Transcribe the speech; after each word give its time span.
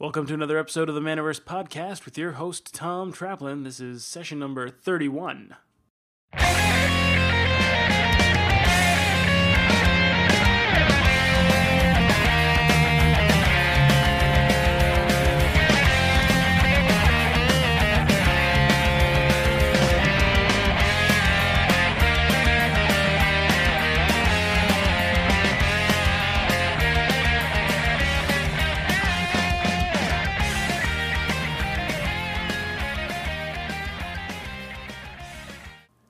Welcome 0.00 0.26
to 0.26 0.34
another 0.34 0.58
episode 0.58 0.88
of 0.88 0.94
the 0.94 1.00
Manaverse 1.00 1.40
podcast 1.40 2.04
with 2.04 2.16
your 2.16 2.34
host, 2.34 2.72
Tom 2.72 3.12
Traplin. 3.12 3.64
This 3.64 3.80
is 3.80 4.04
session 4.04 4.38
number 4.38 4.68
31. 4.68 5.56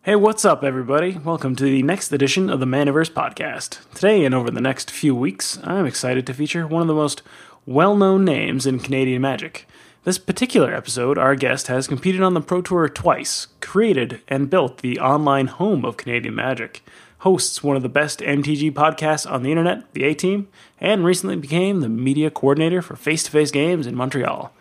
Hey, 0.09 0.17
what's 0.17 0.47
up, 0.47 0.65
everybody? 0.65 1.19
Welcome 1.23 1.55
to 1.57 1.65
the 1.65 1.83
next 1.83 2.11
edition 2.11 2.49
of 2.49 2.61
the 2.61 2.67
Manaverse 2.67 3.11
podcast. 3.11 3.87
Today 3.93 4.25
and 4.25 4.35
over 4.35 4.51
the 4.51 4.59
next 4.59 4.91
few 4.91 5.15
weeks, 5.15 5.59
I'm 5.65 5.85
excited 5.85 6.27
to 6.27 6.33
feature 6.33 6.67
one 6.67 6.81
of 6.81 6.89
the 6.89 6.95
most 6.95 7.21
well 7.67 7.95
known 7.95 8.25
names 8.25 8.65
in 8.65 8.79
Canadian 8.79 9.21
Magic. 9.21 9.69
This 10.05 10.17
particular 10.17 10.75
episode, 10.75 11.19
our 11.19 11.35
guest 11.35 11.67
has 11.67 11.87
competed 11.87 12.23
on 12.23 12.33
the 12.33 12.41
Pro 12.41 12.63
Tour 12.63 12.89
twice, 12.89 13.49
created 13.61 14.23
and 14.29 14.49
built 14.49 14.79
the 14.79 14.99
online 14.99 15.49
home 15.49 15.85
of 15.85 15.99
Canadian 15.99 16.35
Magic, 16.35 16.83
hosts 17.19 17.63
one 17.63 17.77
of 17.77 17.83
the 17.83 17.91
best 17.91 18.21
MTG 18.21 18.73
podcasts 18.73 19.31
on 19.31 19.43
the 19.43 19.51
internet, 19.51 19.93
the 19.93 20.05
A 20.05 20.15
Team, 20.15 20.49
and 20.81 21.05
recently 21.05 21.37
became 21.37 21.81
the 21.81 21.89
media 21.91 22.31
coordinator 22.31 22.81
for 22.81 22.97
face 22.97 23.25
to 23.25 23.31
face 23.31 23.51
games 23.51 23.87
in 23.87 23.95
Montreal. 23.95 24.55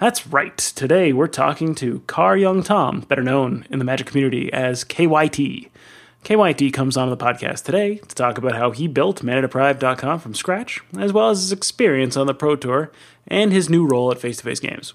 That's 0.00 0.26
right. 0.26 0.56
Today 0.56 1.12
we're 1.12 1.26
talking 1.26 1.74
to 1.74 2.00
Kar 2.06 2.34
Yung 2.34 2.62
Tom, 2.62 3.00
better 3.00 3.22
known 3.22 3.66
in 3.68 3.78
the 3.78 3.84
Magic 3.84 4.06
community 4.06 4.50
as 4.50 4.82
KYT. 4.82 5.68
KYT 6.24 6.72
comes 6.72 6.96
on 6.96 7.10
the 7.10 7.18
podcast 7.18 7.64
today 7.64 7.96
to 7.96 8.14
talk 8.14 8.38
about 8.38 8.56
how 8.56 8.70
he 8.70 8.88
built 8.88 9.20
ManaDeprived.com 9.20 10.20
from 10.20 10.34
scratch, 10.34 10.80
as 10.98 11.12
well 11.12 11.28
as 11.28 11.42
his 11.42 11.52
experience 11.52 12.16
on 12.16 12.26
the 12.26 12.32
Pro 12.32 12.56
Tour 12.56 12.90
and 13.28 13.52
his 13.52 13.68
new 13.68 13.86
role 13.86 14.10
at 14.10 14.18
Face 14.18 14.38
to 14.38 14.44
Face 14.44 14.58
Games. 14.58 14.94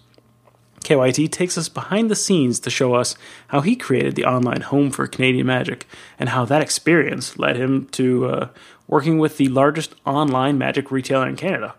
KYT 0.80 1.32
takes 1.32 1.56
us 1.56 1.70
behind 1.70 2.10
the 2.10 2.16
scenes 2.16 2.60
to 2.62 2.72
show 2.72 2.96
us 2.96 3.16
how 3.50 3.62
he 3.62 3.76
created 3.76 4.16
the 4.16 4.26
online 4.26 4.62
home 4.62 4.90
for 4.90 5.06
Canadian 5.06 5.46
Magic 5.46 5.86
and 6.18 6.30
how 6.30 6.46
that 6.46 6.64
experience 6.64 7.38
led 7.38 7.58
him 7.58 7.86
to 7.90 8.26
uh, 8.26 8.48
working 8.88 9.20
with 9.20 9.38
the 9.38 9.50
largest 9.50 9.94
online 10.04 10.58
magic 10.58 10.90
retailer 10.90 11.28
in 11.28 11.36
Canada. 11.36 11.76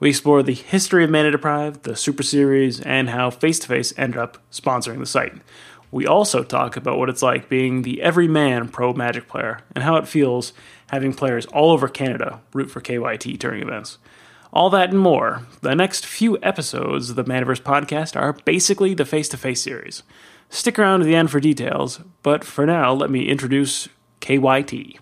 We 0.00 0.08
explore 0.08 0.42
the 0.42 0.54
history 0.54 1.04
of 1.04 1.10
Mana 1.10 1.30
Deprived, 1.30 1.82
the 1.82 1.94
Super 1.94 2.22
Series, 2.22 2.80
and 2.80 3.10
how 3.10 3.28
Face 3.28 3.58
to 3.58 3.68
Face 3.68 3.92
ended 3.98 4.18
up 4.18 4.38
sponsoring 4.50 4.98
the 4.98 5.04
site. 5.04 5.34
We 5.90 6.06
also 6.06 6.42
talk 6.42 6.74
about 6.74 6.96
what 6.96 7.10
it's 7.10 7.20
like 7.20 7.50
being 7.50 7.82
the 7.82 8.00
everyman 8.00 8.68
pro 8.68 8.94
Magic 8.94 9.28
player 9.28 9.60
and 9.74 9.84
how 9.84 9.96
it 9.96 10.08
feels 10.08 10.54
having 10.86 11.12
players 11.12 11.44
all 11.46 11.70
over 11.70 11.86
Canada 11.86 12.40
root 12.54 12.70
for 12.70 12.80
KYT 12.80 13.38
during 13.38 13.60
events. 13.60 13.98
All 14.54 14.70
that 14.70 14.88
and 14.88 14.98
more. 14.98 15.46
The 15.60 15.74
next 15.74 16.06
few 16.06 16.38
episodes 16.42 17.10
of 17.10 17.16
the 17.16 17.24
Manaverse 17.24 17.60
podcast 17.60 18.18
are 18.18 18.32
basically 18.32 18.94
the 18.94 19.04
face 19.04 19.28
to 19.28 19.36
face 19.36 19.62
series. 19.62 20.02
Stick 20.48 20.78
around 20.78 21.00
to 21.00 21.04
the 21.04 21.14
end 21.14 21.30
for 21.30 21.40
details, 21.40 22.00
but 22.22 22.42
for 22.42 22.64
now, 22.64 22.94
let 22.94 23.10
me 23.10 23.28
introduce 23.28 23.90
KYT. 24.22 24.96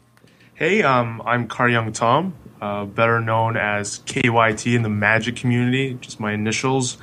Hey, 0.54 0.82
um, 0.82 1.22
I'm 1.24 1.46
Kar 1.46 1.68
Yung 1.68 1.92
Tom 1.92 2.34
uh, 2.60 2.84
better 2.84 3.20
known 3.20 3.56
as 3.56 4.00
KYT 4.00 4.74
in 4.74 4.82
the 4.82 4.88
Magic 4.88 5.36
community, 5.36 5.96
just 6.00 6.20
my 6.20 6.32
initials. 6.32 6.98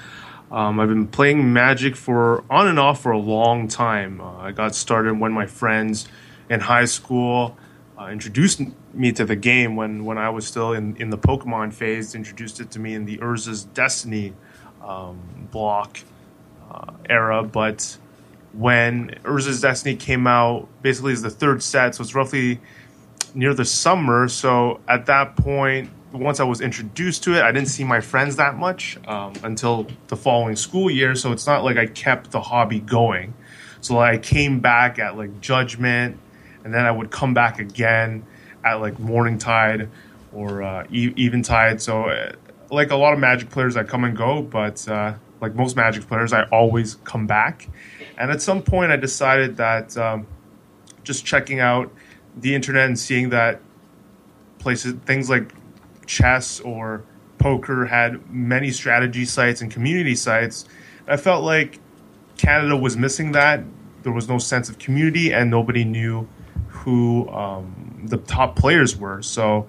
Um, 0.51 0.79
I've 0.79 0.89
been 0.89 1.07
playing 1.07 1.53
Magic 1.53 1.95
for 1.95 2.43
on 2.49 2.67
and 2.67 2.79
off 2.79 3.01
for 3.01 3.11
a 3.11 3.17
long 3.17 3.67
time. 3.67 4.21
Uh, 4.21 4.37
I 4.37 4.51
got 4.51 4.75
started 4.75 5.19
when 5.19 5.31
my 5.31 5.45
friends 5.45 6.07
in 6.49 6.59
high 6.59 6.85
school 6.85 7.57
uh, 7.99 8.07
introduced 8.07 8.61
me 8.93 9.11
to 9.13 9.25
the 9.25 9.35
game 9.35 9.75
when, 9.75 10.05
when 10.05 10.17
I 10.17 10.29
was 10.29 10.45
still 10.45 10.73
in, 10.73 10.95
in 10.97 11.09
the 11.09 11.17
Pokemon 11.17 11.73
phase, 11.73 12.15
introduced 12.15 12.59
it 12.59 12.71
to 12.71 12.79
me 12.79 12.93
in 12.93 13.05
the 13.05 13.17
Urza's 13.17 13.63
Destiny 13.63 14.33
um, 14.83 15.19
block 15.51 15.99
uh, 16.69 16.91
era. 17.09 17.43
But 17.43 17.97
when 18.53 19.17
Urza's 19.23 19.61
Destiny 19.61 19.95
came 19.95 20.27
out, 20.27 20.67
basically 20.81 21.13
as 21.13 21.21
the 21.21 21.29
third 21.29 21.63
set, 21.63 21.95
so 21.95 22.03
it's 22.03 22.15
roughly 22.15 22.59
near 23.35 23.53
the 23.53 23.65
summer. 23.65 24.27
So 24.27 24.79
at 24.87 25.05
that 25.07 25.35
point, 25.35 25.91
once 26.11 26.39
I 26.39 26.43
was 26.43 26.61
introduced 26.61 27.23
to 27.25 27.35
it, 27.35 27.43
I 27.43 27.51
didn't 27.51 27.67
see 27.67 27.83
my 27.83 27.99
friends 27.99 28.37
that 28.37 28.57
much 28.57 28.97
um, 29.07 29.33
until 29.43 29.87
the 30.07 30.15
following 30.15 30.55
school 30.55 30.89
year. 30.89 31.13
So 31.15 31.31
it's 31.31 31.45
not 31.45 31.63
like 31.63 31.77
I 31.77 31.85
kept 31.85 32.31
the 32.31 32.41
hobby 32.41 32.79
going. 32.79 33.33
So 33.81 33.95
like, 33.95 34.15
I 34.15 34.17
came 34.17 34.59
back 34.61 34.97
at 34.97 35.17
like 35.17 35.41
Judgment, 35.41 36.17
and 36.63 36.73
then 36.73 36.85
I 36.85 36.91
would 36.91 37.11
come 37.11 37.33
back 37.33 37.59
again 37.59 38.25
at 38.63 38.75
like 38.75 38.97
Morningtide 38.97 39.89
or 40.33 40.63
uh, 40.63 40.87
e-. 40.89 41.77
So 41.77 42.05
uh, 42.05 42.31
like 42.71 42.91
a 42.91 42.95
lot 42.95 43.13
of 43.13 43.19
Magic 43.19 43.49
players, 43.49 43.75
I 43.75 43.83
come 43.83 44.03
and 44.05 44.17
go, 44.17 44.41
but 44.41 44.87
uh, 44.87 45.13
like 45.41 45.53
most 45.53 45.75
Magic 45.75 46.07
players, 46.07 46.33
I 46.33 46.43
always 46.45 46.95
come 47.03 47.27
back. 47.27 47.67
And 48.17 48.31
at 48.31 48.41
some 48.41 48.63
point, 48.63 48.91
I 48.91 48.95
decided 48.95 49.57
that 49.57 49.95
um, 49.97 50.25
just 51.03 51.25
checking 51.25 51.59
out 51.59 51.91
the 52.37 52.55
internet 52.55 52.85
and 52.85 52.99
seeing 52.99 53.29
that 53.29 53.61
places 54.59 54.93
things 55.05 55.29
like 55.29 55.53
chess 56.05 56.59
or 56.59 57.03
poker 57.37 57.85
had 57.85 58.29
many 58.31 58.71
strategy 58.71 59.25
sites 59.25 59.61
and 59.61 59.71
community 59.71 60.15
sites 60.15 60.65
i 61.07 61.17
felt 61.17 61.43
like 61.43 61.79
canada 62.37 62.75
was 62.75 62.97
missing 62.97 63.31
that. 63.33 63.63
There 64.03 64.11
was 64.11 64.29
no 64.29 64.37
sense 64.37 64.69
of 64.69 64.77
community 64.77 65.33
and 65.33 65.49
nobody 65.49 65.83
knew 65.83 66.27
who 66.67 67.27
um, 67.29 68.03
the 68.05 68.17
top 68.17 68.55
players 68.55 68.95
were. 68.95 69.21
So 69.21 69.67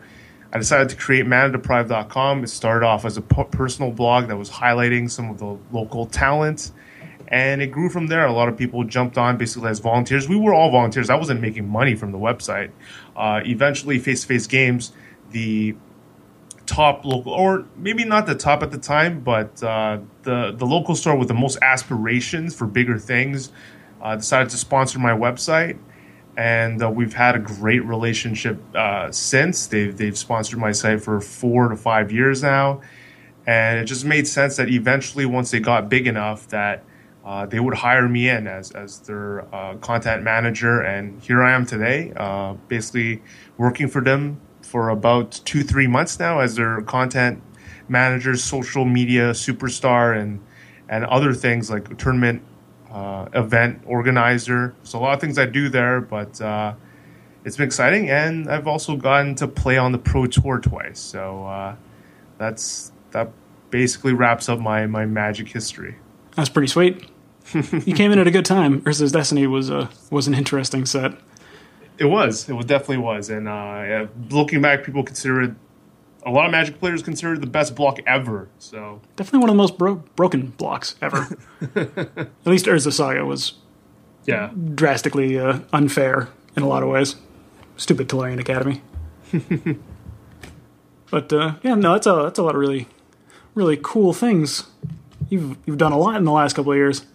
i 0.53 0.59
decided 0.59 0.88
to 0.88 0.97
create 0.97 1.26
manadeprived.com 1.26 2.44
it 2.44 2.49
started 2.49 2.87
off 2.87 3.05
as 3.05 3.16
a 3.16 3.21
personal 3.21 3.91
blog 3.91 4.28
that 4.28 4.37
was 4.37 4.49
highlighting 4.49 5.10
some 5.10 5.28
of 5.28 5.38
the 5.38 5.59
local 5.72 6.06
talent 6.06 6.71
and 7.28 7.60
it 7.60 7.69
grew 7.69 7.88
from 7.88 8.06
there. 8.06 8.26
A 8.26 8.32
lot 8.32 8.48
of 8.48 8.56
people 8.56 8.84
jumped 8.84 9.19
on 9.19 9.37
basically 9.37 9.69
as 9.69 9.81
volunteers. 9.81 10.28
We 10.28 10.37
were 10.37 10.54
all 10.54 10.70
volunteers. 10.70 11.10
I 11.10 11.16
wasn't 11.16 11.41
making 11.41 11.69
money 11.69 11.94
from 11.94 12.12
the 12.12 12.19
website. 12.19 12.70
Uh, 13.16 13.41
eventually, 13.44 13.98
face 13.98 14.22
to 14.22 14.26
face 14.28 14.47
games, 14.47 14.92
the 15.31 15.76
top 16.66 17.04
local, 17.04 17.32
or 17.32 17.64
maybe 17.76 18.04
not 18.04 18.26
the 18.26 18.34
top 18.34 18.62
at 18.62 18.70
the 18.70 18.78
time, 18.78 19.20
but 19.20 19.62
uh, 19.62 19.98
the 20.22 20.53
the 20.53 20.66
local 20.66 20.94
store 20.94 21.16
with 21.16 21.28
the 21.28 21.34
most 21.34 21.59
aspirations 21.62 22.54
for 22.54 22.66
bigger 22.66 22.98
things, 22.98 23.50
uh, 24.03 24.16
decided 24.16 24.50
to 24.50 24.56
sponsor 24.56 24.98
my 24.98 25.12
website, 25.12 25.78
and 26.37 26.82
uh, 26.82 26.91
we've 26.91 27.14
had 27.14 27.34
a 27.34 27.38
great 27.38 27.84
relationship 27.84 28.60
uh, 28.75 29.10
since. 29.10 29.66
They've 29.66 29.97
they've 29.97 30.19
sponsored 30.19 30.58
my 30.58 30.72
site 30.72 31.03
for 31.03 31.20
four 31.20 31.69
to 31.69 31.76
five 31.76 32.12
years 32.12 32.43
now, 32.43 32.82
and 33.47 33.78
it 33.78 33.84
just 33.84 34.04
made 34.04 34.26
sense 34.28 34.56
that 34.56 34.69
eventually, 34.69 35.26
once 35.26 35.50
they 35.50 35.60
got 35.60 35.88
big 35.88 36.06
enough, 36.06 36.48
that 36.48 36.84
uh, 37.26 37.44
they 37.44 37.59
would 37.59 37.75
hire 37.75 38.09
me 38.09 38.28
in 38.28 38.47
as, 38.47 38.70
as 38.70 39.00
their 39.00 39.53
uh, 39.53 39.75
content 39.78 40.22
manager. 40.22 40.81
And 40.81 41.20
here 41.20 41.42
I 41.42 41.53
am 41.53 41.66
today, 41.66 42.12
uh, 42.16 42.54
basically 42.69 43.20
working 43.59 43.88
for 43.88 44.00
them 44.00 44.41
for 44.62 44.91
about 44.91 45.41
two, 45.44 45.64
three 45.64 45.88
months 45.88 46.20
now 46.20 46.38
as 46.38 46.54
their 46.54 46.81
content 46.82 47.42
manager, 47.88 48.37
social 48.37 48.84
media 48.84 49.32
superstar, 49.32 50.16
and, 50.16 50.41
and 50.88 51.04
other 51.06 51.34
things 51.34 51.69
like 51.69 51.98
tournament 51.98 52.42
uh, 52.92 53.26
event 53.34 53.82
organizer. 53.87 54.76
So 54.84 55.00
a 55.00 55.00
lot 55.00 55.14
of 55.14 55.20
things 55.20 55.37
I 55.37 55.47
do 55.47 55.69
there, 55.69 56.00
but 56.00 56.41
uh, 56.41 56.75
it's 57.44 57.56
been 57.56 57.66
exciting. 57.66 58.08
And 58.08 58.48
I've 58.48 58.69
also 58.69 58.94
gotten 58.94 59.34
to 59.37 59.48
play 59.48 59.78
on 59.78 59.91
the 59.91 59.98
Pro 59.98 60.26
Tour 60.26 60.60
twice. 60.60 61.00
So 61.00 61.44
uh, 61.44 61.75
that's 62.38 62.93
that 63.10 63.32
basically 63.70 64.12
wraps 64.12 64.48
up 64.48 64.60
my, 64.60 64.87
my 64.87 65.06
magic 65.06 65.49
history. 65.49 65.96
That's 66.37 66.49
pretty 66.49 66.69
sweet 66.69 67.11
you 67.54 67.94
came 67.94 68.12
in 68.12 68.19
at 68.19 68.26
a 68.26 68.31
good 68.31 68.44
time. 68.44 68.81
Urza's 68.82 69.12
Destiny 69.12 69.46
was 69.46 69.70
a 69.70 69.88
was 70.10 70.26
an 70.26 70.34
interesting 70.34 70.87
set. 70.87 71.12
It 71.98 72.06
was. 72.06 72.48
It 72.48 72.52
was 72.52 72.66
definitely 72.66 72.98
was. 72.98 73.31
And 73.31 73.48
uh, 73.48 73.50
yeah, 73.50 74.06
looking 74.31 74.60
back, 74.60 74.84
people 74.84 75.02
consider 75.02 75.43
it. 75.43 75.52
A 76.25 76.31
lot 76.31 76.44
of 76.44 76.50
Magic 76.50 76.81
players 76.81 77.02
consider 77.02 77.34
it 77.34 77.40
the 77.40 77.46
best 77.46 77.76
block 77.76 78.00
ever. 78.06 78.48
So 78.58 79.00
definitely 79.14 79.40
one 79.40 79.50
of 79.50 79.54
the 79.54 79.62
most 79.62 79.78
bro- 79.78 80.02
broken 80.16 80.48
blocks 80.48 80.96
ever. 81.00 81.28
at 81.76 82.28
least 82.44 82.66
Urza 82.66 82.93
Saga 82.93 83.25
was, 83.25 83.54
yeah, 84.25 84.50
drastically 84.75 85.38
uh, 85.38 85.60
unfair 85.72 86.28
in 86.56 86.62
a 86.62 86.69
lot 86.69 86.82
of 86.82 86.88
ways. 86.88 87.16
Stupid 87.76 88.08
Tolarian 88.08 88.40
Academy. 88.40 88.82
but 91.10 91.32
uh, 91.32 91.54
yeah, 91.62 91.75
no, 91.75 91.92
that's 91.92 92.06
a 92.06 92.22
that's 92.25 92.38
a 92.38 92.42
lot 92.42 92.54
of 92.54 92.60
really, 92.60 92.88
really 93.54 93.78
cool 93.81 94.12
things. 94.12 94.64
You've 95.28 95.56
you've 95.64 95.78
done 95.78 95.92
a 95.92 95.99
lot 95.99 96.16
in 96.16 96.25
the 96.25 96.32
last 96.32 96.56
couple 96.56 96.72
of 96.72 96.76
years. 96.76 97.06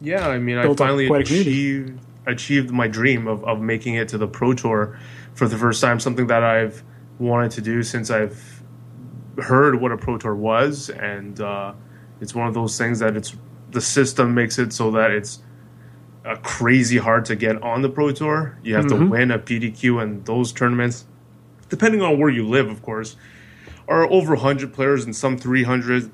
Yeah, 0.00 0.28
I 0.28 0.38
mean, 0.38 0.58
I 0.58 0.72
finally 0.74 1.08
achieved 1.08 2.00
achieved 2.26 2.70
my 2.70 2.86
dream 2.86 3.26
of, 3.26 3.42
of 3.44 3.60
making 3.60 3.94
it 3.94 4.08
to 4.08 4.18
the 4.18 4.28
pro 4.28 4.52
tour 4.52 4.98
for 5.34 5.48
the 5.48 5.56
first 5.56 5.80
time. 5.80 5.98
Something 5.98 6.26
that 6.28 6.44
I've 6.44 6.82
wanted 7.18 7.52
to 7.52 7.60
do 7.60 7.82
since 7.82 8.10
I've 8.10 8.62
heard 9.38 9.80
what 9.80 9.92
a 9.92 9.96
pro 9.96 10.18
tour 10.18 10.34
was, 10.34 10.90
and 10.90 11.40
uh, 11.40 11.72
it's 12.20 12.34
one 12.34 12.46
of 12.46 12.54
those 12.54 12.78
things 12.78 12.98
that 13.00 13.16
it's 13.16 13.34
the 13.70 13.80
system 13.80 14.34
makes 14.34 14.58
it 14.58 14.72
so 14.72 14.90
that 14.92 15.10
it's 15.10 15.42
uh, 16.24 16.36
crazy 16.36 16.98
hard 16.98 17.24
to 17.26 17.36
get 17.36 17.60
on 17.62 17.82
the 17.82 17.88
pro 17.88 18.12
tour. 18.12 18.58
You 18.62 18.74
have 18.76 18.86
mm-hmm. 18.86 19.04
to 19.04 19.10
win 19.10 19.30
a 19.30 19.38
PTQ 19.38 20.02
and 20.02 20.24
those 20.24 20.52
tournaments, 20.52 21.06
depending 21.68 22.02
on 22.02 22.18
where 22.18 22.30
you 22.30 22.46
live, 22.46 22.68
of 22.68 22.82
course, 22.82 23.16
are 23.88 24.04
over 24.10 24.34
100 24.34 24.72
players 24.72 25.04
and 25.04 25.14
some 25.14 25.38
300. 25.38 26.10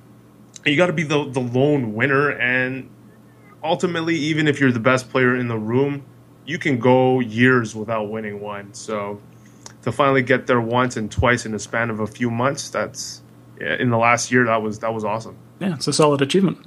You 0.64 0.76
got 0.76 0.86
to 0.86 0.92
be 0.92 1.02
the 1.02 1.28
the 1.28 1.40
lone 1.40 1.92
winner, 1.94 2.30
and 2.30 2.88
ultimately, 3.64 4.14
even 4.14 4.46
if 4.46 4.60
you're 4.60 4.70
the 4.70 4.78
best 4.78 5.10
player 5.10 5.34
in 5.34 5.48
the 5.48 5.58
room, 5.58 6.04
you 6.46 6.58
can 6.58 6.78
go 6.78 7.20
years 7.20 7.74
without 7.74 8.10
winning 8.10 8.40
one. 8.40 8.72
So 8.74 9.20
to 9.82 9.90
finally 9.90 10.22
get 10.22 10.46
there 10.46 10.60
once 10.60 10.96
and 10.96 11.10
twice 11.10 11.46
in 11.46 11.52
the 11.52 11.58
span 11.58 11.90
of 11.90 12.00
a 12.00 12.06
few 12.06 12.30
months, 12.30 12.68
that's 12.68 13.22
in 13.58 13.90
the 13.90 13.98
last 13.98 14.30
year 14.30 14.44
that 14.44 14.62
was 14.62 14.78
that 14.80 14.92
was 14.92 15.04
awesome. 15.04 15.36
Yeah, 15.58 15.74
it's 15.74 15.88
a 15.88 15.92
solid 15.92 16.20
achievement. 16.22 16.58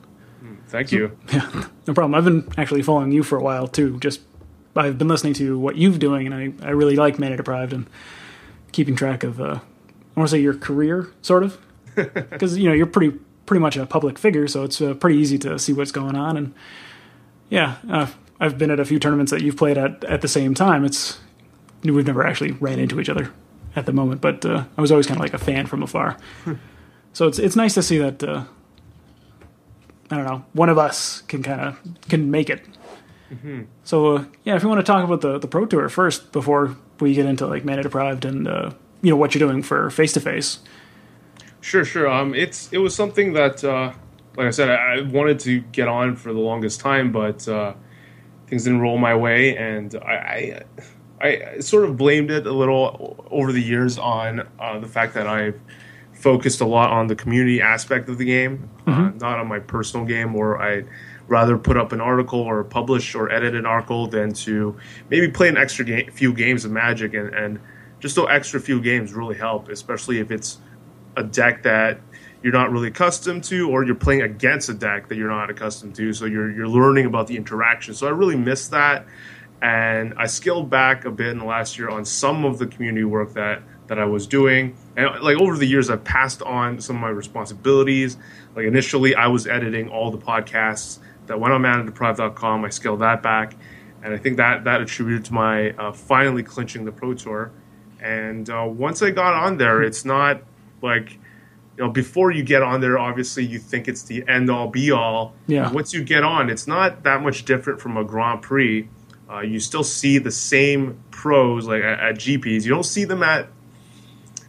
Thank 0.67 0.91
you. 0.91 1.17
Yeah, 1.31 1.67
no 1.85 1.94
problem. 1.94 2.15
I've 2.15 2.25
been 2.25 2.51
actually 2.57 2.81
following 2.81 3.11
you 3.11 3.23
for 3.23 3.38
a 3.38 3.41
while 3.41 3.67
too. 3.67 3.97
Just 3.99 4.21
I've 4.75 4.97
been 4.97 5.07
listening 5.07 5.33
to 5.35 5.57
what 5.57 5.77
you've 5.77 5.99
doing, 5.99 6.31
and 6.31 6.35
I, 6.35 6.67
I 6.67 6.71
really 6.71 6.95
like 6.95 7.17
Mana 7.17 7.38
Deprived 7.38 7.73
and 7.73 7.88
keeping 8.71 8.95
track 8.95 9.23
of. 9.23 9.39
Uh, 9.39 9.59
I 10.15 10.19
want 10.19 10.29
to 10.29 10.35
say 10.35 10.41
your 10.41 10.55
career, 10.55 11.11
sort 11.21 11.44
of, 11.44 11.57
because 11.95 12.57
you 12.57 12.67
know 12.67 12.73
you're 12.73 12.85
pretty 12.85 13.17
pretty 13.45 13.61
much 13.61 13.77
a 13.77 13.85
public 13.85 14.19
figure, 14.19 14.47
so 14.47 14.63
it's 14.63 14.81
uh, 14.81 14.94
pretty 14.94 15.17
easy 15.17 15.38
to 15.39 15.57
see 15.57 15.73
what's 15.73 15.91
going 15.91 16.15
on. 16.15 16.35
And 16.35 16.53
yeah, 17.49 17.77
uh, 17.89 18.07
I've 18.39 18.57
been 18.57 18.71
at 18.71 18.79
a 18.79 18.85
few 18.85 18.99
tournaments 18.99 19.31
that 19.31 19.41
you've 19.41 19.57
played 19.57 19.77
at 19.77 20.03
at 20.05 20.21
the 20.21 20.27
same 20.27 20.53
time. 20.53 20.85
It's 20.85 21.19
we've 21.83 22.05
never 22.05 22.25
actually 22.25 22.51
ran 22.51 22.79
into 22.79 22.99
each 22.99 23.09
other 23.09 23.31
at 23.75 23.85
the 23.85 23.94
moment, 23.94 24.21
but 24.21 24.45
uh, 24.45 24.65
I 24.77 24.81
was 24.81 24.91
always 24.91 25.07
kind 25.07 25.17
of 25.17 25.21
like 25.21 25.33
a 25.33 25.38
fan 25.38 25.65
from 25.65 25.83
afar. 25.83 26.17
so 27.13 27.27
it's 27.27 27.39
it's 27.39 27.55
nice 27.55 27.73
to 27.75 27.83
see 27.83 27.97
that 27.97 28.23
uh, 28.23 28.44
I 30.11 30.17
don't 30.17 30.25
know 30.25 30.45
one 30.53 30.69
of 30.69 30.77
us 30.77 31.21
can 31.21 31.44
kind 31.44 31.61
of 31.61 31.79
can 32.09 32.31
make 32.31 32.49
it. 32.49 32.65
Mm-hmm. 33.31 33.63
So 33.83 34.17
uh, 34.17 34.25
yeah, 34.44 34.55
if 34.55 34.63
you 34.63 34.69
want 34.69 34.79
to 34.79 34.89
talk 34.91 35.03
about 35.03 35.21
the 35.21 35.39
the 35.39 35.47
pro 35.47 35.65
tour 35.65 35.89
first 35.89 36.31
before 36.31 36.75
we 36.99 37.13
get 37.13 37.25
into 37.25 37.45
like 37.47 37.65
mana 37.65 37.83
deprived 37.83 38.25
and 38.25 38.47
uh, 38.47 38.71
you 39.01 39.09
know 39.09 39.17
what 39.17 39.33
you're 39.35 39.47
doing 39.47 39.63
for 39.63 39.89
face 39.89 40.13
to 40.13 40.19
face. 40.19 40.59
Sure, 41.61 41.83
sure. 41.83 42.07
Um, 42.07 42.33
it's 42.33 42.71
it 42.71 42.77
was 42.77 42.95
something 42.95 43.33
that, 43.33 43.63
uh, 43.63 43.94
like 44.37 44.47
I 44.47 44.51
said, 44.51 44.69
I, 44.69 44.97
I, 44.97 45.01
wanted 45.01 45.39
to 45.41 45.59
get 45.59 45.87
on 45.87 46.15
for 46.15 46.31
the 46.31 46.39
longest 46.39 46.79
time, 46.79 47.11
but 47.11 47.47
uh, 47.47 47.73
things 48.45 48.63
didn't 48.63 48.81
roll 48.81 48.99
my 48.99 49.15
way, 49.15 49.57
and 49.57 49.93
I, 49.95 50.61
I, 51.19 51.27
I 51.27 51.59
sort 51.59 51.85
of 51.85 51.97
blamed 51.97 52.29
it 52.29 52.45
a 52.45 52.51
little 52.51 53.25
over 53.31 53.51
the 53.51 53.61
years 53.61 53.97
on 53.97 54.47
uh, 54.59 54.79
the 54.79 54.87
fact 54.87 55.15
that 55.15 55.25
I've 55.25 55.59
focused 56.13 56.61
a 56.61 56.65
lot 56.65 56.91
on 56.91 57.07
the 57.07 57.15
community 57.15 57.61
aspect 57.61 58.09
of 58.09 58.19
the 58.19 58.25
game, 58.25 58.69
uh, 58.85 58.91
mm-hmm. 58.91 59.17
not 59.17 59.39
on 59.39 59.47
my 59.47 59.59
personal 59.59 60.05
game, 60.05 60.35
or 60.35 60.61
I 60.61 60.83
rather 61.27 61.57
put 61.57 61.75
up 61.75 61.91
an 61.91 61.99
article 61.99 62.39
or 62.39 62.63
publish 62.63 63.15
or 63.15 63.31
edit 63.31 63.55
an 63.55 63.65
article 63.65 64.07
than 64.07 64.33
to 64.33 64.77
maybe 65.09 65.29
play 65.29 65.49
an 65.49 65.57
extra 65.57 65.83
game, 65.83 66.11
few 66.11 66.31
games 66.31 66.63
of 66.63 66.71
Magic, 66.71 67.15
and, 67.15 67.33
and 67.33 67.59
just 67.99 68.15
those 68.15 68.27
extra 68.29 68.59
few 68.59 68.79
games 68.81 69.13
really 69.13 69.35
help, 69.35 69.67
especially 69.69 70.19
if 70.19 70.29
it's 70.29 70.59
a 71.15 71.23
deck 71.23 71.63
that 71.63 71.99
you're 72.43 72.53
not 72.53 72.71
really 72.71 72.89
accustomed 72.89 73.43
to, 73.45 73.69
or 73.69 73.83
you're 73.83 73.95
playing 73.95 74.21
against 74.21 74.69
a 74.69 74.73
deck 74.73 75.07
that 75.09 75.15
you're 75.15 75.29
not 75.29 75.49
accustomed 75.49 75.95
to. 75.95 76.13
So 76.13 76.25
you're 76.25 76.51
you're 76.51 76.67
learning 76.67 77.05
about 77.05 77.27
the 77.27 77.35
interaction. 77.37 77.93
So 77.93 78.07
I 78.07 78.11
really 78.11 78.35
miss 78.35 78.67
that, 78.69 79.05
and 79.61 80.13
I 80.17 80.27
scaled 80.27 80.69
back 80.69 81.05
a 81.05 81.11
bit 81.11 81.27
in 81.27 81.39
the 81.39 81.45
last 81.45 81.77
year 81.77 81.89
on 81.89 82.05
some 82.05 82.45
of 82.45 82.59
the 82.59 82.67
community 82.67 83.05
work 83.05 83.33
that 83.33 83.61
that 83.87 83.99
I 83.99 84.05
was 84.05 84.27
doing. 84.27 84.75
And 84.95 85.21
like 85.21 85.37
over 85.37 85.57
the 85.57 85.65
years, 85.65 85.89
I've 85.89 86.03
passed 86.03 86.41
on 86.41 86.79
some 86.81 86.97
of 86.97 87.01
my 87.01 87.09
responsibilities. 87.09 88.17
Like 88.55 88.65
initially, 88.65 89.15
I 89.15 89.27
was 89.27 89.47
editing 89.47 89.89
all 89.89 90.11
the 90.11 90.17
podcasts 90.17 90.99
that 91.27 91.39
went 91.39 91.53
on 91.53 91.61
manadeprived.com. 91.61 92.65
I 92.65 92.69
scaled 92.69 93.01
that 93.01 93.23
back, 93.23 93.55
and 94.03 94.13
I 94.13 94.17
think 94.17 94.37
that 94.37 94.65
that 94.65 94.81
attributed 94.81 95.25
to 95.25 95.33
my 95.33 95.71
uh, 95.71 95.91
finally 95.91 96.43
clinching 96.43 96.85
the 96.85 96.91
pro 96.91 97.13
tour. 97.13 97.51
And 97.99 98.47
uh, 98.49 98.65
once 98.69 99.01
I 99.01 99.09
got 99.09 99.33
on 99.33 99.57
there, 99.57 99.81
it's 99.81 100.05
not 100.05 100.43
like 100.81 101.19
you 101.77 101.83
know 101.83 101.89
before 101.89 102.31
you 102.31 102.44
get 102.44 102.62
on 102.62 102.81
there 102.81 102.97
obviously 102.97 103.45
you 103.45 103.59
think 103.59 103.88
it's 103.88 104.03
the 104.03 104.24
end 104.27 104.50
all 104.50 104.68
be 104.68 104.91
all 104.91 105.33
yeah 105.47 105.71
once 105.71 105.94
you 105.94 106.03
get 106.03 106.24
on 106.24 106.50
it's 106.50 106.68
not 106.68 107.03
that 107.03 107.21
much 107.21 107.45
different 107.45 107.79
from 107.79 107.97
a 107.97 108.03
grand 108.03 108.41
prix. 108.41 108.88
Uh, 109.29 109.41
you 109.41 109.59
still 109.59 109.83
see 109.83 110.19
the 110.19 110.31
same 110.31 110.97
pros 111.12 111.68
like 111.68 111.83
at, 111.83 112.00
at 112.00 112.15
gps 112.15 112.63
you 112.63 112.69
don't 112.69 112.85
see 112.85 113.03
them 113.03 113.21
at 113.21 113.50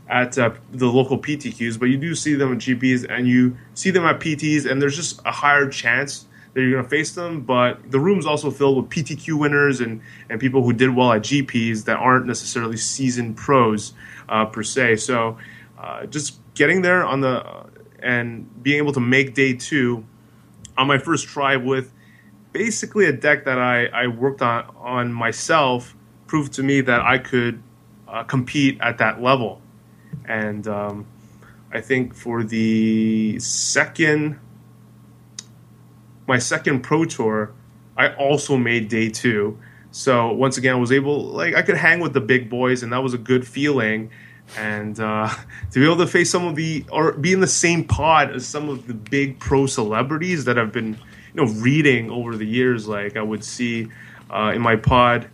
at 0.08 0.38
uh, 0.38 0.50
the 0.70 0.86
local 0.86 1.18
ptqs 1.18 1.78
but 1.78 1.86
you 1.86 1.96
do 1.96 2.14
see 2.14 2.34
them 2.34 2.52
at 2.52 2.58
gps 2.58 3.04
and 3.10 3.26
you 3.26 3.56
see 3.74 3.90
them 3.90 4.04
at 4.04 4.20
pts 4.20 4.70
and 4.70 4.80
there's 4.80 4.94
just 4.94 5.20
a 5.26 5.32
higher 5.32 5.68
chance 5.68 6.26
that 6.54 6.60
you're 6.62 6.70
going 6.70 6.84
to 6.84 6.88
face 6.88 7.10
them 7.12 7.40
but 7.40 7.90
the 7.90 7.98
room's 7.98 8.24
also 8.24 8.52
filled 8.52 8.76
with 8.76 8.88
ptq 8.88 9.36
winners 9.36 9.80
and, 9.80 10.00
and 10.30 10.40
people 10.40 10.62
who 10.62 10.72
did 10.72 10.94
well 10.94 11.12
at 11.12 11.22
gps 11.22 11.84
that 11.86 11.96
aren't 11.96 12.26
necessarily 12.26 12.76
seasoned 12.76 13.36
pros 13.36 13.94
uh, 14.28 14.44
per 14.46 14.62
se. 14.62 14.96
So 14.96 15.38
uh, 15.78 16.06
just 16.06 16.38
getting 16.58 16.82
there 16.82 17.04
on 17.04 17.20
the 17.20 17.66
and 18.02 18.62
being 18.62 18.78
able 18.78 18.92
to 18.92 19.00
make 19.00 19.34
day 19.34 19.54
two 19.54 20.04
on 20.76 20.86
my 20.86 20.98
first 20.98 21.26
try 21.26 21.56
with 21.56 21.92
basically 22.52 23.06
a 23.06 23.12
deck 23.12 23.44
that 23.44 23.58
I, 23.58 23.86
I 23.86 24.06
worked 24.08 24.42
on 24.42 24.74
on 24.76 25.12
myself 25.12 25.94
proved 26.26 26.52
to 26.54 26.62
me 26.62 26.82
that 26.82 27.00
I 27.00 27.18
could 27.18 27.62
uh, 28.06 28.24
compete 28.24 28.78
at 28.80 28.98
that 28.98 29.22
level. 29.22 29.62
And 30.26 30.66
um, 30.66 31.06
I 31.72 31.80
think 31.80 32.14
for 32.14 32.42
the 32.42 33.38
second, 33.38 34.38
my 36.26 36.38
second 36.38 36.82
pro 36.82 37.04
tour, 37.04 37.52
I 37.96 38.14
also 38.14 38.56
made 38.56 38.88
day 38.88 39.08
two. 39.08 39.58
So 39.90 40.32
once 40.32 40.58
again, 40.58 40.74
I 40.74 40.78
was 40.78 40.92
able, 40.92 41.24
like, 41.24 41.54
I 41.54 41.62
could 41.62 41.76
hang 41.76 42.00
with 42.00 42.12
the 42.12 42.20
big 42.20 42.50
boys, 42.50 42.82
and 42.82 42.92
that 42.92 43.02
was 43.02 43.14
a 43.14 43.18
good 43.18 43.46
feeling 43.46 44.10
and 44.56 44.98
uh, 45.00 45.28
to 45.72 45.80
be 45.80 45.84
able 45.84 45.96
to 45.98 46.06
face 46.06 46.30
some 46.30 46.46
of 46.46 46.56
the 46.56 46.84
or 46.90 47.12
be 47.12 47.32
in 47.32 47.40
the 47.40 47.46
same 47.46 47.84
pod 47.84 48.30
as 48.30 48.46
some 48.46 48.68
of 48.68 48.86
the 48.86 48.94
big 48.94 49.38
pro 49.38 49.66
celebrities 49.66 50.44
that 50.44 50.58
I've 50.58 50.72
been 50.72 50.98
you 51.34 51.44
know 51.44 51.52
reading 51.54 52.10
over 52.10 52.36
the 52.36 52.46
years. 52.46 52.88
Like 52.88 53.16
I 53.16 53.22
would 53.22 53.44
see 53.44 53.88
uh, 54.30 54.52
in 54.54 54.62
my 54.62 54.76
pod. 54.76 55.28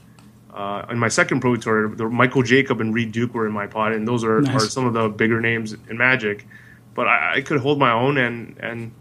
Uh, 0.53 0.87
in 0.89 1.01
my 1.01 1.09
second 1.09 1.41
pro 1.41 1.57
tour, 1.57 1.89
Michael 2.11 2.45
Jacob 2.45 2.81
and 2.81 2.95
Reid 2.95 3.11
Duke 3.11 3.35
were 3.35 3.45
in 3.45 3.53
my 3.53 3.67
pod, 3.67 3.91
and 3.91 4.07
those 4.07 4.23
are, 4.23 4.41
nice. 4.41 4.55
are 4.55 4.69
some 4.69 4.87
of 4.87 4.93
the 4.93 5.09
bigger 5.09 5.41
names 5.41 5.73
in 5.73 5.99
Magic. 5.99 6.47
But 6.95 7.09
I, 7.09 7.35
I 7.35 7.41
could 7.41 7.59
hold 7.59 7.81
my 7.81 7.91
own, 7.91 8.19
and 8.19 8.57
and 8.59 8.93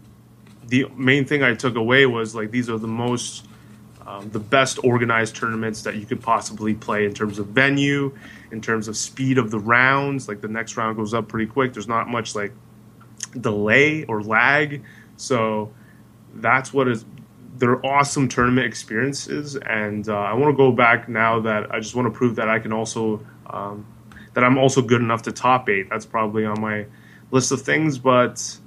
the 0.66 0.86
main 0.96 1.24
thing 1.24 1.44
I 1.44 1.54
took 1.54 1.76
away 1.76 2.06
was 2.06 2.34
like 2.34 2.50
these 2.50 2.68
are 2.68 2.78
the 2.78 2.88
most 2.88 3.46
um, 4.06 4.30
the 4.30 4.38
best 4.38 4.82
organized 4.84 5.36
tournaments 5.36 5.82
that 5.82 5.96
you 5.96 6.04
could 6.04 6.20
possibly 6.20 6.74
play 6.74 7.06
in 7.06 7.14
terms 7.14 7.38
of 7.38 7.48
venue, 7.48 8.14
in 8.50 8.60
terms 8.60 8.88
of 8.88 8.96
speed 8.96 9.38
of 9.38 9.50
the 9.50 9.58
rounds. 9.58 10.28
Like 10.28 10.40
the 10.40 10.48
next 10.48 10.76
round 10.76 10.96
goes 10.96 11.14
up 11.14 11.28
pretty 11.28 11.46
quick. 11.46 11.72
There's 11.72 11.88
not 11.88 12.08
much 12.08 12.34
like 12.34 12.52
delay 13.40 14.04
or 14.04 14.22
lag. 14.22 14.82
So 15.16 15.72
that's 16.34 16.72
what 16.72 16.88
is. 16.88 17.04
They're 17.56 17.84
awesome 17.86 18.28
tournament 18.28 18.66
experiences, 18.66 19.54
and 19.54 20.08
uh, 20.08 20.16
I 20.16 20.34
want 20.34 20.52
to 20.52 20.56
go 20.56 20.72
back 20.72 21.08
now 21.08 21.38
that 21.40 21.72
I 21.72 21.78
just 21.78 21.94
want 21.94 22.06
to 22.06 22.10
prove 22.10 22.34
that 22.34 22.48
I 22.48 22.58
can 22.58 22.72
also 22.72 23.24
um, 23.46 23.86
that 24.34 24.42
I'm 24.42 24.58
also 24.58 24.82
good 24.82 25.00
enough 25.00 25.22
to 25.22 25.32
top 25.32 25.68
eight. 25.68 25.88
That's 25.88 26.04
probably 26.04 26.44
on 26.44 26.60
my 26.60 26.86
list 27.30 27.52
of 27.52 27.62
things, 27.62 27.96
but 27.96 28.58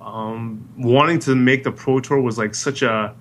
um, 0.00 0.68
wanting 0.76 1.20
to 1.20 1.36
make 1.36 1.62
the 1.62 1.70
pro 1.70 2.00
tour 2.00 2.20
was 2.20 2.36
like 2.36 2.54
such 2.54 2.82
a 2.82 3.14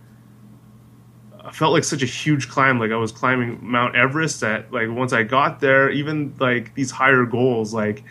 I 1.51 1.53
felt 1.53 1.73
like 1.73 1.83
such 1.83 2.01
a 2.01 2.05
huge 2.05 2.47
climb. 2.47 2.79
Like 2.79 2.91
I 2.91 2.95
was 2.95 3.11
climbing 3.11 3.59
Mount 3.61 3.93
Everest. 3.93 4.39
That 4.39 4.71
like 4.71 4.87
once 4.89 5.11
I 5.11 5.23
got 5.23 5.59
there, 5.59 5.89
even 5.89 6.33
like 6.39 6.73
these 6.75 6.91
higher 6.91 7.25
goals, 7.25 7.73
like 7.73 8.05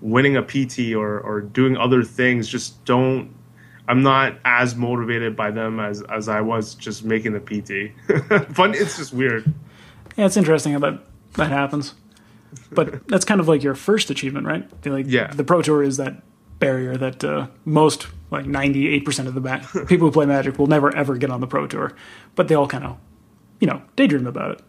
winning 0.00 0.38
a 0.38 0.42
PT 0.42 0.94
or 0.94 1.20
or 1.20 1.42
doing 1.42 1.76
other 1.76 2.02
things, 2.02 2.48
just 2.48 2.82
don't. 2.86 3.36
I'm 3.88 4.02
not 4.02 4.38
as 4.46 4.74
motivated 4.74 5.36
by 5.36 5.50
them 5.50 5.80
as 5.80 6.00
as 6.04 6.28
I 6.28 6.40
was 6.40 6.74
just 6.76 7.04
making 7.04 7.34
the 7.34 7.40
PT. 7.40 7.92
Fun. 8.54 8.72
It's 8.74 8.96
just 8.96 9.12
weird. 9.12 9.52
Yeah, 10.16 10.24
it's 10.24 10.38
interesting 10.38 10.72
how 10.72 10.78
that 10.78 11.00
that 11.34 11.50
happens. 11.50 11.94
But 12.72 13.06
that's 13.08 13.26
kind 13.26 13.38
of 13.38 13.48
like 13.48 13.62
your 13.62 13.74
first 13.74 14.08
achievement, 14.08 14.46
right? 14.46 14.66
Like 14.86 15.04
yeah. 15.08 15.26
the 15.26 15.44
Pro 15.44 15.60
Tour 15.60 15.82
is 15.82 15.98
that 15.98 16.22
barrier 16.58 16.96
that 16.96 17.22
uh, 17.24 17.48
most 17.64 18.08
like 18.30 18.44
98% 18.44 19.26
of 19.26 19.34
the 19.34 19.40
ma- 19.40 19.84
people 19.86 20.08
who 20.08 20.12
play 20.12 20.26
magic 20.26 20.58
will 20.58 20.66
never 20.66 20.94
ever 20.94 21.16
get 21.16 21.30
on 21.30 21.40
the 21.40 21.46
pro 21.46 21.66
tour. 21.66 21.94
But 22.34 22.48
they 22.48 22.54
all 22.54 22.68
kind 22.68 22.84
of 22.84 22.98
you 23.60 23.66
know 23.66 23.82
daydream 23.96 24.26
about 24.26 24.52
it. 24.52 24.62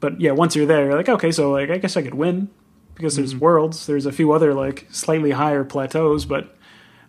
But 0.00 0.20
yeah 0.20 0.32
once 0.32 0.54
you're 0.54 0.66
there 0.66 0.84
you're 0.84 0.96
like 0.96 1.08
okay 1.08 1.32
so 1.32 1.50
like 1.50 1.70
i 1.70 1.78
guess 1.78 1.96
i 1.96 2.02
could 2.02 2.12
win 2.12 2.50
because 2.94 3.16
there's 3.16 3.30
mm-hmm. 3.30 3.42
worlds 3.42 3.86
there's 3.86 4.04
a 4.04 4.12
few 4.12 4.32
other 4.32 4.52
like 4.52 4.86
slightly 4.90 5.30
higher 5.30 5.64
plateaus 5.64 6.26
but 6.26 6.54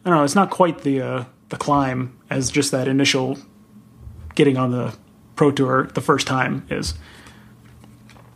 i 0.05 0.09
don't 0.09 0.17
know 0.17 0.23
it's 0.23 0.33
not 0.33 0.49
quite 0.49 0.83
the 0.83 1.01
uh, 1.01 1.25
the 1.49 1.57
climb 1.57 2.17
as 2.29 2.49
just 2.49 2.71
that 2.71 2.87
initial 2.87 3.37
getting 4.35 4.57
on 4.57 4.71
the 4.71 4.95
pro 5.35 5.51
tour 5.51 5.89
the 5.93 6.01
first 6.01 6.27
time 6.27 6.65
is. 6.69 6.93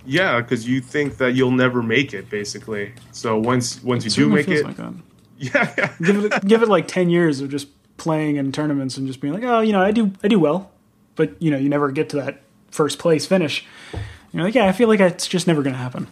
Yeah 0.06 0.42
because 0.42 0.68
you 0.68 0.82
think 0.82 1.18
that 1.18 1.34
you'll 1.34 1.52
never 1.52 1.84
make 1.84 2.14
it 2.14 2.30
basically. 2.30 2.94
So 3.12 3.38
once 3.38 3.84
once 3.84 4.06
you 4.06 4.12
do 4.12 4.30
make 4.30 4.48
it 4.48 4.66
like 4.66 4.78
Yeah, 5.54 5.74
yeah. 5.78 5.94
give 6.02 6.26
it 6.26 6.48
give 6.48 6.62
it 6.64 6.68
like 6.68 6.90
ten 6.90 7.10
years 7.10 7.40
of 7.40 7.50
just 7.50 7.70
playing 7.96 8.36
in 8.36 8.52
tournaments 8.52 8.98
and 8.98 9.08
just 9.08 9.22
being 9.22 9.34
like, 9.34 9.44
oh, 9.44 9.62
you 9.62 9.72
know, 9.72 9.82
I 9.82 9.92
do 9.92 10.12
I 10.22 10.28
do 10.28 10.38
well, 10.38 10.70
but 11.16 11.42
you 11.42 11.50
know, 11.50 11.58
you 11.58 11.70
never 11.70 11.92
get 11.92 12.10
to 12.10 12.18
that 12.18 12.42
first 12.72 13.00
place 13.00 13.26
finish. 13.26 13.66
You're 14.34 14.44
like, 14.44 14.56
yeah, 14.56 14.66
I 14.66 14.74
feel 14.74 14.90
like 14.90 15.00
it's 15.00 15.28
just 15.28 15.48
never 15.48 15.64
going 15.64 15.74
to 15.74 15.80
happen. 15.80 16.08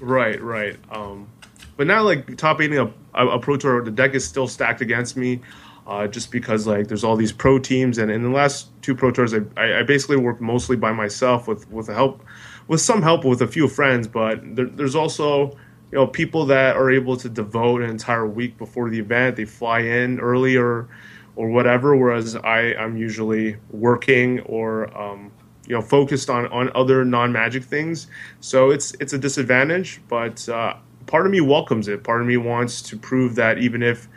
Right, 0.00 0.40
right. 0.40 0.76
Um, 0.90 1.28
but 1.76 1.86
now, 1.86 2.02
like 2.02 2.36
top 2.36 2.60
eighting 2.60 2.78
a, 2.78 2.92
a, 3.14 3.28
a 3.28 3.38
pro 3.38 3.56
tour, 3.56 3.82
the 3.82 3.90
deck 3.90 4.14
is 4.14 4.26
still 4.26 4.46
stacked 4.46 4.80
against 4.80 5.16
me, 5.16 5.40
uh, 5.86 6.06
just 6.06 6.30
because 6.30 6.66
like 6.66 6.88
there's 6.88 7.04
all 7.04 7.16
these 7.16 7.32
pro 7.32 7.58
teams, 7.58 7.98
and 7.98 8.10
in 8.10 8.22
the 8.22 8.30
last 8.30 8.68
two 8.82 8.94
pro 8.94 9.10
tours, 9.10 9.32
I, 9.34 9.38
I, 9.56 9.78
I 9.78 9.82
basically 9.82 10.18
worked 10.18 10.40
mostly 10.40 10.76
by 10.76 10.92
myself 10.92 11.48
with 11.48 11.70
with 11.70 11.88
help, 11.88 12.22
with 12.68 12.80
some 12.80 13.02
help 13.02 13.24
with 13.24 13.40
a 13.42 13.46
few 13.46 13.66
friends, 13.66 14.06
but 14.06 14.40
there, 14.56 14.66
there's 14.66 14.94
also 14.94 15.56
you 15.90 15.98
know 15.98 16.06
people 16.06 16.46
that 16.46 16.76
are 16.76 16.90
able 16.90 17.16
to 17.16 17.28
devote 17.28 17.82
an 17.82 17.90
entire 17.90 18.26
week 18.26 18.58
before 18.58 18.90
the 18.90 18.98
event. 18.98 19.36
They 19.36 19.44
fly 19.44 19.80
in 19.80 20.20
early 20.20 20.56
or 20.56 20.88
or 21.36 21.48
whatever, 21.48 21.96
whereas 21.96 22.36
I 22.36 22.74
I'm 22.74 22.96
usually 22.96 23.56
working 23.70 24.40
or 24.40 24.96
um, 24.98 25.32
you 25.66 25.74
know 25.74 25.82
focused 25.82 26.28
on 26.28 26.46
on 26.48 26.70
other 26.74 27.04
non 27.04 27.32
magic 27.32 27.64
things. 27.64 28.08
So 28.40 28.70
it's 28.70 28.94
it's 29.00 29.12
a 29.12 29.18
disadvantage, 29.18 30.00
but 30.08 30.48
uh, 30.48 30.74
part 31.06 31.26
of 31.26 31.32
me 31.32 31.40
welcomes 31.40 31.88
it. 31.88 32.04
Part 32.04 32.20
of 32.20 32.26
me 32.26 32.36
wants 32.36 32.82
to 32.82 32.98
prove 32.98 33.36
that 33.36 33.58
even 33.58 33.82
if 33.82 34.08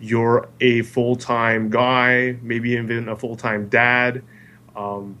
you're 0.00 0.48
a 0.60 0.82
full 0.82 1.14
time 1.14 1.70
guy, 1.70 2.36
maybe 2.42 2.70
even 2.70 3.08
a 3.08 3.16
full 3.16 3.36
time 3.36 3.68
dad. 3.68 4.22
Um, 4.74 5.18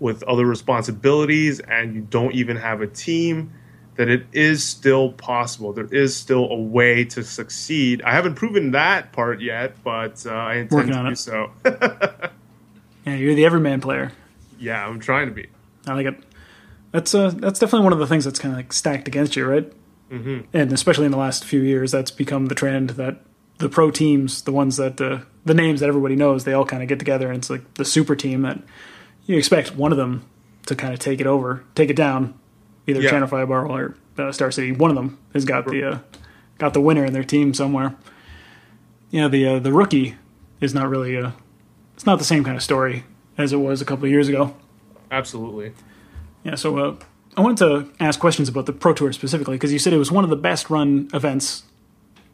with 0.00 0.22
other 0.24 0.46
responsibilities, 0.46 1.60
and 1.60 1.94
you 1.94 2.00
don't 2.02 2.32
even 2.32 2.56
have 2.56 2.82
a 2.82 2.86
team, 2.86 3.52
that 3.98 4.08
it 4.08 4.26
is 4.32 4.64
still 4.64 5.10
possible. 5.12 5.72
There 5.72 5.92
is 5.92 6.14
still 6.14 6.48
a 6.50 6.56
way 6.56 7.04
to 7.06 7.24
succeed. 7.24 8.00
I 8.02 8.12
haven't 8.12 8.36
proven 8.36 8.70
that 8.70 9.10
part 9.10 9.40
yet, 9.40 9.82
but 9.82 10.24
uh, 10.24 10.30
I 10.30 10.54
intend 10.54 10.70
Working 10.70 10.92
to 10.92 11.02
do 11.02 11.08
it. 11.08 11.18
so. 11.18 11.50
Yeah, 13.04 13.14
you're 13.16 13.34
the 13.34 13.44
everyman 13.46 13.80
player. 13.80 14.12
yeah, 14.58 14.86
I'm 14.86 15.00
trying 15.00 15.28
to 15.28 15.34
be. 15.34 15.46
I 15.86 15.94
like 15.94 16.06
it. 16.06 16.22
That's 16.92 17.14
uh, 17.14 17.30
that's 17.34 17.58
definitely 17.58 17.84
one 17.84 17.94
of 17.94 17.98
the 17.98 18.06
things 18.06 18.24
that's 18.24 18.38
kind 18.38 18.52
of 18.52 18.58
like 18.58 18.72
stacked 18.72 19.08
against 19.08 19.34
you, 19.34 19.46
right? 19.46 19.72
Mm-hmm. 20.10 20.40
And 20.52 20.72
especially 20.72 21.06
in 21.06 21.12
the 21.12 21.18
last 21.18 21.44
few 21.44 21.60
years, 21.60 21.90
that's 21.90 22.10
become 22.10 22.46
the 22.46 22.54
trend 22.54 22.90
that 22.90 23.22
the 23.58 23.68
pro 23.70 23.90
teams, 23.90 24.42
the 24.42 24.52
ones 24.52 24.76
that 24.76 25.00
uh, 25.00 25.20
the 25.46 25.54
names 25.54 25.80
that 25.80 25.88
everybody 25.88 26.16
knows, 26.16 26.44
they 26.44 26.52
all 26.52 26.66
kind 26.66 26.82
of 26.82 26.88
get 26.88 26.98
together, 26.98 27.28
and 27.28 27.38
it's 27.38 27.48
like 27.50 27.74
the 27.74 27.84
super 27.84 28.14
team 28.14 28.42
that 28.42 28.60
you 29.24 29.38
expect 29.38 29.74
one 29.74 29.90
of 29.90 29.96
them 29.98 30.24
to 30.66 30.76
kind 30.76 30.92
of 30.92 31.00
take 31.00 31.20
it 31.20 31.26
over, 31.26 31.64
take 31.74 31.88
it 31.88 31.96
down, 31.96 32.38
either 32.88 33.00
Yeah. 33.00 33.10
Channel 33.10 33.28
Fireball 33.28 33.70
or 33.70 33.94
uh, 34.18 34.32
Star 34.32 34.50
City. 34.50 34.72
One 34.72 34.90
of 34.90 34.96
them 34.96 35.18
has 35.34 35.44
got 35.44 35.66
the 35.66 35.88
uh, 35.88 35.98
got 36.58 36.74
the 36.74 36.80
winner 36.80 37.04
in 37.04 37.12
their 37.12 37.22
team 37.22 37.54
somewhere. 37.54 37.94
Yeah, 39.10 39.28
the 39.28 39.46
uh, 39.46 39.58
the 39.60 39.72
rookie 39.72 40.16
is 40.60 40.74
not 40.74 40.88
really 40.88 41.16
uh, 41.16 41.30
it's 41.94 42.06
not 42.06 42.18
the 42.18 42.24
same 42.24 42.42
kind 42.42 42.56
of 42.56 42.62
story 42.62 43.04
as 43.36 43.52
it 43.52 43.58
was 43.58 43.80
a 43.80 43.84
couple 43.84 44.06
of 44.06 44.10
years 44.10 44.28
ago. 44.28 44.56
Absolutely. 45.10 45.72
Yeah, 46.42 46.56
so 46.56 46.78
uh, 46.78 46.96
I 47.36 47.40
wanted 47.40 47.58
to 47.58 48.04
ask 48.04 48.18
questions 48.18 48.48
about 48.48 48.66
the 48.66 48.72
Pro 48.72 48.92
Tour 48.92 49.12
specifically 49.12 49.54
because 49.56 49.72
you 49.72 49.78
said 49.78 49.92
it 49.92 49.98
was 49.98 50.10
one 50.10 50.24
of 50.24 50.30
the 50.30 50.36
best 50.36 50.70
run 50.70 51.08
events, 51.14 51.62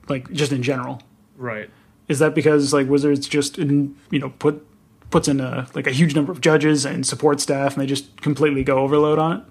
like 0.09 0.31
just 0.33 0.53
in 0.53 0.63
general. 0.63 1.03
Right. 1.37 1.69
Is 2.09 2.19
that 2.19 2.35
because 2.35 2.73
like 2.73 2.89
Wizards 2.89 3.29
just 3.29 3.59
in, 3.59 3.97
you 4.11 4.19
know 4.19 4.31
put 4.31 4.67
puts 5.11 5.29
in 5.29 5.41
a 5.41 5.67
like 5.75 5.87
a 5.87 5.91
huge 5.93 6.15
number 6.15 6.33
of 6.33 6.41
judges 6.41 6.85
and 6.85 7.07
support 7.07 7.41
staff 7.41 7.75
and 7.75 7.83
they 7.83 7.87
just 7.87 8.21
completely 8.21 8.65
go 8.65 8.79
overload 8.79 9.19
on 9.19 9.37
it? 9.39 9.45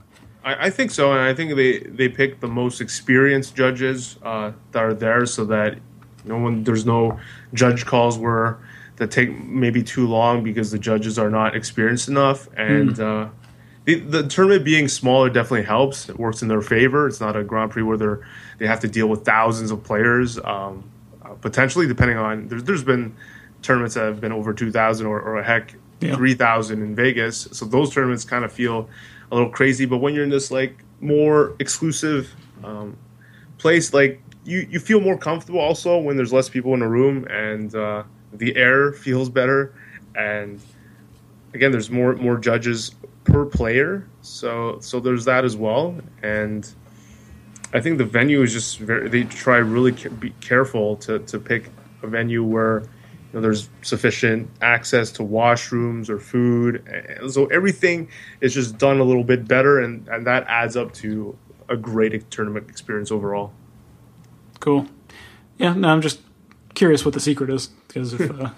I, 0.44 0.68
I 0.68 0.70
think 0.70 0.92
so, 0.92 1.12
and 1.12 1.22
I 1.22 1.34
think 1.34 1.56
they 1.56 1.80
they 1.80 2.10
pick 2.10 2.40
the 2.40 2.48
most 2.48 2.82
experienced 2.82 3.56
judges 3.56 4.18
uh, 4.24 4.52
that 4.72 4.84
are 4.84 4.94
there, 4.94 5.26
so 5.26 5.46
that 5.46 5.78
no 6.26 6.38
one 6.38 6.64
there's 6.64 6.86
no 6.86 7.20
judge 7.54 7.86
calls 7.86 8.18
where 8.18 8.58
that 8.98 9.10
take 9.12 9.38
maybe 9.46 9.82
too 9.84 10.08
long 10.08 10.44
because 10.44 10.72
the 10.72 10.80
judges 10.80 11.18
are 11.18 11.30
not 11.30 11.56
experienced 11.56 12.08
enough, 12.08 12.48
and 12.58 13.00
uh, 13.00 13.28
the, 13.86 14.00
the 14.00 14.28
tournament 14.28 14.64
being 14.64 14.88
smaller 14.88 15.30
definitely 15.30 15.64
helps. 15.64 16.08
It 16.10 16.20
works 16.20 16.42
in 16.42 16.48
their 16.48 16.62
favor. 16.62 17.08
It's 17.08 17.20
not 17.20 17.36
a 17.36 17.44
Grand 17.44 17.72
Prix 17.72 17.84
where 17.84 17.98
they're 17.98 18.28
they 18.60 18.68
have 18.68 18.80
to 18.82 18.88
deal 18.88 19.08
with 19.08 19.26
thousands 19.26 19.72
of 19.72 19.84
players. 19.84 20.40
Um, 20.40 20.84
uh, 21.24 21.30
potentially, 21.42 21.88
depending 21.88 22.18
on 22.18 22.48
there's 22.50 22.64
there's 22.64 22.84
been 22.84 23.16
tournaments 23.62 23.96
that 23.96 24.04
have 24.04 24.22
been 24.22 24.32
over 24.32 24.54
two 24.54 24.72
thousand 24.72 25.08
or, 25.08 25.20
or 25.22 25.42
heck 25.42 25.76
Yeah. 26.02 26.16
three 26.16 26.34
thousand 26.36 26.82
in 26.84 26.96
Vegas. 26.96 27.48
So 27.52 27.66
those 27.66 27.94
tournaments 27.94 28.26
kind 28.26 28.44
of 28.46 28.52
feel 28.52 28.90
a 29.34 29.36
little 29.36 29.50
crazy. 29.50 29.86
But 29.86 29.98
when 29.98 30.14
you're 30.14 30.24
in 30.24 30.30
this 30.30 30.52
like 30.52 30.84
more 31.02 31.56
exclusive 31.60 32.34
um, 32.64 32.96
place, 33.58 33.94
like 33.94 34.22
you 34.46 34.68
you 34.70 34.80
feel 34.80 35.00
more 35.00 35.18
comfortable 35.18 35.60
also 35.60 35.98
when 35.98 36.16
there's 36.16 36.32
less 36.32 36.50
people 36.50 36.74
in 36.74 36.82
a 36.82 36.88
room 36.88 37.26
and 37.30 37.74
uh, 37.76 38.04
the 38.34 38.56
air 38.56 38.92
feels 39.06 39.30
better 39.30 39.74
and 40.16 40.62
again 41.54 41.72
there's 41.72 41.90
more 41.90 42.16
more 42.16 42.38
judges 42.38 42.96
per 43.24 43.46
player 43.46 44.08
so 44.22 44.78
so 44.80 45.00
there's 45.00 45.26
that 45.26 45.46
as 45.46 45.56
well 45.56 45.96
and 46.22 46.76
i 47.74 47.80
think 47.80 47.98
the 47.98 48.04
venue 48.06 48.42
is 48.44 48.52
just 48.52 48.80
very 48.80 49.08
they 49.10 49.24
try 49.24 49.58
really 49.58 49.92
ca- 49.92 50.10
be 50.10 50.32
careful 50.42 50.98
to 50.98 51.20
to 51.20 51.40
pick 51.40 51.70
a 52.04 52.08
venue 52.08 52.44
where 52.44 52.84
know, 53.34 53.42
there's 53.42 53.70
sufficient 53.82 54.50
access 54.62 55.12
to 55.12 55.24
washrooms 55.24 56.10
or 56.10 56.20
food 56.20 56.88
and 56.88 57.32
so 57.32 57.48
everything 57.48 58.10
is 58.42 58.54
just 58.54 58.78
done 58.78 59.00
a 59.00 59.04
little 59.04 59.24
bit 59.24 59.48
better 59.48 59.80
and 59.80 60.08
and 60.08 60.28
that 60.28 60.46
adds 60.48 60.78
up 60.78 60.94
to 60.94 61.38
a 61.70 61.76
great 61.78 62.30
tournament 62.30 62.70
experience 62.70 63.12
overall 63.12 63.54
Cool. 64.64 64.88
Yeah, 65.58 65.74
no, 65.74 65.90
I'm 65.90 66.02
just 66.02 66.22
curious 66.74 67.04
what 67.04 67.14
the 67.14 67.20
secret 67.20 67.50
is 67.50 67.68
because 67.68 68.14
if 68.14 68.32
uh, 68.42 68.52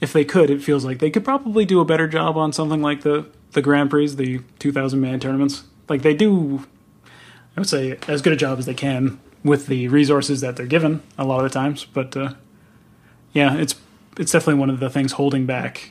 if 0.00 0.14
they 0.14 0.24
could, 0.24 0.48
it 0.48 0.62
feels 0.62 0.82
like 0.82 0.98
they 0.98 1.10
could 1.10 1.26
probably 1.26 1.66
do 1.66 1.78
a 1.80 1.84
better 1.84 2.08
job 2.08 2.38
on 2.38 2.54
something 2.54 2.80
like 2.80 3.02
the 3.02 3.26
the 3.52 3.60
Grand 3.60 3.90
Prix, 3.90 4.08
the 4.14 4.40
2,000 4.60 4.98
man 4.98 5.20
tournaments. 5.20 5.64
Like 5.90 6.00
they 6.00 6.14
do, 6.14 6.64
I 7.54 7.60
would 7.60 7.68
say 7.68 7.98
as 8.08 8.22
good 8.22 8.32
a 8.32 8.36
job 8.36 8.58
as 8.58 8.64
they 8.64 8.72
can 8.72 9.20
with 9.44 9.66
the 9.66 9.88
resources 9.88 10.40
that 10.40 10.56
they're 10.56 10.64
given 10.64 11.02
a 11.18 11.24
lot 11.24 11.44
of 11.44 11.52
the 11.52 11.58
times. 11.58 11.84
But 11.84 12.16
uh, 12.16 12.32
yeah, 13.34 13.56
it's 13.56 13.74
it's 14.18 14.32
definitely 14.32 14.60
one 14.60 14.70
of 14.70 14.80
the 14.80 14.88
things 14.88 15.12
holding 15.12 15.44
back. 15.44 15.90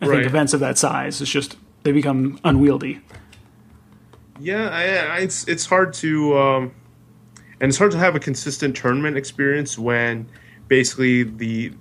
I 0.00 0.06
Right. 0.06 0.16
think 0.16 0.26
events 0.26 0.52
of 0.54 0.60
that 0.60 0.78
size. 0.78 1.20
It's 1.20 1.30
just 1.30 1.56
they 1.82 1.92
become 1.92 2.38
unwieldy. 2.44 3.00
Yeah, 4.40 4.68
I, 4.68 4.82
I, 5.16 5.18
it's 5.20 5.46
it's 5.46 5.66
hard 5.66 5.92
to, 5.94 6.36
um, 6.38 6.72
and 7.60 7.68
it's 7.68 7.78
hard 7.78 7.92
to 7.92 7.98
have 7.98 8.16
a 8.16 8.20
consistent 8.20 8.76
tournament 8.76 9.16
experience 9.16 9.78
when 9.78 10.26
basically 10.68 11.22
the 11.22 11.72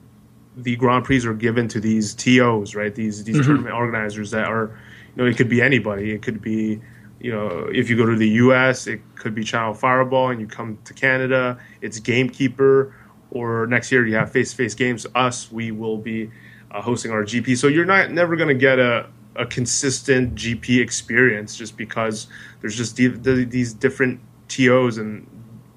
the 0.55 0.75
Grand 0.75 1.03
Prix 1.03 1.25
are 1.25 1.33
given 1.33 1.67
to 1.69 1.79
these 1.79 2.13
TOs, 2.13 2.75
right? 2.75 2.93
These 2.93 3.23
these 3.23 3.43
tournament 3.43 3.73
organizers 3.75 4.29
that 4.31 4.45
are, 4.47 4.77
you 5.15 5.23
know, 5.23 5.25
it 5.29 5.35
could 5.35 5.49
be 5.49 5.61
anybody. 5.63 6.11
It 6.11 6.21
could 6.21 6.41
be, 6.41 6.79
you 7.19 7.31
know, 7.31 7.67
if 7.71 7.89
you 7.89 7.97
go 7.97 8.05
to 8.05 8.15
the 8.15 8.29
U.S., 8.29 8.85
it 8.85 9.01
could 9.15 9.33
be 9.33 9.43
Channel 9.43 9.73
Fireball, 9.73 10.29
and 10.29 10.39
you 10.39 10.45
come 10.45 10.77
to 10.85 10.93
Canada, 10.93 11.57
it's 11.81 11.97
Gamekeeper, 11.99 12.95
or 13.33 13.67
next 13.67 13.91
year 13.91 14.05
you 14.05 14.15
have 14.15 14.31
face 14.31 14.51
to 14.51 14.57
face 14.57 14.73
games. 14.75 15.05
Us, 15.15 15.51
we 15.51 15.71
will 15.71 15.97
be 15.97 16.31
uh, 16.71 16.81
hosting 16.81 17.11
our 17.11 17.23
GP. 17.23 17.57
So 17.57 17.67
you're 17.67 17.85
not 17.85 18.11
never 18.11 18.35
going 18.35 18.49
to 18.49 18.55
get 18.55 18.79
a 18.79 19.07
a 19.35 19.45
consistent 19.45 20.35
GP 20.35 20.79
experience 20.79 21.57
just 21.57 21.75
because 21.75 22.27
there's 22.61 22.77
just 22.77 22.95
the, 22.95 23.07
the, 23.07 23.45
these 23.45 23.73
different 23.73 24.19
TOs 24.47 24.97
and 24.97 25.27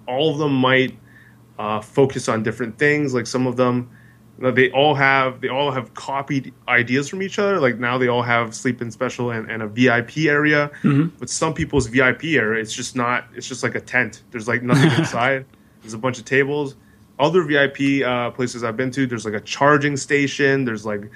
all 0.06 0.30
of 0.30 0.38
them 0.38 0.54
might 0.54 0.96
uh, 1.58 1.80
focus 1.80 2.28
on 2.28 2.42
different 2.42 2.78
things. 2.78 3.14
Like 3.14 3.26
some 3.26 3.46
of 3.46 3.56
them, 3.56 3.90
you 4.36 4.44
know, 4.44 4.50
they 4.50 4.70
all 4.72 4.94
have 4.94 5.40
they 5.40 5.48
all 5.48 5.70
have 5.70 5.94
copied 5.94 6.52
ideas 6.68 7.08
from 7.08 7.22
each 7.22 7.38
other. 7.38 7.58
Like 7.58 7.78
now 7.78 7.96
they 7.96 8.08
all 8.08 8.22
have 8.22 8.54
sleep 8.54 8.82
in 8.82 8.90
special 8.90 9.30
and, 9.30 9.50
and 9.50 9.62
a 9.62 9.66
VIP 9.66 10.18
area. 10.26 10.70
But 11.18 11.30
some 11.30 11.54
people's 11.54 11.86
VIP 11.86 12.24
area, 12.24 12.60
it's 12.60 12.74
just 12.74 12.94
not. 12.94 13.26
It's 13.34 13.48
just 13.48 13.62
like 13.62 13.74
a 13.74 13.80
tent. 13.80 14.22
There's 14.30 14.46
like 14.46 14.62
nothing 14.62 14.90
inside. 14.98 15.46
There's 15.80 15.94
a 15.94 15.98
bunch 15.98 16.18
of 16.18 16.26
tables. 16.26 16.76
Other 17.18 17.42
VIP 17.42 18.04
uh, 18.04 18.30
places 18.32 18.62
I've 18.62 18.76
been 18.76 18.90
to, 18.92 19.06
there's 19.06 19.24
like 19.24 19.34
a 19.34 19.40
charging 19.40 19.96
station. 19.96 20.64
There's 20.64 20.84
like 20.84 21.10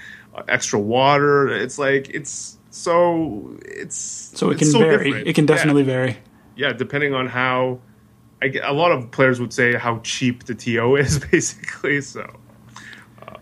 extra 0.48 0.78
water. 0.78 1.48
It's 1.48 1.78
like 1.78 2.08
it's 2.10 2.56
so 2.70 3.58
it's 3.64 3.96
So 4.34 4.50
it 4.50 4.60
it's 4.62 4.72
can 4.72 4.80
vary. 4.80 5.04
different. 5.04 5.28
It 5.28 5.34
can 5.34 5.44
Yeah 5.44 5.54
definitely 5.56 5.82
vary. 5.82 6.16
yeah, 6.56 6.72
depending 6.72 7.12
on 7.14 7.26
how, 7.26 7.80
I 8.40 8.48
get, 8.48 8.64
a 8.64 8.72
lot 8.72 8.92
of 8.92 9.10
players 9.10 9.40
would 9.40 9.52
say 9.52 9.74
how 9.74 9.98
cheap 9.98 10.44
the 10.44 10.54
TO 10.54 10.96
is, 11.04 11.18
basically. 11.18 12.00
So, 12.00 12.22
uh, 13.26 13.34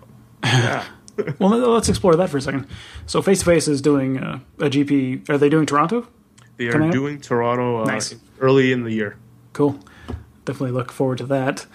yeah, 0.44 0.84
Well, 1.38 1.50
let- 1.50 1.68
let's 1.68 1.88
explore 1.88 2.16
that 2.16 2.28
for 2.30 2.38
a 2.38 2.40
second. 2.40 2.66
So, 3.06 3.22
Face 3.22 3.38
to 3.40 3.44
Face 3.44 3.68
is 3.68 3.80
doing 3.82 4.18
uh, 4.18 4.40
a 4.58 4.64
GP. 4.70 5.28
Are 5.28 5.38
they 5.38 5.48
doing 5.48 5.66
Toronto? 5.66 6.06
they 6.56 6.66
are 6.68 6.90
doing 6.90 7.20
Toronto 7.20 7.82
uh, 7.82 7.84
Nice. 7.84 8.16
early 8.40 8.72
in 8.72 8.82
the 8.82 8.90
year. 8.92 9.16
Cool. 9.52 9.78
Definitely 10.44 10.72
look 10.72 10.90
forward 10.90 11.18
to 11.18 11.26
that. 11.26 11.66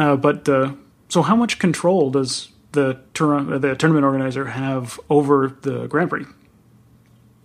Uh, 0.00 0.16
but 0.16 0.48
uh, 0.48 0.72
so, 1.08 1.20
how 1.22 1.36
much 1.36 1.58
control 1.58 2.10
does 2.10 2.48
the 2.72 2.98
Toronto, 3.14 3.58
the 3.58 3.74
tournament 3.76 4.04
organizer 4.04 4.46
have 4.46 4.98
over 5.10 5.56
the 5.60 5.86
Grand 5.88 6.08
Prix? 6.08 6.24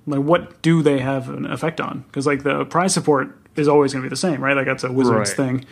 Like, 0.08 0.22
what 0.22 0.62
do 0.62 0.82
they 0.82 1.00
have 1.00 1.30
an 1.30 1.46
effect 1.46 1.82
on? 1.82 2.06
Because 2.08 2.26
like 2.26 2.44
the 2.44 2.64
prize 2.66 2.94
support 2.94 3.38
is 3.58 3.68
always 3.68 3.92
going 3.92 4.04
to 4.04 4.06
be 4.06 4.10
the 4.10 4.16
same, 4.16 4.42
right? 4.42 4.56
Like 4.56 4.68
that's 4.68 4.84
a 4.86 4.92
Wizards 4.92 5.30
Right. 5.32 5.38
thing. 5.38 5.66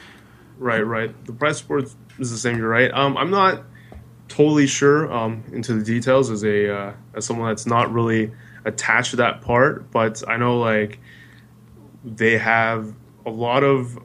Right, 0.58 0.82
right. 0.82 1.26
The 1.26 1.34
prize 1.34 1.60
support 1.60 1.86
is 2.20 2.32
the 2.32 2.38
same. 2.38 2.58
You're 2.58 2.70
right. 2.70 2.92
Um, 2.94 3.18
I'm 3.18 3.32
not 3.32 3.64
totally 4.28 4.68
sure 4.68 5.12
um, 5.12 5.44
into 5.54 5.74
the 5.74 5.84
details 5.84 6.30
as 6.30 6.44
a 6.44 6.76
uh, 6.76 6.94
as 7.14 7.26
someone 7.26 7.48
that's 7.50 7.66
not 7.66 7.94
really 7.94 8.32
attached 8.66 9.12
to 9.12 9.18
that 9.18 9.42
part, 9.42 9.90
but 9.92 10.22
I 10.28 10.36
know 10.38 10.60
like 10.60 11.00
they 12.04 12.38
have 12.38 12.94
a 13.26 13.30
lot 13.30 13.64
of 13.64 13.98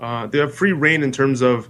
uh, 0.00 0.26
they 0.26 0.38
have 0.38 0.54
free 0.54 0.72
reign 0.72 1.02
in 1.02 1.12
terms 1.12 1.42
of 1.42 1.68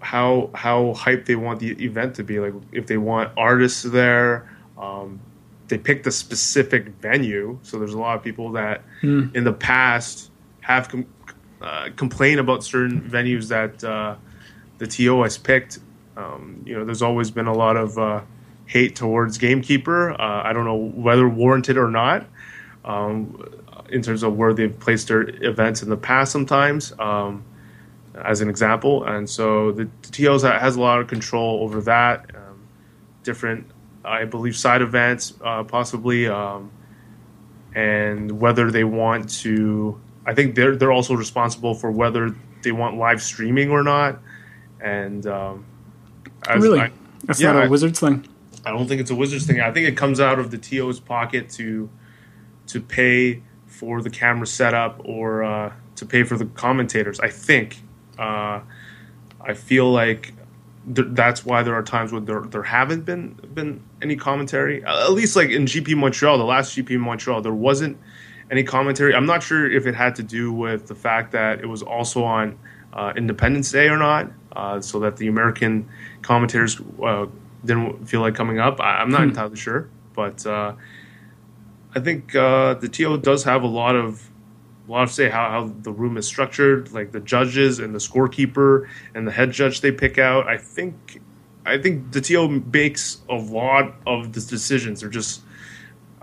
how 0.00 0.50
how 0.54 0.94
hype 0.94 1.24
they 1.26 1.36
want 1.36 1.60
the 1.60 1.72
event 1.84 2.14
to 2.16 2.24
be. 2.24 2.38
Like 2.40 2.54
if 2.72 2.86
they 2.86 2.96
want 2.96 3.32
artists 3.36 3.82
there, 3.82 4.48
um, 4.78 5.20
they 5.68 5.78
pick 5.78 6.02
the 6.02 6.10
specific 6.10 6.88
venue. 7.00 7.58
So 7.62 7.78
there's 7.78 7.94
a 7.94 7.98
lot 7.98 8.16
of 8.16 8.22
people 8.22 8.52
that 8.52 8.82
Mm. 9.02 9.34
in 9.34 9.44
the 9.44 9.52
past 9.52 10.30
have 10.60 10.88
com- 10.88 11.06
uh, 11.60 11.88
complained 11.96 12.40
about 12.40 12.62
certain 12.64 13.00
venues 13.00 13.48
that 13.48 13.82
uh, 13.84 14.14
the 14.78 14.86
TO 14.86 15.22
has 15.22 15.36
picked. 15.38 15.78
Um, 16.16 16.62
you 16.64 16.76
know, 16.76 16.84
there's 16.84 17.02
always 17.02 17.30
been 17.30 17.46
a 17.46 17.52
lot 17.54 17.76
of 17.76 17.96
uh, 17.98 18.20
hate 18.66 18.94
towards 18.96 19.38
Gamekeeper. 19.38 20.12
Uh, 20.12 20.42
I 20.44 20.52
don't 20.52 20.64
know 20.64 20.76
whether 20.76 21.28
warranted 21.28 21.76
or 21.76 21.90
not. 21.90 22.26
Um, 22.84 23.42
in 23.90 24.02
terms 24.02 24.22
of 24.22 24.36
where 24.36 24.52
they've 24.52 24.78
placed 24.78 25.08
their 25.08 25.22
events 25.44 25.82
in 25.82 25.88
the 25.88 25.96
past, 25.96 26.30
sometimes, 26.32 26.92
um, 26.98 27.42
as 28.24 28.40
an 28.40 28.48
example, 28.48 29.04
and 29.04 29.28
so 29.28 29.72
the, 29.72 29.88
the 30.02 30.08
TOs 30.10 30.42
has 30.42 30.76
a 30.76 30.80
lot 30.80 31.00
of 31.00 31.08
control 31.08 31.62
over 31.62 31.80
that. 31.82 32.30
Um, 32.34 32.66
different, 33.22 33.66
I 34.04 34.24
believe, 34.24 34.56
side 34.56 34.82
events, 34.82 35.34
uh, 35.44 35.64
possibly, 35.64 36.26
um, 36.28 36.70
and 37.74 38.40
whether 38.40 38.70
they 38.70 38.84
want 38.84 39.28
to. 39.40 40.00
I 40.26 40.34
think 40.34 40.54
they're 40.54 40.76
they're 40.76 40.92
also 40.92 41.14
responsible 41.14 41.74
for 41.74 41.90
whether 41.90 42.34
they 42.62 42.72
want 42.72 42.96
live 42.96 43.22
streaming 43.22 43.70
or 43.70 43.82
not. 43.82 44.18
And 44.80 45.26
um, 45.26 45.64
as 46.46 46.62
really? 46.62 46.80
I- 46.80 46.92
That's 47.24 47.40
yeah, 47.40 47.52
not 47.52 47.62
a 47.62 47.66
I- 47.66 47.68
Wizards 47.68 48.00
thing. 48.00 48.26
I 48.64 48.70
don't 48.72 48.86
think 48.88 49.00
it's 49.00 49.10
a 49.10 49.14
Wizards 49.14 49.46
thing. 49.46 49.60
I 49.60 49.70
think 49.72 49.88
it 49.88 49.96
comes 49.96 50.20
out 50.20 50.38
of 50.38 50.50
the 50.50 50.58
TO's 50.58 51.00
pocket 51.00 51.48
to 51.50 51.88
to 52.66 52.80
pay 52.80 53.42
for 53.66 54.02
the 54.02 54.10
camera 54.10 54.46
setup 54.46 55.00
or 55.04 55.42
uh, 55.44 55.72
to 55.96 56.06
pay 56.06 56.22
for 56.22 56.36
the 56.36 56.46
commentators. 56.46 57.20
I 57.20 57.28
think. 57.30 57.82
Uh, 58.18 58.60
I 59.40 59.54
feel 59.54 59.90
like 59.90 60.32
th- 60.92 61.08
that's 61.12 61.44
why 61.44 61.62
there 61.62 61.74
are 61.74 61.82
times 61.82 62.10
where 62.12 62.20
there 62.20 62.40
there 62.42 62.62
haven't 62.64 63.04
been 63.04 63.34
been 63.54 63.82
any 64.02 64.16
commentary. 64.16 64.84
At 64.84 65.12
least 65.12 65.36
like 65.36 65.50
in 65.50 65.64
GP 65.66 65.96
Montreal, 65.96 66.38
the 66.38 66.44
last 66.44 66.76
GP 66.76 66.98
Montreal, 66.98 67.40
there 67.42 67.54
wasn't 67.54 67.96
any 68.50 68.64
commentary. 68.64 69.14
I'm 69.14 69.26
not 69.26 69.42
sure 69.42 69.70
if 69.70 69.86
it 69.86 69.94
had 69.94 70.16
to 70.16 70.22
do 70.22 70.52
with 70.52 70.86
the 70.88 70.94
fact 70.94 71.32
that 71.32 71.60
it 71.60 71.66
was 71.66 71.82
also 71.82 72.24
on 72.24 72.58
uh, 72.92 73.12
Independence 73.16 73.70
Day 73.70 73.88
or 73.88 73.98
not, 73.98 74.30
uh, 74.56 74.80
so 74.80 74.98
that 75.00 75.18
the 75.18 75.28
American 75.28 75.88
commentators 76.22 76.80
uh, 77.02 77.26
didn't 77.64 78.06
feel 78.06 78.20
like 78.22 78.34
coming 78.34 78.58
up. 78.58 78.80
I, 78.80 79.00
I'm 79.00 79.10
not 79.10 79.22
Hmm. 79.22 79.28
entirely 79.28 79.56
sure, 79.56 79.88
but 80.14 80.44
uh, 80.46 80.72
I 81.94 82.00
think 82.00 82.34
uh, 82.34 82.74
the 82.74 82.88
TO 82.88 83.18
does 83.18 83.44
have 83.44 83.62
a 83.62 83.66
lot 83.66 83.94
of 83.94 84.28
a 84.88 84.90
lot 84.90 85.02
of 85.02 85.10
say 85.10 85.28
how, 85.28 85.50
how 85.50 85.72
the 85.82 85.92
room 85.92 86.16
is 86.16 86.26
structured, 86.26 86.92
like 86.92 87.12
the 87.12 87.20
judges 87.20 87.78
and 87.78 87.94
the 87.94 87.98
scorekeeper 87.98 88.88
and 89.14 89.26
the 89.26 89.32
head 89.32 89.52
judge 89.52 89.82
they 89.82 89.92
pick 89.92 90.18
out. 90.18 90.48
I 90.48 90.56
think 90.56 91.20
I 91.66 91.76
think 91.76 92.12
the 92.12 92.22
TO 92.22 92.48
makes 92.72 93.20
a 93.28 93.34
lot 93.34 93.94
of 94.06 94.32
the 94.32 94.40
decisions. 94.40 95.00
They're 95.00 95.10
just 95.10 95.42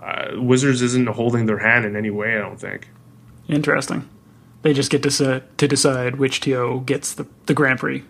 uh, 0.00 0.32
Wizards 0.34 0.82
isn't 0.82 1.08
holding 1.08 1.46
their 1.46 1.58
hand 1.58 1.84
in 1.84 1.96
any 1.96 2.10
way. 2.10 2.36
I 2.36 2.40
don't 2.40 2.60
think. 2.60 2.88
Interesting. 3.48 4.08
They 4.62 4.72
just 4.72 4.90
get 4.90 5.02
to, 5.04 5.10
se- 5.10 5.42
to 5.58 5.68
decide 5.68 6.16
which 6.16 6.40
TO 6.40 6.82
gets 6.84 7.12
the, 7.14 7.26
the 7.46 7.54
Grand 7.54 7.78
Prix. 7.78 8.04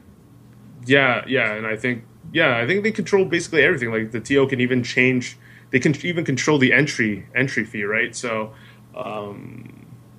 Yeah, 0.87 1.25
yeah, 1.27 1.53
and 1.53 1.67
I 1.67 1.77
think 1.77 2.05
yeah, 2.33 2.57
I 2.57 2.67
think 2.67 2.83
they 2.83 2.93
control 2.93 3.25
basically 3.25 3.63
everything. 3.63 3.91
Like 3.91 4.13
the 4.13 4.21
TO 4.21 4.47
can 4.47 4.61
even 4.61 4.83
change. 4.83 5.37
They 5.71 5.81
can 5.81 5.95
even 6.07 6.25
control 6.25 6.59
the 6.59 6.73
entry 6.73 7.27
entry 7.35 7.65
fee, 7.65 7.85
right? 7.85 8.15
So, 8.15 8.55
um, 8.95 9.76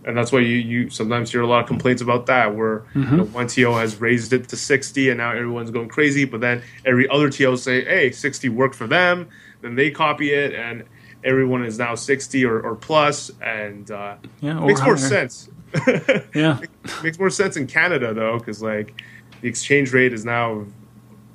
and 0.07 0.17
that's 0.17 0.31
why 0.31 0.39
you 0.39 0.55
you 0.55 0.89
sometimes 0.89 1.31
hear 1.31 1.41
a 1.41 1.47
lot 1.47 1.61
of 1.61 1.67
complaints 1.67 2.01
about 2.01 2.25
that, 2.27 2.55
where 2.55 2.83
you 2.95 3.03
know, 3.03 3.25
one 3.25 3.47
TO 3.47 3.73
has 3.73 3.99
raised 4.01 4.33
it 4.33 4.47
to 4.49 4.55
sixty, 4.57 5.09
and 5.09 5.17
now 5.17 5.31
everyone's 5.31 5.69
going 5.69 5.89
crazy. 5.89 6.25
But 6.25 6.41
then 6.41 6.63
every 6.85 7.07
other 7.09 7.29
TO 7.29 7.57
say, 7.57 7.83
"Hey, 7.83 8.11
sixty 8.11 8.49
worked 8.49 8.75
for 8.75 8.87
them." 8.87 9.27
Then 9.61 9.75
they 9.75 9.91
copy 9.91 10.31
it, 10.33 10.53
and 10.55 10.85
everyone 11.23 11.63
is 11.65 11.77
now 11.77 11.95
sixty 11.95 12.45
or, 12.45 12.59
or 12.59 12.75
plus, 12.75 13.29
and 13.41 13.91
uh, 13.91 14.15
Yeah, 14.41 14.59
makes 14.61 14.81
more 14.81 14.97
sense. 14.97 15.49
Yeah. 16.33 16.59
makes 17.03 17.19
more 17.19 17.29
sense 17.29 17.57
in 17.57 17.67
Canada 17.67 18.13
though, 18.13 18.39
because 18.39 18.61
like 18.63 19.01
the 19.41 19.47
exchange 19.49 19.91
rate 19.93 20.13
is 20.13 20.23
now 20.23 20.65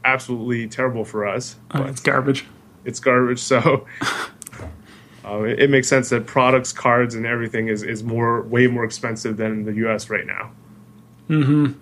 absolutely 0.04 0.66
terrible 0.68 1.04
for 1.04 1.26
us. 1.26 1.56
Uh, 1.70 1.84
it's 1.88 2.00
garbage. 2.00 2.46
it's 2.84 2.98
garbage, 3.00 3.38
so 3.38 3.86
uh, 5.24 5.42
it, 5.42 5.60
it 5.60 5.70
makes 5.70 5.88
sense 5.88 6.08
that 6.10 6.26
products, 6.26 6.72
cards, 6.72 7.14
and 7.14 7.24
everything 7.26 7.68
is, 7.68 7.82
is 7.82 8.02
more 8.02 8.42
way 8.42 8.66
more 8.66 8.84
expensive 8.84 9.36
than 9.36 9.52
in 9.52 9.64
the 9.64 9.74
U.S. 9.74 10.10
right 10.10 10.26
now. 10.26 10.50
Hmm. 11.28 11.72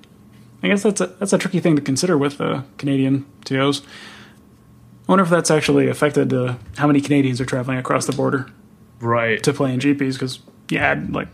I 0.63 0.69
guess 0.69 0.83
that's 0.83 1.01
a 1.01 1.07
that's 1.07 1.33
a 1.33 1.39
tricky 1.39 1.61
thing 1.61 1.75
to 1.77 1.83
consider 1.83 2.19
with 2.19 2.41
uh, 2.41 2.63
Canadian 2.77 3.25
TOs. 3.45 3.81
I 5.09 5.13
wonder 5.13 5.25
if 5.25 5.31
that's 5.31 5.51
actually 5.51 5.89
affected 5.89 6.33
uh, 6.33 6.57
how 6.77 6.87
many 6.87 7.01
Canadians 7.01 7.41
are 7.41 7.47
traveling 7.47 7.79
across 7.79 8.07
the 8.07 8.13
border 8.13 8.47
Right. 9.01 9.43
to 9.43 9.53
play 9.55 9.73
in 9.73 9.81
GPs. 9.81 10.13
Because 10.13 10.41
yeah, 10.69 11.03
like 11.09 11.29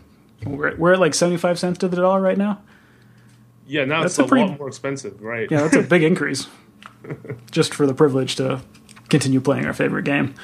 we're, 0.45 0.77
we're 0.77 0.93
at 0.95 1.01
like 1.01 1.13
seventy 1.15 1.37
five 1.37 1.59
cents 1.59 1.79
to 1.79 1.89
the 1.89 1.97
dollar 1.97 2.21
right 2.21 2.39
now. 2.39 2.63
Yeah, 3.67 3.85
now 3.85 4.03
That's 4.03 4.13
it's 4.13 4.19
a 4.21 4.25
a, 4.25 4.29
pretty- 4.29 4.49
lot 4.49 4.59
more 4.61 4.69
expensive, 4.69 5.21
right? 5.21 5.51
Yeah, 5.51 5.63
that's 5.63 5.75
a 5.77 5.83
big 5.83 6.03
increase. 6.13 6.47
Just 7.51 7.75
for 7.75 7.85
the 7.87 7.95
privilege 7.95 8.37
to 8.37 8.63
continue 9.09 9.41
playing 9.41 9.67
our 9.67 9.73
favorite 9.75 10.05
game. 10.05 10.35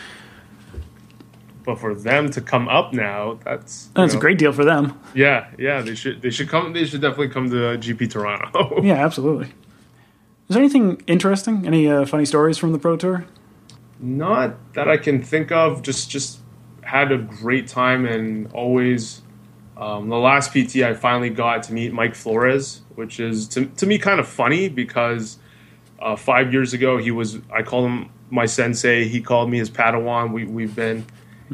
But 1.64 1.78
for 1.78 1.94
them 1.94 2.30
to 2.30 2.40
come 2.40 2.68
up 2.68 2.92
now, 2.92 3.38
that's 3.44 3.88
That's 3.94 4.14
a 4.14 4.18
great 4.18 4.38
deal 4.38 4.52
for 4.52 4.64
them. 4.64 4.98
Yeah, 5.14 5.48
yeah, 5.58 5.80
they 5.80 5.94
should 5.94 6.20
they 6.22 6.30
should 6.30 6.48
come. 6.48 6.72
They 6.72 6.84
should 6.84 7.00
definitely 7.00 7.28
come 7.28 7.50
to 7.50 7.56
GP 7.78 8.10
Toronto. 8.10 8.82
Yeah, 8.82 9.04
absolutely. 9.04 9.46
Is 9.46 10.54
there 10.54 10.62
anything 10.62 11.02
interesting? 11.06 11.66
Any 11.66 11.88
uh, 11.88 12.04
funny 12.04 12.24
stories 12.24 12.58
from 12.58 12.72
the 12.72 12.78
Pro 12.78 12.96
Tour? 12.96 13.24
Not 14.00 14.56
that 14.74 14.88
I 14.88 14.96
can 14.96 15.22
think 15.22 15.52
of. 15.52 15.82
Just 15.82 16.10
just 16.10 16.40
had 16.82 17.12
a 17.12 17.18
great 17.18 17.68
time 17.68 18.04
and 18.06 18.50
always. 18.52 19.22
Um, 19.76 20.10
the 20.10 20.18
last 20.18 20.52
PT, 20.52 20.76
I 20.76 20.94
finally 20.94 21.30
got 21.30 21.62
to 21.64 21.72
meet 21.72 21.92
Mike 21.92 22.14
Flores, 22.14 22.82
which 22.94 23.18
is 23.18 23.48
to, 23.48 23.66
to 23.66 23.86
me 23.86 23.98
kind 23.98 24.20
of 24.20 24.28
funny 24.28 24.68
because 24.68 25.38
uh, 25.98 26.14
five 26.14 26.52
years 26.52 26.74
ago 26.74 26.98
he 26.98 27.10
was. 27.10 27.38
I 27.52 27.62
called 27.62 27.86
him 27.86 28.10
my 28.30 28.46
sensei. 28.46 29.08
He 29.08 29.20
called 29.20 29.50
me 29.50 29.58
his 29.58 29.70
Padawan. 29.70 30.32
We 30.32 30.44
we've 30.44 30.74
been 30.74 31.06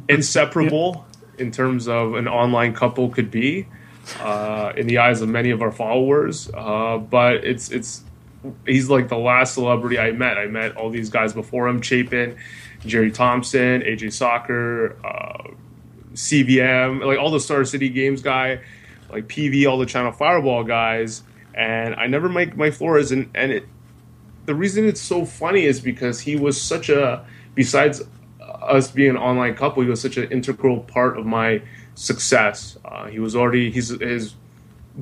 inseparable 0.08 1.06
in 1.38 1.50
terms 1.50 1.88
of 1.88 2.14
an 2.14 2.28
online 2.28 2.74
couple 2.74 3.08
could 3.10 3.30
be 3.30 3.66
uh, 4.20 4.72
in 4.76 4.86
the 4.86 4.98
eyes 4.98 5.20
of 5.20 5.28
many 5.28 5.50
of 5.50 5.62
our 5.62 5.72
followers. 5.72 6.50
Uh, 6.54 6.98
but 6.98 7.36
it's 7.44 7.70
it's 7.70 8.02
he's 8.66 8.88
like 8.88 9.08
the 9.08 9.18
last 9.18 9.54
celebrity 9.54 9.98
I 9.98 10.12
met. 10.12 10.38
I 10.38 10.46
met 10.46 10.76
all 10.76 10.90
these 10.90 11.10
guys 11.10 11.32
before 11.32 11.68
him: 11.68 11.80
Chapin, 11.80 12.36
Jerry 12.86 13.10
Thompson, 13.10 13.82
AJ 13.82 14.12
Sacher, 14.12 14.96
uh, 15.04 15.50
CVM, 16.14 17.04
like 17.04 17.18
all 17.18 17.30
the 17.30 17.40
Star 17.40 17.64
City 17.64 17.88
Games 17.88 18.22
guy, 18.22 18.60
like 19.10 19.28
PV, 19.28 19.68
all 19.68 19.78
the 19.78 19.86
Channel 19.86 20.12
Fireball 20.12 20.64
guys. 20.64 21.22
And 21.54 21.94
I 21.96 22.06
never 22.06 22.28
make 22.28 22.56
my 22.56 22.70
Flores, 22.70 23.10
and 23.10 23.30
and 23.34 23.52
it, 23.52 23.64
the 24.46 24.54
reason 24.54 24.86
it's 24.86 25.00
so 25.00 25.24
funny 25.24 25.64
is 25.64 25.80
because 25.80 26.20
he 26.20 26.36
was 26.36 26.60
such 26.60 26.88
a 26.88 27.24
besides 27.54 28.02
us 28.68 28.90
being 28.90 29.10
an 29.10 29.16
online 29.16 29.54
couple, 29.54 29.82
he 29.82 29.88
was 29.88 30.00
such 30.00 30.16
an 30.16 30.30
integral 30.30 30.80
part 30.80 31.18
of 31.18 31.26
my 31.26 31.62
success. 31.94 32.78
Uh, 32.84 33.06
he 33.06 33.18
was 33.18 33.34
already 33.34 33.70
he's 33.70 33.88
his 33.88 34.34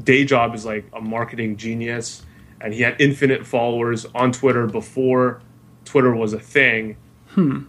day 0.02 0.24
job 0.24 0.54
is 0.54 0.64
like 0.64 0.84
a 0.92 1.00
marketing 1.00 1.56
genius, 1.56 2.24
and 2.60 2.72
he 2.72 2.82
had 2.82 3.00
infinite 3.00 3.46
followers 3.46 4.06
on 4.14 4.32
Twitter 4.32 4.66
before 4.66 5.42
Twitter 5.84 6.14
was 6.14 6.32
a 6.32 6.40
thing. 6.40 6.96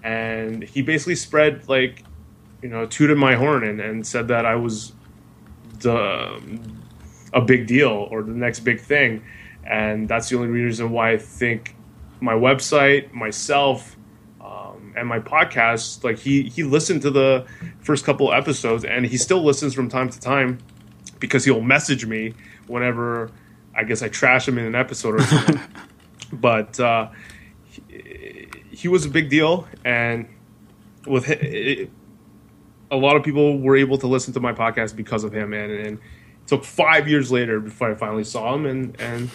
And 0.03 0.63
he 0.63 0.81
basically 0.81 1.15
spread 1.15 1.67
like, 1.67 2.03
you 2.61 2.69
know, 2.69 2.85
tooted 2.85 3.17
my 3.17 3.35
horn 3.35 3.65
and, 3.65 3.81
and 3.81 4.07
said 4.07 4.29
that 4.29 4.45
I 4.45 4.55
was 4.55 4.93
the 5.79 6.39
a 7.33 7.41
big 7.41 7.67
deal 7.67 8.07
or 8.09 8.23
the 8.23 8.31
next 8.31 8.61
big 8.61 8.79
thing, 8.79 9.23
and 9.65 10.07
that's 10.07 10.29
the 10.29 10.37
only 10.37 10.47
reason 10.47 10.91
why 10.91 11.11
I 11.11 11.17
think 11.17 11.75
my 12.21 12.33
website, 12.33 13.11
myself, 13.11 13.96
and 14.97 15.07
my 15.07 15.19
podcast, 15.19 16.03
like 16.03 16.17
he 16.17 16.43
he 16.43 16.63
listened 16.63 17.03
to 17.03 17.11
the 17.11 17.45
first 17.79 18.03
couple 18.03 18.33
episodes, 18.33 18.83
and 18.83 19.05
he 19.05 19.17
still 19.17 19.43
listens 19.43 19.73
from 19.73 19.89
time 19.89 20.09
to 20.09 20.19
time 20.19 20.57
because 21.19 21.45
he'll 21.45 21.61
message 21.61 22.05
me 22.05 22.33
whenever 22.67 23.31
I 23.75 23.83
guess 23.83 24.01
I 24.01 24.09
trash 24.09 24.47
him 24.47 24.57
in 24.57 24.65
an 24.65 24.75
episode 24.75 25.15
or 25.15 25.21
something. 25.21 25.59
but 26.33 26.79
uh, 26.79 27.09
he, 27.67 28.49
he 28.71 28.87
was 28.87 29.05
a 29.05 29.09
big 29.09 29.29
deal, 29.29 29.67
and 29.85 30.27
with 31.05 31.29
it, 31.29 31.89
a 32.89 32.97
lot 32.97 33.15
of 33.15 33.23
people 33.23 33.59
were 33.59 33.77
able 33.77 33.97
to 33.99 34.07
listen 34.07 34.33
to 34.33 34.39
my 34.39 34.53
podcast 34.53 34.95
because 34.95 35.23
of 35.23 35.31
him, 35.31 35.53
and, 35.53 35.71
and 35.71 35.97
it 35.97 36.47
took 36.47 36.63
five 36.63 37.07
years 37.07 37.31
later 37.31 37.59
before 37.59 37.91
I 37.91 37.95
finally 37.95 38.23
saw 38.23 38.55
him 38.55 38.65
and 38.65 38.99
and 38.99 39.29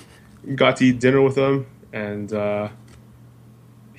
got 0.57 0.77
to 0.79 0.87
eat 0.87 0.98
dinner 0.98 1.22
with 1.22 1.37
him. 1.37 1.66
And 1.92 2.33
uh, 2.33 2.70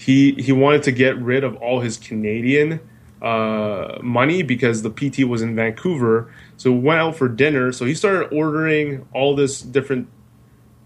he 0.04 0.34
he 0.34 0.52
wanted 0.52 0.84
to 0.84 0.92
get 0.92 1.18
rid 1.22 1.44
of 1.44 1.56
all 1.58 1.80
his 1.80 1.98
Canadian 1.98 2.80
uh, 3.22 4.00
money 4.02 4.44
because 4.44 4.82
the 4.82 4.90
PT 4.90 5.26
was 5.26 5.42
in 5.42 5.56
Vancouver. 5.56 6.34
So 6.58 6.72
we 6.72 6.80
went 6.80 7.00
out 7.00 7.16
for 7.16 7.28
dinner. 7.28 7.72
So 7.72 7.86
he 7.86 7.96
started 7.96 8.36
ordering 8.36 9.08
all 9.14 9.36
this 9.36 9.62
different 9.62 10.08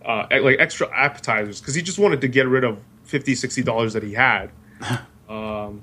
uh, 0.08 0.26
like 0.42 0.58
extra 0.60 0.90
appetizers 0.96 1.60
because 1.60 1.76
he 1.76 1.82
just 1.82 2.00
wanted 2.00 2.22
to 2.22 2.28
get 2.28 2.48
rid 2.48 2.64
of 2.64 2.80
50 3.04 3.36
60 3.36 3.62
dollars 3.64 3.94
that 3.94 4.04
he 4.04 4.14
had 4.14 4.52
um, 5.30 5.82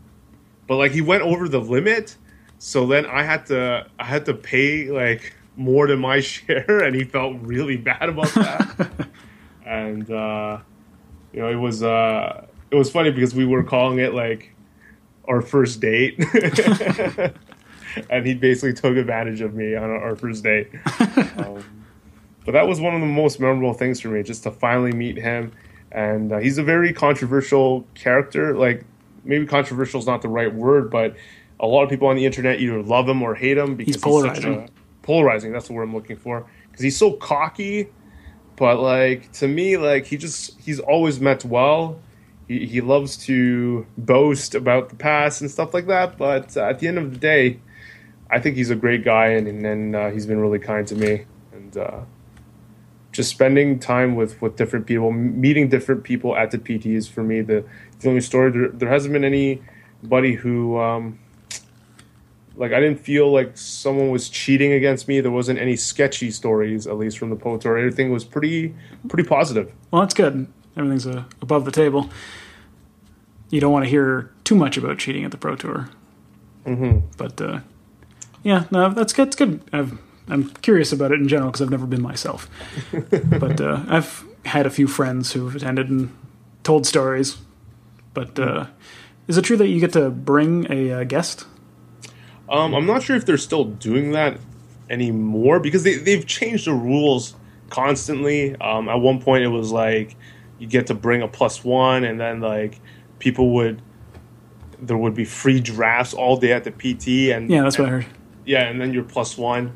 but 0.67 0.77
like 0.77 0.93
he 0.93 1.03
went 1.03 1.23
over 1.23 1.47
the 1.49 1.61
limit 1.61 2.17
so 2.59 2.87
then 2.87 3.05
i 3.05 3.23
had 3.23 3.45
to 3.47 3.87
i 3.99 4.05
had 4.05 4.25
to 4.25 4.33
pay 4.33 4.91
like 4.91 5.35
more 5.57 5.87
than 5.87 5.99
my 5.99 6.21
share 6.21 6.81
and 6.83 6.97
he 6.97 7.05
felt 7.05 7.37
really 7.43 7.77
bad 7.77 8.09
about 8.09 8.33
that 8.35 9.09
and 9.67 10.11
uh, 10.11 10.59
you 11.33 11.41
know 11.41 11.51
it 11.51 11.57
was 11.57 11.83
uh, 11.83 12.47
it 12.75 12.79
was 12.79 12.91
funny 12.91 13.11
because 13.11 13.35
we 13.35 13.47
were 13.47 13.63
calling 13.63 13.99
it 13.99 14.15
like 14.15 14.55
our 15.27 15.41
first 15.41 15.81
date 15.81 16.19
and 18.11 18.27
he 18.27 18.35
basically 18.35 18.73
took 18.75 18.97
advantage 18.97 19.41
of 19.41 19.55
me 19.55 19.75
on 19.75 19.91
our 19.91 20.17
first 20.17 20.43
date 20.43 20.71
um, 21.39 21.65
but 22.45 22.53
that 22.53 22.67
was 22.67 22.81
one 22.81 22.95
of 22.95 23.01
the 23.01 23.07
most 23.07 23.41
memorable 23.41 23.73
things 23.73 24.01
for 24.01 24.09
me, 24.09 24.23
just 24.23 24.43
to 24.43 24.51
finally 24.51 24.93
meet 24.93 25.17
him. 25.17 25.53
And 25.91 26.33
uh, 26.33 26.39
he's 26.39 26.59
a 26.59 26.63
very 26.63 26.93
controversial 26.93 27.87
character. 27.95 28.57
Like 28.57 28.85
maybe 29.25 29.47
controversial 29.47 30.01
is 30.01 30.07
not 30.07 30.23
the 30.23 30.29
right 30.29 30.53
word, 30.53 30.91
but 30.91 31.17
a 31.61 31.67
lot 31.67 31.85
of 31.85 31.91
people 31.91 32.09
on 32.09 32.17
the 32.17 32.27
internet 32.27 32.61
either 32.61 32.83
love 32.83 33.09
him 33.09 33.23
or 33.23 33.35
hate 33.35 33.57
him 33.57 33.77
because 33.77 33.95
he's 33.95 34.03
polarizing. 34.03 34.61
He's 34.61 34.71
polarizing. 35.03 35.53
That's 35.53 35.69
the 35.69 35.73
word 35.73 35.85
I'm 35.85 35.95
looking 35.95 36.17
for. 36.17 36.47
Because 36.71 36.83
he's 36.83 36.99
so 36.99 37.13
cocky, 37.13 37.89
but 38.57 38.79
like 38.79 39.33
to 39.33 39.49
me, 39.49 39.77
like 39.77 40.05
he 40.05 40.17
just 40.17 40.61
he's 40.61 40.81
always 40.81 41.21
meant 41.21 41.45
well. 41.45 42.01
He, 42.49 42.67
he 42.67 42.81
loves 42.81 43.17
to 43.27 43.87
boast 43.97 44.55
about 44.55 44.91
the 44.91 44.97
past 44.97 45.41
and 45.41 45.51
stuff 45.51 45.73
like 45.73 45.87
that. 45.87 46.19
But 46.19 46.57
uh, 46.57 46.63
at 46.63 46.79
the 46.79 46.89
end 46.89 46.99
of 46.99 47.13
the 47.13 47.19
day, 47.19 47.61
I 48.31 48.41
think 48.41 48.57
he's 48.57 48.71
a 48.71 48.77
great 48.77 49.05
guy, 49.05 49.29
and 49.29 49.47
and, 49.47 49.67
and 49.67 49.97
uh, 49.97 50.11
he's 50.11 50.27
been 50.27 50.41
really 50.41 50.59
kind 50.59 50.87
to 50.89 50.95
me. 50.95 51.25
And 51.53 51.77
uh, 51.77 52.01
just 53.13 53.31
spending 53.31 53.79
time 53.79 54.17
with 54.17 54.41
with 54.43 54.57
different 54.57 54.87
people, 54.87 55.13
meeting 55.13 55.69
different 55.69 56.05
people 56.05 56.37
at 56.37 56.51
the 56.51 56.59
PTs 56.59 57.09
for 57.09 57.23
me 57.23 57.41
the 57.41 57.65
the 58.01 58.09
only 58.09 58.21
story. 58.21 58.51
There, 58.51 58.69
there 58.69 58.89
hasn't 58.89 59.13
been 59.13 59.25
anybody 59.25 60.35
who 60.35 60.79
um, 60.79 61.19
like 62.57 62.73
I 62.73 62.81
didn't 62.81 63.01
feel 63.01 63.33
like 63.33 63.57
someone 63.57 64.11
was 64.11 64.29
cheating 64.29 64.73
against 64.73 65.09
me. 65.09 65.21
There 65.21 65.31
wasn't 65.31 65.59
any 65.59 65.77
sketchy 65.77 66.31
stories, 66.31 66.87
at 66.87 66.97
least 66.97 67.19
from 67.19 67.31
the 67.31 67.37
Pro 67.37 67.57
Tour. 67.57 67.79
Everything 67.79 68.11
was 68.11 68.25
pretty 68.25 68.75
pretty 69.09 69.29
positive. 69.29 69.73
Well, 69.91 70.03
that's 70.03 70.15
good. 70.15 70.47
Everything's 70.77 71.07
uh, 71.07 71.25
above 71.41 71.65
the 71.65 71.71
table. 71.71 72.11
You 73.51 73.61
don't 73.61 73.73
want 73.73 73.85
to 73.85 73.89
hear 73.89 74.33
too 74.43 74.55
much 74.55 74.77
about 74.77 74.99
cheating 74.99 75.25
at 75.25 75.31
the 75.31 75.37
Pro 75.37 75.55
Tour. 75.55 75.91
Mm-hmm. 76.67 77.07
But 77.17 77.41
uh, 77.41 77.61
yeah, 78.43 78.65
no, 78.71 78.91
that's 78.91 79.13
good. 79.13 79.29
It's 79.29 79.37
good. 79.37 79.63
I've 79.73 79.99
I'm 80.29 80.51
curious 80.51 80.93
about 80.93 81.13
it 81.13 81.21
in 81.21 81.29
general 81.29 81.51
because 81.51 81.63
I've 81.63 81.71
never 81.71 81.87
been 81.87 82.03
myself. 82.03 82.49
but 83.11 83.61
uh, 83.61 83.85
I've 83.89 84.25
had 84.47 84.67
a 84.67 84.71
few 84.71 84.87
friends 84.87 85.33
who've 85.33 85.55
attended 85.55 85.91
and 85.91 86.15
told 86.63 86.87
stories. 86.87 87.39
But 88.15 88.39
uh, 88.39 88.67
is 89.29 89.37
it 89.37 89.43
true 89.43 89.57
that 89.57 89.69
you 89.69 89.81
get 89.81 89.93
to 89.93 90.11
bring 90.11 90.71
a 90.71 90.93
uh, 90.93 91.05
guest? 91.05 91.47
Um, 92.49 92.75
I'm 92.75 92.87
not 92.87 93.03
sure 93.03 93.17
if 93.17 93.27
they're 93.27 93.39
still 93.39 93.65
doing 93.65 94.13
that 94.13 94.39
anymore 94.91 95.61
because 95.61 95.83
they, 95.83 95.97
they've 95.97 96.27
changed 96.27 96.67
the 96.67 96.75
rules 96.75 97.35
constantly. 97.71 98.55
Um, 98.57 98.89
at 98.89 98.97
one 98.97 99.21
point, 99.21 99.45
it 99.45 99.49
was 99.49 99.73
like 99.73 100.17
you 100.59 100.67
get 100.67 100.87
to 100.89 100.95
bring 100.95 101.23
a 101.23 101.29
plus 101.29 101.65
one, 101.65 102.05
and 102.05 102.21
then 102.21 102.41
like 102.41 102.81
people 103.19 103.55
would 103.55 103.83
there 104.81 104.97
would 104.97 105.15
be 105.15 105.25
free 105.25 105.61
drafts 105.61 106.15
all 106.15 106.37
day 106.37 106.53
at 106.53 106.65
the 106.65 106.71
PT, 106.71 107.33
and 107.35 107.51
yeah, 107.51 107.63
that's 107.63 107.77
and, 107.77 107.85
what 107.85 107.89
I 107.89 107.97
heard. 107.97 108.07
Yeah, 108.45 108.65
and 108.65 108.81
then 108.81 108.93
your 108.93 109.05
plus 109.05 109.39
one 109.39 109.75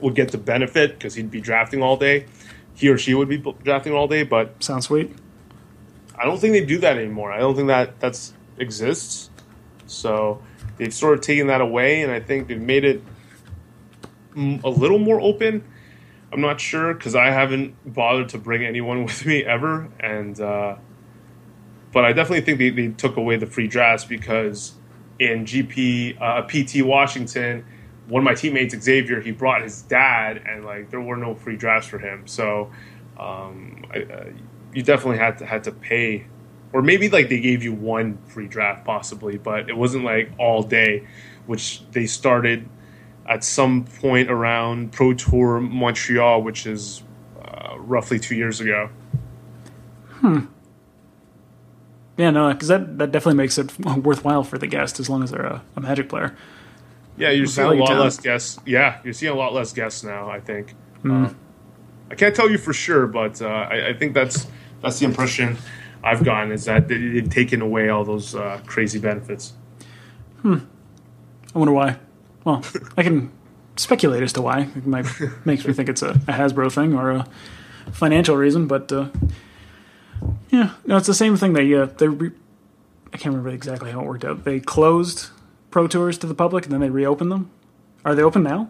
would 0.00 0.14
get 0.14 0.32
the 0.32 0.38
benefit 0.38 0.92
because 0.92 1.14
he'd 1.14 1.30
be 1.30 1.40
drafting 1.40 1.82
all 1.82 1.96
day. 1.96 2.26
He 2.74 2.88
or 2.88 2.98
she 2.98 3.14
would 3.14 3.28
be 3.28 3.38
drafting 3.62 3.92
all 3.92 4.08
day, 4.08 4.24
but 4.24 4.62
sounds 4.62 4.86
sweet. 4.86 5.14
I 6.18 6.24
don't 6.24 6.38
think 6.38 6.52
they 6.52 6.64
do 6.64 6.78
that 6.78 6.96
anymore. 6.96 7.32
I 7.32 7.38
don't 7.38 7.54
think 7.54 7.68
that 7.68 8.00
that's 8.00 8.34
exists. 8.58 9.30
So 9.86 10.42
they've 10.76 10.92
sort 10.92 11.14
of 11.14 11.20
taken 11.20 11.46
that 11.48 11.60
away, 11.60 12.02
and 12.02 12.10
I 12.10 12.20
think 12.20 12.48
they've 12.48 12.60
made 12.60 12.84
it 12.84 13.02
a 14.36 14.68
little 14.68 14.98
more 14.98 15.20
open. 15.20 15.64
I'm 16.34 16.40
not 16.40 16.60
sure 16.60 16.92
because 16.92 17.14
I 17.14 17.30
haven't 17.30 17.94
bothered 17.94 18.28
to 18.30 18.38
bring 18.38 18.64
anyone 18.64 19.04
with 19.06 19.24
me 19.24 19.44
ever, 19.44 19.88
and 20.00 20.38
uh, 20.40 20.76
but 21.92 22.04
I 22.04 22.12
definitely 22.12 22.42
think 22.42 22.58
they, 22.58 22.70
they 22.70 22.88
took 22.88 23.16
away 23.16 23.36
the 23.36 23.46
free 23.46 23.68
drafts 23.68 24.04
because 24.04 24.74
in 25.18 25.44
GP 25.46 26.20
uh, 26.20 26.42
PT 26.42 26.84
Washington 26.84 27.64
one 28.08 28.20
of 28.20 28.24
my 28.24 28.34
teammates, 28.34 28.74
Xavier, 28.74 29.20
he 29.20 29.30
brought 29.30 29.62
his 29.62 29.82
dad, 29.82 30.42
and 30.46 30.64
like 30.64 30.90
there 30.90 31.00
were 31.00 31.16
no 31.16 31.34
free 31.34 31.56
drafts 31.56 31.88
for 31.88 31.98
him. 31.98 32.26
So 32.26 32.70
um, 33.18 33.84
I, 33.92 34.02
uh, 34.02 34.24
you 34.72 34.82
definitely 34.82 35.18
had 35.18 35.38
to 35.38 35.46
had 35.46 35.64
to 35.64 35.72
pay, 35.72 36.26
or 36.72 36.82
maybe 36.82 37.08
like 37.08 37.28
they 37.28 37.40
gave 37.40 37.62
you 37.62 37.72
one 37.72 38.18
free 38.26 38.46
draft 38.46 38.84
possibly, 38.84 39.38
but 39.38 39.70
it 39.70 39.76
wasn't 39.76 40.04
like 40.04 40.30
all 40.38 40.62
day, 40.62 41.06
which 41.46 41.88
they 41.92 42.06
started 42.06 42.68
at 43.26 43.44
some 43.44 43.84
point 43.84 44.30
around 44.30 44.92
Pro 44.92 45.14
Tour 45.14 45.60
Montreal, 45.60 46.42
which 46.42 46.66
is 46.66 47.02
uh, 47.42 47.74
roughly 47.78 48.18
two 48.18 48.34
years 48.34 48.60
ago. 48.60 48.90
Hmm. 50.10 50.40
Yeah, 52.16 52.30
no, 52.30 52.52
because 52.52 52.68
that, 52.68 52.98
that 52.98 53.10
definitely 53.10 53.38
makes 53.38 53.58
it 53.58 53.78
worthwhile 53.84 54.44
for 54.44 54.58
the 54.58 54.66
guest 54.66 55.00
as 55.00 55.10
long 55.10 55.22
as 55.22 55.30
they're 55.30 55.44
a, 55.44 55.62
a 55.76 55.80
Magic 55.80 56.08
player. 56.08 56.36
Yeah, 57.16 57.30
you're 57.30 57.46
seeing 57.46 57.68
a 57.68 57.74
lot 57.74 57.88
town. 57.88 58.00
less 58.00 58.18
guests. 58.18 58.58
Yeah, 58.66 58.98
you're 59.04 59.12
seeing 59.12 59.32
a 59.32 59.36
lot 59.36 59.52
less 59.52 59.72
guests 59.72 60.02
now. 60.02 60.28
I 60.28 60.40
think. 60.40 60.74
Mm. 61.02 61.30
Uh, 61.30 61.34
I 62.10 62.14
can't 62.16 62.34
tell 62.34 62.50
you 62.50 62.58
for 62.58 62.72
sure, 62.72 63.06
but 63.06 63.40
uh, 63.40 63.46
I, 63.46 63.88
I, 63.88 63.92
think 63.94 64.14
that's 64.14 64.46
that's 64.82 64.98
the 64.98 65.06
impression 65.06 65.56
I've 66.02 66.24
gotten 66.24 66.50
is 66.52 66.64
that 66.64 66.88
they've 66.88 67.28
taken 67.28 67.62
away 67.62 67.88
all 67.88 68.04
those 68.04 68.34
uh, 68.34 68.60
crazy 68.66 68.98
benefits. 68.98 69.52
Hmm. 70.42 70.58
I 71.54 71.58
wonder 71.58 71.72
why. 71.72 71.98
Well, 72.44 72.62
I 72.96 73.02
can 73.02 73.32
speculate 73.76 74.22
as 74.22 74.32
to 74.34 74.42
why. 74.42 74.68
It 74.76 74.86
might 74.86 75.06
makes 75.44 75.66
me 75.66 75.72
think 75.72 75.88
it's 75.88 76.02
a, 76.02 76.10
a 76.10 76.32
Hasbro 76.32 76.72
thing 76.72 76.94
or 76.94 77.10
a 77.10 77.26
financial 77.92 78.36
reason, 78.36 78.66
but 78.66 78.92
uh, 78.92 79.08
yeah, 80.50 80.74
no, 80.86 80.96
it's 80.96 81.06
the 81.06 81.14
same 81.14 81.36
thing. 81.36 81.52
They 81.54 81.72
uh, 81.74 81.86
they 81.86 82.08
re- 82.08 82.32
I 83.12 83.16
can't 83.16 83.34
remember 83.34 83.50
exactly 83.50 83.90
how 83.92 84.00
it 84.00 84.06
worked 84.06 84.24
out. 84.24 84.44
They 84.44 84.60
closed 84.60 85.30
Pro 85.74 85.88
Tours 85.88 86.16
to 86.18 86.28
the 86.28 86.36
public 86.36 86.64
and 86.64 86.72
then 86.72 86.80
they 86.80 86.88
reopened 86.88 87.32
them? 87.32 87.50
Are 88.04 88.14
they 88.14 88.22
open 88.22 88.44
now? 88.44 88.68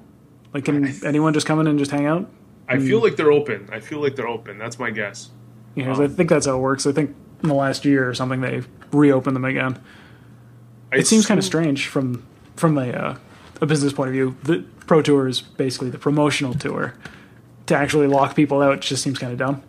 Like, 0.55 0.65
can 0.65 0.85
th- 0.85 1.03
anyone 1.05 1.35
just 1.35 1.47
come 1.47 1.61
in 1.61 1.67
and 1.67 1.79
just 1.79 1.91
hang 1.91 2.07
out? 2.07 2.31
I 2.67 2.79
feel 2.79 3.03
like 3.03 3.17
they're 3.17 3.31
open. 3.31 3.69
I 3.71 3.81
feel 3.81 4.01
like 4.01 4.17
they're 4.17 4.27
open. 4.27 4.57
That's 4.57 4.79
my 4.79 4.91
guess. 4.91 5.29
Yeah, 5.75 5.93
um, 5.93 6.01
I 6.01 6.09
think 6.09 6.31
that's 6.31 6.47
how 6.47 6.57
it 6.57 6.61
works. 6.61 6.87
I 6.87 6.93
think 6.93 7.15
in 7.43 7.51
the 7.51 7.55
last 7.55 7.85
year 7.85 8.09
or 8.09 8.15
something 8.15 8.41
they 8.41 8.63
reopened 8.91 9.37
them 9.37 9.45
again. 9.45 9.79
I 10.91 10.97
it 10.97 11.07
seems 11.07 11.27
kind 11.27 11.37
of 11.37 11.45
strange 11.45 11.89
from 11.89 12.27
from 12.57 12.79
a 12.79 12.89
uh, 12.89 13.17
a 13.61 13.67
business 13.67 13.93
point 13.93 14.09
of 14.09 14.15
view. 14.15 14.37
The 14.43 14.65
Pro 14.87 15.03
Tour 15.03 15.29
is 15.29 15.41
basically 15.41 15.91
the 15.91 15.99
promotional 15.99 16.55
tour. 16.55 16.95
To 17.67 17.75
actually 17.75 18.09
lock 18.09 18.37
people 18.37 18.61
out 18.61 18.81
just 18.81 19.03
seems 19.03 19.19
kind 19.19 19.33
of 19.33 19.39
dumb. 19.39 19.63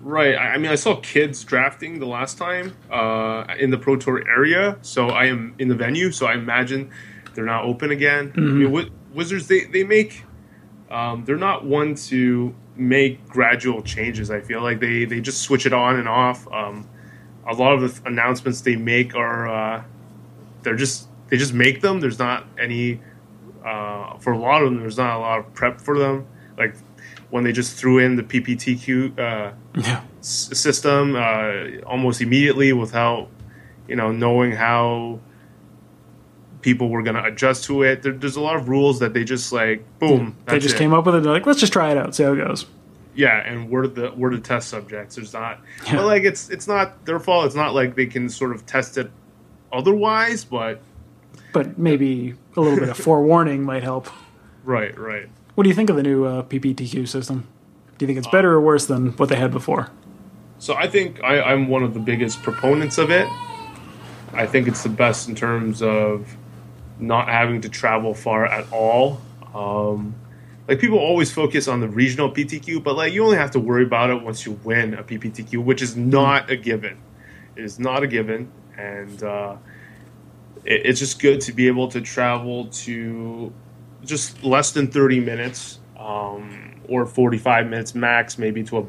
Right. 0.00 0.36
I 0.36 0.58
mean, 0.58 0.70
I 0.70 0.74
saw 0.74 0.96
kids 0.96 1.44
drafting 1.44 2.00
the 2.00 2.06
last 2.06 2.36
time 2.36 2.76
uh, 2.90 3.46
in 3.58 3.70
the 3.70 3.78
Pro 3.78 3.96
Tour 3.96 4.28
area, 4.28 4.78
so 4.82 5.08
I 5.08 5.26
am 5.26 5.54
in 5.58 5.68
the 5.68 5.74
venue. 5.74 6.10
So 6.10 6.26
I 6.26 6.34
imagine 6.34 6.90
they're 7.34 7.44
not 7.44 7.64
open 7.64 7.90
again. 7.90 8.30
Mm-hmm. 8.30 8.40
I 8.40 8.42
mean, 8.42 8.68
mm-hmm. 8.68 9.16
Wizards 9.16 9.46
they 9.46 9.64
they 9.64 9.84
make 9.84 10.24
um, 10.90 11.24
they're 11.24 11.36
not 11.36 11.64
one 11.64 11.94
to 11.94 12.54
make 12.76 13.26
gradual 13.28 13.82
changes. 13.82 14.30
I 14.30 14.40
feel 14.40 14.62
like 14.62 14.80
they 14.80 15.04
they 15.04 15.20
just 15.20 15.42
switch 15.42 15.66
it 15.66 15.72
on 15.72 15.96
and 15.96 16.08
off. 16.08 16.50
Um, 16.52 16.88
a 17.46 17.54
lot 17.54 17.72
of 17.72 17.80
the 17.80 18.08
announcements 18.08 18.60
they 18.62 18.76
make 18.76 19.14
are 19.14 19.48
uh, 19.48 19.84
they're 20.62 20.76
just 20.76 21.08
they 21.34 21.38
just 21.38 21.52
make 21.52 21.80
them. 21.80 21.98
There's 21.98 22.20
not 22.20 22.46
any 22.56 23.00
uh, 23.64 24.18
for 24.18 24.32
a 24.32 24.38
lot 24.38 24.62
of 24.62 24.70
them. 24.70 24.78
There's 24.78 24.98
not 24.98 25.16
a 25.16 25.18
lot 25.18 25.40
of 25.40 25.52
prep 25.52 25.80
for 25.80 25.98
them. 25.98 26.28
Like 26.56 26.76
when 27.30 27.42
they 27.42 27.50
just 27.50 27.76
threw 27.76 27.98
in 27.98 28.14
the 28.14 28.22
PPTQ 28.22 29.18
uh, 29.18 29.52
yeah. 29.74 30.02
s- 30.20 30.56
system 30.56 31.16
uh, 31.16 31.84
almost 31.84 32.20
immediately 32.20 32.72
without 32.72 33.30
you 33.88 33.96
know 33.96 34.12
knowing 34.12 34.52
how 34.52 35.18
people 36.60 36.88
were 36.88 37.02
going 37.02 37.16
to 37.16 37.24
adjust 37.24 37.64
to 37.64 37.82
it. 37.82 38.02
There, 38.02 38.12
there's 38.12 38.36
a 38.36 38.40
lot 38.40 38.54
of 38.54 38.68
rules 38.68 39.00
that 39.00 39.12
they 39.12 39.24
just 39.24 39.52
like 39.52 39.82
boom. 39.98 40.36
they 40.46 40.60
just 40.60 40.76
it. 40.76 40.78
came 40.78 40.94
up 40.94 41.04
with 41.04 41.16
it. 41.16 41.24
They're 41.24 41.32
like, 41.32 41.46
let's 41.46 41.58
just 41.58 41.72
try 41.72 41.90
it 41.90 41.98
out, 41.98 42.14
see 42.14 42.22
how 42.22 42.34
it 42.34 42.36
goes. 42.36 42.64
Yeah, 43.16 43.38
and 43.40 43.68
we're 43.68 43.88
the 43.88 44.12
we're 44.16 44.30
the 44.30 44.40
test 44.40 44.68
subjects. 44.68 45.16
There's 45.16 45.32
not, 45.32 45.58
yeah. 45.84 45.96
but 45.96 46.04
like 46.04 46.22
it's 46.22 46.48
it's 46.48 46.68
not 46.68 47.04
their 47.06 47.18
fault. 47.18 47.46
It's 47.46 47.56
not 47.56 47.74
like 47.74 47.96
they 47.96 48.06
can 48.06 48.28
sort 48.28 48.52
of 48.52 48.64
test 48.66 48.98
it 48.98 49.10
otherwise, 49.72 50.44
but 50.44 50.80
but 51.54 51.78
maybe 51.78 52.34
a 52.56 52.60
little 52.60 52.78
bit 52.78 52.90
of 52.90 52.98
forewarning 52.98 53.62
might 53.62 53.82
help. 53.82 54.08
Right, 54.64 54.98
right. 54.98 55.30
What 55.54 55.64
do 55.64 55.70
you 55.70 55.74
think 55.74 55.88
of 55.88 55.96
the 55.96 56.02
new 56.02 56.24
uh, 56.24 56.42
PPTQ 56.42 57.08
system? 57.08 57.46
Do 57.96 58.04
you 58.04 58.06
think 58.08 58.18
it's 58.18 58.28
better 58.28 58.52
or 58.52 58.60
worse 58.60 58.84
than 58.86 59.12
what 59.12 59.30
they 59.30 59.36
had 59.36 59.52
before? 59.52 59.90
So 60.58 60.74
I 60.74 60.88
think 60.88 61.22
I, 61.22 61.40
I'm 61.40 61.68
one 61.68 61.82
of 61.82 61.94
the 61.94 62.00
biggest 62.00 62.42
proponents 62.42 62.98
of 62.98 63.10
it. 63.10 63.26
I 64.32 64.46
think 64.46 64.66
it's 64.66 64.82
the 64.82 64.88
best 64.88 65.28
in 65.28 65.34
terms 65.34 65.80
of 65.80 66.36
not 66.98 67.28
having 67.28 67.60
to 67.62 67.68
travel 67.68 68.14
far 68.14 68.46
at 68.46 68.70
all. 68.72 69.20
Um, 69.54 70.16
like 70.66 70.80
people 70.80 70.98
always 70.98 71.30
focus 71.30 71.68
on 71.68 71.80
the 71.80 71.88
regional 71.88 72.30
PTQ, 72.30 72.82
but 72.82 72.96
like 72.96 73.12
you 73.12 73.22
only 73.24 73.36
have 73.36 73.52
to 73.52 73.60
worry 73.60 73.84
about 73.84 74.10
it 74.10 74.22
once 74.22 74.44
you 74.44 74.58
win 74.64 74.94
a 74.94 75.04
PPTQ, 75.04 75.62
which 75.62 75.82
is 75.82 75.96
not 75.96 76.50
a 76.50 76.56
given. 76.56 76.98
It 77.54 77.64
is 77.64 77.78
not 77.78 78.02
a 78.02 78.08
given, 78.08 78.50
and 78.76 79.22
uh, 79.22 79.56
it, 80.64 80.86
it's 80.86 81.00
just 81.00 81.20
good 81.20 81.40
to 81.42 81.52
be 81.52 81.66
able 81.68 81.88
to 81.88 82.00
travel 82.00 82.66
to 82.66 83.52
just 84.04 84.42
less 84.44 84.72
than 84.72 84.88
thirty 84.88 85.20
minutes 85.20 85.78
um, 85.98 86.74
or 86.88 87.06
forty-five 87.06 87.66
minutes 87.68 87.94
max, 87.94 88.38
maybe 88.38 88.62
to 88.64 88.78
a 88.78 88.86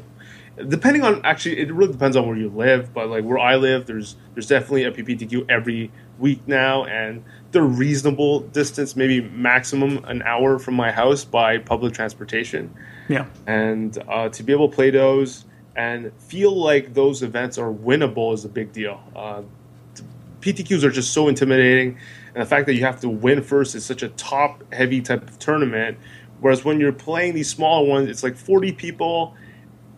depending 0.68 1.02
on 1.04 1.20
actually 1.22 1.58
it 1.58 1.70
really 1.70 1.92
depends 1.92 2.16
on 2.16 2.26
where 2.26 2.34
you 2.36 2.48
live 2.48 2.94
but 2.94 3.10
like 3.10 3.22
where 3.24 3.38
i 3.38 3.56
live 3.56 3.84
there's 3.84 4.16
there's 4.32 4.46
definitely 4.46 4.84
a 4.84 4.90
pptq 4.90 5.44
every 5.50 5.90
week 6.18 6.40
now 6.48 6.82
and 6.86 7.22
they're 7.50 7.62
reasonable 7.62 8.40
distance 8.40 8.96
maybe 8.96 9.20
maximum 9.20 10.02
an 10.06 10.22
hour 10.22 10.58
from 10.58 10.72
my 10.72 10.90
house 10.90 11.26
by 11.26 11.58
public 11.58 11.92
transportation 11.92 12.72
Yeah. 13.06 13.26
and 13.46 13.98
uh, 14.08 14.30
to 14.30 14.42
be 14.42 14.50
able 14.54 14.70
to 14.70 14.74
play 14.74 14.88
those 14.88 15.44
and 15.76 16.10
feel 16.18 16.56
like 16.58 16.94
those 16.94 17.22
events 17.22 17.58
are 17.58 17.70
winnable 17.70 18.32
is 18.32 18.46
a 18.46 18.48
big 18.48 18.72
deal 18.72 18.98
uh, 19.14 19.42
ptqs 20.52 20.82
are 20.82 20.90
just 20.90 21.12
so 21.12 21.28
intimidating 21.28 21.98
and 22.34 22.42
the 22.42 22.46
fact 22.46 22.66
that 22.66 22.74
you 22.74 22.84
have 22.84 23.00
to 23.00 23.08
win 23.08 23.42
first 23.42 23.74
is 23.74 23.84
such 23.84 24.02
a 24.02 24.08
top 24.10 24.62
heavy 24.72 25.00
type 25.00 25.28
of 25.28 25.38
tournament 25.38 25.98
whereas 26.40 26.64
when 26.64 26.78
you're 26.78 26.92
playing 26.92 27.34
these 27.34 27.48
smaller 27.50 27.88
ones 27.88 28.08
it's 28.08 28.22
like 28.22 28.36
40 28.36 28.72
people 28.72 29.34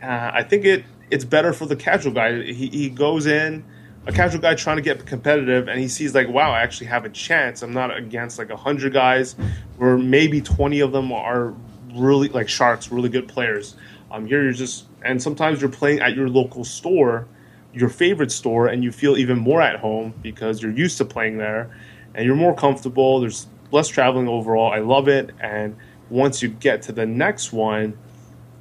uh, 0.03 0.31
I 0.33 0.43
think 0.43 0.65
it 0.65 0.85
it's 1.11 1.25
better 1.25 1.53
for 1.53 1.67
the 1.67 1.77
casual 1.77 2.13
guy. 2.13 2.43
He, 2.43 2.69
he 2.69 2.91
goes 2.91 3.27
in, 3.27 3.65
a 4.07 4.13
casual 4.13 4.41
guy 4.41 4.55
trying 4.55 4.77
to 4.77 4.83
get 4.83 5.05
competitive, 5.07 5.69
and 5.69 5.81
he 5.81 5.89
sees 5.89 6.15
like, 6.15 6.29
wow, 6.29 6.51
I 6.51 6.61
actually 6.61 6.89
have 6.89 7.05
a 7.05 7.11
chance. 7.11 7.63
I'm 7.63 7.73
not 7.73 7.97
against 7.97 8.39
like 8.39 8.51
hundred 8.51 8.93
guys, 8.93 9.37
where 9.77 9.99
maybe 9.99 10.41
twenty 10.41 10.81
of 10.81 10.93
them 10.93 11.13
are 11.13 11.55
really 11.95 12.29
like 12.29 12.49
sharks, 12.49 12.91
really 12.91 13.09
good 13.09 13.29
players. 13.29 13.77
Um, 14.11 14.27
here 14.27 14.43
you're 14.43 14.53
just, 14.53 14.87
and 15.03 15.23
sometimes 15.23 15.61
you're 15.61 15.71
playing 15.71 16.01
at 16.01 16.15
your 16.15 16.29
local 16.29 16.65
store, 16.65 17.27
your 17.75 17.89
favorite 17.89 18.33
store, 18.33 18.67
and 18.67 18.83
you 18.83 18.93
feel 18.93 19.17
even 19.17 19.39
more 19.39 19.61
at 19.61 19.79
home 19.79 20.15
because 20.23 20.63
you're 20.63 20.73
used 20.73 20.99
to 20.99 21.05
playing 21.05 21.39
there, 21.39 21.71
and 22.15 22.25
you're 22.25 22.37
more 22.37 22.55
comfortable. 22.55 23.21
There's 23.21 23.47
less 23.71 23.89
traveling 23.89 24.29
overall. 24.29 24.73
I 24.73 24.79
love 24.79 25.09
it, 25.09 25.31
and 25.41 25.77
once 26.11 26.43
you 26.43 26.49
get 26.49 26.83
to 26.83 26.93
the 26.93 27.07
next 27.07 27.53
one 27.53 27.97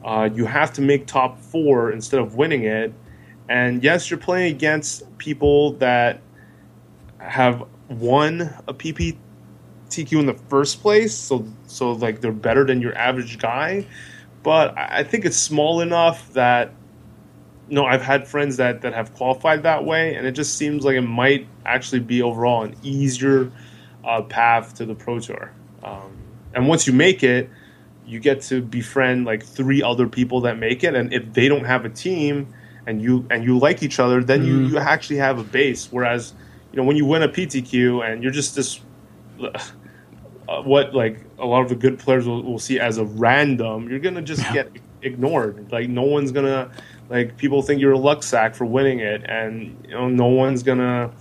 uh, 0.07 0.29
you 0.33 0.45
have 0.45 0.71
to 0.73 0.81
make 0.81 1.05
top 1.05 1.39
four 1.39 1.91
instead 1.91 2.19
of 2.19 2.35
winning 2.35 2.63
it. 2.63 2.93
And 3.49 3.83
yes, 3.83 4.09
you're 4.09 4.19
playing 4.19 4.55
against 4.55 5.17
people 5.17 5.73
that 5.73 6.21
have 7.19 7.63
won 7.89 8.53
a 8.67 8.73
PPTQ 8.73 9.17
in 10.13 10.25
the 10.25 10.39
first 10.47 10.81
place, 10.81 11.13
so 11.13 11.45
so 11.67 11.91
like 11.91 12.21
they're 12.21 12.31
better 12.31 12.65
than 12.65 12.81
your 12.81 12.97
average 12.97 13.39
guy. 13.39 13.85
But 14.43 14.77
I 14.77 15.03
think 15.03 15.25
it's 15.25 15.37
small 15.37 15.81
enough 15.81 16.31
that 16.33 16.71
know 17.75 17.85
I've 17.85 18.01
had 18.01 18.27
friends 18.27 18.57
that 18.57 18.81
that 18.81 18.93
have 18.93 19.13
qualified 19.13 19.63
that 19.63 19.85
way, 19.85 20.15
and 20.15 20.25
it 20.25 20.31
just 20.31 20.57
seems 20.57 20.83
like 20.85 20.95
it 20.95 21.01
might 21.01 21.47
actually 21.65 21.99
be 21.99 22.21
overall 22.21 22.63
an 22.63 22.75
easier 22.83 23.51
uh, 24.03 24.21
path 24.21 24.75
to 24.75 24.85
the 24.85 24.95
pro 24.95 25.19
tour. 25.19 25.51
Um, 25.83 26.17
and 26.53 26.67
once 26.67 26.87
you 26.87 26.93
make 26.93 27.23
it, 27.23 27.49
you 28.07 28.19
get 28.19 28.41
to 28.41 28.61
befriend 28.61 29.25
like 29.25 29.43
three 29.43 29.83
other 29.83 30.07
people 30.07 30.41
that 30.41 30.57
make 30.57 30.83
it 30.83 30.95
and 30.95 31.13
if 31.13 31.33
they 31.33 31.47
don't 31.47 31.65
have 31.65 31.83
a 31.85 31.89
team 31.89 32.53
and 32.87 33.01
you 33.01 33.27
and 33.29 33.43
you 33.43 33.59
like 33.59 33.83
each 33.83 33.99
other 33.99 34.23
then 34.23 34.45
you, 34.45 34.59
you 34.61 34.77
actually 34.77 35.17
have 35.17 35.37
a 35.37 35.43
base. 35.43 35.89
Whereas 35.91 36.33
you 36.71 36.77
know 36.77 36.83
when 36.83 36.95
you 36.95 37.05
win 37.05 37.21
a 37.21 37.27
ptq 37.27 38.03
and 38.05 38.23
you're 38.23 38.31
just 38.31 38.55
this 38.55 38.79
uh, 39.41 40.61
what 40.63 40.95
like 40.95 41.19
a 41.37 41.45
lot 41.45 41.61
of 41.61 41.69
the 41.69 41.75
good 41.75 41.99
players 41.99 42.25
will, 42.25 42.41
will 42.41 42.59
see 42.59 42.79
as 42.79 42.97
a 42.97 43.03
random 43.03 43.89
you're 43.89 43.99
gonna 43.99 44.21
just 44.21 44.41
get 44.53 44.71
ignored. 45.01 45.71
Like 45.71 45.89
no 45.89 46.03
one's 46.03 46.31
gonna 46.31 46.71
like 47.09 47.37
people 47.37 47.61
think 47.61 47.81
you're 47.81 47.93
a 47.93 47.97
luck 47.97 48.23
sack 48.23 48.55
for 48.55 48.65
winning 48.65 48.99
it 48.99 49.23
and 49.27 49.77
you 49.87 49.91
know 49.91 50.09
no 50.09 50.27
one's 50.27 50.63
gonna 50.63 51.11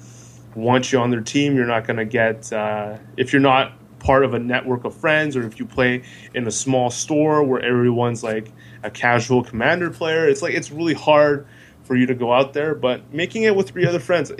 want 0.55 0.93
you 0.93 0.99
on 0.99 1.11
their 1.11 1.21
team. 1.21 1.57
You're 1.57 1.67
not 1.67 1.87
gonna 1.87 2.05
get 2.05 2.53
uh, 2.53 2.99
if 3.17 3.33
you're 3.33 3.43
not 3.43 3.73
part 3.99 4.25
of 4.25 4.35
a 4.35 4.39
network 4.39 4.85
of 4.85 4.95
friends 4.95 5.37
or 5.37 5.47
if 5.47 5.59
you 5.59 5.67
play 5.67 6.03
in 6.35 6.47
a 6.47 6.51
small 6.51 6.91
store 6.91 7.43
where 7.43 7.61
everyone's 7.61 8.23
like 8.23 8.53
a 8.83 8.91
casual 8.91 9.43
commander 9.43 9.91
player 9.91 10.29
it's 10.29 10.43
like 10.43 10.55
it's 10.55 10.71
really 10.71 10.95
hard 10.95 11.47
for 11.83 11.97
you 11.97 12.07
to 12.07 12.15
go 12.15 12.33
out 12.33 12.53
there. 12.53 12.75
But 12.75 13.13
making 13.13 13.45
it 13.45 13.55
with 13.55 13.71
three 13.71 13.87
other 13.87 14.01
friends 14.01 14.33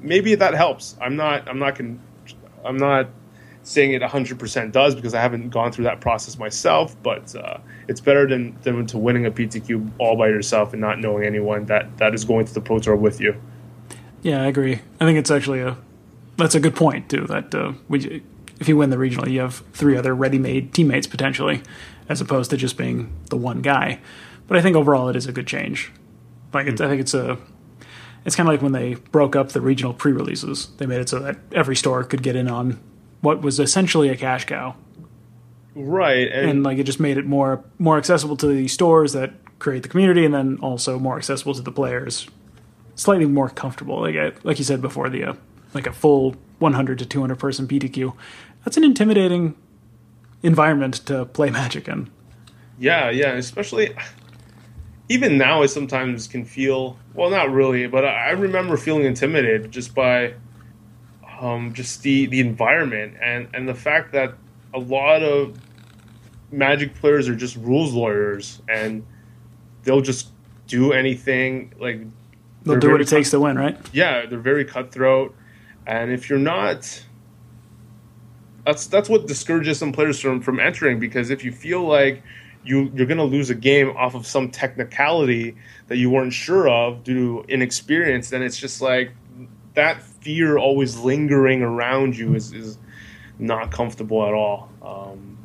maybe 0.00 0.34
that 0.34 0.54
helps. 0.54 0.96
I'm 1.00 1.16
not 1.16 1.48
i'm 1.48 1.58
not 1.58 1.76
con- 1.76 2.00
i'm 2.64 2.76
not 2.76 3.08
saying 3.64 3.92
it 3.92 4.02
100% 4.02 4.72
does 4.72 4.94
because 4.94 5.14
i 5.14 5.20
haven't 5.20 5.50
gone 5.50 5.70
through 5.70 5.84
that 5.84 6.00
process 6.00 6.38
myself 6.38 6.96
but 7.02 7.34
uh, 7.36 7.58
it's 7.88 8.00
better 8.00 8.26
than, 8.26 8.56
than 8.62 8.86
to 8.86 8.98
winning 8.98 9.26
a 9.26 9.30
ptq 9.30 9.90
all 9.98 10.16
by 10.16 10.28
yourself 10.28 10.72
and 10.72 10.80
not 10.80 10.98
knowing 10.98 11.24
anyone 11.24 11.64
that 11.66 11.96
that 11.98 12.14
is 12.14 12.24
going 12.24 12.44
to 12.44 12.52
the 12.52 12.60
pro 12.60 12.78
tour 12.78 12.96
with 12.96 13.20
you 13.20 13.34
Yeah, 14.22 14.42
I 14.42 14.46
agree. 14.46 14.80
I 15.00 15.04
think 15.04 15.18
it's 15.18 15.30
actually 15.30 15.60
a 15.60 15.76
that's 16.36 16.54
a 16.54 16.60
good 16.60 16.76
point 16.76 17.10
too. 17.10 17.26
That 17.26 17.54
uh, 17.54 17.72
if 17.90 18.68
you 18.68 18.76
win 18.76 18.90
the 18.90 18.98
regional, 18.98 19.28
you 19.28 19.40
have 19.40 19.56
three 19.72 19.96
other 19.96 20.14
ready-made 20.14 20.72
teammates 20.72 21.06
potentially, 21.06 21.62
as 22.08 22.20
opposed 22.20 22.50
to 22.50 22.56
just 22.56 22.78
being 22.78 23.12
the 23.30 23.36
one 23.36 23.60
guy. 23.60 24.00
But 24.46 24.56
I 24.56 24.62
think 24.62 24.76
overall 24.76 25.08
it 25.08 25.16
is 25.16 25.26
a 25.26 25.32
good 25.32 25.46
change. 25.46 25.90
Like 26.52 26.68
it's, 26.68 26.80
I 26.80 26.88
think 26.88 27.00
it's 27.00 27.14
a 27.14 27.36
it's 28.24 28.36
kind 28.36 28.48
of 28.48 28.52
like 28.52 28.62
when 28.62 28.72
they 28.72 28.94
broke 28.94 29.34
up 29.34 29.50
the 29.50 29.60
regional 29.60 29.92
pre-releases. 29.92 30.68
They 30.76 30.86
made 30.86 31.00
it 31.00 31.08
so 31.08 31.18
that 31.18 31.38
every 31.50 31.74
store 31.74 32.04
could 32.04 32.22
get 32.22 32.36
in 32.36 32.48
on 32.48 32.78
what 33.22 33.40
was 33.40 33.58
essentially 33.58 34.10
a 34.10 34.16
cash 34.16 34.44
cow, 34.44 34.76
right 35.74 36.30
and, 36.30 36.50
and 36.50 36.62
like 36.62 36.76
it 36.76 36.84
just 36.84 37.00
made 37.00 37.16
it 37.16 37.24
more 37.24 37.64
more 37.78 37.96
accessible 37.96 38.36
to 38.36 38.46
the 38.46 38.68
stores 38.68 39.14
that 39.14 39.32
create 39.58 39.82
the 39.82 39.88
community, 39.88 40.24
and 40.24 40.34
then 40.34 40.58
also 40.60 40.98
more 40.98 41.16
accessible 41.16 41.54
to 41.54 41.62
the 41.62 41.72
players, 41.72 42.28
slightly 42.96 43.24
more 43.24 43.48
comfortable. 43.48 44.00
Like 44.00 44.16
I, 44.16 44.32
like 44.42 44.58
you 44.58 44.64
said 44.64 44.82
before, 44.82 45.08
the 45.08 45.24
uh, 45.24 45.34
like 45.72 45.86
a 45.86 45.92
full 45.92 46.36
100 46.58 46.98
to 46.98 47.06
200 47.06 47.38
person 47.38 47.66
PTQ, 47.66 48.12
that's 48.64 48.76
an 48.76 48.84
intimidating 48.84 49.54
environment 50.42 50.94
to 51.06 51.24
play 51.24 51.48
Magic 51.62 51.88
in. 51.88 52.10
Yeah, 52.78 53.10
yeah, 53.10 53.32
especially 53.34 53.94
even 55.08 55.36
now 55.36 55.62
I 55.62 55.66
sometimes 55.66 56.26
can 56.26 56.44
feel 56.44 56.98
well, 57.14 57.30
not 57.30 57.52
really, 57.52 57.86
but 57.86 58.04
I 58.04 58.30
remember 58.30 58.76
feeling 58.76 59.04
intimidated 59.04 59.70
just 59.70 59.94
by 59.94 60.34
um, 61.42 61.74
just 61.74 62.02
the 62.02 62.26
the 62.26 62.40
environment 62.40 63.16
and 63.20 63.48
and 63.52 63.68
the 63.68 63.74
fact 63.74 64.12
that 64.12 64.32
a 64.72 64.78
lot 64.78 65.22
of 65.22 65.58
Magic 66.50 66.94
players 66.94 67.28
are 67.28 67.34
just 67.34 67.56
rules 67.56 67.92
lawyers 67.94 68.60
and 68.68 69.04
they'll 69.82 70.02
just 70.02 70.28
do 70.66 70.92
anything 70.92 71.74
like 71.78 72.00
They'll 72.62 72.78
do 72.78 72.92
what 72.92 73.00
it 73.00 73.08
takes 73.08 73.30
to 73.30 73.40
win, 73.40 73.58
right? 73.58 73.76
yeah, 73.92 74.24
they're 74.26 74.38
very 74.38 74.64
cutthroat, 74.64 75.34
and 75.84 76.12
if 76.12 76.30
you're 76.30 76.38
not, 76.38 77.04
that's 78.64 78.86
that's 78.86 79.08
what 79.08 79.26
discourages 79.26 79.78
some 79.78 79.92
players 79.92 80.20
from 80.20 80.40
from 80.40 80.60
entering 80.60 81.00
because 81.00 81.30
if 81.30 81.42
you 81.42 81.50
feel 81.50 81.82
like 81.82 82.22
you 82.64 82.92
you're 82.94 83.06
gonna 83.06 83.24
lose 83.24 83.50
a 83.50 83.54
game 83.56 83.90
off 83.96 84.14
of 84.14 84.26
some 84.28 84.48
technicality 84.48 85.56
that 85.88 85.96
you 85.96 86.08
weren't 86.08 86.32
sure 86.32 86.68
of 86.68 87.02
due 87.02 87.42
to 87.42 87.44
inexperience, 87.48 88.30
then 88.30 88.42
it's 88.42 88.56
just 88.56 88.80
like 88.80 89.10
that 89.74 90.00
fear 90.22 90.56
always 90.56 90.98
lingering 90.98 91.62
around 91.62 92.16
you 92.16 92.34
is 92.34 92.52
is 92.52 92.78
not 93.38 93.70
comfortable 93.70 94.26
at 94.26 94.32
all. 94.32 94.70
Um, 94.82 95.36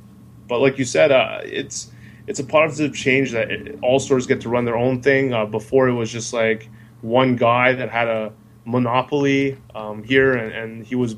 but 0.47 0.59
like 0.59 0.77
you 0.77 0.85
said, 0.85 1.11
uh, 1.11 1.41
it's 1.43 1.91
it's 2.27 2.39
a 2.39 2.43
positive 2.43 2.95
change 2.95 3.31
that 3.31 3.79
all 3.81 3.99
stores 3.99 4.27
get 4.27 4.41
to 4.41 4.49
run 4.49 4.65
their 4.65 4.77
own 4.77 5.01
thing. 5.01 5.33
Uh, 5.33 5.45
before 5.45 5.87
it 5.87 5.93
was 5.93 6.11
just 6.11 6.33
like 6.33 6.69
one 7.01 7.35
guy 7.35 7.73
that 7.73 7.89
had 7.89 8.07
a 8.07 8.33
monopoly 8.65 9.57
um, 9.73 10.03
here, 10.03 10.33
and, 10.33 10.53
and 10.53 10.85
he 10.85 10.95
was 10.95 11.15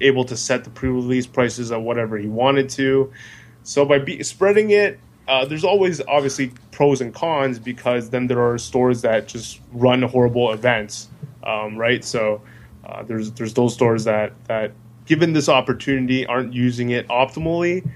able 0.00 0.24
to 0.24 0.36
set 0.36 0.64
the 0.64 0.70
pre-release 0.70 1.26
prices 1.26 1.72
at 1.72 1.80
whatever 1.80 2.16
he 2.16 2.28
wanted 2.28 2.68
to. 2.70 3.12
So 3.62 3.84
by 3.84 3.98
be- 3.98 4.22
spreading 4.22 4.70
it, 4.70 4.98
uh, 5.26 5.44
there's 5.44 5.64
always 5.64 6.00
obviously 6.08 6.52
pros 6.70 7.00
and 7.00 7.12
cons 7.12 7.58
because 7.58 8.10
then 8.10 8.28
there 8.28 8.40
are 8.40 8.56
stores 8.56 9.02
that 9.02 9.28
just 9.28 9.60
run 9.72 10.02
horrible 10.02 10.52
events, 10.52 11.08
um, 11.42 11.76
right? 11.76 12.02
So 12.04 12.40
uh, 12.88 13.02
there's 13.02 13.30
there's 13.32 13.54
those 13.54 13.74
stores 13.74 14.04
that 14.04 14.32
that 14.46 14.72
given 15.06 15.32
this 15.32 15.48
opportunity 15.48 16.26
aren't 16.26 16.52
using 16.52 16.90
it 16.90 17.08
optimally, 17.08 17.88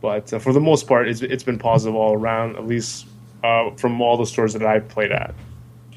but 0.00 0.32
uh, 0.32 0.38
for 0.38 0.52
the 0.52 0.60
most 0.60 0.86
part, 0.86 1.08
it's 1.08 1.22
it's 1.22 1.42
been 1.42 1.58
positive 1.58 1.94
all 1.94 2.14
around, 2.14 2.56
at 2.56 2.66
least 2.66 3.06
uh, 3.44 3.70
from 3.72 4.00
all 4.00 4.16
the 4.16 4.26
stores 4.26 4.52
that 4.52 4.62
I've 4.62 4.88
played 4.88 5.12
at. 5.12 5.34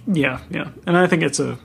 Yeah, 0.07 0.41
yeah, 0.49 0.69
and 0.85 0.97
I 0.97 1.07
think 1.07 1.23
it's 1.23 1.39
a 1.39 1.57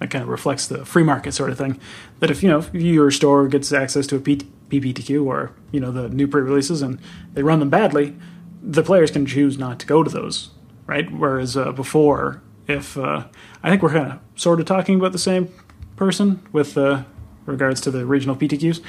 that 0.00 0.10
kind 0.10 0.22
of 0.22 0.28
reflects 0.28 0.66
the 0.66 0.84
free 0.84 1.02
market 1.02 1.32
sort 1.32 1.50
of 1.50 1.58
thing. 1.58 1.80
That 2.20 2.30
if 2.30 2.42
you 2.42 2.48
know 2.48 2.58
if 2.58 2.74
your 2.74 3.10
store 3.10 3.48
gets 3.48 3.72
access 3.72 4.06
to 4.08 4.16
a 4.16 4.20
P- 4.20 4.48
PPTQ 4.68 5.24
or 5.24 5.52
you 5.70 5.80
know 5.80 5.90
the 5.90 6.08
new 6.08 6.26
pre-releases 6.26 6.82
and 6.82 6.98
they 7.34 7.42
run 7.42 7.60
them 7.60 7.70
badly, 7.70 8.16
the 8.62 8.82
players 8.82 9.10
can 9.10 9.26
choose 9.26 9.58
not 9.58 9.78
to 9.80 9.86
go 9.86 10.02
to 10.02 10.10
those, 10.10 10.50
right? 10.86 11.10
Whereas 11.10 11.56
uh, 11.56 11.72
before, 11.72 12.42
if 12.66 12.98
uh, 12.98 13.24
I 13.62 13.70
think 13.70 13.82
we're 13.82 13.92
kind 13.92 14.12
of 14.12 14.18
sort 14.34 14.60
of 14.60 14.66
talking 14.66 14.96
about 14.98 15.12
the 15.12 15.18
same 15.18 15.52
person 15.96 16.46
with 16.52 16.76
uh, 16.76 17.04
regards 17.46 17.80
to 17.82 17.90
the 17.90 18.06
regional 18.06 18.36
PTQs. 18.36 18.80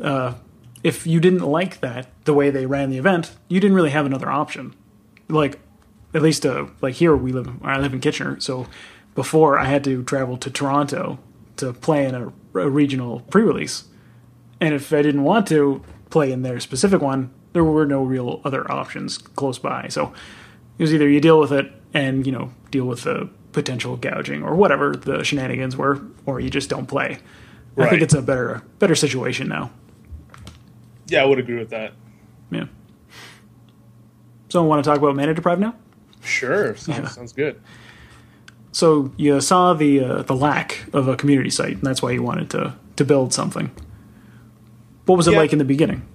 Uh, 0.00 0.34
if 0.82 1.06
you 1.06 1.20
didn't 1.20 1.42
like 1.42 1.80
that 1.80 2.08
the 2.24 2.34
way 2.34 2.50
they 2.50 2.66
ran 2.66 2.90
the 2.90 2.98
event, 2.98 3.34
you 3.48 3.60
didn't 3.60 3.76
really 3.76 3.90
have 3.90 4.06
another 4.06 4.30
option. 4.30 4.74
Like 5.28 5.58
at 6.12 6.22
least 6.22 6.46
uh, 6.46 6.66
like 6.80 6.94
here 6.94 7.16
we 7.16 7.32
live 7.32 7.50
I 7.62 7.78
live 7.78 7.92
in 7.92 8.00
Kitchener, 8.00 8.38
so 8.40 8.66
before 9.14 9.58
I 9.58 9.64
had 9.64 9.84
to 9.84 10.02
travel 10.04 10.36
to 10.38 10.50
Toronto 10.50 11.18
to 11.56 11.72
play 11.72 12.04
in 12.04 12.14
a, 12.14 12.32
a 12.58 12.68
regional 12.68 13.20
pre-release. 13.20 13.84
And 14.60 14.74
if 14.74 14.92
I 14.92 15.02
didn't 15.02 15.22
want 15.22 15.46
to 15.48 15.82
play 16.10 16.32
in 16.32 16.42
their 16.42 16.60
specific 16.60 17.00
one, 17.00 17.32
there 17.52 17.64
were 17.64 17.86
no 17.86 18.02
real 18.02 18.40
other 18.44 18.70
options 18.70 19.18
close 19.18 19.58
by. 19.58 19.88
So 19.88 20.12
it 20.78 20.82
was 20.82 20.92
either 20.92 21.08
you 21.08 21.20
deal 21.20 21.38
with 21.38 21.52
it 21.52 21.72
and, 21.92 22.26
you 22.26 22.32
know, 22.32 22.52
deal 22.70 22.84
with 22.84 23.02
the 23.02 23.30
potential 23.54 23.96
gouging 23.96 24.42
or 24.42 24.54
whatever 24.54 24.94
the 24.94 25.24
shenanigans 25.24 25.76
were, 25.76 26.02
or 26.26 26.40
you 26.40 26.50
just 26.50 26.68
don't 26.68 26.86
play. 26.86 27.18
Right. 27.74 27.86
I 27.86 27.90
think 27.90 28.02
it's 28.02 28.14
a 28.14 28.20
better 28.20 28.62
better 28.78 28.94
situation 28.94 29.48
now. 29.48 29.70
Yeah, 31.06 31.22
I 31.22 31.24
would 31.24 31.38
agree 31.38 31.58
with 31.58 31.70
that. 31.70 31.92
Yeah. 32.50 32.66
So, 34.48 34.62
I 34.62 34.66
want 34.66 34.84
to 34.84 34.88
talk 34.88 34.98
about 34.98 35.16
mana 35.16 35.34
deprived 35.34 35.60
now? 35.60 35.74
Sure, 36.22 36.76
sounds, 36.76 36.98
yeah. 36.98 37.08
sounds 37.08 37.32
good. 37.32 37.60
So 38.74 39.12
you 39.16 39.40
saw 39.40 39.72
the 39.72 40.00
uh, 40.02 40.22
the 40.22 40.34
lack 40.34 40.84
of 40.92 41.06
a 41.06 41.16
community 41.16 41.50
site, 41.50 41.74
and 41.74 41.82
that's 41.82 42.02
why 42.02 42.10
you 42.10 42.22
wanted 42.22 42.50
to 42.50 42.74
to 42.96 43.04
build 43.04 43.32
something. 43.32 43.70
What 45.06 45.16
was 45.16 45.28
it 45.28 45.32
yeah. 45.32 45.38
like 45.38 45.52
in 45.52 45.58
the 45.58 45.64
beginning? 45.64 46.06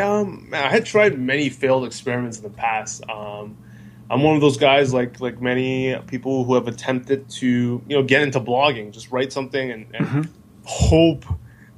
Um, 0.00 0.50
I 0.52 0.68
had 0.68 0.86
tried 0.86 1.18
many 1.18 1.48
failed 1.48 1.84
experiments 1.84 2.36
in 2.36 2.44
the 2.44 2.50
past. 2.50 3.08
Um, 3.10 3.56
I'm 4.10 4.24
one 4.24 4.34
of 4.34 4.40
those 4.40 4.56
guys, 4.56 4.92
like 4.92 5.20
like 5.20 5.40
many 5.40 5.96
people 6.08 6.44
who 6.44 6.54
have 6.54 6.66
attempted 6.66 7.28
to 7.30 7.46
you 7.86 7.96
know 7.96 8.02
get 8.02 8.22
into 8.22 8.40
blogging, 8.40 8.90
just 8.90 9.12
write 9.12 9.32
something 9.32 9.70
and, 9.70 9.86
and 9.94 10.06
mm-hmm. 10.06 10.22
hope 10.64 11.24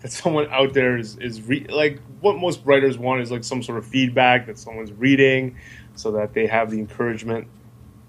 that 0.01 0.11
someone 0.11 0.49
out 0.51 0.73
there 0.73 0.97
is 0.97 1.19
is 1.19 1.43
re- 1.43 1.67
like 1.69 2.01
what 2.21 2.39
most 2.39 2.61
writers 2.65 2.97
want 2.97 3.21
is 3.21 3.31
like 3.31 3.45
some 3.45 3.63
sort 3.63 3.77
of 3.77 3.87
feedback 3.87 4.47
that 4.47 4.59
someone's 4.59 4.93
reading, 4.93 5.57
so 5.95 6.11
that 6.13 6.33
they 6.33 6.47
have 6.47 6.71
the 6.71 6.79
encouragement 6.79 7.47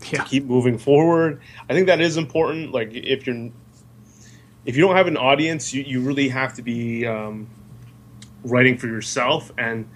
yeah. 0.09 0.23
to 0.23 0.29
keep 0.29 0.45
moving 0.45 0.77
forward. 0.77 1.41
I 1.69 1.73
think 1.73 1.87
that 1.87 1.99
is 1.99 2.15
important. 2.15 2.71
Like 2.71 2.93
if 2.93 3.27
you're 3.27 3.51
if 4.65 4.77
you 4.77 4.81
don't 4.81 4.95
have 4.95 5.07
an 5.07 5.17
audience, 5.17 5.73
you, 5.73 5.83
you 5.83 5.99
really 5.99 6.29
have 6.29 6.53
to 6.53 6.61
be 6.61 7.05
um, 7.05 7.49
writing 8.45 8.77
for 8.77 8.87
yourself 8.87 9.51
and 9.57 9.89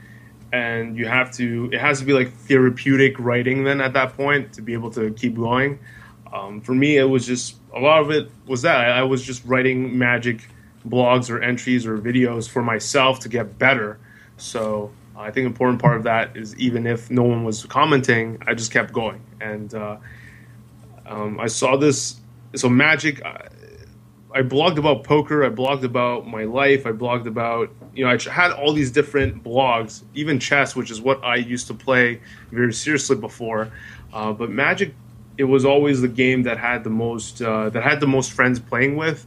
and 0.51 0.97
you 0.97 1.07
have 1.07 1.31
to 1.31 1.69
it 1.71 1.79
has 1.79 1.99
to 1.99 2.05
be 2.05 2.13
like 2.13 2.31
therapeutic 2.31 3.19
writing 3.19 3.63
then 3.63 3.81
at 3.81 3.93
that 3.93 4.15
point 4.15 4.53
to 4.53 4.61
be 4.61 4.73
able 4.73 4.91
to 4.91 5.11
keep 5.13 5.35
going. 5.35 5.79
Um, 6.31 6.61
for 6.61 6.73
me 6.73 6.97
it 6.97 7.05
was 7.05 7.25
just 7.25 7.55
a 7.73 7.79
lot 7.79 8.01
of 8.01 8.11
it 8.11 8.29
was 8.45 8.61
that. 8.63 8.77
I, 8.77 8.99
I, 8.99 9.03
was 9.03 9.23
just 9.23 9.45
writing 9.45 9.97
magic 9.97 10.47
blogs 10.87 11.29
or 11.29 11.41
entries 11.41 11.85
or 11.85 11.97
videos 11.97 12.49
for 12.49 12.63
myself 12.63 13.19
to 13.21 13.29
get 13.29 13.57
better. 13.57 13.99
So 14.37 14.91
i 15.17 15.31
think 15.31 15.47
important 15.47 15.81
part 15.81 15.97
of 15.97 16.03
that 16.03 16.37
is 16.37 16.55
even 16.57 16.85
if 16.85 17.09
no 17.09 17.23
one 17.23 17.43
was 17.43 17.65
commenting 17.65 18.37
i 18.47 18.53
just 18.53 18.71
kept 18.71 18.93
going. 18.93 19.21
And 19.41 19.73
uh, 19.73 19.97
um, 21.05 21.39
i 21.39 21.47
saw 21.47 21.77
this 21.77 22.19
so 22.55 22.69
magic 22.69 23.21
I, 24.37 24.41
blogged 24.41 24.77
about 24.77 25.03
poker 25.03 25.45
i 25.45 25.49
blogged 25.49 25.83
about 25.83 26.27
my 26.27 26.43
life 26.43 26.85
i 26.85 26.91
blogged 26.91 27.27
about 27.27 27.69
you 27.97 28.05
know, 28.05 28.11
I 28.11 28.31
had 28.31 28.51
all 28.51 28.73
these 28.73 28.91
different 28.91 29.43
blogs, 29.43 30.03
even 30.13 30.39
chess, 30.39 30.75
which 30.75 30.91
is 30.91 31.01
what 31.01 31.23
I 31.23 31.37
used 31.37 31.65
to 31.67 31.73
play 31.73 32.21
very 32.51 32.71
seriously 32.71 33.15
before. 33.15 33.71
Uh, 34.13 34.31
but 34.33 34.51
Magic, 34.51 34.93
it 35.39 35.45
was 35.45 35.65
always 35.65 36.01
the 36.01 36.07
game 36.07 36.43
that 36.43 36.59
had 36.59 36.83
the 36.83 36.91
most 36.91 37.41
uh, 37.41 37.71
that 37.71 37.81
had 37.81 37.99
the 37.99 38.07
most 38.07 38.33
friends 38.33 38.59
playing 38.59 38.97
with. 38.97 39.25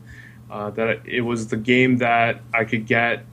Uh, 0.48 0.70
that 0.70 1.04
it 1.04 1.22
was 1.22 1.48
the 1.48 1.56
game 1.56 1.98
that 1.98 2.40
I 2.54 2.64
could 2.64 2.86
get 2.86 3.24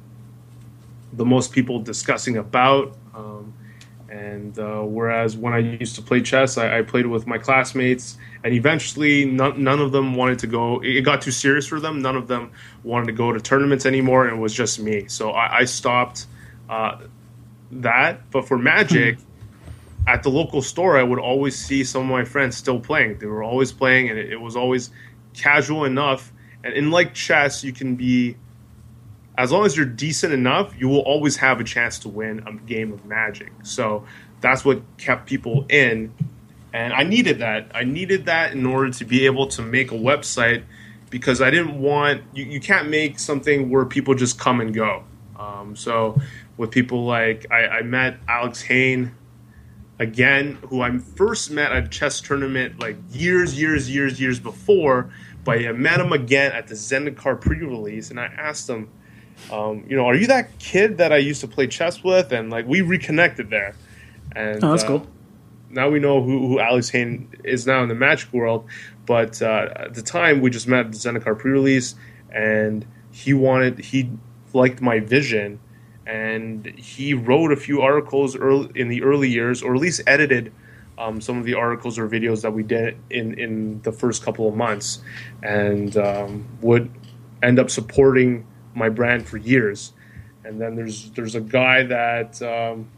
the 1.14 1.26
most 1.26 1.52
people 1.52 1.80
discussing 1.80 2.38
about. 2.38 2.98
Um, 3.14 3.54
and 4.10 4.58
uh, 4.58 4.82
whereas 4.82 5.38
when 5.38 5.54
I 5.54 5.60
used 5.60 5.96
to 5.98 6.02
play 6.02 6.22
chess, 6.22 6.58
I, 6.58 6.80
I 6.80 6.82
played 6.82 7.06
with 7.06 7.28
my 7.28 7.38
classmates 7.38 8.18
and 8.44 8.54
eventually 8.54 9.26
none, 9.26 9.64
none 9.64 9.80
of 9.80 9.92
them 9.92 10.16
wanted 10.16 10.40
to 10.40 10.48
go 10.48 10.82
it 10.84 11.02
got 11.02 11.22
too 11.22 11.32
serious 11.32 11.68
for 11.68 11.80
them. 11.80 12.02
None 12.02 12.16
of 12.16 12.28
them 12.28 12.52
wanted 12.84 13.08
to 13.08 13.12
go 13.14 13.32
to 13.32 13.40
tournaments 13.40 13.86
anymore 13.86 14.28
and 14.28 14.38
it 14.38 14.40
was 14.40 14.54
just 14.54 14.80
me. 14.80 15.08
So 15.08 15.32
i, 15.32 15.60
I 15.60 15.66
stopped 15.66 16.28
uh, 16.70 17.00
that. 17.72 18.30
But 18.32 18.48
for 18.48 18.58
magic 18.58 19.20
at 20.06 20.24
the 20.24 20.30
local 20.30 20.62
store 20.62 20.98
i 20.98 21.04
would 21.04 21.20
always 21.20 21.58
see 21.58 21.84
some 21.84 22.04
of 22.04 22.08
my 22.08 22.24
friends 22.24 22.56
still 22.56 22.80
playing. 22.80 23.20
They 23.20 23.26
were 23.26 23.44
always 23.44 23.72
playing 23.72 24.10
and 24.10 24.18
it, 24.18 24.32
it 24.32 24.42
was 24.42 24.56
always 24.56 24.90
casual 25.34 25.86
enough. 25.86 26.32
And 26.64 26.74
in 26.74 26.92
like 26.92 27.14
chess 27.14 27.64
you 27.64 27.74
can 27.74 27.96
be 27.96 28.38
as 29.38 29.52
long 29.52 29.66
as 29.66 29.78
you're 29.78 29.86
decent 29.86 30.34
enough 30.34 30.74
you 30.80 30.88
will 30.88 31.02
always 31.02 31.38
have 31.38 31.60
a 31.60 31.64
chance 31.64 32.00
to 32.00 32.10
win 32.10 32.44
a 32.48 32.54
game 32.54 32.92
of 32.92 33.06
magic. 33.06 33.52
So 33.64 34.06
that's 34.42 34.64
what 34.64 34.82
kept 34.98 35.26
people 35.26 35.66
in 35.70 36.14
and 36.74 36.94
I 36.94 37.04
needed 37.04 37.40
that. 37.40 37.72
I 37.74 37.84
needed 37.84 38.26
that 38.26 38.54
in 38.54 38.66
order 38.66 38.92
to 38.92 39.06
be 39.06 39.26
able 39.26 39.48
to 39.48 39.62
make 39.62 39.92
a 39.92 39.96
website 39.96 40.64
because 41.10 41.42
I 41.42 41.50
didn't 41.50 41.80
want 41.80 42.24
you, 42.34 42.46
you 42.46 42.60
can't 42.60 42.90
make 42.90 43.20
something 43.20 43.70
where 43.70 43.86
people 43.86 44.14
just 44.14 44.38
come 44.40 44.60
and 44.60 44.74
go. 44.74 45.04
Um, 45.38 45.76
so 45.76 46.20
with 46.58 46.72
people 46.72 47.06
like 47.06 47.46
I, 47.52 47.68
I 47.68 47.82
met 47.84 48.18
Alex 48.28 48.62
Hayne 48.62 49.16
again, 50.00 50.58
who 50.70 50.82
I 50.82 50.98
first 50.98 51.52
met 51.52 51.72
at 51.72 51.86
a 51.86 51.88
chess 51.88 52.20
tournament 52.22 52.80
like 52.80 52.98
years, 53.12 53.60
years, 53.60 53.90
years, 53.90 54.20
years 54.20 54.40
before. 54.40 55.12
But 55.44 55.60
I 55.66 55.72
met 55.72 56.02
him 56.02 56.12
again 56.12 56.52
at 56.52 56.68
the 56.68 56.76
Zendikar 56.76 57.40
pre-release, 57.40 58.10
and 58.10 58.20
I 58.20 58.26
asked 58.26 58.70
him, 58.70 58.90
um, 59.50 59.86
you 59.88 59.96
know, 59.96 60.06
are 60.06 60.16
you 60.16 60.28
that 60.28 60.60
kid 60.60 60.98
that 60.98 61.14
I 61.14 61.18
used 61.18 61.40
to 61.40 61.48
play 61.48 61.68
chess 61.68 62.04
with? 62.04 62.34
And 62.34 62.50
like 62.50 62.68
we 62.68 62.82
reconnected 62.82 63.50
there. 63.50 63.74
And 64.36 64.62
oh, 64.62 64.72
that's 64.72 64.84
uh, 64.84 64.88
cool 64.88 65.08
now 65.70 65.90
we 65.90 66.00
know 66.00 66.22
who, 66.22 66.48
who 66.48 66.60
Alex 66.60 66.90
Hayne 66.90 67.30
is 67.44 67.68
now 67.68 67.84
in 67.84 67.90
the 67.90 67.96
Magic 67.96 68.32
world. 68.34 68.68
But 69.06 69.42
uh, 69.42 69.70
at 69.76 69.94
the 69.94 70.02
time, 70.02 70.42
we 70.42 70.50
just 70.50 70.68
met 70.68 70.92
the 70.92 70.98
Zendikar 70.98 71.38
pre-release, 71.38 71.96
and 72.32 72.86
he 73.12 73.34
wanted 73.34 73.80
he 73.80 74.12
liked 74.54 74.82
my 74.82 75.00
vision, 75.00 75.60
and 76.06 76.66
he 76.78 77.14
wrote 77.14 77.52
a 77.52 77.56
few 77.56 77.82
articles 77.82 78.36
early, 78.36 78.70
in 78.76 78.90
the 78.90 79.04
early 79.04 79.30
years, 79.30 79.64
or 79.64 79.76
at 79.76 79.82
least 79.82 80.02
edited 80.08 80.52
um, 80.98 81.22
some 81.22 81.38
of 81.38 81.46
the 81.46 81.54
articles 81.54 81.98
or 81.98 82.08
videos 82.08 82.42
that 82.42 82.52
we 82.52 82.64
did 82.64 82.98
in 83.10 83.40
in 83.40 83.82
the 83.84 83.92
first 83.92 84.24
couple 84.24 84.48
of 84.48 84.56
months, 84.56 85.00
and 85.42 85.96
um, 85.96 86.48
would 86.62 86.92
end 87.42 87.60
up 87.60 87.70
supporting 87.70 88.46
my 88.76 88.90
brand 88.90 89.28
for 89.28 89.38
years. 89.38 89.94
And 90.44 90.60
then 90.62 90.76
there's 90.76 91.12
there's 91.12 91.36
a 91.36 91.42
guy 91.42 91.84
that 91.84 92.42
um, 92.42 92.90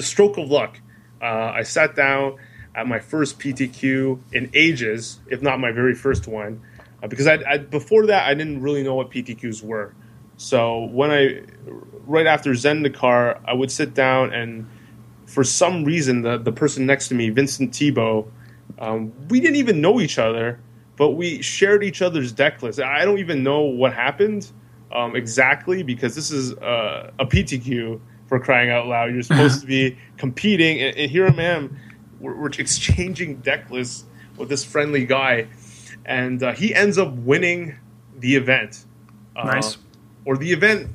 stroke 0.00 0.38
of 0.38 0.50
luck 0.50 0.80
uh, 1.22 1.52
I 1.54 1.62
sat 1.62 1.94
down 1.94 2.36
at 2.74 2.86
my 2.86 2.98
first 2.98 3.38
PTQ 3.38 4.18
in 4.32 4.50
ages, 4.54 5.20
if 5.28 5.42
not 5.42 5.60
my 5.60 5.72
very 5.72 5.94
first 5.94 6.26
one, 6.26 6.60
uh, 7.02 7.06
because 7.06 7.26
I, 7.26 7.38
I, 7.48 7.58
before 7.58 8.06
that 8.06 8.26
I 8.26 8.34
didn't 8.34 8.62
really 8.62 8.82
know 8.82 8.94
what 8.94 9.10
PTQs 9.10 9.62
were. 9.62 9.94
So 10.36 10.86
when 10.86 11.10
I 11.10 11.42
right 12.06 12.26
after 12.26 12.50
Zendikar, 12.52 13.40
I 13.44 13.52
would 13.52 13.70
sit 13.70 13.94
down 13.94 14.32
and 14.32 14.68
for 15.26 15.44
some 15.44 15.84
reason 15.84 16.22
the 16.22 16.38
the 16.38 16.52
person 16.52 16.86
next 16.86 17.08
to 17.08 17.14
me, 17.14 17.30
Vincent 17.30 17.74
Thibault, 17.74 18.28
um, 18.78 19.12
we 19.28 19.40
didn't 19.40 19.56
even 19.56 19.80
know 19.80 20.00
each 20.00 20.18
other, 20.18 20.58
but 20.96 21.10
we 21.10 21.42
shared 21.42 21.84
each 21.84 22.02
other's 22.02 22.32
deck 22.32 22.62
list. 22.62 22.80
I 22.80 23.04
don't 23.04 23.18
even 23.18 23.42
know 23.42 23.60
what 23.60 23.92
happened 23.92 24.50
um, 24.90 25.14
exactly 25.14 25.82
because 25.82 26.14
this 26.14 26.30
is 26.30 26.52
uh, 26.54 27.12
a 27.18 27.26
PTQ 27.26 28.00
for 28.32 28.40
crying 28.40 28.70
out 28.70 28.86
loud. 28.86 29.12
You're 29.12 29.22
supposed 29.22 29.60
to 29.60 29.66
be 29.66 29.98
competing, 30.16 30.80
and, 30.80 30.96
and 30.96 31.10
here 31.10 31.26
I 31.26 31.42
am. 31.42 31.78
We're, 32.18 32.34
we're, 32.34 32.48
exchanging 32.48 33.42
deck 33.42 33.70
lists 33.70 34.06
with 34.38 34.48
this 34.48 34.64
friendly 34.64 35.04
guy, 35.04 35.48
and 36.06 36.42
uh, 36.42 36.54
he 36.54 36.74
ends 36.74 36.96
up 36.96 37.12
winning 37.12 37.76
the 38.16 38.36
event. 38.36 38.86
Uh, 39.36 39.44
nice. 39.44 39.76
Or 40.24 40.38
the 40.38 40.50
event, 40.50 40.88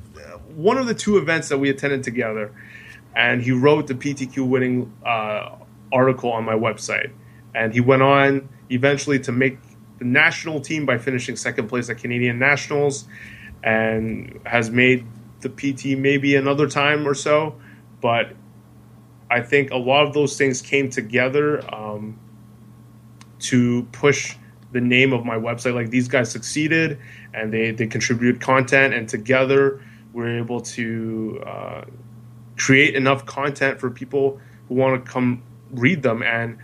one 0.56 0.78
of 0.78 0.88
the 0.88 0.94
two 0.94 1.16
events 1.16 1.48
that 1.50 1.58
we 1.58 1.70
attended 1.70 2.02
together, 2.02 2.52
and 3.14 3.40
he 3.40 3.52
wrote 3.52 3.86
the 3.86 3.94
PTQ 3.94 4.44
winning 4.44 4.92
uh, 5.06 5.54
article 5.92 6.32
on 6.32 6.44
my 6.44 6.54
website, 6.54 7.12
and 7.54 7.72
he 7.72 7.80
went 7.80 8.02
on 8.02 8.48
eventually 8.68 9.20
to 9.20 9.30
make 9.30 9.58
the 10.00 10.04
national 10.04 10.60
team 10.60 10.84
by 10.84 10.98
finishing 10.98 11.36
second 11.36 11.68
place 11.68 11.88
at 11.88 11.98
Canadian 11.98 12.40
Nationals, 12.40 13.06
and 13.62 14.40
has 14.44 14.70
made 14.70 15.06
the 15.40 15.48
PT 15.48 15.98
maybe 15.98 16.34
another 16.34 16.68
time 16.68 17.06
or 17.06 17.14
so, 17.14 17.54
but 18.00 18.32
I 19.30 19.42
think 19.42 19.70
a 19.70 19.76
lot 19.76 20.06
of 20.06 20.14
those 20.14 20.36
things 20.36 20.62
came 20.62 20.90
together 20.90 21.62
um, 21.74 22.18
to 23.40 23.84
push 23.92 24.36
the 24.72 24.80
name 24.80 25.12
of 25.12 25.24
my 25.24 25.36
website. 25.36 25.74
Like 25.74 25.90
these 25.90 26.08
guys 26.08 26.30
succeeded 26.30 26.98
and 27.34 27.52
they, 27.52 27.70
they 27.70 27.86
contributed 27.86 28.40
content, 28.40 28.94
and 28.94 29.08
together 29.08 29.82
we're 30.12 30.38
able 30.38 30.60
to 30.60 31.42
uh, 31.46 31.84
create 32.56 32.94
enough 32.94 33.26
content 33.26 33.78
for 33.78 33.90
people 33.90 34.40
who 34.68 34.74
want 34.74 35.04
to 35.04 35.10
come 35.10 35.42
read 35.70 36.02
them. 36.02 36.22
And 36.22 36.58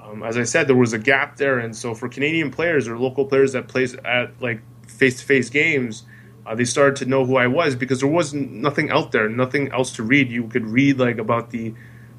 um, 0.00 0.22
as 0.22 0.36
I 0.36 0.44
said, 0.44 0.68
there 0.68 0.76
was 0.76 0.92
a 0.92 0.98
gap 0.98 1.36
there, 1.36 1.58
and 1.58 1.74
so 1.74 1.94
for 1.94 2.08
Canadian 2.08 2.50
players 2.50 2.86
or 2.88 2.98
local 2.98 3.24
players 3.24 3.52
that 3.52 3.68
plays 3.68 3.94
at 4.04 4.40
like 4.40 4.60
face 4.86 5.18
to 5.20 5.24
face 5.24 5.48
games. 5.48 6.04
Uh, 6.44 6.54
they 6.54 6.64
started 6.64 6.96
to 6.96 7.04
know 7.04 7.24
who 7.24 7.36
I 7.36 7.46
was 7.46 7.76
because 7.76 8.00
there 8.00 8.08
wasn't 8.08 8.50
nothing 8.52 8.90
out 8.90 9.12
there, 9.12 9.28
nothing 9.28 9.70
else 9.72 9.92
to 9.92 10.02
read. 10.02 10.30
You 10.30 10.48
could 10.48 10.66
read 10.66 10.98
like 10.98 11.18
about 11.18 11.50
the 11.50 11.74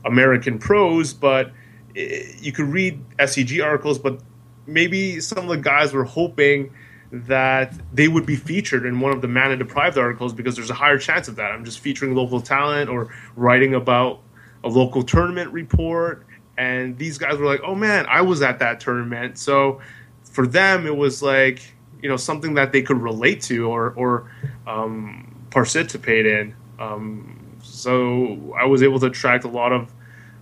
American 0.06 0.60
pros, 0.60 1.14
but 1.14 1.52
it, 1.94 2.42
you 2.42 2.52
could 2.52 2.66
read 2.66 3.04
SCG 3.18 3.64
articles, 3.64 4.00
but 4.00 4.22
maybe 4.66 5.20
some 5.20 5.40
of 5.40 5.50
the 5.50 5.58
guys 5.58 5.94
were 5.94 6.06
hoping 6.06 6.74
that 7.12 7.74
they 7.94 8.08
would 8.08 8.26
be 8.26 8.36
featured 8.36 8.86
in 8.86 9.00
one 9.00 9.12
of 9.12 9.22
the 9.22 9.28
mana 9.28 9.56
deprived 9.56 9.98
articles 9.98 10.34
because 10.34 10.56
there's 10.56 10.72
a 10.72 10.76
higher 10.76 10.98
chance 10.98 11.28
of 11.28 11.36
that. 11.36 11.52
I'm 11.52 11.64
just 11.64 11.80
featuring 11.80 12.16
local 12.16 12.42
talent 12.42 12.90
or 12.90 13.14
writing 13.36 13.76
about 13.76 14.22
a 14.64 14.70
local 14.70 15.04
tournament 15.04 15.52
report. 15.52 16.26
And 16.58 16.98
these 16.98 17.18
guys 17.18 17.38
were 17.38 17.46
like, 17.46 17.62
oh 17.64 17.76
man, 17.76 18.06
I 18.08 18.22
was 18.22 18.42
at 18.42 18.60
that 18.60 18.80
tournament. 18.80 19.38
So 19.38 19.82
for 20.24 20.48
them, 20.48 20.88
it 20.88 20.96
was 20.96 21.22
like, 21.22 21.62
you 22.04 22.10
know, 22.10 22.18
something 22.18 22.54
that 22.56 22.74
they 22.74 22.82
could 22.82 23.02
relate 23.02 23.42
to 23.44 23.66
or, 23.68 23.92
or 23.92 24.30
um, 24.68 25.48
participate 25.50 26.26
in. 26.26 26.54
Um, 26.78 27.58
so 27.64 28.54
I 28.60 28.66
was 28.66 28.84
able 28.84 29.00
to 29.00 29.06
attract 29.08 29.46
a 29.46 29.48
lot 29.48 29.72
of 29.72 29.92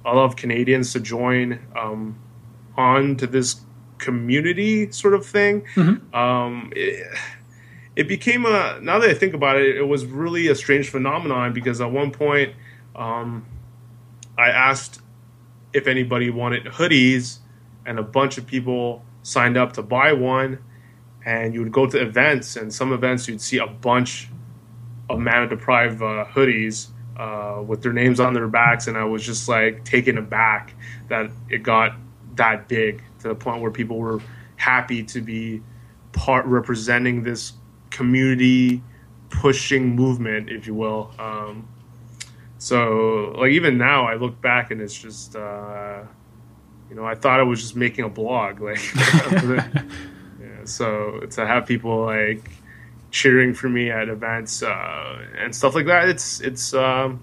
a 0.03 0.15
lot 0.15 0.25
of 0.25 0.35
Canadians 0.35 0.91
to 0.93 0.99
join 0.99 1.59
um, 1.77 2.17
on 2.75 3.15
to 3.17 3.27
this 3.27 3.61
community 3.99 4.91
sort 4.91 5.13
of 5.13 5.23
thing. 5.23 5.61
Mm-hmm. 5.75 6.15
Um, 6.15 6.73
it, 6.75 7.05
it, 7.95 8.07
became 8.07 8.47
a 8.47 8.79
now 8.81 8.97
that 8.97 9.07
I 9.07 9.13
think 9.13 9.35
about 9.35 9.57
it, 9.57 9.77
it 9.77 9.87
was 9.87 10.05
really 10.05 10.47
a 10.47 10.55
strange 10.55 10.89
phenomenon 10.89 11.53
because 11.53 11.79
at 11.79 11.91
one 11.91 12.09
point 12.09 12.55
um, 12.95 13.45
I 14.39 14.49
asked 14.49 14.99
if 15.73 15.85
anybody 15.85 16.31
wanted 16.31 16.65
hoodies, 16.65 17.37
and 17.85 17.99
a 17.99 18.03
bunch 18.03 18.39
of 18.39 18.47
people 18.47 19.05
signed 19.21 19.57
up 19.57 19.73
to 19.73 19.83
buy 19.83 20.13
one. 20.13 20.57
And 21.25 21.53
you 21.53 21.61
would 21.61 21.71
go 21.71 21.85
to 21.85 22.01
events, 22.01 22.55
and 22.55 22.73
some 22.73 22.91
events 22.91 23.27
you'd 23.27 23.41
see 23.41 23.57
a 23.57 23.67
bunch 23.67 24.29
of 25.09 25.19
mana 25.19 25.47
deprived 25.47 26.01
uh, 26.01 26.25
hoodies 26.25 26.87
uh, 27.17 27.61
with 27.61 27.83
their 27.83 27.93
names 27.93 28.19
on 28.19 28.33
their 28.33 28.47
backs, 28.47 28.87
and 28.87 28.97
I 28.97 29.03
was 29.03 29.23
just 29.23 29.47
like 29.47 29.83
taken 29.83 30.17
aback 30.17 30.73
that 31.09 31.29
it 31.49 31.63
got 31.63 31.95
that 32.35 32.67
big 32.67 33.03
to 33.19 33.27
the 33.27 33.35
point 33.35 33.61
where 33.61 33.71
people 33.71 33.97
were 33.97 34.19
happy 34.55 35.03
to 35.03 35.21
be 35.21 35.61
part 36.13 36.45
representing 36.45 37.23
this 37.23 37.53
community 37.89 38.81
pushing 39.29 39.95
movement, 39.95 40.49
if 40.49 40.65
you 40.65 40.73
will. 40.73 41.11
Um, 41.19 41.67
so, 42.57 43.35
like 43.37 43.51
even 43.51 43.77
now, 43.77 44.07
I 44.07 44.15
look 44.15 44.41
back 44.41 44.71
and 44.71 44.81
it's 44.81 44.99
just, 44.99 45.35
uh, 45.35 46.01
you 46.89 46.95
know, 46.95 47.05
I 47.05 47.15
thought 47.15 47.39
I 47.39 47.43
was 47.43 47.61
just 47.61 47.75
making 47.75 48.05
a 48.05 48.09
blog, 48.09 48.61
like. 48.61 48.81
so 50.71 51.19
to 51.31 51.45
have 51.45 51.65
people 51.65 52.05
like 52.05 52.49
cheering 53.11 53.53
for 53.53 53.69
me 53.69 53.91
at 53.91 54.09
events 54.09 54.63
uh, 54.63 55.25
and 55.37 55.55
stuff 55.55 55.75
like 55.75 55.85
that. 55.85 56.09
It's 56.09 56.39
it's 56.39 56.73
um, 56.73 57.21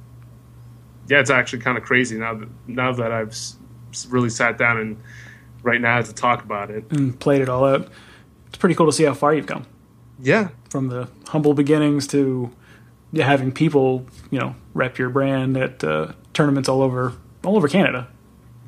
yeah, 1.09 1.21
it's 1.21 1.31
actually 1.31 1.61
kind 1.61 1.77
of 1.79 1.85
crazy 1.85 2.19
now 2.19 2.35
that 2.35 2.49
now 2.67 2.93
that 2.93 3.11
I've 3.11 3.37
really 4.09 4.31
sat 4.31 4.59
down 4.59 4.79
and 4.79 5.03
right 5.63 5.81
now 5.81 6.01
to 6.01 6.15
talk 6.15 6.45
about 6.45 6.71
it 6.71 6.85
and 6.91 7.19
played 7.19 7.41
it 7.41 7.49
all 7.49 7.65
out. 7.65 7.89
It's 8.47 8.59
pretty 8.59 8.75
cool 8.75 8.87
to 8.87 8.93
see 8.93 9.05
how 9.05 9.15
far 9.15 9.35
you've 9.35 9.47
come. 9.47 9.67
Yeah, 10.21 10.49
from 10.71 10.89
the 10.89 11.09
humble 11.29 11.55
beginnings 11.55 12.07
to 12.09 12.51
having 13.17 13.53
people 13.53 14.07
you 14.31 14.39
know 14.39 14.55
rep 14.75 14.99
your 14.99 15.09
brand 15.09 15.57
at 15.57 15.83
uh, 15.83 16.13
tournaments 16.35 16.69
all 16.69 16.83
over 16.83 17.15
all 17.45 17.57
over 17.57 17.69
Canada. 17.69 18.09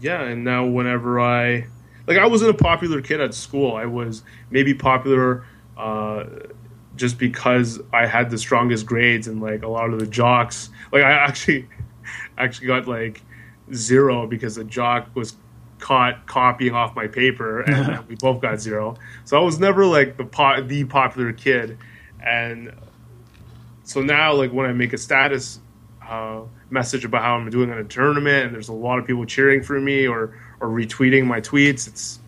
Yeah, 0.01 0.23
and 0.23 0.45
now 0.45 0.65
whenever 0.65 1.21
I 1.21 1.67
like, 2.07 2.19
I 2.19 2.27
wasn't 2.27 2.51
a 2.51 2.55
popular 2.55 3.01
kid 3.01 3.21
at 3.21 3.35
school. 3.35 3.77
I 3.77 3.87
was 3.87 4.23
maybe 4.51 4.75
popular. 4.75 5.45
Uh, 5.77 6.25
just 6.97 7.17
because 7.17 7.81
I 7.95 8.05
had 8.05 8.29
the 8.29 8.37
strongest 8.37 8.85
grades 8.85 9.27
and 9.27 9.41
like 9.41 9.63
a 9.63 9.69
lot 9.69 9.91
of 9.91 10.01
the 10.01 10.07
jocks, 10.07 10.69
like 10.93 11.03
I 11.03 11.13
actually 11.13 11.67
actually 12.39 12.67
got 12.67 12.87
like 12.87 13.23
zero 13.73 14.27
because 14.27 14.57
the 14.57 14.65
jock 14.65 15.09
was 15.15 15.37
caught 15.79 16.27
copying 16.27 16.75
off 16.75 16.95
my 16.95 17.07
paper 17.07 17.61
and 17.67 18.07
we 18.07 18.17
both 18.17 18.43
got 18.43 18.61
zero. 18.61 18.97
So 19.25 19.39
I 19.39 19.43
was 19.43 19.59
never 19.59 19.87
like 19.87 20.19
the 20.19 20.25
po- 20.25 20.63
the 20.63 20.85
popular 20.85 21.33
kid, 21.33 21.79
and 22.23 22.75
so 23.85 24.03
now 24.03 24.35
like 24.35 24.53
when 24.53 24.67
I 24.67 24.73
make 24.73 24.93
a 24.93 24.99
status 24.99 25.59
uh, 26.07 26.43
message 26.71 27.05
about 27.05 27.23
how 27.23 27.37
I'm 27.37 27.49
doing 27.51 27.71
in 27.71 27.79
a 27.79 27.85
tournament 27.85 28.47
and 28.47 28.55
there's 28.55 28.69
a 28.69 28.73
lot 28.75 28.99
of 28.99 29.07
people 29.07 29.25
cheering 29.25 29.63
for 29.63 29.81
me 29.81 30.07
or 30.07 30.37
or 30.61 30.69
retweeting 30.69 31.27
my 31.27 31.41
tweets, 31.41 31.89
it's 31.89 32.19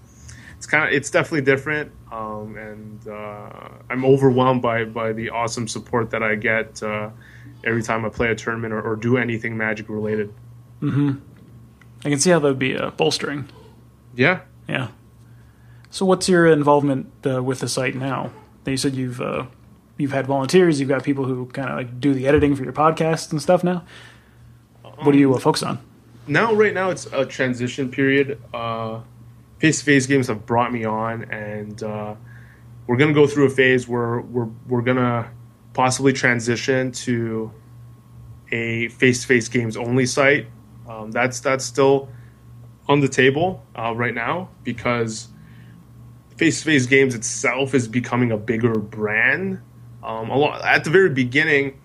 it's 0.57 0.67
kind 0.67 0.87
of 0.87 0.93
it's 0.93 1.11
definitely 1.11 1.43
different. 1.43 1.93
Um, 2.11 2.57
and 2.57 3.09
uh, 3.09 3.69
I'm 3.91 4.05
overwhelmed 4.05 4.63
by 4.63 4.85
by 4.85 5.13
the 5.13 5.31
awesome 5.31 5.69
support 5.69 6.11
that 6.11 6.23
I 6.23 6.35
get 6.35 6.83
uh, 6.83 7.11
every 7.65 7.83
time 7.83 8.05
I 8.05 8.09
play 8.09 8.29
a 8.29 8.35
tournament 8.35 8.73
or, 8.73 8.83
or 8.83 8.97
do 8.97 9.17
anything 9.17 9.57
Magic 9.57 9.89
related. 9.89 10.33
Hmm. 10.81 11.13
I 12.05 12.11
can 12.11 12.19
see 12.19 12.31
how 12.31 12.39
that 12.41 12.49
would 12.49 12.59
be 12.59 12.77
uh, 12.77 12.91
bolstering. 12.91 13.49
Yeah. 14.15 14.41
Yeah. 14.69 14.89
So, 15.91 16.07
what's 16.07 16.29
your 16.29 16.47
involvement 16.47 17.13
uh, 17.25 17.43
with 17.43 17.61
the 17.61 17.69
site 17.69 17.95
now? 17.95 18.31
You 18.67 18.77
said 18.77 18.95
you've 18.95 19.21
uh, 19.21 19.47
you've 19.99 20.13
had 20.13 20.27
volunteers, 20.27 20.81
you've 20.81 20.89
got 20.89 21.05
people 21.05 21.25
who 21.25 21.47
kind 21.47 21.69
of 21.69 21.77
like 21.77 22.01
do 22.01 22.15
the 22.15 22.27
editing 22.27 22.57
for 22.57 22.65
your 22.65 22.73
podcasts 22.73 23.31
and 23.31 23.41
stuff. 23.41 23.63
Now, 23.63 23.85
um, 24.85 24.93
what 25.05 25.13
do 25.13 25.19
you 25.19 25.35
uh, 25.35 25.39
focus 25.39 25.63
on? 25.63 25.79
Now, 26.27 26.53
right 26.53 26.73
now, 26.73 26.91
it's 26.91 27.07
a 27.07 27.27
transition 27.27 27.91
period 27.91 28.39
face 29.63 29.79
to 29.79 29.85
face 29.85 30.07
games 30.07 30.27
have 30.27 30.45
brought 30.45 30.73
me 30.73 30.85
on, 30.85 31.23
and 31.31 31.81
uh, 31.85 32.17
we're 32.89 32.97
gonna 32.97 33.13
go 33.13 33.29
through 33.29 33.47
a 33.47 33.51
phase 33.51 33.87
where 33.87 34.21
we're 34.21 34.49
we're 34.67 34.83
gonna 34.83 35.31
possibly 35.73 36.13
transition 36.13 36.91
to 36.91 37.53
a 38.51 38.89
face 38.89 39.23
to 39.23 39.29
face 39.29 39.49
games 39.49 39.77
only 39.77 40.05
site. 40.05 40.49
Um, 40.89 41.13
that's 41.13 41.39
that's 41.39 41.65
still 41.65 42.09
on 42.89 42.99
the 42.99 43.09
table 43.09 43.65
uh, 43.77 43.95
right 43.95 44.15
now 44.15 44.49
because 44.65 45.29
face 46.37 46.59
to 46.59 46.65
face 46.65 46.87
games 46.87 47.15
itself 47.15 47.73
is 47.73 47.87
becoming 47.87 48.33
a 48.33 48.37
bigger 48.37 48.75
brand. 48.75 49.61
Um, 50.03 50.29
a 50.29 50.37
lot, 50.37 50.65
at 50.65 50.83
the 50.83 50.91
very 50.91 51.11
beginning, 51.11 51.81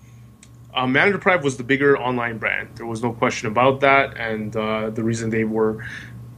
uh, 0.77 0.85
Mana 0.85 1.11
Deprived 1.11 1.43
was 1.43 1.57
the 1.57 1.63
bigger 1.63 1.97
online 1.97 2.37
brand. 2.37 2.69
There 2.75 2.85
was 2.85 3.01
no 3.01 3.11
question 3.11 3.47
about 3.47 3.79
that, 3.79 4.15
and 4.15 4.55
uh, 4.55 4.91
the 4.91 5.03
reason 5.03 5.31
they 5.31 5.43
were 5.43 5.83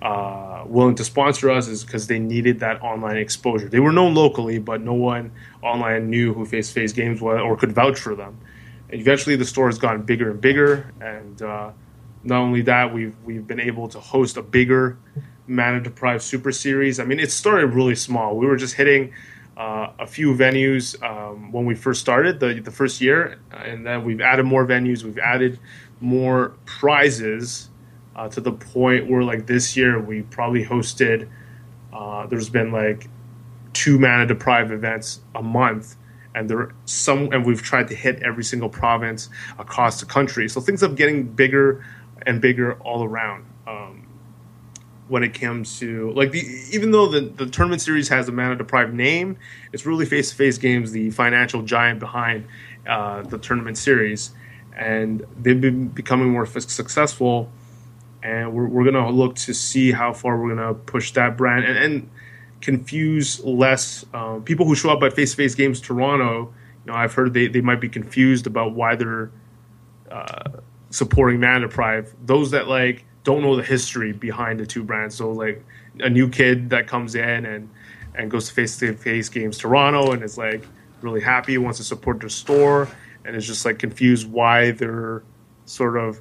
uh, 0.02 0.64
willing 0.66 0.96
to 0.96 1.04
sponsor 1.04 1.50
us 1.50 1.68
is 1.68 1.84
because 1.84 2.08
they 2.08 2.20
needed 2.20 2.62
that 2.62 2.82
online 2.82 3.18
exposure. 3.18 3.68
They 3.68 3.82
were 3.82 3.92
known 3.92 4.16
locally, 4.16 4.58
but 4.58 4.80
no 4.80 4.94
one 4.94 5.34
online 5.62 6.10
knew 6.10 6.34
who 6.34 6.46
Face 6.46 6.72
Face 6.72 6.94
Games 6.94 7.20
was 7.20 7.42
or 7.42 7.58
could 7.58 7.74
vouch 7.74 8.00
for 8.00 8.16
them. 8.16 8.40
And 8.90 9.02
eventually, 9.02 9.36
the 9.36 9.46
store 9.46 9.68
has 9.68 9.78
gotten 9.78 10.04
bigger 10.04 10.32
and 10.32 10.40
bigger, 10.40 10.94
and 11.02 11.42
uh, 11.42 11.72
not 12.24 12.40
only 12.40 12.62
that, 12.62 12.94
we've 12.94 13.16
we've 13.26 13.46
been 13.46 13.60
able 13.60 13.90
to 13.90 14.00
host 14.00 14.38
a 14.38 14.42
bigger 14.42 14.98
Mana 15.48 15.82
Deprived 15.82 16.24
Super 16.24 16.54
Series. 16.54 16.98
I 17.02 17.04
mean, 17.04 17.20
it 17.20 17.32
started 17.32 17.74
really 17.74 17.96
small. 17.96 18.38
We 18.38 18.48
were 18.48 18.58
just 18.58 18.76
hitting. 18.76 19.14
Uh, 19.60 19.92
a 20.00 20.08
few 20.08 20.34
venues 20.34 20.96
um, 21.04 21.52
when 21.52 21.66
we 21.66 21.76
first 21.76 22.00
started 22.00 22.40
the 22.40 22.62
the 22.62 22.72
first 22.72 23.02
year, 23.02 23.38
and 23.52 23.86
then 23.86 24.06
we've 24.06 24.22
added 24.22 24.46
more 24.46 24.66
venues. 24.66 25.04
We've 25.04 25.20
added 25.20 25.60
more 26.00 26.54
prizes 26.66 27.68
uh, 28.16 28.30
to 28.30 28.40
the 28.40 28.54
point 28.54 29.10
where 29.10 29.22
like 29.22 29.48
this 29.48 29.76
year 29.76 30.00
we 30.00 30.22
probably 30.22 30.64
hosted. 30.64 31.28
Uh, 31.92 32.26
there's 32.28 32.50
been 32.50 32.72
like 32.72 33.10
two 33.74 34.00
mana 34.00 34.26
deprived 34.26 34.72
events 34.72 35.20
a 35.36 35.44
month, 35.44 35.98
and 36.34 36.50
there 36.50 36.74
some 36.86 37.34
and 37.34 37.46
we've 37.46 37.62
tried 37.62 37.90
to 37.90 37.96
hit 37.96 38.24
every 38.24 38.46
single 38.46 38.70
province 38.70 39.30
across 39.58 40.00
the 40.00 40.06
country. 40.06 40.48
So 40.48 40.62
things 40.62 40.84
are 40.84 40.88
getting 40.88 41.24
bigger 41.28 41.84
and 42.26 42.40
bigger 42.40 42.76
all 42.76 43.04
around. 43.04 43.46
Um, 43.68 44.08
when 45.10 45.24
it 45.24 45.34
comes 45.34 45.80
to 45.80 46.12
like 46.12 46.32
the 46.32 46.40
even 46.72 46.92
though 46.92 47.08
the, 47.08 47.22
the 47.22 47.48
tournament 47.48 47.82
series 47.82 48.08
has 48.10 48.30
a 48.30 48.32
mana 48.32 48.56
deprived 48.56 48.94
name, 48.94 49.38
it's 49.74 49.86
really 49.86 50.06
face 50.06 50.30
to 50.30 50.36
face 50.36 50.58
games, 50.58 50.92
the 50.92 51.10
financial 51.10 51.62
giant 51.64 52.00
behind 52.00 52.48
uh, 52.88 53.24
the 53.24 53.38
tournament 53.38 53.78
series, 53.78 54.32
and 54.78 55.26
they've 55.42 55.60
been 55.60 55.88
becoming 55.90 56.30
more 56.30 56.46
successful 56.46 57.52
and 58.22 58.54
we're, 58.54 58.68
we're 58.68 58.84
gonna 58.84 59.10
look 59.10 59.36
to 59.36 59.54
see 59.54 59.92
how 59.92 60.14
far 60.14 60.38
we're 60.38 60.56
gonna 60.56 60.74
push 60.74 61.12
that 61.12 61.38
brand 61.38 61.66
and, 61.66 61.78
and 61.78 62.10
confuse 62.62 63.44
less 63.44 64.06
uh, 64.14 64.40
people 64.40 64.66
who 64.66 64.76
show 64.76 64.90
up 64.90 65.02
at 65.04 65.14
face 65.14 65.32
to 65.32 65.38
face 65.38 65.56
games. 65.56 65.80
Toronto, 65.80 66.54
you 66.86 66.92
know, 66.92 66.98
I've 66.98 67.14
heard 67.14 67.34
they, 67.34 67.48
they 67.48 67.62
might 67.62 67.80
be 67.80 67.90
confused 67.90 68.48
about 68.48 68.74
why 68.74 68.96
they're 68.96 69.32
uh, 70.12 70.50
supporting 70.90 71.40
Mana 71.40 71.68
Deprived. 71.68 72.14
Those 72.26 72.52
that 72.52 72.68
like 72.68 73.06
don't 73.24 73.42
know 73.42 73.56
the 73.56 73.64
history 73.64 74.12
behind 74.12 74.60
the 74.60 74.66
two 74.66 74.84
brands. 74.84 75.16
So 75.16 75.32
like 75.32 75.64
a 76.00 76.10
new 76.10 76.30
kid 76.30 76.70
that 76.72 76.88
comes 76.88 77.16
in 77.16 77.46
and 77.46 77.70
and 78.16 78.32
goes 78.32 78.48
to 78.48 78.54
face 78.54 78.78
to 78.80 78.94
face 78.96 79.30
games 79.30 79.58
Toronto 79.58 80.12
and 80.12 80.24
is 80.24 80.38
like 80.38 80.66
really 81.02 81.22
happy, 81.22 81.58
wants 81.58 81.78
to 81.80 81.84
support 81.84 82.20
their 82.20 82.30
store, 82.30 82.90
and 83.26 83.36
is 83.36 83.48
just 83.48 83.66
like 83.66 83.80
confused 83.80 84.30
why 84.30 84.72
they're 84.72 85.24
sort 85.66 85.98
of 85.98 86.20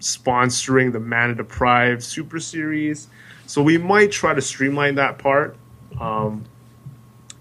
sponsoring 0.00 0.92
the 0.92 1.00
Mana 1.00 1.34
Deprived 1.34 2.02
Super 2.02 2.40
Series. 2.40 3.08
So 3.46 3.62
we 3.62 3.78
might 3.78 4.10
try 4.10 4.34
to 4.34 4.40
streamline 4.40 4.94
that 4.94 5.18
part 5.18 5.56
um, 6.00 6.44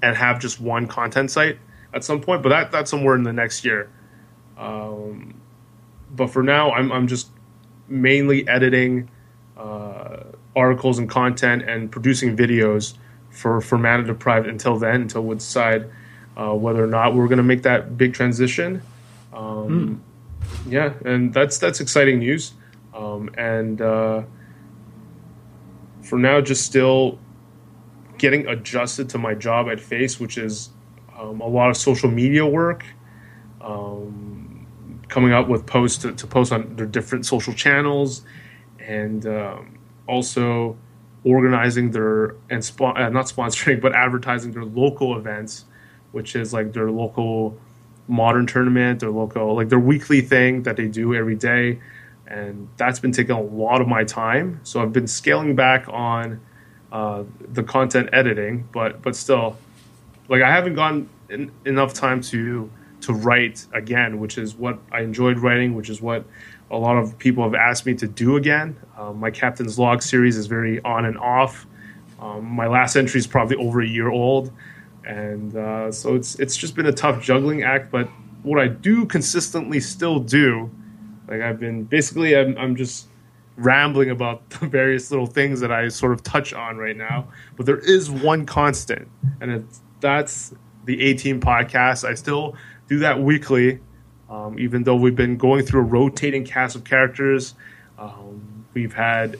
and 0.01 0.15
have 0.15 0.39
just 0.39 0.59
one 0.59 0.87
content 0.87 1.31
site 1.31 1.57
at 1.93 2.03
some 2.03 2.21
point, 2.21 2.43
but 2.43 2.49
that 2.49 2.71
that's 2.71 2.91
somewhere 2.91 3.15
in 3.15 3.23
the 3.23 3.33
next 3.33 3.63
year. 3.63 3.89
Um, 4.57 5.35
but 6.11 6.27
for 6.27 6.43
now, 6.43 6.71
I'm 6.71 6.91
I'm 6.91 7.07
just 7.07 7.28
mainly 7.89 8.47
editing 8.47 9.09
uh, 9.57 10.23
articles 10.55 10.99
and 10.99 11.09
content 11.09 11.63
and 11.67 11.91
producing 11.91 12.35
videos 12.37 12.95
for 13.29 13.61
for 13.61 13.77
Mana 13.77 14.03
Deprived 14.03 14.47
until 14.47 14.77
then, 14.77 15.01
until 15.01 15.23
we 15.23 15.35
decide 15.35 15.89
uh, 16.37 16.53
whether 16.53 16.83
or 16.83 16.87
not 16.87 17.15
we're 17.15 17.27
going 17.27 17.37
to 17.37 17.43
make 17.43 17.63
that 17.63 17.97
big 17.97 18.13
transition. 18.13 18.81
Um, 19.33 20.03
mm. 20.65 20.71
Yeah, 20.71 20.93
and 21.05 21.33
that's 21.33 21.57
that's 21.57 21.79
exciting 21.79 22.19
news. 22.19 22.53
Um, 22.93 23.29
and 23.37 23.81
uh, 23.81 24.23
for 26.01 26.17
now, 26.17 26.41
just 26.41 26.65
still 26.65 27.19
getting 28.17 28.47
adjusted 28.47 29.09
to 29.09 29.17
my 29.17 29.33
job 29.33 29.69
at 29.69 29.79
Face, 29.79 30.19
which 30.19 30.37
is 30.37 30.69
um, 31.17 31.41
a 31.41 31.47
lot 31.47 31.69
of 31.69 31.77
social 31.77 32.09
media 32.09 32.45
work, 32.45 32.85
um, 33.61 34.38
coming 35.09 35.33
up 35.33 35.47
with 35.47 35.65
posts 35.65 36.03
to, 36.03 36.13
to, 36.13 36.27
post 36.27 36.51
on 36.51 36.75
their 36.75 36.85
different 36.85 37.25
social 37.25 37.53
channels, 37.53 38.21
and 38.79 39.25
um, 39.25 39.77
also 40.07 40.77
organizing 41.23 41.91
their 41.91 42.35
and 42.49 42.61
spo- 42.61 42.97
uh, 42.97 43.09
not 43.09 43.25
sponsoring 43.25 43.81
but 43.85 43.93
advertising 43.93 44.51
their 44.51 44.65
local 44.65 45.17
events, 45.17 45.65
which 46.11 46.35
is 46.35 46.53
like 46.53 46.73
their 46.73 46.91
local 46.91 47.57
modern 48.07 48.47
tournament, 48.47 48.99
their 48.99 49.11
local 49.11 49.55
like 49.55 49.69
their 49.69 49.79
weekly 49.79 50.21
thing 50.21 50.63
that 50.63 50.77
they 50.77 50.87
do 50.87 51.13
every 51.13 51.35
day, 51.35 51.79
and 52.27 52.69
that's 52.77 52.99
been 52.99 53.11
taking 53.11 53.35
a 53.35 53.41
lot 53.41 53.81
of 53.81 53.87
my 53.87 54.03
time. 54.03 54.59
So 54.63 54.81
I've 54.81 54.93
been 54.93 55.07
scaling 55.07 55.55
back 55.55 55.85
on 55.89 56.39
uh, 56.91 57.23
the 57.39 57.63
content 57.63 58.09
editing, 58.13 58.67
but 58.71 59.01
but 59.01 59.15
still, 59.15 59.57
like 60.27 60.41
I 60.41 60.51
haven't 60.51 60.75
gotten 60.75 61.09
in, 61.29 61.51
enough 61.65 61.93
time 61.93 62.21
to 62.21 62.69
to 63.01 63.13
write 63.13 63.65
again, 63.73 64.19
which 64.19 64.37
is 64.37 64.55
what 64.55 64.79
I 64.91 65.01
enjoyed 65.01 65.39
writing, 65.39 65.75
which 65.75 65.89
is 65.89 66.01
what 66.01 66.25
a 66.71 66.77
lot 66.77 66.97
of 66.97 67.17
people 67.17 67.43
have 67.43 67.55
asked 67.55 67.85
me 67.85 67.95
to 67.95 68.07
do 68.07 68.35
again. 68.35 68.77
Um, 68.97 69.19
my 69.19 69.31
Captain's 69.31 69.79
Log 69.79 70.01
series 70.01 70.37
is 70.37 70.47
very 70.47 70.81
on 70.81 71.05
and 71.05 71.17
off. 71.17 71.65
Um, 72.19 72.45
my 72.45 72.67
last 72.67 72.95
entry 72.95 73.19
is 73.19 73.27
probably 73.27 73.55
over 73.57 73.81
a 73.81 73.87
year 73.87 74.09
old, 74.09 74.51
and 75.05 75.55
uh, 75.55 75.91
so 75.91 76.15
it's 76.15 76.35
it's 76.35 76.57
just 76.57 76.75
been 76.75 76.85
a 76.85 76.91
tough 76.91 77.21
juggling 77.21 77.63
act. 77.63 77.91
But 77.91 78.09
what 78.43 78.59
I 78.59 78.67
do 78.67 79.05
consistently 79.05 79.79
still 79.79 80.19
do, 80.19 80.69
like 81.27 81.41
I've 81.41 81.59
been 81.59 81.85
basically 81.85 82.35
I'm, 82.35 82.57
I'm 82.57 82.75
just 82.75 83.07
rambling 83.55 84.09
about 84.09 84.49
the 84.59 84.67
various 84.67 85.11
little 85.11 85.27
things 85.27 85.59
that 85.61 85.71
I 85.71 85.87
sort 85.87 86.11
of 86.11 86.23
touch 86.23 86.53
on 86.53 86.77
right 86.77 86.97
now. 86.97 87.27
But 87.55 87.65
there 87.65 87.79
is 87.79 88.11
one 88.11 88.45
constant, 88.45 89.07
and 89.39 89.51
it's, 89.51 89.81
that's 90.01 90.53
the 90.85 91.01
A 91.01 91.13
Team 91.13 91.39
podcast. 91.39 92.07
I 92.07 92.15
still 92.15 92.55
do 92.89 92.99
that 92.99 93.21
weekly 93.21 93.79
um, 94.29 94.59
even 94.59 94.83
though 94.83 94.95
we've 94.95 95.15
been 95.15 95.37
going 95.37 95.65
through 95.65 95.81
a 95.81 95.85
rotating 95.85 96.45
cast 96.45 96.75
of 96.75 96.83
characters, 96.83 97.55
um, 97.97 98.65
we've 98.73 98.93
had 98.93 99.39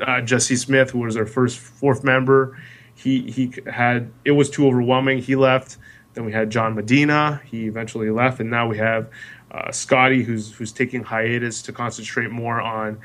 uh, 0.00 0.22
Jesse 0.22 0.56
Smith, 0.56 0.90
who 0.90 1.00
was 1.00 1.16
our 1.16 1.26
first 1.26 1.58
fourth 1.58 2.02
member. 2.02 2.58
He 2.94 3.30
he 3.30 3.52
had 3.70 4.10
it 4.24 4.32
was 4.32 4.48
too 4.48 4.66
overwhelming. 4.66 5.18
He 5.18 5.36
left. 5.36 5.76
Then 6.14 6.24
we 6.24 6.32
had 6.32 6.50
John 6.50 6.74
Medina. 6.74 7.42
He 7.44 7.66
eventually 7.66 8.10
left, 8.10 8.40
and 8.40 8.50
now 8.50 8.68
we 8.68 8.78
have 8.78 9.10
uh, 9.50 9.70
Scotty, 9.70 10.22
who's 10.22 10.52
who's 10.52 10.72
taking 10.72 11.02
hiatus 11.02 11.60
to 11.62 11.72
concentrate 11.72 12.30
more 12.30 12.60
on 12.60 12.98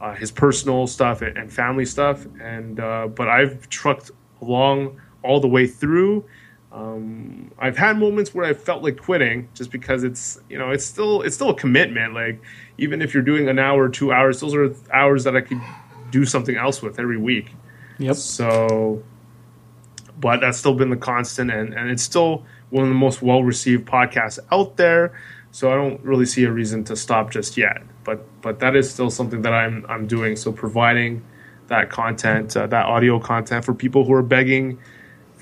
uh, 0.00 0.14
his 0.14 0.30
personal 0.30 0.86
stuff 0.86 1.22
and, 1.22 1.36
and 1.38 1.52
family 1.52 1.86
stuff. 1.86 2.26
And 2.40 2.78
uh, 2.78 3.06
but 3.06 3.28
I've 3.28 3.68
trucked 3.70 4.10
along 4.42 5.00
all 5.22 5.40
the 5.40 5.48
way 5.48 5.66
through 5.66 6.26
um, 6.74 7.52
I've 7.56 7.76
had 7.76 7.98
moments 7.98 8.34
where 8.34 8.44
I 8.44 8.52
felt 8.52 8.82
like 8.82 8.96
quitting 9.00 9.48
just 9.54 9.70
because 9.70 10.02
it's 10.02 10.40
you 10.48 10.58
know 10.58 10.70
it's 10.70 10.84
still 10.84 11.22
it's 11.22 11.36
still 11.36 11.50
a 11.50 11.54
commitment. 11.54 12.14
Like 12.14 12.42
even 12.78 13.00
if 13.00 13.14
you're 13.14 13.22
doing 13.22 13.48
an 13.48 13.60
hour 13.60 13.88
two 13.88 14.12
hours, 14.12 14.40
those 14.40 14.54
are 14.54 14.74
hours 14.92 15.22
that 15.22 15.36
I 15.36 15.40
could 15.40 15.60
do 16.10 16.24
something 16.24 16.56
else 16.56 16.82
with 16.82 16.98
every 16.98 17.16
week. 17.16 17.52
Yep. 17.98 18.16
So, 18.16 19.04
but 20.18 20.40
that's 20.40 20.58
still 20.58 20.74
been 20.74 20.90
the 20.90 20.96
constant, 20.96 21.52
and 21.52 21.72
and 21.72 21.90
it's 21.90 22.02
still 22.02 22.44
one 22.70 22.82
of 22.82 22.88
the 22.88 22.96
most 22.96 23.22
well 23.22 23.44
received 23.44 23.86
podcasts 23.86 24.40
out 24.50 24.76
there. 24.76 25.16
So 25.52 25.70
I 25.70 25.76
don't 25.76 26.00
really 26.02 26.26
see 26.26 26.42
a 26.42 26.50
reason 26.50 26.82
to 26.84 26.96
stop 26.96 27.30
just 27.30 27.56
yet. 27.56 27.82
But 28.02 28.26
but 28.42 28.58
that 28.58 28.74
is 28.74 28.90
still 28.90 29.10
something 29.10 29.42
that 29.42 29.52
I'm 29.52 29.86
I'm 29.88 30.08
doing. 30.08 30.34
So 30.34 30.50
providing 30.50 31.22
that 31.68 31.88
content, 31.88 32.56
uh, 32.56 32.66
that 32.66 32.86
audio 32.86 33.20
content 33.20 33.64
for 33.64 33.74
people 33.74 34.04
who 34.04 34.12
are 34.12 34.24
begging 34.24 34.80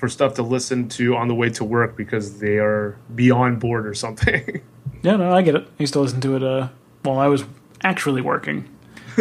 for 0.03 0.09
stuff 0.09 0.33
to 0.33 0.43
listen 0.43 0.89
to 0.89 1.15
on 1.15 1.29
the 1.29 1.33
way 1.33 1.49
to 1.49 1.63
work 1.63 1.95
because 1.95 2.39
they 2.39 2.57
are 2.57 2.97
beyond 3.15 3.61
bored 3.61 3.87
or 3.87 3.93
something. 3.93 4.61
yeah, 5.01 5.15
no, 5.15 5.33
I 5.33 5.41
get 5.41 5.55
it. 5.55 5.65
I 5.65 5.71
used 5.81 5.93
to 5.93 6.01
listen 6.01 6.19
to 6.19 6.35
it 6.35 6.43
uh, 6.43 6.67
while 7.03 7.19
I 7.19 7.27
was 7.27 7.45
actually 7.85 8.19
working, 8.19 8.69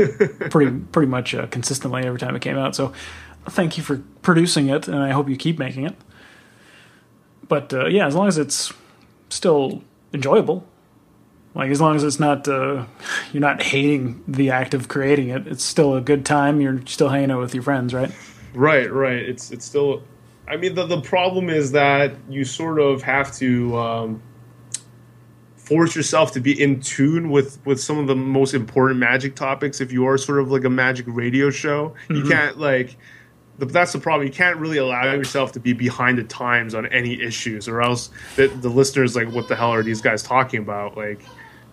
pretty 0.51 0.77
pretty 0.91 1.07
much 1.07 1.37
uh, 1.37 1.47
consistently 1.47 2.03
every 2.03 2.19
time 2.19 2.35
it 2.35 2.43
came 2.43 2.59
out. 2.59 2.75
So, 2.75 2.93
thank 3.49 3.77
you 3.79 3.85
for 3.85 4.03
producing 4.23 4.71
it, 4.71 4.89
and 4.89 4.99
I 4.99 5.13
hope 5.13 5.29
you 5.29 5.37
keep 5.37 5.57
making 5.57 5.87
it. 5.87 5.95
But 7.47 7.73
uh, 7.73 7.87
yeah, 7.87 8.09
as 8.09 8.17
long 8.17 8.27
as 8.27 8.37
it's 8.37 8.73
still 9.29 9.85
enjoyable, 10.13 10.67
like 11.55 11.71
as 11.71 11.81
long 11.81 11.95
as 11.95 12.03
it's 12.03 12.19
not 12.19 12.49
uh, 12.49 12.87
you're 13.33 13.41
not 13.41 13.63
hating 13.63 14.25
the 14.27 14.51
act 14.51 14.75
of 14.75 14.89
creating 14.89 15.29
it, 15.29 15.47
it's 15.47 15.63
still 15.63 15.95
a 15.95 16.01
good 16.01 16.27
time. 16.27 16.61
You're 16.61 16.85
still 16.87 17.09
hanging 17.09 17.31
out 17.31 17.39
with 17.39 17.55
your 17.55 17.63
friends, 17.63 17.95
right? 17.95 18.11
Right, 18.53 18.93
right. 18.93 19.19
It's 19.19 19.53
it's 19.53 19.65
still 19.65 20.03
I 20.49 20.57
mean, 20.57 20.75
the, 20.75 20.87
the 20.87 21.01
problem 21.01 21.49
is 21.49 21.73
that 21.73 22.15
you 22.29 22.45
sort 22.45 22.81
of 22.81 23.03
have 23.03 23.35
to 23.37 23.77
um, 23.77 24.23
force 25.57 25.95
yourself 25.95 26.33
to 26.33 26.41
be 26.41 26.61
in 26.61 26.81
tune 26.81 27.31
with, 27.31 27.65
with 27.65 27.81
some 27.81 27.99
of 27.99 28.07
the 28.07 28.17
most 28.17 28.53
important 28.53 28.99
magic 28.99 29.37
topics 29.37 29.81
if 29.81 29.93
you 29.93 30.07
are 30.07 30.19
sort 30.19 30.41
of 30.41 30.51
like 30.51 30.65
a 30.65 30.71
magic 30.71 31.07
radio 31.09 31.49
show. 31.49 31.95
Mm-hmm. 32.09 32.15
You 32.17 32.25
can't, 32.29 32.59
like, 32.59 32.97
that's 33.59 33.93
the 33.93 34.01
problem. 34.01 34.27
You 34.27 34.33
can't 34.33 34.59
really 34.59 34.79
allow 34.79 35.13
yourself 35.13 35.53
to 35.53 35.61
be 35.61 35.73
behind 35.73 36.19
the 36.19 36.25
times 36.25 36.75
on 36.75 36.87
any 36.87 37.23
issues, 37.23 37.69
or 37.69 37.81
else 37.81 38.11
the, 38.37 38.49
the 38.49 38.69
listeners, 38.69 39.15
like, 39.15 39.31
what 39.31 39.47
the 39.47 39.55
hell 39.55 39.73
are 39.73 39.85
these 39.85 40.01
guys 40.01 40.23
talking 40.23 40.61
about? 40.61 40.97
Like, 40.97 41.21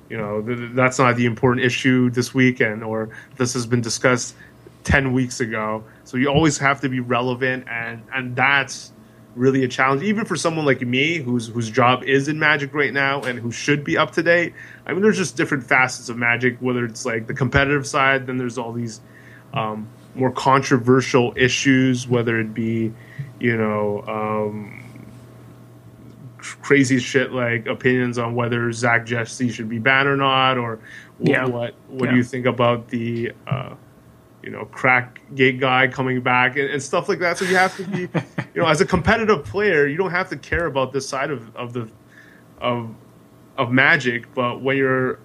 you 0.10 0.18
know, 0.18 0.42
th- 0.42 0.72
that's 0.74 1.00
not 1.00 1.16
the 1.16 1.26
important 1.26 1.66
issue 1.66 2.12
this 2.12 2.34
weekend, 2.34 2.84
or 2.84 3.10
this 3.38 3.54
has 3.54 3.66
been 3.66 3.82
discussed 3.82 4.36
10 4.84 5.14
weeks 5.14 5.40
ago. 5.40 5.84
So 6.04 6.18
you 6.18 6.28
always 6.30 6.58
have 6.58 6.82
to 6.82 6.90
be 6.90 7.00
relevant, 7.00 7.68
and 7.70 8.04
and 8.14 8.36
that's 8.36 8.92
really 9.36 9.64
a 9.64 9.68
challenge, 9.68 10.04
even 10.04 10.26
for 10.26 10.36
someone 10.36 10.66
like 10.66 10.82
me, 10.82 11.18
whose 11.18 11.48
whose 11.48 11.70
job 11.70 12.04
is 12.04 12.28
in 12.28 12.40
Magic 12.40 12.74
right 12.74 12.94
now 12.94 13.22
and 13.22 13.40
who 13.40 13.52
should 13.52 13.84
be 13.84 13.98
up 13.98 14.12
to 14.12 14.24
date. 14.24 14.54
I 14.86 14.94
mean, 14.94 15.02
there's 15.02 15.18
just 15.18 15.38
different 15.38 15.64
facets 15.64 16.10
of 16.10 16.18
Magic. 16.18 16.58
Whether 16.60 16.86
it's 16.86 17.06
like 17.06 17.28
the 17.28 17.34
competitive 17.34 17.88
side, 17.88 18.28
then 18.28 18.38
there's 18.38 18.58
all 18.58 18.74
these 18.74 19.02
um, 19.54 19.88
more 20.16 20.32
controversial 20.32 21.34
issues, 21.36 22.08
whether 22.08 22.40
it 22.40 22.54
be, 22.54 22.94
you 23.40 23.58
know. 23.58 24.04
Um, 24.08 24.76
crazy 26.62 27.00
shit 27.00 27.34
like 27.34 27.68
opinions 27.68 28.18
on 28.18 28.34
whether 28.34 28.72
Zach 28.72 29.06
Jesse 29.06 29.50
should 29.50 29.70
be 29.70 29.78
banned 29.80 30.08
or 30.08 30.16
not, 30.16 30.58
or 30.58 30.80
yeah. 31.20 31.46
what 31.46 31.76
what 31.88 32.06
yeah. 32.06 32.12
do 32.12 32.18
you 32.18 32.24
think 32.24 32.46
about 32.46 32.88
the 32.88 33.34
uh, 33.46 33.76
you 34.44 34.50
know, 34.50 34.66
crack 34.66 35.22
gate 35.36 35.60
guy 35.60 35.88
coming 35.88 36.22
back 36.22 36.56
and, 36.56 36.70
and, 36.70 36.82
stuff 36.82 37.10
like 37.10 37.20
that. 37.20 37.38
So 37.38 37.46
you 37.46 37.56
have 37.56 37.76
to 37.78 37.84
be, 37.84 38.02
you 38.54 38.62
know, 38.62 38.68
as 38.68 38.82
a 38.82 38.86
competitive 38.86 39.44
player, 39.46 39.88
you 39.88 39.98
don't 39.98 40.12
have 40.12 40.30
to 40.30 40.38
care 40.38 40.66
about 40.66 40.94
this 40.94 41.08
side 41.08 41.32
of, 41.32 41.56
of 41.56 41.74
the 41.74 41.90
of 42.60 42.94
of 43.58 43.72
magic. 43.72 44.34
But 44.34 44.62
when 44.62 44.78
you're 44.78 45.20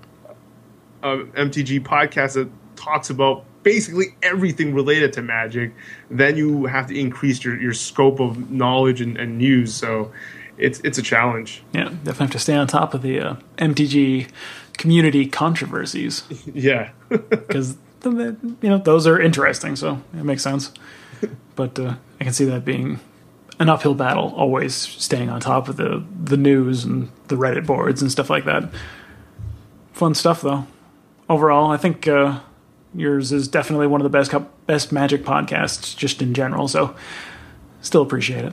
an 1.03 1.31
MTG 1.33 1.81
podcast 1.81 2.35
that 2.35 2.51
talks 2.77 3.11
about 3.11 3.45
basically 3.63 4.15
everything 4.23 4.75
related 4.75 5.13
to 5.15 5.23
magic, 5.23 5.73
then 6.11 6.37
you 6.37 6.67
have 6.67 6.87
to 6.89 6.99
increase 6.99 7.43
your, 7.45 7.61
your 7.61 7.73
scope 7.73 8.21
of 8.21 8.51
knowledge 8.51 9.01
and, 9.01 9.17
and 9.17 9.39
news. 9.39 9.75
So 9.75 10.13
it's 10.59 10.81
it's 10.81 10.99
a 10.99 11.03
challenge. 11.03 11.63
Yeah, 11.73 11.85
definitely 11.85 12.27
have 12.27 12.31
to 12.33 12.39
stay 12.39 12.55
on 12.55 12.67
top 12.67 12.95
of 12.95 13.03
the 13.03 13.21
uh, 13.21 13.37
MTG 13.59 14.29
community 14.77 15.27
controversies. 15.27 16.25
yeah, 16.55 16.91
because 17.09 17.77
you 18.13 18.57
know 18.63 18.79
those 18.79 19.07
are 19.07 19.21
interesting, 19.21 19.77
so 19.77 20.01
it 20.13 20.25
makes 20.25 20.43
sense. 20.43 20.73
but 21.57 21.79
uh, 21.79 21.95
I 22.21 22.25
can 22.25 22.33
see 22.33 22.45
that 22.47 22.65
being 22.65 23.01
an 23.59 23.69
uphill 23.69 23.95
battle, 23.95 24.33
always 24.37 24.75
staying 24.75 25.31
on 25.31 25.41
top 25.41 25.69
of 25.69 25.77
the 25.77 26.05
the 26.23 26.37
news 26.37 26.85
and 26.85 27.11
the 27.29 27.37
Reddit 27.37 27.67
boards 27.67 28.03
and 28.03 28.11
stuff 28.11 28.31
like 28.31 28.45
that. 28.45 28.71
Fun 29.93 30.15
stuff, 30.15 30.43
though. 30.43 30.67
Overall, 31.29 31.71
I 31.71 31.77
think 31.77 32.09
uh, 32.09 32.41
yours 32.95 33.33
is 33.33 33.49
definitely 33.49 33.87
one 33.87 34.01
of 34.01 34.05
the 34.05 34.11
best 34.11 34.33
best 34.67 34.93
Magic 34.93 35.25
podcasts, 35.25 35.97
just 35.97 36.21
in 36.21 36.35
general. 36.35 36.69
So, 36.69 36.95
still 37.81 38.03
appreciate 38.03 38.45
it. 38.45 38.53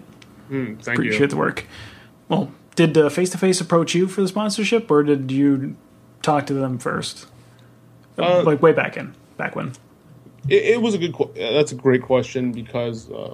Mm, 0.50 0.82
thank 0.84 0.98
appreciate 0.98 1.20
you. 1.20 1.28
the 1.28 1.38
work. 1.38 1.66
Well, 2.28 2.52
did 2.76 3.12
Face 3.12 3.30
to 3.32 3.38
Face 3.38 3.60
approach 3.60 3.96
you 3.96 4.08
for 4.08 4.22
the 4.22 4.28
sponsorship, 4.28 4.90
or 4.92 5.04
did 5.04 5.32
you 5.32 5.76
talk 6.22 6.46
to 6.48 6.54
them 6.54 6.78
first? 6.78 7.28
Uh, 8.18 8.44
like 8.44 8.62
way 8.62 8.72
back 8.72 8.98
in, 8.98 9.16
back 9.42 9.56
when. 9.56 9.74
It, 10.48 10.64
it 10.64 10.82
was 10.82 10.94
a 10.94 10.98
good. 10.98 11.14
Qu- 11.14 11.34
that's 11.36 11.72
a 11.72 11.76
great 11.76 12.04
question 12.04 12.52
because 12.52 13.10
uh, 13.12 13.34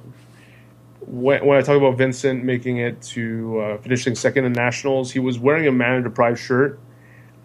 when, 1.01 1.45
when 1.45 1.57
I 1.57 1.61
talk 1.61 1.77
about 1.77 1.97
Vincent 1.97 2.43
making 2.43 2.77
it 2.77 3.01
to 3.13 3.59
uh, 3.59 3.77
finishing 3.77 4.15
second 4.15 4.45
in 4.45 4.53
nationals, 4.53 5.11
he 5.11 5.19
was 5.19 5.37
wearing 5.37 5.67
a 5.67 5.71
mana 5.71 6.01
deprived 6.01 6.39
shirt 6.39 6.79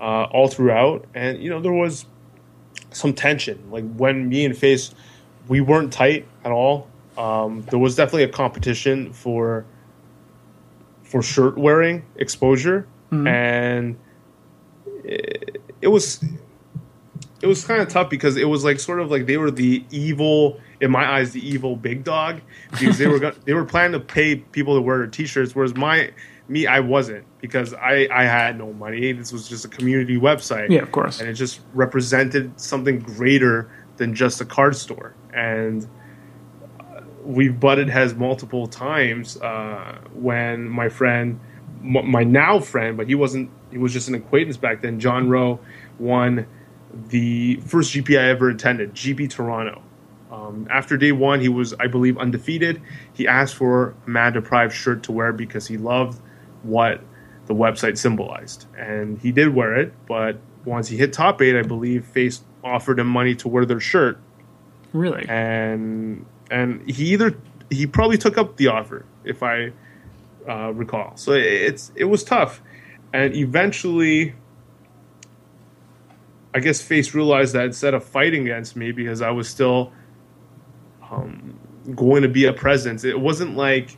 uh, 0.01 0.25
all 0.25 0.49
throughout, 0.49 1.07
and 1.15 1.43
you 1.43 1.51
know 1.51 1.61
there 1.61 1.73
was 1.73 2.07
some 2.93 3.13
tension. 3.13 3.71
Like 3.71 3.85
when 3.97 4.29
me 4.29 4.45
and 4.45 4.57
Face, 4.57 4.95
we 5.49 5.61
weren't 5.61 5.93
tight 5.93 6.27
at 6.45 6.53
all. 6.53 6.89
Um, 7.19 7.63
there 7.71 7.79
was 7.79 7.97
definitely 7.97 8.25
a 8.25 8.29
competition 8.29 9.13
for 9.13 9.65
for 11.03 11.23
shirt 11.23 11.59
wearing 11.59 12.05
exposure, 12.17 12.87
and 13.27 13.99
it, 15.05 15.61
it 15.81 15.89
was 15.89 16.25
it 17.43 17.47
was 17.49 17.65
kind 17.65 17.83
of 17.83 17.89
tough 17.89 18.09
because 18.09 18.37
it 18.37 18.45
was 18.45 18.65
like 18.65 18.79
sort 18.79 19.01
of 19.01 19.11
like 19.11 19.27
they 19.27 19.37
were 19.37 19.51
the 19.51 19.85
evil 19.91 20.61
in 20.81 20.91
my 20.91 21.05
eyes 21.05 21.33
the 21.33 21.47
evil 21.47 21.75
big 21.77 22.05
dog. 22.05 22.41
Because 22.71 22.99
they 22.99 23.09
were 23.09 23.19
go- 23.19 23.33
they 23.45 23.53
were 23.53 23.65
planning 23.65 23.93
to 23.93 24.01
pay 24.01 24.37
people 24.37 24.77
to 24.77 24.81
wear 24.81 24.99
their 24.99 25.07
t-shirts 25.09 25.55
whereas 25.55 25.75
my 25.75 26.13
me 26.49 26.67
I 26.67 26.81
wasn't. 26.81 27.25
Because 27.41 27.75
I 27.75 28.09
I 28.13 28.25
had 28.25 28.57
no 28.57 28.73
money. 28.73 29.13
This 29.13 29.33
was 29.33 29.49
just 29.49 29.65
a 29.65 29.69
community 29.69 30.17
website. 30.17 30.71
Yeah, 30.71 30.83
of 30.83 30.93
course. 30.93 31.21
and 31.21 31.29
it 31.29 31.35
just 31.35 31.61
represented 31.75 32.59
something 32.61 33.01
greater 33.01 33.71
than 33.97 34.15
just 34.15 34.41
a 34.41 34.45
card 34.45 34.77
store. 34.77 35.15
And 35.35 35.87
uh, 36.79 37.01
we've 37.25 37.59
butted 37.59 37.89
heads 37.89 38.15
multiple 38.15 38.67
times 38.69 39.37
uh, 39.39 39.99
when 40.15 40.69
my 40.69 40.89
friend 40.89 41.41
my 41.83 42.23
now 42.23 42.61
friend 42.61 42.97
but 42.97 43.09
he 43.09 43.17
wasn't 43.17 43.51
he 43.73 43.79
was 43.79 43.93
just 43.93 44.07
an 44.09 44.15
acquaintance 44.15 44.57
back 44.57 44.83
then. 44.83 45.01
John 45.01 45.29
Rowe 45.29 45.59
won 45.99 46.47
the 47.09 47.57
first 47.67 47.93
GP 47.93 48.19
I 48.19 48.29
ever 48.29 48.51
attended, 48.51 48.95
GP 48.95 49.31
Toronto. 49.31 49.83
Um, 50.31 50.67
after 50.71 50.97
day 50.97 51.13
one, 51.13 51.41
he 51.41 51.49
was, 51.49 51.75
I 51.75 51.87
believe, 51.87 52.17
undefeated. 52.17 52.81
He 53.13 53.29
asked 53.29 53.55
for 53.55 53.95
a 54.07 54.11
Mana 54.11 54.33
Deprived 54.33 54.75
shirt 54.75 55.03
to 55.05 55.13
wear 55.13 55.33
because 55.33 55.67
he 55.67 55.77
loved 55.77 56.21
what 56.63 57.03
the 57.47 57.55
website 57.55 57.99
symbolized. 57.99 58.67
And 58.79 59.19
he 59.19 59.33
did 59.33 59.55
wear 59.55 59.77
it, 59.77 59.93
but 60.07 60.39
once 60.65 60.89
he 60.89 60.97
hit 60.97 61.13
top 61.13 61.43
eight, 61.43 61.59
I 61.59 61.63
believe 61.63 62.07
Face 62.07 62.43
offered 62.65 62.99
him 62.99 63.09
money 63.09 63.35
to 63.37 63.49
wear 63.49 63.65
their 63.65 63.81
shirt. 63.81 64.19
Really? 64.93 65.27
And 65.29 66.25
and 66.51 66.89
he 66.89 67.13
either 67.13 67.37
he 67.71 67.87
probably 67.87 68.19
took 68.19 68.39
up 68.39 68.57
the 68.57 68.69
offer, 68.69 69.05
if 69.25 69.43
I 69.43 69.73
uh, 70.49 70.73
recall. 70.73 71.17
So 71.17 71.33
it's 71.33 71.93
it 71.95 72.05
was 72.05 72.25
tough, 72.25 72.63
and 73.13 73.35
eventually 73.35 74.35
I 76.55 76.61
guess 76.61 76.83
Face 76.83 77.15
realized 77.15 77.55
that 77.55 77.65
instead 77.65 77.95
of 77.95 78.05
fighting 78.05 78.43
against 78.43 78.77
me 78.77 78.93
because 78.93 79.23
I 79.23 79.31
was 79.31 79.49
still 79.49 79.93
um, 81.11 81.59
going 81.95 82.23
to 82.23 82.29
be 82.29 82.45
a 82.45 82.53
presence, 82.53 83.05
it 83.05 83.19
wasn't 83.19 83.57
like 83.57 83.97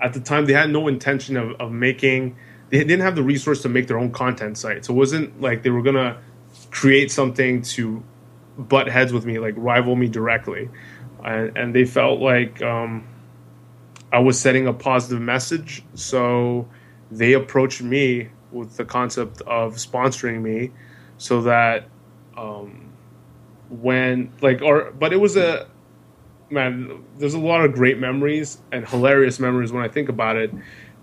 at 0.00 0.12
the 0.12 0.20
time 0.20 0.46
they 0.46 0.52
had 0.52 0.70
no 0.70 0.88
intention 0.88 1.36
of, 1.36 1.52
of 1.60 1.72
making, 1.72 2.36
they 2.70 2.78
didn't 2.78 3.00
have 3.00 3.14
the 3.14 3.22
resource 3.22 3.62
to 3.62 3.68
make 3.68 3.86
their 3.86 3.98
own 3.98 4.12
content 4.12 4.58
site. 4.58 4.84
So 4.84 4.92
it 4.92 4.96
wasn't 4.96 5.40
like 5.40 5.62
they 5.62 5.70
were 5.70 5.82
going 5.82 5.96
to 5.96 6.18
create 6.70 7.10
something 7.10 7.62
to 7.62 8.02
butt 8.58 8.88
heads 8.88 9.12
with 9.12 9.24
me, 9.24 9.38
like 9.38 9.54
rival 9.56 9.96
me 9.96 10.08
directly. 10.08 10.68
And, 11.24 11.56
and 11.56 11.74
they 11.74 11.84
felt 11.84 12.20
like 12.20 12.62
um, 12.62 13.06
I 14.12 14.18
was 14.18 14.38
setting 14.38 14.66
a 14.66 14.72
positive 14.72 15.20
message. 15.20 15.82
So 15.94 16.68
they 17.10 17.32
approached 17.32 17.82
me 17.82 18.28
with 18.52 18.76
the 18.76 18.84
concept 18.84 19.40
of 19.42 19.74
sponsoring 19.74 20.42
me 20.42 20.72
so 21.20 21.42
that 21.42 21.88
um, 22.36 22.90
when 23.68 24.32
like 24.40 24.62
or 24.62 24.90
but 24.92 25.12
it 25.12 25.18
was 25.18 25.36
a 25.36 25.68
man 26.50 27.04
there's 27.18 27.34
a 27.34 27.38
lot 27.38 27.64
of 27.64 27.72
great 27.72 27.98
memories 27.98 28.58
and 28.72 28.88
hilarious 28.88 29.38
memories 29.38 29.70
when 29.70 29.84
i 29.84 29.88
think 29.88 30.08
about 30.08 30.34
it 30.34 30.50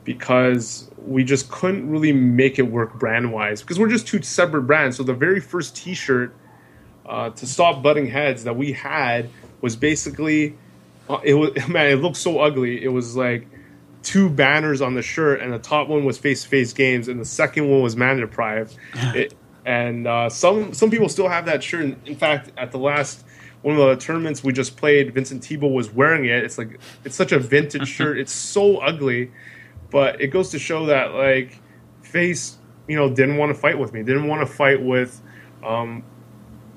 because 0.07 0.89
we 1.05 1.21
just 1.25 1.51
couldn't 1.51 1.89
really 1.89 2.13
make 2.13 2.57
it 2.57 2.61
work 2.61 2.97
brand 2.97 3.33
wise 3.33 3.61
because 3.61 3.77
we're 3.77 3.89
just 3.89 4.07
two 4.07 4.21
separate 4.21 4.61
brands. 4.61 4.95
So 4.95 5.03
the 5.03 5.13
very 5.13 5.41
first 5.41 5.75
t-shirt 5.75 6.33
uh, 7.05 7.31
to 7.31 7.45
stop 7.45 7.83
butting 7.83 8.07
heads 8.07 8.45
that 8.45 8.55
we 8.55 8.71
had 8.71 9.29
was 9.59 9.75
basically 9.75 10.55
uh, 11.09 11.19
it 11.25 11.33
was 11.33 11.51
man 11.67 11.91
it 11.91 11.95
looked 11.97 12.15
so 12.15 12.39
ugly. 12.39 12.81
It 12.81 12.87
was 12.87 13.17
like 13.17 13.49
two 14.01 14.29
banners 14.29 14.79
on 14.79 14.93
the 14.93 15.01
shirt 15.01 15.41
and 15.41 15.51
the 15.51 15.59
top 15.59 15.89
one 15.89 16.05
was 16.05 16.17
face 16.17 16.43
to 16.43 16.47
face 16.47 16.71
games 16.71 17.09
and 17.09 17.19
the 17.19 17.25
second 17.25 17.69
one 17.69 17.81
was 17.81 17.97
mana 17.97 18.21
deprived. 18.21 18.77
It, 19.13 19.33
and 19.67 20.07
uh, 20.07 20.29
some 20.29 20.73
some 20.73 20.89
people 20.89 21.09
still 21.09 21.27
have 21.27 21.45
that 21.45 21.61
shirt. 21.61 21.97
In 22.05 22.15
fact, 22.15 22.51
at 22.57 22.71
the 22.71 22.79
last 22.79 23.25
one 23.63 23.77
of 23.77 23.85
the 23.85 23.97
tournaments 23.97 24.41
we 24.41 24.53
just 24.53 24.77
played, 24.77 25.13
Vincent 25.13 25.43
Thibault 25.43 25.67
was 25.67 25.91
wearing 25.91 26.23
it. 26.23 26.41
It's 26.45 26.57
like 26.57 26.79
it's 27.03 27.17
such 27.17 27.33
a 27.33 27.37
vintage 27.37 27.87
shirt. 27.97 28.17
It's 28.17 28.31
so 28.31 28.77
ugly, 28.77 29.29
but 29.91 30.21
it 30.21 30.27
goes 30.27 30.51
to 30.51 30.59
show 30.59 30.85
that 30.85 31.13
like 31.13 31.59
Face, 32.01 32.57
you 32.87 32.95
know, 32.95 33.09
didn't 33.09 33.35
want 33.35 33.53
to 33.53 33.59
fight 33.59 33.77
with 33.77 33.91
me. 33.91 34.01
Didn't 34.03 34.27
want 34.27 34.47
to 34.47 34.51
fight 34.51 34.81
with 34.81 35.21
um, 35.65 36.01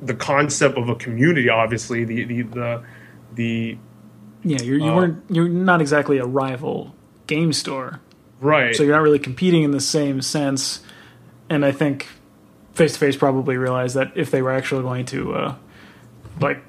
the 0.03 0.15
concept 0.15 0.77
of 0.77 0.89
a 0.89 0.97
community. 0.97 1.49
Obviously, 1.49 2.05
the 2.05 2.25
the 2.25 2.43
the 2.43 2.83
the 3.35 3.79
Yeah, 4.43 4.61
you're, 4.63 4.79
you 4.79 4.91
Uh, 4.91 4.97
weren't. 4.97 5.25
You're 5.31 5.49
not 5.49 5.81
exactly 5.81 6.19
a 6.19 6.27
rival 6.27 6.97
game 7.29 7.53
store, 7.53 8.01
right. 8.41 8.75
so 8.75 8.83
you're 8.83 8.97
not 8.97 9.03
really 9.03 9.21
competing 9.21 9.63
in 9.63 9.71
the 9.71 9.81
same 9.81 10.21
sense. 10.21 10.81
And 11.49 11.65
I 11.65 11.71
think 11.71 12.09
face 12.81 12.95
to 12.95 12.99
face 12.99 13.17
probably 13.17 13.57
realized 13.59 13.95
that 13.95 14.11
if 14.17 14.31
they 14.31 14.41
were 14.41 14.53
actually 14.53 14.83
going 14.83 15.05
to 15.05 15.35
uh, 15.35 15.55
like 16.41 16.63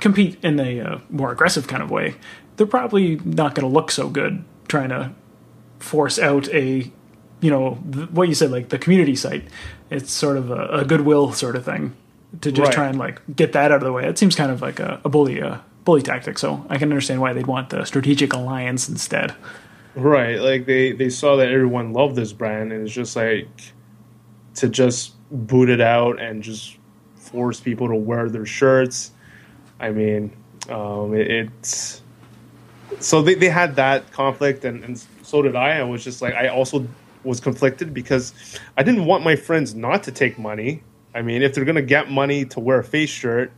compete 0.00 0.42
in 0.42 0.58
a 0.58 0.80
uh, 0.80 0.98
more 1.10 1.30
aggressive 1.30 1.66
kind 1.68 1.82
of 1.82 1.90
way, 1.90 2.14
they're 2.56 2.66
probably 2.66 3.16
not 3.16 3.54
going 3.54 3.68
to 3.68 3.72
look 3.72 3.90
so 3.90 4.08
good 4.08 4.44
trying 4.68 4.88
to 4.88 5.12
force 5.78 6.18
out 6.18 6.48
a 6.54 6.90
you 7.40 7.50
know 7.50 7.78
th- 7.92 8.08
what 8.10 8.28
you 8.28 8.34
said 8.34 8.50
like 8.50 8.70
the 8.70 8.78
community 8.78 9.14
site. 9.14 9.44
It's 9.90 10.10
sort 10.10 10.38
of 10.38 10.50
a, 10.50 10.80
a 10.80 10.84
goodwill 10.86 11.32
sort 11.32 11.54
of 11.56 11.64
thing 11.66 11.94
to 12.40 12.50
just 12.50 12.68
Right. 12.68 12.74
try 12.74 12.86
and 12.88 12.98
like 12.98 13.20
get 13.36 13.52
that 13.52 13.70
out 13.72 13.76
of 13.82 13.84
the 13.84 13.92
way. 13.92 14.06
It 14.06 14.16
seems 14.16 14.34
kind 14.34 14.50
of 14.50 14.62
like 14.62 14.80
a, 14.80 15.00
a 15.04 15.08
bully 15.10 15.42
uh, 15.42 15.58
bully 15.84 16.00
tactic. 16.00 16.38
So 16.38 16.64
I 16.70 16.78
can 16.78 16.88
understand 16.90 17.20
why 17.20 17.34
they'd 17.34 17.46
want 17.46 17.68
the 17.68 17.84
strategic 17.84 18.32
alliance 18.32 18.88
instead. 18.88 19.34
Right, 19.94 20.40
like 20.40 20.64
they 20.64 20.92
they 20.92 21.10
saw 21.10 21.36
that 21.36 21.48
everyone 21.52 21.92
loved 21.92 22.16
this 22.16 22.32
brand, 22.32 22.72
and 22.72 22.86
it's 22.86 22.94
just 22.94 23.14
like 23.16 23.48
to 24.54 24.68
just 24.68 25.12
boot 25.32 25.70
it 25.70 25.80
out 25.80 26.20
and 26.20 26.42
just 26.42 26.76
force 27.16 27.58
people 27.58 27.88
to 27.88 27.94
wear 27.94 28.28
their 28.28 28.46
shirts. 28.46 29.12
I 29.80 29.90
mean, 29.90 30.36
um, 30.68 31.14
it, 31.14 31.30
it's 31.30 32.02
so 33.00 33.22
they, 33.22 33.34
they 33.34 33.48
had 33.48 33.76
that 33.76 34.12
conflict, 34.12 34.64
and, 34.64 34.84
and 34.84 35.02
so 35.22 35.42
did 35.42 35.56
I. 35.56 35.78
I 35.78 35.82
was 35.82 36.04
just 36.04 36.22
like 36.22 36.34
I 36.34 36.48
also 36.48 36.86
was 37.24 37.40
conflicted 37.40 37.94
because 37.94 38.34
I 38.76 38.82
didn't 38.82 39.06
want 39.06 39.24
my 39.24 39.36
friends 39.36 39.74
not 39.74 40.02
to 40.04 40.12
take 40.12 40.38
money. 40.38 40.82
I 41.14 41.22
mean, 41.22 41.42
if 41.42 41.54
they're 41.54 41.64
gonna 41.64 41.82
get 41.82 42.10
money 42.10 42.44
to 42.46 42.60
wear 42.60 42.78
a 42.78 42.84
face 42.84 43.10
shirt, 43.10 43.52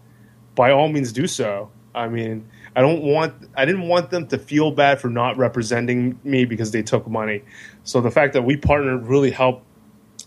by 0.55 0.71
all 0.71 0.89
means 0.89 1.13
do 1.13 1.27
so. 1.27 1.71
I 1.95 2.09
mean, 2.09 2.49
I 2.77 2.81
don't 2.81 3.03
want 3.03 3.35
I 3.57 3.65
didn't 3.65 3.89
want 3.89 4.11
them 4.11 4.27
to 4.29 4.39
feel 4.39 4.71
bad 4.71 5.01
for 5.01 5.09
not 5.09 5.37
representing 5.37 6.19
me 6.25 6.45
because 6.45 6.71
they 6.71 6.83
took 6.83 7.09
money. 7.09 7.43
So 7.83 8.01
the 8.01 8.11
fact 8.11 8.33
that 8.35 8.43
we 8.43 8.57
partnered 8.57 9.07
really 9.07 9.31
helped 9.31 9.65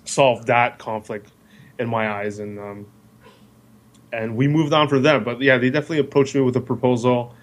solve 0.06 0.46
that 0.46 0.80
conflict 0.80 1.32
in 1.80 1.90
my 1.90 2.10
eyes, 2.10 2.40
and 2.40 2.60
um, 2.60 2.88
and 4.12 4.36
we 4.36 4.48
moved 4.48 4.74
on 4.74 4.88
from 4.88 5.04
them. 5.04 5.24
But 5.24 5.42
yeah, 5.42 5.58
they 5.58 5.70
definitely 5.70 6.00
approached 6.00 6.36
me 6.36 6.42
with 6.42 6.56
a 6.56 6.62
proposal, 6.62 7.36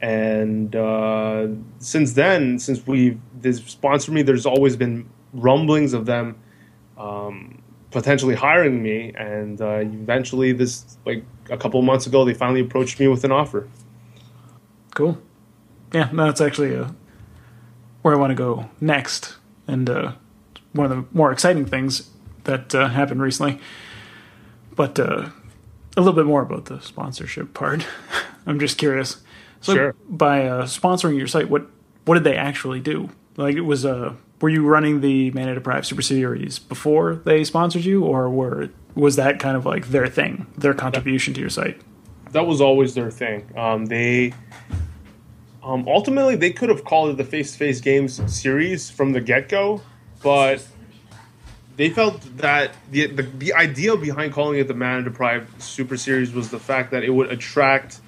and 0.00 0.74
uh, 0.74 1.48
since 1.78 2.12
then, 2.14 2.58
since 2.58 2.86
we 2.86 3.18
they 3.40 3.52
sponsored 3.52 4.14
me, 4.14 4.22
there's 4.22 4.46
always 4.46 4.76
been 4.76 5.08
rumblings 5.32 5.92
of 5.92 6.06
them 6.06 6.36
um, 6.96 7.62
potentially 7.90 8.34
hiring 8.34 8.82
me, 8.82 9.12
and 9.14 9.60
uh, 9.60 9.78
eventually, 9.78 10.52
this 10.52 10.98
like 11.06 11.24
a 11.50 11.56
couple 11.56 11.80
months 11.82 12.06
ago, 12.06 12.24
they 12.24 12.34
finally 12.34 12.60
approached 12.60 13.00
me 13.00 13.08
with 13.08 13.24
an 13.24 13.32
offer. 13.32 13.68
Cool. 14.94 15.18
Yeah, 15.92 16.10
no, 16.12 16.26
that's 16.26 16.40
actually 16.40 16.76
uh, 16.76 16.90
where 18.02 18.14
I 18.14 18.18
want 18.18 18.30
to 18.30 18.34
go 18.34 18.68
next, 18.80 19.36
and 19.66 19.88
uh, 19.88 20.12
one 20.72 20.90
of 20.90 20.90
the 20.90 21.04
more 21.16 21.32
exciting 21.32 21.64
things 21.64 22.10
that 22.48 22.74
uh, 22.74 22.88
happened 22.88 23.22
recently. 23.22 23.60
But 24.74 24.98
uh, 24.98 25.28
a 25.96 26.00
little 26.00 26.12
bit 26.12 26.26
more 26.26 26.42
about 26.42 26.64
the 26.66 26.80
sponsorship 26.80 27.54
part. 27.54 27.86
I'm 28.46 28.58
just 28.58 28.78
curious. 28.78 29.18
So, 29.60 29.74
Sure. 29.74 29.94
by 30.08 30.46
uh, 30.46 30.62
sponsoring 30.64 31.16
your 31.18 31.26
site, 31.26 31.48
what 31.50 31.66
what 32.04 32.14
did 32.14 32.24
they 32.24 32.36
actually 32.36 32.80
do? 32.80 33.10
Like, 33.36 33.56
it 33.56 33.62
was 33.62 33.84
uh, 33.84 34.14
were 34.40 34.48
you 34.48 34.66
running 34.66 35.00
the 35.00 35.30
Mana 35.32 35.54
Deprived 35.54 35.84
Super 35.86 36.02
Series 36.02 36.58
before 36.58 37.16
they 37.16 37.44
sponsored 37.44 37.84
you, 37.84 38.04
or 38.04 38.30
were 38.30 38.70
was 38.94 39.16
that 39.16 39.38
kind 39.40 39.56
of 39.56 39.66
like 39.66 39.88
their 39.88 40.06
thing, 40.06 40.46
their 40.56 40.74
contribution 40.74 41.34
to 41.34 41.40
your 41.40 41.50
site? 41.50 41.80
that 42.32 42.46
was 42.46 42.60
always 42.60 42.92
their 42.94 43.10
thing. 43.10 43.42
Um, 43.56 43.86
they 43.86 44.32
Um, 45.62 45.84
ultimately, 45.88 46.36
they 46.36 46.50
could 46.52 46.68
have 46.68 46.84
called 46.84 47.10
it 47.10 47.16
the 47.16 47.24
face 47.24 47.52
to 47.52 47.58
face 47.58 47.80
games 47.80 48.20
series 48.32 48.90
from 48.90 49.12
the 49.12 49.20
get 49.20 49.48
go, 49.48 49.80
but 50.22 50.66
they 51.78 51.88
felt 51.90 52.20
that 52.38 52.74
the, 52.90 53.06
the 53.06 53.22
the 53.22 53.54
idea 53.54 53.96
behind 53.96 54.32
calling 54.34 54.58
it 54.58 54.68
the 54.68 54.74
Mana 54.74 55.04
Deprived 55.04 55.62
Super 55.62 55.96
Series 55.96 56.32
was 56.32 56.50
the 56.50 56.58
fact 56.58 56.90
that 56.90 57.04
it 57.04 57.10
would 57.10 57.32
attract 57.32 58.00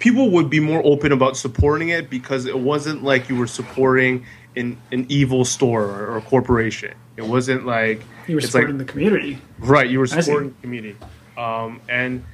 people 0.00 0.30
would 0.30 0.50
be 0.50 0.60
more 0.60 0.82
open 0.84 1.12
about 1.12 1.36
supporting 1.36 1.90
it 1.90 2.10
because 2.10 2.46
it 2.46 2.58
wasn't 2.58 3.04
like 3.04 3.28
you 3.28 3.36
were 3.36 3.46
supporting 3.46 4.24
an, 4.56 4.76
an 4.90 5.06
evil 5.08 5.44
store 5.44 5.84
or, 5.84 6.06
or 6.06 6.16
a 6.16 6.22
corporation. 6.22 6.94
It 7.16 7.22
wasn't 7.26 7.66
like 7.66 8.02
You 8.26 8.36
were 8.36 8.40
supporting 8.40 8.78
like 8.78 8.86
the 8.86 8.92
community. 8.92 9.38
right. 9.58 9.88
You 9.88 9.98
were 9.98 10.06
supporting 10.06 10.48
the 10.48 10.60
community, 10.62 10.96
um, 11.36 11.80
and 11.88 12.24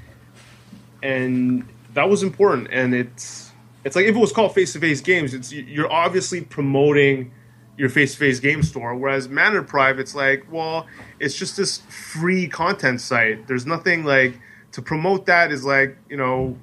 and 1.02 1.68
that 1.94 2.08
was 2.08 2.22
important. 2.22 2.68
And 2.70 2.94
it's 2.94 3.50
it's 3.84 3.96
like 3.96 4.06
if 4.06 4.14
it 4.14 4.18
was 4.18 4.32
called 4.32 4.54
face 4.54 4.72
to 4.74 4.78
face 4.78 5.00
games, 5.00 5.34
it's 5.34 5.52
you're 5.52 5.92
obviously 5.92 6.40
promoting 6.42 7.32
your 7.80 7.88
face 7.88 8.12
to 8.12 8.18
face 8.18 8.40
game 8.40 8.62
store. 8.62 8.94
Whereas 8.94 9.28
Mana 9.30 9.60
Deprived, 9.62 9.98
it's 9.98 10.14
like 10.14 10.44
well, 10.52 10.86
it's 11.18 11.34
just 11.34 11.56
this 11.56 11.78
free 11.88 12.46
content 12.46 13.00
site. 13.00 13.46
There's 13.48 13.64
nothing 13.66 14.04
like 14.04 14.38
to 14.72 14.82
promote 14.82 15.26
that 15.26 15.50
is 15.50 15.64
like 15.64 15.96
you 16.10 16.16
know 16.18 16.56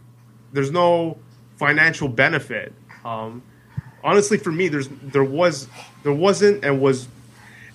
there's 0.53 0.71
no 0.71 1.17
financial 1.57 2.07
benefit. 2.07 2.71
Um, 3.03 3.41
honestly, 4.03 4.37
for 4.37 4.51
me, 4.51 4.67
there's 4.67 4.89
there 5.01 5.23
was 5.23 5.67
there 6.03 6.13
wasn't 6.13 6.63
and 6.63 6.79
was 6.79 7.07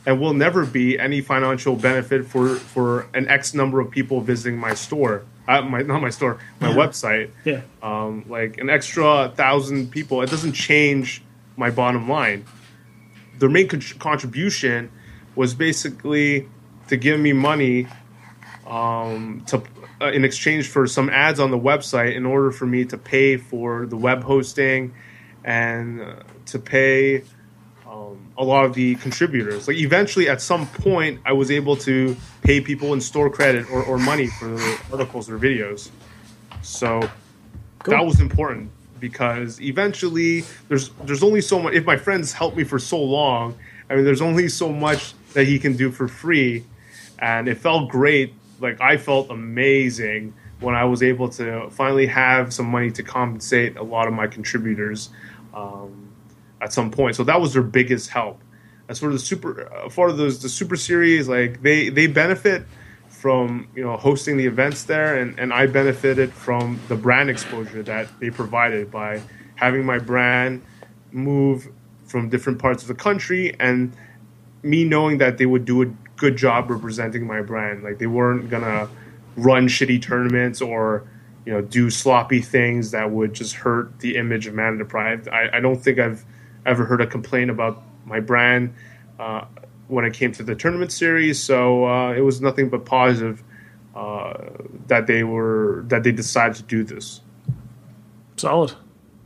and 0.06 0.20
will 0.20 0.34
never 0.34 0.64
be 0.64 0.98
any 0.98 1.20
financial 1.20 1.74
benefit 1.74 2.24
for 2.24 2.54
for 2.56 3.08
an 3.12 3.26
X 3.28 3.54
number 3.54 3.80
of 3.80 3.90
people 3.90 4.20
visiting 4.20 4.56
my 4.58 4.74
store. 4.74 5.24
Uh, 5.48 5.60
my 5.62 5.82
not 5.82 6.00
my 6.00 6.10
store, 6.10 6.38
my 6.60 6.68
Yeah. 6.70 6.76
website. 6.76 7.30
Yeah. 7.44 7.62
Um, 7.82 8.24
like 8.28 8.58
an 8.58 8.70
extra 8.70 9.32
thousand 9.34 9.90
people, 9.90 10.22
it 10.22 10.30
doesn't 10.30 10.52
change 10.52 11.22
my 11.56 11.70
bottom 11.70 12.08
line. 12.08 12.44
Their 13.38 13.48
main 13.48 13.68
con- 13.68 13.80
contribution 13.98 14.90
was 15.34 15.54
basically 15.54 16.48
to 16.88 16.96
give 16.96 17.18
me 17.18 17.32
money 17.32 17.86
um, 18.66 19.42
to 19.46 19.62
uh, 20.00 20.10
in 20.10 20.24
exchange 20.24 20.68
for 20.68 20.86
some 20.86 21.08
ads 21.10 21.38
on 21.40 21.50
the 21.50 21.58
website 21.58 22.14
in 22.16 22.26
order 22.26 22.50
for 22.50 22.66
me 22.66 22.84
to 22.86 22.98
pay 22.98 23.36
for 23.36 23.86
the 23.86 23.96
web 23.96 24.22
hosting 24.22 24.94
and 25.44 26.00
uh, 26.00 26.14
to 26.46 26.58
pay 26.58 27.22
um, 27.88 28.18
a 28.36 28.44
lot 28.44 28.64
of 28.64 28.74
the 28.74 28.94
contributors. 28.96 29.68
Like 29.68 29.76
eventually, 29.76 30.28
at 30.28 30.40
some 30.40 30.66
point, 30.66 31.20
I 31.24 31.32
was 31.32 31.50
able 31.50 31.76
to 31.78 32.16
pay 32.42 32.60
people 32.60 32.92
in 32.92 33.00
store 33.00 33.30
credit 33.30 33.70
or, 33.70 33.82
or 33.84 33.98
money 33.98 34.26
for 34.26 34.48
the 34.48 34.78
articles 34.90 35.30
or 35.30 35.38
videos. 35.38 35.90
So 36.62 37.08
Cool. 37.80 37.94
that 37.94 38.04
was 38.04 38.20
important 38.20 38.70
because 39.02 39.60
eventually 39.60 40.44
there's 40.68 40.90
there's 41.04 41.24
only 41.24 41.42
so 41.42 41.58
much. 41.58 41.74
If 41.74 41.84
my 41.84 41.96
friends 41.98 42.32
help 42.32 42.56
me 42.56 42.62
for 42.62 42.78
so 42.78 42.98
long, 43.02 43.58
I 43.90 43.96
mean, 43.96 44.04
there's 44.04 44.22
only 44.22 44.48
so 44.48 44.70
much 44.70 45.12
that 45.34 45.44
he 45.44 45.58
can 45.58 45.76
do 45.76 45.90
for 45.90 46.06
free, 46.06 46.64
and 47.18 47.48
it 47.48 47.58
felt 47.58 47.90
great. 47.90 48.32
Like 48.60 48.80
I 48.80 48.96
felt 48.96 49.28
amazing 49.28 50.32
when 50.60 50.76
I 50.76 50.84
was 50.84 51.02
able 51.02 51.28
to 51.30 51.68
finally 51.70 52.06
have 52.06 52.54
some 52.54 52.66
money 52.66 52.92
to 52.92 53.02
compensate 53.02 53.76
a 53.76 53.82
lot 53.82 54.06
of 54.06 54.14
my 54.14 54.28
contributors 54.28 55.10
um, 55.52 56.14
at 56.60 56.72
some 56.72 56.92
point. 56.92 57.16
So 57.16 57.24
that 57.24 57.40
was 57.40 57.54
their 57.54 57.62
biggest 57.62 58.08
help. 58.10 58.40
As 58.88 59.00
for 59.00 59.12
the 59.12 59.18
super, 59.18 59.72
uh, 59.72 59.88
for 59.88 60.12
those 60.12 60.40
the 60.40 60.48
super 60.48 60.76
series, 60.76 61.28
like 61.28 61.60
they 61.60 61.88
they 61.88 62.06
benefit 62.06 62.62
from 63.22 63.68
you 63.76 63.84
know 63.84 63.96
hosting 63.96 64.36
the 64.36 64.46
events 64.46 64.82
there, 64.82 65.16
and 65.16 65.38
and 65.38 65.52
I 65.52 65.68
benefited 65.68 66.32
from 66.32 66.80
the 66.88 66.96
brand 66.96 67.30
exposure 67.30 67.80
that 67.84 68.08
they 68.18 68.30
provided 68.30 68.90
by 68.90 69.22
having 69.54 69.86
my 69.86 70.00
brand 70.00 70.60
move 71.12 71.68
from 72.04 72.28
different 72.28 72.58
parts 72.58 72.82
of 72.82 72.88
the 72.88 72.96
country 72.96 73.54
and 73.60 73.96
me 74.64 74.82
knowing 74.82 75.18
that 75.18 75.38
they 75.38 75.46
would 75.46 75.64
do 75.64 75.82
a 75.82 75.86
good 76.16 76.34
job 76.36 76.68
representing 76.68 77.24
my 77.24 77.42
brand. 77.42 77.84
Like 77.84 77.98
they 77.98 78.08
weren't 78.08 78.50
gonna 78.50 78.88
run 79.36 79.68
shitty 79.68 80.02
tournaments 80.02 80.60
or 80.60 81.06
you 81.46 81.52
know 81.52 81.60
do 81.62 81.90
sloppy 81.90 82.40
things 82.40 82.90
that 82.90 83.08
would 83.08 83.34
just 83.34 83.54
hurt 83.54 84.00
the 84.00 84.16
image 84.16 84.48
of 84.48 84.54
Mana 84.54 84.78
Deprived. 84.78 85.28
I, 85.28 85.48
I 85.52 85.60
don't 85.60 85.80
think 85.80 86.00
I've 86.00 86.24
ever 86.66 86.84
heard 86.84 87.00
a 87.00 87.06
complaint 87.06 87.52
about 87.52 87.84
my 88.04 88.18
brand 88.18 88.74
uh, 89.20 89.44
when 89.92 90.06
it 90.06 90.14
came 90.14 90.32
to 90.32 90.42
the 90.42 90.54
tournament 90.54 90.90
series. 90.90 91.40
So 91.42 91.86
uh, 91.86 92.12
it 92.12 92.22
was 92.22 92.40
nothing 92.40 92.70
but 92.70 92.86
positive 92.86 93.44
uh, 93.94 94.32
that 94.86 95.06
they 95.06 95.22
were 95.22 95.84
that 95.88 96.02
they 96.02 96.12
decided 96.12 96.56
to 96.56 96.62
do 96.62 96.82
this. 96.82 97.20
Solid. 98.36 98.72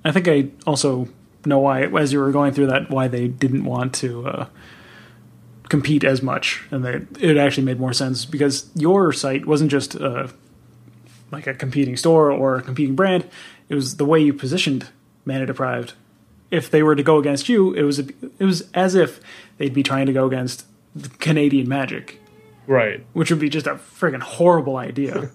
I 0.05 0.11
think 0.11 0.27
I 0.29 0.49
also 0.67 1.09
know 1.45 1.61
why, 1.61 1.83
as 1.85 2.13
you 2.13 2.19
were 2.19 2.33
going 2.33 2.53
through 2.53 2.67
that, 2.67 2.91
why 2.91 3.07
they 3.07 3.29
didn't 3.29 3.65
want 3.65 3.95
to 3.95 4.27
uh, 4.27 4.47
compete 5.69 6.03
as 6.03 6.21
much, 6.21 6.65
and 6.73 6.85
they 6.85 7.07
it 7.21 7.37
actually 7.37 7.65
made 7.65 7.79
more 7.79 7.93
sense 7.93 8.25
because 8.25 8.69
your 8.75 9.13
site 9.13 9.47
wasn't 9.47 9.71
just 9.71 9.95
uh, 9.95 10.27
like 11.31 11.47
a 11.47 11.55
competing 11.55 11.97
store 11.97 12.33
or 12.33 12.57
a 12.57 12.63
competing 12.63 12.97
brand; 12.97 13.25
it 13.69 13.77
was 13.77 13.99
the 13.99 14.05
way 14.05 14.21
you 14.21 14.35
positioned 14.35 14.89
Mana 15.25 15.47
Deprived. 15.47 15.95
If 16.51 16.71
they 16.71 16.83
were 16.83 16.95
to 16.95 17.03
go 17.03 17.19
against 17.19 17.49
you, 17.49 17.73
it 17.75 17.83
was 17.83 17.99
a, 17.99 18.07
it 18.39 18.45
was 18.45 18.69
as 18.75 18.95
if 18.95 19.21
they'd 19.59 19.75
be 19.75 19.83
trying 19.83 20.07
to 20.07 20.13
go 20.13 20.27
against 20.27 20.65
the 20.95 21.09
Canadian 21.09 21.69
Magic, 21.69 22.21
Right. 22.67 23.05
which 23.13 23.31
would 23.31 23.41
be 23.41 23.49
just 23.49 23.67
a 23.67 23.75
friggin' 23.75 24.23
horrible 24.23 24.77
idea. 24.77 25.31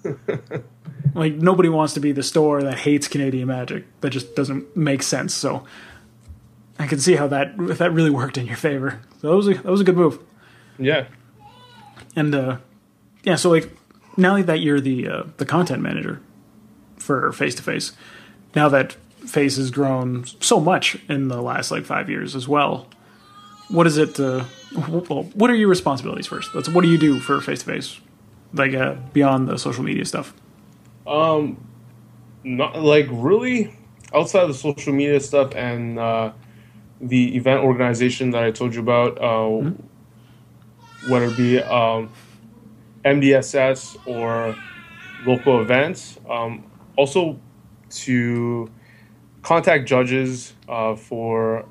like 1.13 1.35
nobody 1.35 1.69
wants 1.69 1.93
to 1.95 1.99
be 1.99 2.11
the 2.13 2.23
store 2.23 2.63
that 2.63 2.79
hates 2.79 3.07
Canadian 3.07 3.47
Magic. 3.47 3.85
That 4.01 4.11
just 4.11 4.35
doesn't 4.35 4.75
make 4.75 5.03
sense. 5.03 5.33
So 5.33 5.65
I 6.79 6.87
can 6.87 6.99
see 6.99 7.15
how 7.15 7.27
that 7.27 7.53
if 7.59 7.77
that 7.79 7.91
really 7.93 8.09
worked 8.09 8.37
in 8.37 8.45
your 8.47 8.55
favor. 8.57 9.01
So 9.21 9.29
that 9.29 9.35
was 9.35 9.47
a, 9.47 9.53
that 9.55 9.65
was 9.65 9.81
a 9.81 9.83
good 9.83 9.97
move. 9.97 10.19
Yeah. 10.79 11.05
And 12.15 12.33
uh, 12.33 12.57
yeah, 13.23 13.35
so 13.35 13.49
like 13.49 13.69
now 14.17 14.41
that 14.41 14.59
you're 14.61 14.81
the 14.81 15.07
uh, 15.07 15.23
the 15.37 15.45
content 15.45 15.81
manager 15.81 16.21
for 16.97 17.31
Face 17.31 17.55
to 17.55 17.63
Face, 17.63 17.91
now 18.55 18.67
that 18.69 18.95
Face 19.25 19.57
has 19.57 19.71
grown 19.71 20.25
so 20.25 20.59
much 20.59 20.97
in 21.09 21.27
the 21.27 21.41
last 21.41 21.71
like 21.71 21.85
five 21.85 22.09
years 22.09 22.35
as 22.35 22.47
well. 22.47 22.87
What 23.69 23.87
is 23.87 23.97
it? 23.97 24.19
Uh, 24.19 24.45
well, 24.75 25.23
what 25.33 25.49
are 25.49 25.55
your 25.55 25.69
responsibilities 25.69 26.27
first? 26.27 26.51
That's 26.53 26.69
what 26.69 26.81
do 26.83 26.89
you 26.89 26.97
do 26.97 27.19
for 27.19 27.39
Face 27.41 27.59
to 27.59 27.65
Face, 27.65 27.99
like 28.53 28.73
uh, 28.73 28.95
beyond 29.13 29.47
the 29.47 29.57
social 29.57 29.83
media 29.83 30.05
stuff? 30.05 30.33
Um, 31.07 31.63
not 32.43 32.77
like 32.77 33.07
really 33.09 33.73
outside 34.13 34.43
of 34.43 34.49
the 34.49 34.53
social 34.53 34.93
media 34.93 35.19
stuff 35.19 35.55
and 35.55 35.97
uh, 35.97 36.31
the 36.99 37.35
event 37.35 37.63
organization 37.63 38.31
that 38.31 38.43
I 38.43 38.51
told 38.51 38.75
you 38.75 38.81
about, 38.81 39.21
uh, 39.21 39.71
whether 41.07 41.25
it 41.25 41.37
be 41.37 41.59
um, 41.59 42.11
MDSS 43.03 43.97
or 44.05 44.55
local 45.25 45.61
events. 45.61 46.19
Um, 46.29 46.63
also, 46.95 47.39
to 47.89 48.69
contact 49.41 49.87
judges 49.87 50.53
uh, 50.67 50.95
for 50.95 51.65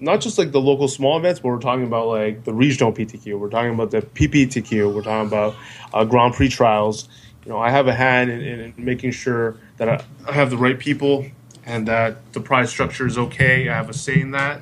not 0.00 0.20
just 0.20 0.38
like 0.38 0.52
the 0.52 0.60
local 0.60 0.88
small 0.88 1.18
events, 1.18 1.40
but 1.40 1.48
we're 1.48 1.58
talking 1.58 1.84
about 1.84 2.08
like 2.08 2.44
the 2.44 2.52
regional 2.52 2.92
PTQ. 2.92 3.38
We're 3.38 3.50
talking 3.50 3.74
about 3.74 3.90
the 3.90 4.02
PPTQ. 4.02 4.92
We're 4.94 5.02
talking 5.02 5.28
about 5.28 5.54
uh, 5.92 6.04
Grand 6.04 6.34
Prix 6.34 6.48
trials. 6.48 7.08
You 7.44 7.52
know, 7.52 7.58
I 7.58 7.70
have 7.70 7.86
a 7.86 7.94
hand 7.94 8.30
in, 8.30 8.40
in, 8.40 8.60
in 8.60 8.74
making 8.76 9.12
sure 9.12 9.56
that 9.76 9.88
I, 9.88 10.04
I 10.26 10.32
have 10.32 10.50
the 10.50 10.56
right 10.56 10.78
people 10.78 11.26
and 11.64 11.86
that 11.88 12.32
the 12.32 12.40
prize 12.40 12.70
structure 12.70 13.06
is 13.06 13.18
okay. 13.18 13.68
I 13.68 13.74
have 13.74 13.90
a 13.90 13.94
say 13.94 14.20
in 14.20 14.30
that. 14.32 14.60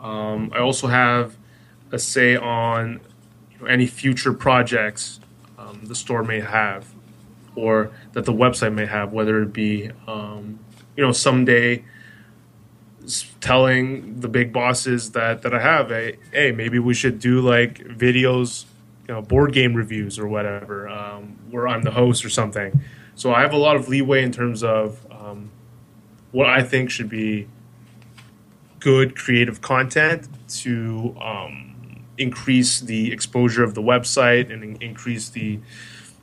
Um, 0.00 0.50
I 0.54 0.58
also 0.58 0.86
have 0.86 1.36
a 1.90 1.98
say 1.98 2.36
on 2.36 3.00
you 3.50 3.58
know, 3.60 3.66
any 3.66 3.86
future 3.86 4.32
projects 4.32 5.20
um, 5.58 5.80
the 5.84 5.94
store 5.94 6.22
may 6.22 6.40
have 6.40 6.86
or 7.54 7.90
that 8.12 8.24
the 8.24 8.32
website 8.32 8.72
may 8.72 8.86
have, 8.86 9.12
whether 9.12 9.42
it 9.42 9.52
be, 9.52 9.90
um, 10.06 10.58
you 10.96 11.04
know, 11.04 11.12
someday 11.12 11.84
telling 13.40 14.20
the 14.20 14.28
big 14.28 14.52
bosses 14.52 15.12
that, 15.12 15.42
that 15.42 15.54
I 15.54 15.60
have, 15.60 15.88
hey, 15.88 16.18
hey, 16.32 16.52
maybe 16.52 16.78
we 16.78 16.94
should 16.94 17.18
do 17.18 17.40
like 17.40 17.78
videos, 17.78 18.66
you 19.08 19.14
know, 19.14 19.22
board 19.22 19.52
game 19.52 19.74
reviews 19.74 20.18
or 20.18 20.28
whatever, 20.28 20.88
um, 20.88 21.38
where 21.50 21.66
I'm 21.66 21.82
the 21.82 21.90
host 21.90 22.24
or 22.24 22.28
something. 22.28 22.80
So 23.14 23.32
I 23.32 23.40
have 23.40 23.52
a 23.52 23.56
lot 23.56 23.76
of 23.76 23.88
leeway 23.88 24.22
in 24.22 24.32
terms 24.32 24.62
of 24.62 25.06
um, 25.10 25.50
what 26.32 26.48
I 26.48 26.62
think 26.62 26.90
should 26.90 27.08
be 27.08 27.48
good 28.78 29.16
creative 29.16 29.60
content 29.60 30.28
to 30.48 31.16
um, 31.20 32.04
increase 32.18 32.80
the 32.80 33.12
exposure 33.12 33.62
of 33.62 33.74
the 33.74 33.82
website 33.82 34.52
and 34.52 34.62
in- 34.62 34.76
increase 34.80 35.28
the 35.28 35.60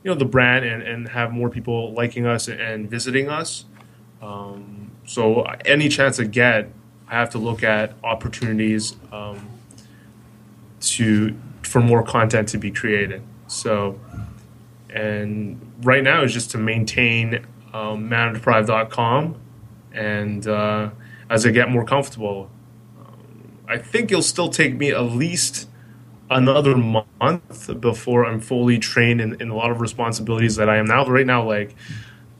you 0.04 0.10
know 0.10 0.14
the 0.14 0.24
brand 0.24 0.64
and, 0.64 0.82
and 0.82 1.08
have 1.08 1.32
more 1.32 1.50
people 1.50 1.92
liking 1.92 2.26
us 2.26 2.48
and 2.48 2.88
visiting 2.88 3.28
us. 3.28 3.64
Um, 4.20 4.90
so 5.06 5.42
any 5.64 5.88
chance 5.88 6.20
I 6.20 6.24
get, 6.24 6.70
I 7.08 7.14
have 7.14 7.30
to 7.30 7.38
look 7.38 7.62
at 7.62 7.94
opportunities 8.04 8.96
um, 9.12 9.48
to 10.80 11.34
for 11.62 11.80
more 11.80 12.02
content 12.02 12.48
to 12.48 12.58
be 12.58 12.70
created. 12.70 13.22
So 13.46 13.98
and 14.90 15.60
right 15.82 16.02
now 16.02 16.22
is 16.22 16.32
just 16.32 16.50
to 16.52 16.58
maintain 16.58 17.46
um, 17.72 18.08
manadeprived.com 18.08 19.36
and 19.92 20.46
uh, 20.46 20.90
as 21.28 21.46
I 21.46 21.50
get 21.50 21.70
more 21.70 21.84
comfortable. 21.84 22.50
Um, 22.98 23.58
I 23.68 23.78
think 23.78 24.10
it'll 24.10 24.22
still 24.22 24.48
take 24.48 24.76
me 24.76 24.90
at 24.90 25.00
least 25.00 25.68
another 26.30 26.76
month 26.76 27.80
before 27.80 28.26
I'm 28.26 28.40
fully 28.40 28.78
trained 28.78 29.20
in, 29.20 29.40
in 29.40 29.50
a 29.50 29.56
lot 29.56 29.70
of 29.70 29.80
responsibilities 29.80 30.56
that 30.56 30.68
I 30.68 30.76
am 30.76 30.86
now. 30.86 31.06
Right 31.06 31.26
now, 31.26 31.46
like 31.46 31.74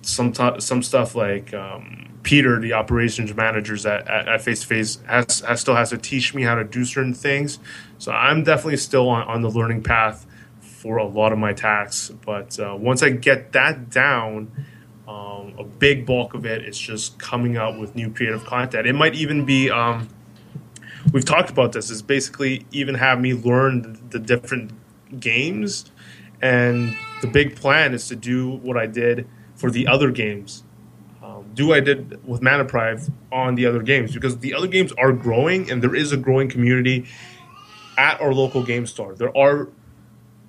some 0.08 0.32
t- 0.32 0.60
some 0.60 0.82
stuff 0.82 1.14
like 1.14 1.52
um, 1.52 2.08
Peter, 2.22 2.58
the 2.58 2.72
operations 2.72 3.34
managers 3.34 3.84
at 3.86 4.40
Face 4.40 4.60
to 4.62 4.66
Face, 4.66 4.98
has, 5.06 5.40
has 5.40 5.60
still 5.60 5.74
has 5.74 5.90
to 5.90 5.98
teach 5.98 6.34
me 6.34 6.42
how 6.42 6.54
to 6.54 6.64
do 6.64 6.84
certain 6.84 7.14
things. 7.14 7.58
So 7.98 8.12
I'm 8.12 8.42
definitely 8.42 8.78
still 8.78 9.08
on, 9.08 9.26
on 9.28 9.42
the 9.42 9.50
learning 9.50 9.82
path 9.82 10.26
for 10.60 10.96
a 10.96 11.06
lot 11.06 11.32
of 11.32 11.38
my 11.38 11.52
tasks. 11.52 12.10
But 12.24 12.58
uh, 12.58 12.76
once 12.78 13.02
I 13.02 13.10
get 13.10 13.52
that 13.52 13.90
down, 13.90 14.50
um, 15.06 15.54
a 15.58 15.64
big 15.64 16.06
bulk 16.06 16.34
of 16.34 16.46
it 16.46 16.64
is 16.64 16.78
just 16.78 17.18
coming 17.18 17.56
out 17.56 17.78
with 17.78 17.94
new 17.94 18.10
creative 18.10 18.44
content. 18.44 18.86
It 18.86 18.94
might 18.94 19.14
even 19.14 19.44
be. 19.44 19.70
Um, 19.70 20.08
we've 21.12 21.24
talked 21.24 21.50
about 21.50 21.72
this. 21.72 21.90
Is 21.90 22.00
basically 22.00 22.66
even 22.72 22.94
have 22.94 23.20
me 23.20 23.34
learn 23.34 24.00
the 24.08 24.18
different 24.18 24.72
games, 25.20 25.90
and 26.40 26.96
the 27.20 27.26
big 27.26 27.56
plan 27.56 27.92
is 27.92 28.08
to 28.08 28.16
do 28.16 28.50
what 28.50 28.78
I 28.78 28.86
did 28.86 29.28
for 29.58 29.70
the 29.70 29.86
other 29.86 30.10
games. 30.10 30.62
Um, 31.22 31.50
do 31.52 31.74
I 31.74 31.80
did 31.80 32.26
with 32.26 32.40
Mana 32.40 32.62
Deprived 32.62 33.10
on 33.30 33.56
the 33.56 33.66
other 33.66 33.82
games 33.82 34.14
because 34.14 34.38
the 34.38 34.54
other 34.54 34.68
games 34.68 34.92
are 34.92 35.12
growing 35.12 35.70
and 35.70 35.82
there 35.82 35.94
is 35.94 36.12
a 36.12 36.16
growing 36.16 36.48
community 36.48 37.06
at 37.98 38.20
our 38.20 38.32
local 38.32 38.62
game 38.64 38.86
store. 38.86 39.14
There 39.14 39.36
are 39.36 39.68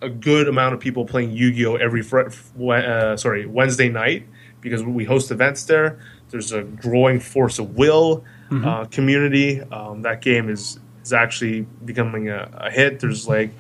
a 0.01 0.10
good 0.10 0.47
amount 0.47 0.76
of 0.76 0.80
people 0.80 1.05
playing 1.05 1.32
Yu-Gi-Oh 1.32 1.76
every 1.76 2.03
fr- 2.03 2.30
uh, 2.62 3.18
sorry 3.18 3.45
Wednesday 3.45 3.89
night 3.89 4.28
because 4.62 4.84
we 4.84 5.03
host 5.03 5.32
events 5.32 5.64
there. 5.64 5.99
There's 6.30 6.51
a 6.51 6.62
growing 6.62 7.20
Force 7.20 7.60
of 7.60 7.76
Will 7.76 8.24
mm-hmm. 8.49 8.66
uh, 8.66 8.86
community. 8.86 9.62
Um, 9.62 10.03
that 10.03 10.22
game 10.22 10.49
is 10.49 10.80
is 11.03 11.12
actually 11.12 11.62
becoming 11.84 12.30
a, 12.30 12.49
a 12.53 12.72
hit. 12.72 12.99
There's 12.99 13.28
like 13.28 13.51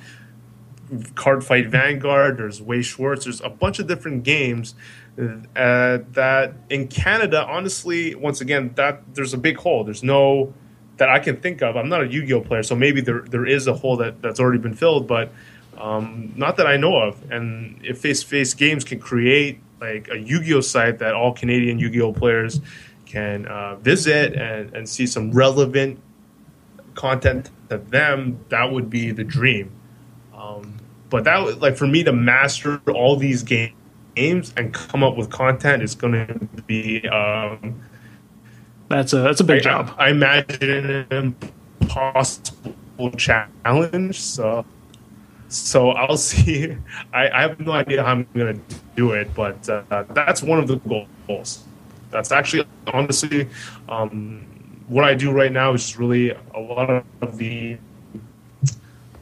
Cardfight 0.89 1.69
Vanguard. 1.69 2.37
There's 2.37 2.61
Weiss 2.61 2.85
Schwarz, 2.85 3.25
There's 3.25 3.41
a 3.41 3.49
bunch 3.49 3.79
of 3.79 3.87
different 3.87 4.23
games 4.23 4.75
uh, 5.17 5.99
that 6.11 6.53
in 6.69 6.87
Canada, 6.87 7.45
honestly, 7.45 8.15
once 8.15 8.41
again, 8.41 8.71
that 8.75 9.01
there's 9.15 9.33
a 9.33 9.37
big 9.37 9.57
hole. 9.57 9.83
There's 9.83 10.03
no 10.03 10.53
that 10.97 11.09
I 11.09 11.19
can 11.19 11.37
think 11.37 11.61
of. 11.61 11.77
I'm 11.77 11.87
not 11.87 12.03
a 12.03 12.07
Yu-Gi-Oh 12.07 12.41
player, 12.41 12.63
so 12.63 12.75
maybe 12.75 13.01
there 13.01 13.21
there 13.21 13.45
is 13.45 13.67
a 13.67 13.73
hole 13.73 13.97
that, 13.97 14.21
that's 14.21 14.39
already 14.39 14.59
been 14.59 14.75
filled, 14.75 15.07
but 15.07 15.31
um, 15.77 16.33
not 16.35 16.57
that 16.57 16.67
I 16.67 16.77
know 16.77 16.97
of. 16.97 17.31
And 17.31 17.79
if 17.85 17.99
Face 17.99 18.23
Face 18.23 18.53
Games 18.53 18.83
can 18.83 18.99
create 18.99 19.59
like 19.81 20.09
a 20.09 20.17
Yu-Gi-Oh 20.17 20.61
site 20.61 20.99
that 20.99 21.13
all 21.13 21.33
Canadian 21.33 21.79
Yu-Gi-Oh 21.79 22.13
players 22.13 22.61
can 23.05 23.45
uh, 23.45 23.75
visit 23.75 24.33
and, 24.33 24.73
and 24.73 24.87
see 24.87 25.07
some 25.07 25.31
relevant 25.31 25.99
content 26.95 27.49
to 27.69 27.77
them, 27.77 28.43
that 28.49 28.71
would 28.71 28.89
be 28.89 29.11
the 29.11 29.23
dream. 29.23 29.71
Um, 30.33 30.78
but 31.09 31.23
that 31.23 31.39
was 31.39 31.57
like 31.57 31.75
for 31.75 31.87
me 31.87 32.03
to 32.03 32.13
master 32.13 32.79
all 32.91 33.15
these 33.15 33.43
games 33.43 33.73
games 34.19 34.53
and 34.57 34.73
come 34.73 35.03
up 35.03 35.15
with 35.15 35.29
content 35.29 35.81
is 35.83 35.95
going 35.95 36.13
to 36.55 36.61
be. 36.63 37.07
Um, 37.07 37.81
that's 38.89 39.13
a 39.13 39.17
that's 39.17 39.39
a 39.39 39.43
big 39.43 39.59
I, 39.59 39.63
job. 39.63 39.95
I, 39.97 40.07
I 40.07 40.09
imagine 40.09 41.05
an 41.11 41.35
impossible 41.81 43.11
challenge. 43.17 44.19
So, 44.19 44.65
so 45.47 45.91
I'll 45.91 46.17
see. 46.31 46.75
I, 47.13 47.29
I 47.29 47.41
have 47.41 47.59
no 47.59 47.71
idea 47.71 48.03
how 48.03 48.11
I'm 48.11 48.27
going 48.33 48.55
to 48.55 48.75
do 48.95 49.11
it, 49.13 49.33
but 49.33 49.67
uh, 49.69 50.03
that's 50.09 50.41
one 50.41 50.59
of 50.59 50.67
the 50.67 50.77
goals. 51.27 51.63
That's 52.11 52.31
actually 52.31 52.65
honestly 52.87 53.47
um, 53.87 54.45
what 54.87 55.05
I 55.05 55.13
do 55.13 55.31
right 55.31 55.51
now 55.51 55.73
is 55.73 55.97
really 55.99 56.31
a 56.31 56.59
lot 56.59 56.89
of 57.21 57.37
the 57.37 57.77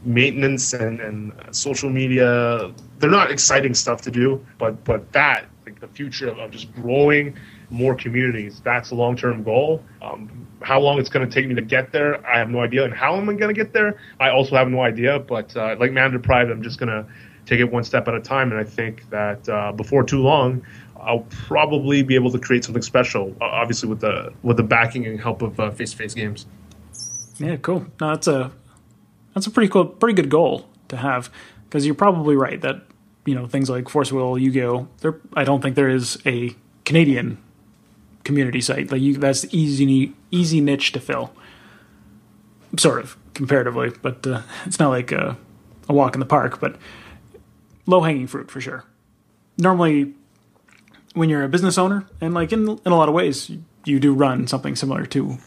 maintenance 0.04 0.74
and, 0.74 1.00
and 1.00 1.34
social 1.52 1.89
media 1.89 2.72
they're 3.00 3.10
not 3.10 3.32
exciting 3.32 3.74
stuff 3.74 4.02
to 4.02 4.12
do 4.12 4.43
but 4.58 4.84
but 4.84 5.12
that 5.12 5.45
like 5.66 5.80
the 5.80 5.88
future 5.88 6.30
of, 6.30 6.38
of 6.39 6.52
just 6.52 6.74
growing 6.74 7.36
more 7.70 7.95
communities 7.95 8.62
that's 8.64 8.91
a 8.91 8.95
long-term 8.95 9.43
goal 9.43 9.84
um, 10.02 10.48
how 10.62 10.80
long 10.80 11.00
it's 11.00 11.10
going 11.10 11.28
to 11.28 11.34
take 11.34 11.48
me 11.48 11.56
to 11.56 11.62
get 11.62 11.91
there 11.91 12.26
i 12.28 12.38
have 12.38 12.50
no 12.50 12.62
idea 12.62 12.84
and 12.84 12.93
how 12.93 13.16
am 13.16 13.30
i 13.30 13.34
going 13.34 13.54
to 13.54 13.60
get 13.60 13.74
there 13.74 14.00
i 14.20 14.30
also 14.30 14.56
have 14.56 14.70
no 14.70 14.82
idea 14.82 15.20
but 15.20 15.56
uh, 15.58 15.76
like 15.80 15.91
Mana 15.91 16.12
Deprived 16.12 16.52
i'm 16.52 16.64
just 16.64 16.80
going 16.80 16.89
to 16.89 17.06
take 17.45 17.60
it 17.60 17.72
one 17.72 17.84
step 17.84 18.08
at 18.08 18.14
a 18.14 18.22
time 18.22 18.52
and 18.52 18.60
i 18.60 18.64
think 18.64 19.10
that 19.10 19.48
uh, 19.50 19.72
before 19.72 20.04
too 20.04 20.22
long 20.22 20.64
I'll 21.00 21.26
probably 21.30 22.04
be 22.04 22.16
able 22.16 22.32
to 22.32 22.39
create 22.39 22.66
something 22.66 22.82
special, 22.82 23.34
obviously 23.39 23.88
with 23.88 24.02
the 24.02 24.34
with 24.41 24.58
the 24.58 24.64
backing 24.64 25.06
and 25.06 25.22
help 25.22 25.41
of 25.41 25.78
face 25.78 25.91
to 25.91 25.98
face 25.98 26.14
games. 26.14 26.48
Yeah, 27.38 27.56
cool. 27.58 27.86
No, 28.02 28.10
that's 28.10 28.28
a 28.28 28.52
that's 29.38 29.46
a 29.46 29.52
pretty 29.52 29.70
cool, 29.70 29.86
pretty 29.86 30.16
good 30.16 30.32
goal 30.32 30.68
to 30.88 30.98
have 30.98 31.30
because 31.66 31.86
you're 31.86 31.94
probably 31.94 32.36
right 32.36 32.60
that 32.62 32.82
you 33.24 33.36
know 33.36 33.46
things 33.46 33.70
like 33.70 33.88
Force 33.88 34.12
Will, 34.12 34.36
Yu-Gi-Oh. 34.36 34.88
There, 35.02 35.20
I 35.36 35.44
don't 35.44 35.62
think 35.62 35.76
there 35.76 35.90
is 35.90 36.18
a 36.26 36.56
Canadian 36.86 37.38
community 38.24 38.62
site 38.62 38.92
like 38.92 39.00
you. 39.00 39.16
That's 39.16 39.46
easy, 39.54 40.14
easy 40.32 40.60
niche 40.60 40.92
to 40.94 41.00
fill, 41.00 41.34
sort 42.78 43.00
of 43.00 43.16
comparatively, 43.36 43.92
but 44.02 44.26
uh, 44.26 44.42
it's 44.66 44.80
not 44.80 44.90
like 44.90 45.12
a, 45.12 45.38
a 45.88 45.94
walk 45.94 46.16
in 46.16 46.20
the 46.20 46.26
park, 46.26 46.60
but 46.60 46.76
low 47.86 48.02
hanging 48.02 48.26
fruit 48.26 48.50
for 48.50 48.60
sure. 48.60 48.86
Normally, 49.60 50.16
when 51.14 51.30
you're 51.30 51.44
a 51.44 51.50
business 51.50 51.78
owner, 51.78 52.08
and 52.22 52.34
like 52.34 52.52
in 52.52 52.68
in 52.68 52.92
a 52.92 52.98
lot 52.98 53.08
of 53.08 53.14
ways, 53.14 53.52
you 53.86 54.00
do 54.00 54.16
run 54.16 54.48
something 54.48 54.76
similar 54.76 55.06
to 55.06 55.38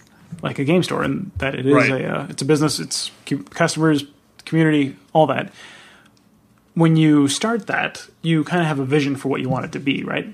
like 0.42 0.58
a 0.58 0.64
game 0.64 0.82
store, 0.82 1.02
and 1.02 1.30
that 1.38 1.54
it 1.54 1.66
is 1.66 1.72
right. 1.72 1.90
a 1.90 2.20
uh, 2.20 2.26
it's 2.28 2.42
a 2.42 2.44
business, 2.44 2.78
it's 2.78 3.10
customers, 3.50 4.04
community, 4.44 4.96
all 5.12 5.26
that. 5.26 5.52
When 6.74 6.96
you 6.96 7.28
start 7.28 7.66
that, 7.66 8.06
you 8.22 8.44
kind 8.44 8.60
of 8.60 8.68
have 8.68 8.78
a 8.78 8.84
vision 8.84 9.16
for 9.16 9.28
what 9.28 9.40
you 9.40 9.48
want 9.48 9.64
it 9.64 9.72
to 9.72 9.80
be, 9.80 10.04
right? 10.04 10.32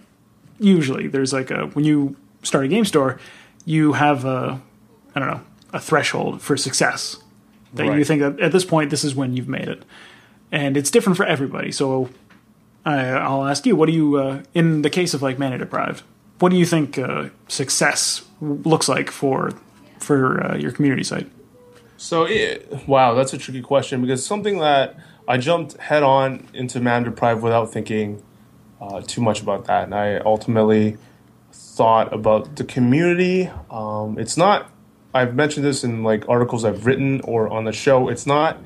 Usually, 0.59 1.09
there's 1.09 1.33
like 1.33 1.51
a 1.51 1.67
when 1.69 1.85
you 1.85 2.17
start 2.43 2.65
a 2.65 2.69
game 2.69 2.85
store, 2.85 3.19
you 3.65 3.95
have 3.95 4.25
a 4.25 4.61
I 5.15 5.21
don't 5.21 5.29
know 5.29 5.41
a 5.73 5.81
threshold 5.81 6.41
for 6.41 6.57
success 6.57 7.17
that 7.75 7.87
right. 7.87 7.99
you 7.99 8.05
think 8.05 8.21
that 8.21 8.41
at 8.41 8.53
this 8.53 8.65
point 8.65 8.91
this 8.91 9.05
is 9.05 9.15
when 9.15 9.37
you've 9.37 9.49
made 9.49 9.69
it, 9.69 9.85
and 10.53 10.77
it's 10.77 10.91
different 10.91 11.17
for 11.17 11.27
everybody. 11.27 11.73
So 11.73 12.11
I, 12.85 13.29
will 13.29 13.45
ask 13.47 13.67
you, 13.67 13.75
what 13.75 13.87
do 13.87 13.93
you 13.93 14.17
uh, 14.17 14.43
in 14.55 14.83
the 14.83 14.91
case 14.91 15.13
of 15.15 15.23
like 15.23 15.39
Mana 15.39 15.59
Deprived? 15.59 16.03
What 16.39 16.51
do 16.51 16.57
you 16.57 16.67
think 16.67 16.99
uh, 16.99 17.31
success 17.49 18.23
looks 18.41 18.89
like 18.89 19.11
for 19.11 19.53
for 19.99 20.44
uh, 20.44 20.57
your 20.57 20.72
community 20.72 21.05
site? 21.05 21.30
So, 21.97 22.24
it, 22.24 22.86
wow, 22.86 23.14
that's 23.14 23.32
a 23.32 23.38
tricky 23.38 23.62
question 23.62 24.03
because 24.03 24.24
something 24.24 24.59
that 24.59 24.97
I 25.26 25.38
jumped 25.38 25.76
head 25.78 26.03
on 26.03 26.47
into 26.53 26.80
Mana 26.80 27.07
Deprived 27.07 27.42
without 27.42 27.72
thinking 27.72 28.22
uh, 28.80 29.01
too 29.01 29.20
much 29.20 29.40
about 29.40 29.64
that, 29.66 29.84
and 29.84 29.94
I 29.94 30.18
ultimately 30.18 30.99
thought 31.53 32.12
about 32.12 32.57
the 32.57 32.64
community. 32.64 33.51
Um, 33.70 34.18
it's 34.18 34.36
not. 34.36 34.70
I've 35.14 35.34
mentioned 35.34 35.64
this 35.64 35.82
in 35.82 36.03
like 36.03 36.28
articles 36.28 36.64
I've 36.64 36.84
written 36.84 37.22
or 37.22 37.49
on 37.49 37.64
the 37.64 37.72
show. 37.72 38.09
It's 38.09 38.26
not 38.26 38.59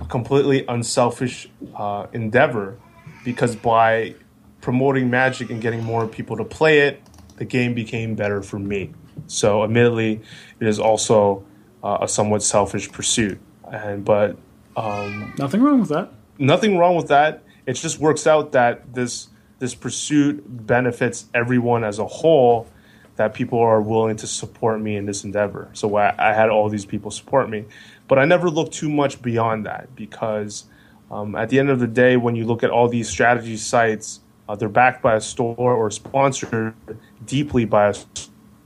a 0.00 0.04
completely 0.04 0.64
unselfish 0.66 1.48
uh, 1.74 2.06
endeavor 2.12 2.78
because 3.24 3.56
by 3.56 4.14
promoting 4.60 5.10
Magic 5.10 5.50
and 5.50 5.60
getting 5.60 5.82
more 5.82 6.06
people 6.06 6.36
to 6.36 6.44
play 6.44 6.80
it, 6.80 7.02
the 7.36 7.44
game 7.44 7.74
became 7.74 8.14
better 8.14 8.42
for 8.42 8.58
me. 8.58 8.92
So, 9.26 9.64
admittedly, 9.64 10.20
it 10.60 10.66
is 10.66 10.78
also 10.78 11.44
uh, 11.82 11.98
a 12.02 12.08
somewhat 12.08 12.42
selfish 12.42 12.90
pursuit. 12.90 13.38
And 13.70 14.04
but 14.04 14.36
um, 14.76 15.34
nothing 15.38 15.62
wrong 15.62 15.80
with 15.80 15.88
that. 15.90 16.10
Nothing 16.38 16.78
wrong 16.78 16.96
with 16.96 17.08
that. 17.08 17.42
It 17.66 17.74
just 17.74 17.98
works 17.98 18.26
out 18.26 18.52
that 18.52 18.94
this 18.94 19.28
this 19.58 19.74
pursuit 19.74 20.44
benefits 20.46 21.26
everyone 21.34 21.84
as 21.84 21.98
a 21.98 22.06
whole. 22.06 22.68
That 23.16 23.34
people 23.34 23.58
are 23.58 23.80
willing 23.80 24.16
to 24.16 24.26
support 24.26 24.80
me 24.80 24.96
in 24.96 25.04
this 25.04 25.22
endeavor. 25.22 25.68
So 25.74 25.96
I, 25.96 26.14
I 26.18 26.32
had 26.32 26.48
all 26.48 26.70
these 26.70 26.86
people 26.86 27.10
support 27.10 27.50
me, 27.50 27.66
but 28.08 28.18
I 28.18 28.24
never 28.24 28.48
looked 28.48 28.72
too 28.72 28.88
much 28.88 29.20
beyond 29.20 29.66
that 29.66 29.94
because 29.94 30.64
um, 31.10 31.36
at 31.36 31.50
the 31.50 31.58
end 31.58 31.68
of 31.68 31.78
the 31.78 31.86
day, 31.86 32.16
when 32.16 32.34
you 32.36 32.46
look 32.46 32.62
at 32.62 32.70
all 32.70 32.88
these 32.88 33.08
strategy 33.08 33.58
sites, 33.58 34.20
uh, 34.48 34.56
they're 34.56 34.70
backed 34.70 35.02
by 35.02 35.14
a 35.14 35.20
store 35.20 35.74
or 35.74 35.90
sponsored 35.90 36.74
deeply 37.26 37.66
by 37.66 37.88
a 37.88 37.94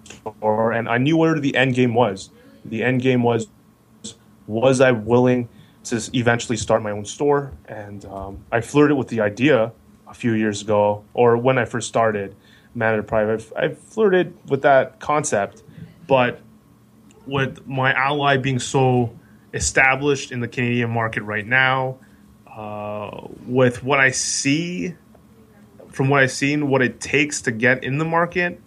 store, 0.07 0.73
and 0.73 0.89
I 0.89 0.99
knew 0.99 1.17
where 1.17 1.39
the 1.39 1.55
end 1.57 1.75
game 1.75 1.95
was. 1.95 2.31
The 2.65 2.83
end 2.83 3.03
game 3.03 3.23
was 3.23 3.49
was 4.47 4.81
I 4.81 4.93
willing 4.93 5.49
to 5.85 6.11
eventually 6.15 6.57
start 6.57 6.83
my 6.83 6.91
own 6.91 7.05
store? 7.05 7.53
And 7.67 8.05
um, 8.07 8.39
I 8.53 8.61
flirted 8.61 8.97
with 8.97 9.09
the 9.09 9.21
idea 9.21 9.73
a 10.07 10.15
few 10.15 10.33
years 10.33 10.63
ago, 10.63 11.05
or 11.15 11.37
when 11.37 11.59
I 11.59 11.65
first 11.65 11.89
started 11.89 12.35
Mana 12.75 12.99
Deprived. 12.99 13.53
I 13.57 13.71
flirted 13.71 14.37
with 14.49 14.63
that 14.63 15.01
concept, 15.01 15.63
but 16.07 16.41
with 17.27 17.67
my 17.67 17.93
ally 17.93 18.37
being 18.37 18.59
so 18.59 19.17
established 19.55 20.31
in 20.31 20.41
the 20.41 20.49
Canadian 20.49 20.91
market 20.91 21.23
right 21.23 21.47
now, 21.47 21.99
uh, 22.47 23.27
with 23.47 23.83
what 23.83 23.99
I 23.99 24.11
see, 24.11 24.95
from 25.91 26.09
what 26.09 26.23
I've 26.23 26.31
seen, 26.31 26.69
what 26.69 26.83
it 26.83 27.01
takes 27.01 27.43
to 27.43 27.51
get 27.51 27.83
in 27.83 27.99
the 27.99 28.05
market, 28.05 28.61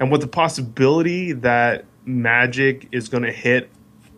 and 0.00 0.10
with 0.10 0.20
the 0.20 0.26
possibility 0.28 1.32
that 1.32 1.84
Magic 2.04 2.88
is 2.92 3.08
going 3.08 3.22
to 3.22 3.32
hit, 3.32 3.70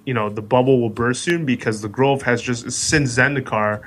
you 0.04 0.14
know, 0.14 0.28
the 0.28 0.42
bubble 0.42 0.80
will 0.80 0.90
burst 0.90 1.22
soon 1.22 1.44
because 1.44 1.82
the 1.82 1.88
growth 1.88 2.22
has 2.22 2.40
just 2.42 2.70
since 2.70 3.16
Zendikar, 3.16 3.82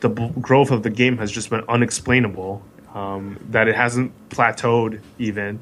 the 0.00 0.08
b- 0.08 0.30
growth 0.40 0.70
of 0.70 0.82
the 0.82 0.90
game 0.90 1.18
has 1.18 1.30
just 1.30 1.50
been 1.50 1.64
unexplainable. 1.68 2.62
Um, 2.94 3.38
that 3.50 3.68
it 3.68 3.74
hasn't 3.74 4.30
plateaued 4.30 5.02
even. 5.18 5.60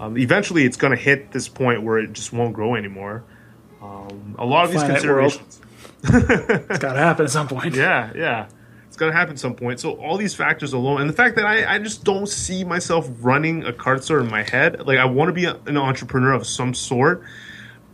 Um, 0.00 0.18
eventually, 0.18 0.64
it's 0.64 0.76
going 0.76 0.90
to 0.90 1.02
hit 1.02 1.32
this 1.32 1.48
point 1.48 1.82
where 1.82 1.98
it 1.98 2.12
just 2.12 2.30
won't 2.30 2.52
grow 2.52 2.74
anymore. 2.74 3.24
Um, 3.82 4.36
a 4.38 4.44
lot 4.44 4.66
of 4.66 4.72
these 4.72 4.82
Finite 4.82 4.96
considerations. 4.96 5.60
It's 6.04 6.78
got 6.78 6.92
to 6.92 6.98
happen 6.98 7.24
at 7.24 7.30
some 7.30 7.48
point. 7.48 7.74
Yeah, 7.74 8.12
yeah. 8.14 8.48
It's 8.98 9.00
gonna 9.04 9.12
happen 9.12 9.36
some 9.36 9.54
point. 9.54 9.78
So 9.78 9.92
all 9.92 10.16
these 10.16 10.34
factors 10.34 10.72
alone, 10.72 11.00
and 11.00 11.08
the 11.08 11.14
fact 11.14 11.36
that 11.36 11.46
I, 11.46 11.76
I 11.76 11.78
just 11.78 12.02
don't 12.02 12.28
see 12.28 12.64
myself 12.64 13.08
running 13.20 13.62
a 13.62 13.72
card 13.72 14.02
store 14.02 14.18
in 14.18 14.28
my 14.28 14.42
head. 14.42 14.84
Like 14.88 14.98
I 14.98 15.04
want 15.04 15.28
to 15.28 15.32
be 15.32 15.44
a, 15.44 15.54
an 15.66 15.76
entrepreneur 15.76 16.32
of 16.32 16.44
some 16.44 16.74
sort, 16.74 17.22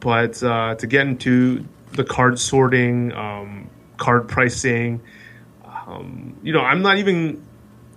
but 0.00 0.42
uh, 0.42 0.76
to 0.76 0.86
get 0.86 1.06
into 1.06 1.62
the 1.92 2.04
card 2.04 2.38
sorting, 2.38 3.12
um, 3.12 3.68
card 3.98 4.28
pricing, 4.28 5.02
um, 5.66 6.38
you 6.42 6.54
know, 6.54 6.62
I'm 6.62 6.80
not 6.80 6.96
even 6.96 7.46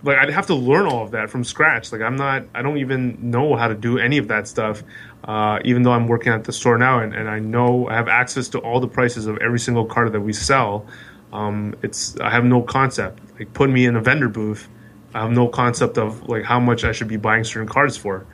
like 0.02 0.18
I'd 0.18 0.28
have 0.28 0.48
to 0.48 0.54
learn 0.54 0.84
all 0.84 1.02
of 1.02 1.12
that 1.12 1.30
from 1.30 1.44
scratch. 1.44 1.90
Like 1.92 2.02
I'm 2.02 2.16
not, 2.16 2.44
I 2.54 2.60
don't 2.60 2.76
even 2.76 3.30
know 3.30 3.56
how 3.56 3.68
to 3.68 3.74
do 3.74 3.96
any 3.98 4.18
of 4.18 4.28
that 4.28 4.46
stuff. 4.48 4.82
Uh, 5.24 5.60
even 5.64 5.82
though 5.82 5.92
I'm 5.92 6.08
working 6.08 6.30
at 6.30 6.44
the 6.44 6.52
store 6.52 6.76
now 6.76 7.00
and, 7.00 7.14
and 7.14 7.26
I 7.26 7.38
know 7.38 7.88
I 7.88 7.94
have 7.94 8.08
access 8.08 8.50
to 8.50 8.58
all 8.58 8.80
the 8.80 8.88
prices 8.88 9.26
of 9.26 9.38
every 9.38 9.60
single 9.60 9.86
card 9.86 10.12
that 10.12 10.20
we 10.20 10.34
sell. 10.34 10.86
Um, 11.32 11.74
it's 11.82 12.18
I 12.20 12.30
have 12.30 12.44
no 12.44 12.62
concept. 12.62 13.20
Like 13.38 13.52
put 13.52 13.70
me 13.70 13.84
in 13.84 13.96
a 13.96 14.00
vendor 14.00 14.28
booth, 14.28 14.68
I 15.14 15.22
have 15.22 15.30
no 15.30 15.48
concept 15.48 15.98
of 15.98 16.28
like 16.28 16.44
how 16.44 16.60
much 16.60 16.84
I 16.84 16.92
should 16.92 17.08
be 17.08 17.16
buying 17.16 17.44
certain 17.44 17.68
cards 17.68 17.96
for. 17.96 18.26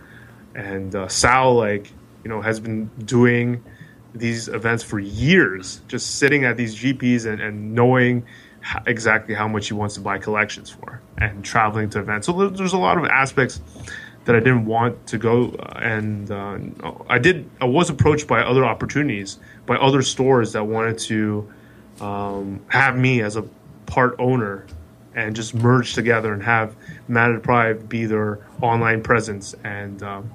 And 0.54 0.94
uh, 0.94 1.08
Sal, 1.08 1.54
like 1.54 1.90
you 2.22 2.30
know, 2.30 2.40
has 2.40 2.60
been 2.60 2.86
doing 3.04 3.62
these 4.14 4.48
events 4.48 4.82
for 4.82 4.98
years, 4.98 5.82
just 5.88 6.18
sitting 6.18 6.44
at 6.44 6.56
these 6.56 6.74
GPs 6.74 7.26
and, 7.26 7.40
and 7.40 7.74
knowing 7.74 8.24
h- 8.62 8.82
exactly 8.86 9.34
how 9.34 9.48
much 9.48 9.68
he 9.68 9.74
wants 9.74 9.94
to 9.96 10.00
buy 10.00 10.18
collections 10.18 10.70
for, 10.70 11.00
and 11.18 11.44
traveling 11.44 11.90
to 11.90 12.00
events. 12.00 12.26
So 12.26 12.48
there's 12.48 12.72
a 12.72 12.78
lot 12.78 12.96
of 12.96 13.04
aspects 13.04 13.60
that 14.24 14.34
I 14.34 14.38
didn't 14.38 14.66
want 14.66 15.06
to 15.08 15.18
go, 15.18 15.50
uh, 15.50 15.78
and 15.80 16.30
uh, 16.30 16.58
I 17.08 17.18
did. 17.18 17.48
I 17.60 17.66
was 17.66 17.90
approached 17.90 18.26
by 18.26 18.40
other 18.40 18.64
opportunities, 18.64 19.38
by 19.66 19.76
other 19.76 20.02
stores 20.02 20.52
that 20.52 20.64
wanted 20.64 20.98
to 21.00 21.52
um, 22.00 22.64
have 22.68 22.96
me 22.96 23.22
as 23.22 23.36
a 23.36 23.44
part 23.86 24.16
owner 24.18 24.66
and 25.14 25.36
just 25.36 25.54
merge 25.54 25.94
together 25.94 26.32
and 26.32 26.42
have 26.42 26.74
Mana 27.08 27.34
Deprived 27.34 27.88
be 27.88 28.06
their 28.06 28.40
online 28.60 29.02
presence 29.02 29.54
and 29.64 30.02
um, 30.02 30.32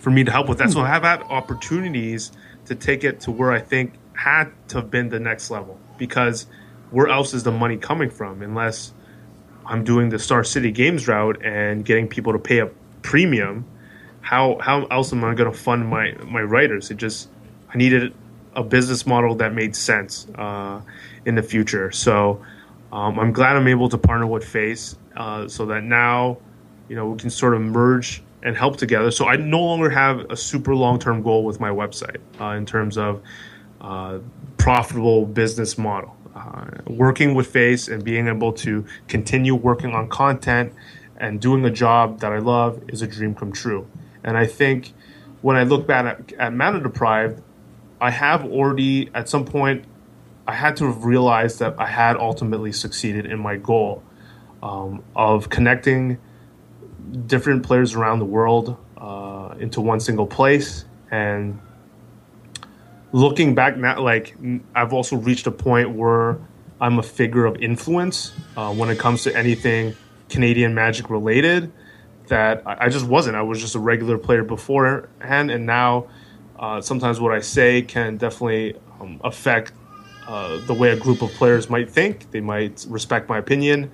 for 0.00 0.10
me 0.10 0.24
to 0.24 0.32
help 0.32 0.48
with 0.48 0.58
that. 0.58 0.70
So 0.70 0.80
I 0.80 0.88
have 0.88 1.02
had 1.02 1.22
opportunities 1.22 2.32
to 2.66 2.74
take 2.74 3.04
it 3.04 3.20
to 3.20 3.30
where 3.30 3.52
I 3.52 3.60
think 3.60 3.94
had 4.14 4.52
to 4.68 4.78
have 4.78 4.90
been 4.90 5.08
the 5.08 5.20
next 5.20 5.50
level 5.50 5.78
because 5.96 6.46
where 6.90 7.08
else 7.08 7.34
is 7.34 7.42
the 7.44 7.52
money 7.52 7.76
coming 7.76 8.10
from 8.10 8.42
unless 8.42 8.92
I'm 9.64 9.84
doing 9.84 10.08
the 10.08 10.18
Star 10.18 10.44
City 10.44 10.72
Games 10.72 11.06
route 11.06 11.44
and 11.44 11.84
getting 11.84 12.08
people 12.08 12.32
to 12.32 12.38
pay 12.38 12.58
a 12.58 12.66
premium? 13.02 13.64
How 14.20 14.58
how 14.60 14.86
else 14.86 15.12
am 15.12 15.24
I 15.24 15.34
going 15.34 15.50
to 15.50 15.56
fund 15.56 15.88
my 15.88 16.12
my 16.24 16.42
writers? 16.42 16.90
It 16.90 16.96
just 16.96 17.28
I 17.72 17.78
needed 17.78 18.14
a 18.54 18.62
business 18.62 19.06
model 19.06 19.34
that 19.36 19.54
made 19.54 19.74
sense 19.74 20.26
uh, 20.36 20.80
in 21.24 21.34
the 21.34 21.42
future. 21.42 21.90
So 21.90 22.42
um, 22.92 23.18
I'm 23.18 23.32
glad 23.32 23.56
I'm 23.56 23.68
able 23.68 23.88
to 23.88 23.98
partner 23.98 24.26
with 24.26 24.44
Face 24.44 24.96
uh, 25.16 25.48
so 25.48 25.66
that 25.66 25.82
now 25.84 26.38
you 26.88 26.96
know 26.96 27.08
we 27.08 27.18
can 27.18 27.30
sort 27.30 27.54
of 27.54 27.62
merge 27.62 28.22
and 28.42 28.56
help 28.56 28.76
together. 28.76 29.10
So 29.10 29.26
I 29.26 29.36
no 29.36 29.60
longer 29.60 29.88
have 29.90 30.30
a 30.30 30.36
super 30.36 30.74
long 30.74 30.98
term 30.98 31.22
goal 31.22 31.44
with 31.44 31.60
my 31.60 31.70
website 31.70 32.18
uh, 32.40 32.56
in 32.56 32.66
terms 32.66 32.98
of 32.98 33.22
uh, 33.80 34.18
profitable 34.58 35.26
business 35.26 35.78
model. 35.78 36.16
Uh, 36.34 36.66
working 36.86 37.34
with 37.34 37.46
Face 37.46 37.88
and 37.88 38.02
being 38.02 38.26
able 38.26 38.52
to 38.54 38.84
continue 39.06 39.54
working 39.54 39.92
on 39.92 40.08
content 40.08 40.72
and 41.18 41.40
doing 41.40 41.64
a 41.64 41.70
job 41.70 42.20
that 42.20 42.32
I 42.32 42.38
love 42.38 42.82
is 42.88 43.02
a 43.02 43.06
dream 43.06 43.34
come 43.34 43.52
true. 43.52 43.86
And 44.24 44.36
I 44.36 44.46
think 44.46 44.92
when 45.42 45.56
I 45.56 45.64
look 45.64 45.86
back 45.86 46.06
at, 46.06 46.32
at 46.34 46.54
Mana 46.54 46.80
Deprived, 46.80 47.42
I 48.02 48.10
have 48.10 48.44
already 48.44 49.10
at 49.14 49.28
some 49.28 49.44
point 49.44 49.84
I 50.46 50.54
had 50.54 50.76
to 50.78 50.86
have 50.86 51.04
realized 51.04 51.60
that 51.60 51.76
I 51.78 51.86
had 51.86 52.16
ultimately 52.16 52.72
succeeded 52.72 53.26
in 53.26 53.38
my 53.38 53.56
goal 53.56 54.02
um, 54.62 55.04
of 55.14 55.48
connecting 55.48 56.18
different 57.26 57.62
players 57.62 57.94
around 57.94 58.18
the 58.18 58.24
world 58.24 58.76
uh, 58.98 59.54
into 59.60 59.80
one 59.80 60.00
single 60.00 60.26
place. 60.26 60.84
And 61.12 61.60
looking 63.12 63.54
back 63.54 63.76
now 63.76 64.00
like 64.00 64.34
i've 64.74 64.94
also 64.94 65.16
reached 65.16 65.46
a 65.46 65.50
point 65.50 65.90
where 65.90 66.38
i'm 66.80 66.98
a 66.98 67.02
figure 67.02 67.44
of 67.44 67.54
influence 67.56 68.32
uh, 68.56 68.72
when 68.72 68.88
it 68.88 68.98
comes 68.98 69.22
to 69.22 69.36
anything 69.36 69.94
canadian 70.30 70.74
magic 70.74 71.10
related 71.10 71.70
that 72.28 72.62
I, 72.66 72.86
I 72.86 72.88
just 72.88 73.06
wasn't. 73.06 73.36
I 73.36 73.42
was 73.42 73.60
just 73.60 73.74
a 73.74 73.78
regular 73.78 74.18
player 74.18 74.44
beforehand 74.44 75.50
and 75.50 75.66
now 75.66 76.08
uh, 76.62 76.80
sometimes 76.80 77.20
what 77.20 77.32
i 77.32 77.40
say 77.40 77.82
can 77.82 78.16
definitely 78.16 78.74
um, 79.00 79.20
affect 79.22 79.72
uh, 80.26 80.64
the 80.66 80.74
way 80.74 80.90
a 80.90 80.96
group 80.96 81.22
of 81.22 81.30
players 81.32 81.68
might 81.68 81.90
think. 81.90 82.30
They 82.30 82.40
might 82.40 82.86
respect 82.88 83.28
my 83.28 83.38
opinion 83.38 83.90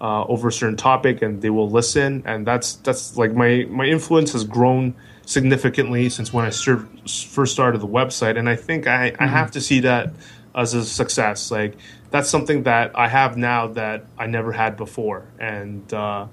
uh, 0.00 0.24
over 0.24 0.48
a 0.48 0.52
certain 0.52 0.76
topic 0.76 1.22
and 1.22 1.42
they 1.42 1.50
will 1.50 1.70
listen. 1.70 2.22
And 2.24 2.46
that's 2.46 2.74
that's 2.76 3.16
like 3.16 3.32
my 3.34 3.66
my 3.68 3.84
influence 3.86 4.32
has 4.32 4.44
grown 4.44 4.94
significantly 5.24 6.08
since 6.08 6.32
when 6.32 6.44
I 6.44 6.50
ser- 6.50 6.88
first 7.06 7.52
started 7.52 7.80
the 7.80 7.88
website. 7.88 8.38
And 8.38 8.48
I 8.48 8.56
think 8.56 8.86
I, 8.86 9.14
I 9.18 9.26
have 9.26 9.50
to 9.52 9.60
see 9.60 9.80
that 9.80 10.12
as 10.54 10.74
a 10.74 10.84
success. 10.84 11.50
Like 11.50 11.76
that's 12.10 12.30
something 12.30 12.62
that 12.62 12.92
I 12.98 13.08
have 13.08 13.36
now 13.36 13.68
that 13.68 14.06
I 14.18 14.26
never 14.26 14.52
had 14.52 14.76
before. 14.76 15.26
And 15.38 15.92
uh, 15.92 16.26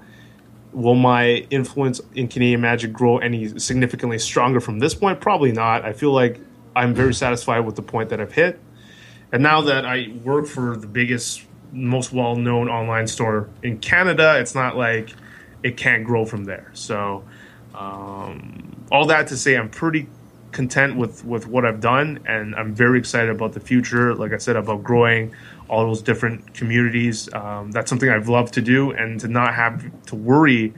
will 0.74 0.96
my 0.96 1.46
influence 1.50 2.02
in 2.16 2.28
Canadian 2.28 2.62
Magic 2.62 2.92
grow 2.92 3.20
any 3.20 3.60
significantly 3.60 4.20
stronger 4.20 4.60
from 4.60 4.80
this 4.80 4.94
point 4.94 5.22
probably 5.22 5.52
not 5.52 5.86
I 5.86 5.94
feel 5.94 6.12
like 6.12 6.40
I'm 6.76 6.94
very 6.94 7.14
satisfied 7.14 7.60
with 7.60 7.76
the 7.76 7.82
point 7.82 8.10
that 8.10 8.20
I've 8.20 8.34
hit 8.34 8.60
and 9.34 9.42
now 9.42 9.62
that 9.62 9.84
I 9.84 10.14
work 10.24 10.46
for 10.46 10.78
the 10.78 10.86
biggest, 10.86 11.44
most 11.72 12.14
well 12.14 12.36
known 12.36 12.70
online 12.70 13.08
store 13.08 13.50
in 13.64 13.80
Canada, 13.80 14.40
it's 14.40 14.54
not 14.54 14.78
like 14.78 15.10
it 15.64 15.76
can't 15.76 16.04
grow 16.06 16.24
from 16.24 16.44
there. 16.44 16.70
So, 16.74 17.24
um, 17.74 18.86
all 18.92 19.08
that 19.08 19.28
to 19.30 19.38
say, 19.38 19.58
I'm 19.58 19.72
pretty 19.72 20.08
content 20.52 20.98
with, 20.98 21.26
with 21.26 21.48
what 21.48 21.66
I've 21.66 21.80
done, 21.80 22.20
and 22.28 22.54
I'm 22.54 22.76
very 22.76 23.00
excited 23.00 23.32
about 23.32 23.54
the 23.54 23.60
future. 23.60 24.14
Like 24.14 24.34
I 24.34 24.38
said, 24.38 24.56
about 24.56 24.84
growing 24.84 25.34
all 25.70 25.86
those 25.88 26.02
different 26.02 26.54
communities. 26.54 27.32
Um, 27.34 27.72
that's 27.72 27.90
something 27.90 28.10
I've 28.10 28.30
loved 28.30 28.54
to 28.56 28.62
do, 28.62 28.92
and 28.92 29.20
to 29.22 29.28
not 29.28 29.54
have 29.56 29.84
to 30.08 30.16
worry 30.16 30.74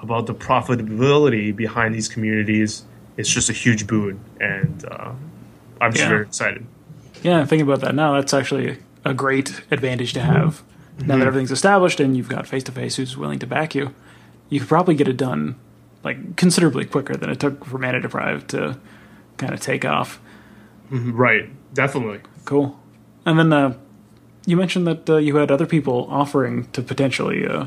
about 0.00 0.26
the 0.26 0.34
profitability 0.34 1.54
behind 1.54 1.94
these 1.94 2.08
communities, 2.08 2.84
it's 3.16 3.28
just 3.30 3.48
a 3.48 3.52
huge 3.52 3.86
boon. 3.86 4.20
And 4.40 4.84
uh, 4.90 5.12
I'm 5.80 5.92
just 5.92 6.02
Yeah. 6.04 6.08
very 6.10 6.22
excited. 6.22 6.66
Yeah, 7.22 7.44
thinking 7.46 7.66
about 7.66 7.80
that 7.80 7.94
now, 7.94 8.14
that's 8.14 8.34
actually 8.34 8.78
a 9.04 9.14
great 9.14 9.62
advantage 9.70 10.12
to 10.14 10.20
have. 10.20 10.62
Now 10.98 11.18
that 11.18 11.26
everything's 11.26 11.50
established 11.52 12.00
and 12.00 12.16
you've 12.16 12.28
got 12.28 12.46
face 12.46 12.62
to 12.64 12.72
face 12.72 12.96
who's 12.96 13.16
willing 13.16 13.38
to 13.40 13.46
back 13.46 13.74
you, 13.74 13.94
you 14.48 14.60
could 14.60 14.68
probably 14.68 14.94
get 14.94 15.08
it 15.08 15.16
done 15.16 15.56
like 16.04 16.36
considerably 16.36 16.84
quicker 16.84 17.14
than 17.16 17.28
it 17.30 17.40
took 17.40 17.64
for 17.64 17.78
Mana 17.78 18.00
Deprived 18.00 18.48
to 18.50 18.78
kind 19.38 19.52
of 19.52 19.60
take 19.60 19.84
off. 19.84 20.20
Right, 20.90 21.50
definitely. 21.74 22.20
Cool. 22.44 22.78
And 23.24 23.38
then 23.38 23.52
uh, 23.52 23.74
you 24.46 24.56
mentioned 24.56 24.86
that 24.86 25.10
uh, 25.10 25.16
you 25.16 25.36
had 25.36 25.50
other 25.50 25.66
people 25.66 26.06
offering 26.10 26.68
to 26.72 26.80
potentially 26.82 27.46
uh, 27.46 27.66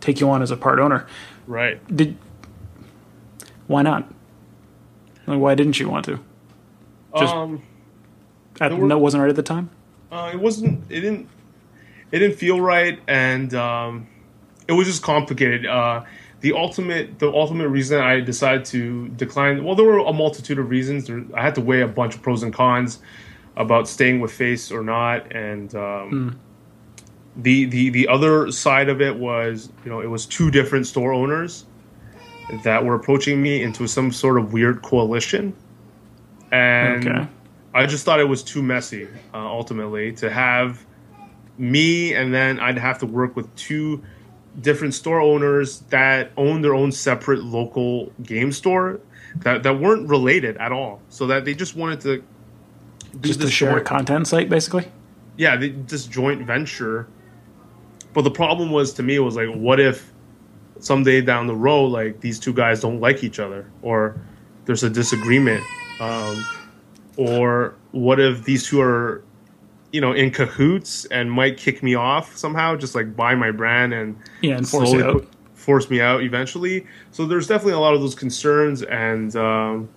take 0.00 0.20
you 0.20 0.28
on 0.28 0.42
as 0.42 0.50
a 0.50 0.56
part 0.56 0.78
owner. 0.80 1.06
Right. 1.46 1.78
Did 1.96 2.16
why 3.66 3.82
not? 3.82 4.10
Like, 5.26 5.38
why 5.40 5.54
didn't 5.54 5.78
you 5.78 5.88
want 5.88 6.04
to? 6.06 6.18
Just- 7.18 7.34
um, 7.34 7.62
At, 8.60 8.76
were- 8.76 8.86
no, 8.86 8.98
wasn't 8.98 9.20
right 9.22 9.30
at 9.30 9.36
the 9.36 9.42
time. 9.42 9.70
uh, 10.10 10.30
it 10.32 10.40
wasn't. 10.40 10.84
It 10.90 11.00
didn't. 11.00 11.28
It 12.10 12.20
didn't 12.20 12.36
feel 12.38 12.58
right, 12.60 12.98
and 13.06 13.52
um, 13.54 14.06
it 14.66 14.72
was 14.72 14.86
just 14.86 15.02
complicated. 15.02 15.66
Uh, 15.66 16.04
the 16.40 16.54
ultimate, 16.54 17.18
the 17.18 17.30
ultimate 17.30 17.68
reason 17.68 18.00
I 18.00 18.20
decided 18.20 18.64
to 18.66 19.08
decline. 19.08 19.62
Well, 19.62 19.74
there 19.74 19.84
were 19.84 19.98
a 19.98 20.12
multitude 20.12 20.58
of 20.58 20.70
reasons. 20.70 21.06
There, 21.06 21.22
I 21.34 21.42
had 21.42 21.54
to 21.56 21.60
weigh 21.60 21.82
a 21.82 21.86
bunch 21.88 22.14
of 22.14 22.22
pros 22.22 22.42
and 22.42 22.52
cons 22.54 22.98
about 23.58 23.88
staying 23.88 24.20
with 24.20 24.32
Face 24.32 24.72
or 24.72 24.82
not, 24.82 25.30
and 25.32 25.74
um, 25.74 26.40
the 27.36 27.66
the 27.66 27.90
the 27.90 28.08
other 28.08 28.50
side 28.50 28.88
of 28.88 29.02
it 29.02 29.16
was, 29.16 29.70
you 29.84 29.90
know, 29.90 30.00
it 30.00 30.06
was 30.06 30.24
two 30.24 30.50
different 30.50 30.86
store 30.86 31.12
owners 31.12 31.66
that 32.64 32.82
were 32.82 32.94
approaching 32.94 33.42
me 33.42 33.62
into 33.62 33.86
some 33.86 34.10
sort 34.10 34.38
of 34.38 34.52
weird 34.52 34.82
coalition, 34.82 35.54
and. 36.50 37.06
Okay. 37.06 37.28
I 37.74 37.84
just 37.84 38.04
thought 38.04 38.18
it 38.18 38.24
was 38.24 38.42
too 38.42 38.62
messy, 38.62 39.06
uh, 39.34 39.36
ultimately, 39.36 40.12
to 40.14 40.30
have 40.30 40.84
me 41.58 42.14
and 42.14 42.32
then 42.32 42.58
I'd 42.60 42.78
have 42.78 42.98
to 43.00 43.06
work 43.06 43.36
with 43.36 43.54
two 43.56 44.02
different 44.60 44.94
store 44.94 45.20
owners 45.20 45.80
that 45.90 46.30
own 46.36 46.62
their 46.62 46.74
own 46.74 46.92
separate 46.92 47.44
local 47.44 48.12
game 48.22 48.52
store 48.52 49.00
that, 49.36 49.62
that 49.64 49.78
weren't 49.78 50.08
related 50.08 50.56
at 50.56 50.72
all. 50.72 51.00
So 51.08 51.26
that 51.28 51.44
they 51.44 51.54
just 51.54 51.76
wanted 51.76 52.00
to 52.02 52.24
just 53.20 53.42
a 53.42 53.50
shared 53.50 53.78
a 53.78 53.84
content 53.84 54.26
site, 54.26 54.48
basically. 54.48 54.86
Yeah, 55.36 55.56
they, 55.56 55.70
this 55.70 56.06
joint 56.06 56.42
venture. 56.46 57.08
But 58.12 58.22
the 58.22 58.30
problem 58.30 58.70
was 58.70 58.92
to 58.94 59.02
me 59.02 59.18
was 59.18 59.36
like, 59.36 59.48
what 59.54 59.78
if 59.80 60.12
someday 60.80 61.20
down 61.20 61.46
the 61.46 61.54
road, 61.54 61.86
like 61.86 62.20
these 62.20 62.38
two 62.38 62.52
guys 62.52 62.80
don't 62.80 63.00
like 63.00 63.22
each 63.22 63.38
other, 63.38 63.70
or 63.82 64.20
there's 64.64 64.82
a 64.82 64.90
disagreement, 64.90 65.62
um, 66.00 66.44
or 67.16 67.74
what 67.92 68.20
if 68.20 68.44
these 68.44 68.66
two 68.66 68.80
are, 68.80 69.22
you 69.92 70.00
know, 70.00 70.12
in 70.12 70.30
cahoots 70.30 71.04
and 71.06 71.30
might 71.30 71.56
kick 71.56 71.82
me 71.82 71.94
off 71.94 72.36
somehow, 72.36 72.76
just 72.76 72.94
like 72.94 73.16
buy 73.16 73.34
my 73.34 73.50
brand 73.50 73.92
and 73.92 74.16
yeah, 74.40 74.56
and 74.56 74.68
force 74.68 74.92
out. 74.94 75.26
force 75.54 75.90
me 75.90 76.00
out 76.00 76.22
eventually. 76.22 76.86
So 77.10 77.26
there's 77.26 77.46
definitely 77.46 77.74
a 77.74 77.78
lot 77.78 77.94
of 77.94 78.00
those 78.00 78.14
concerns, 78.14 78.82
and 78.82 79.34
um, 79.36 79.88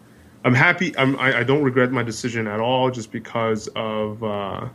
I'm 0.43 0.55
happy. 0.55 0.97
I'm, 0.97 1.17
I, 1.19 1.39
I 1.39 1.43
don't 1.43 1.63
regret 1.63 1.91
my 1.91 2.03
decision 2.03 2.47
at 2.47 2.59
all, 2.59 2.89
just 2.89 3.11
because 3.11 3.67
of 3.75 4.23
uh, 4.23 4.67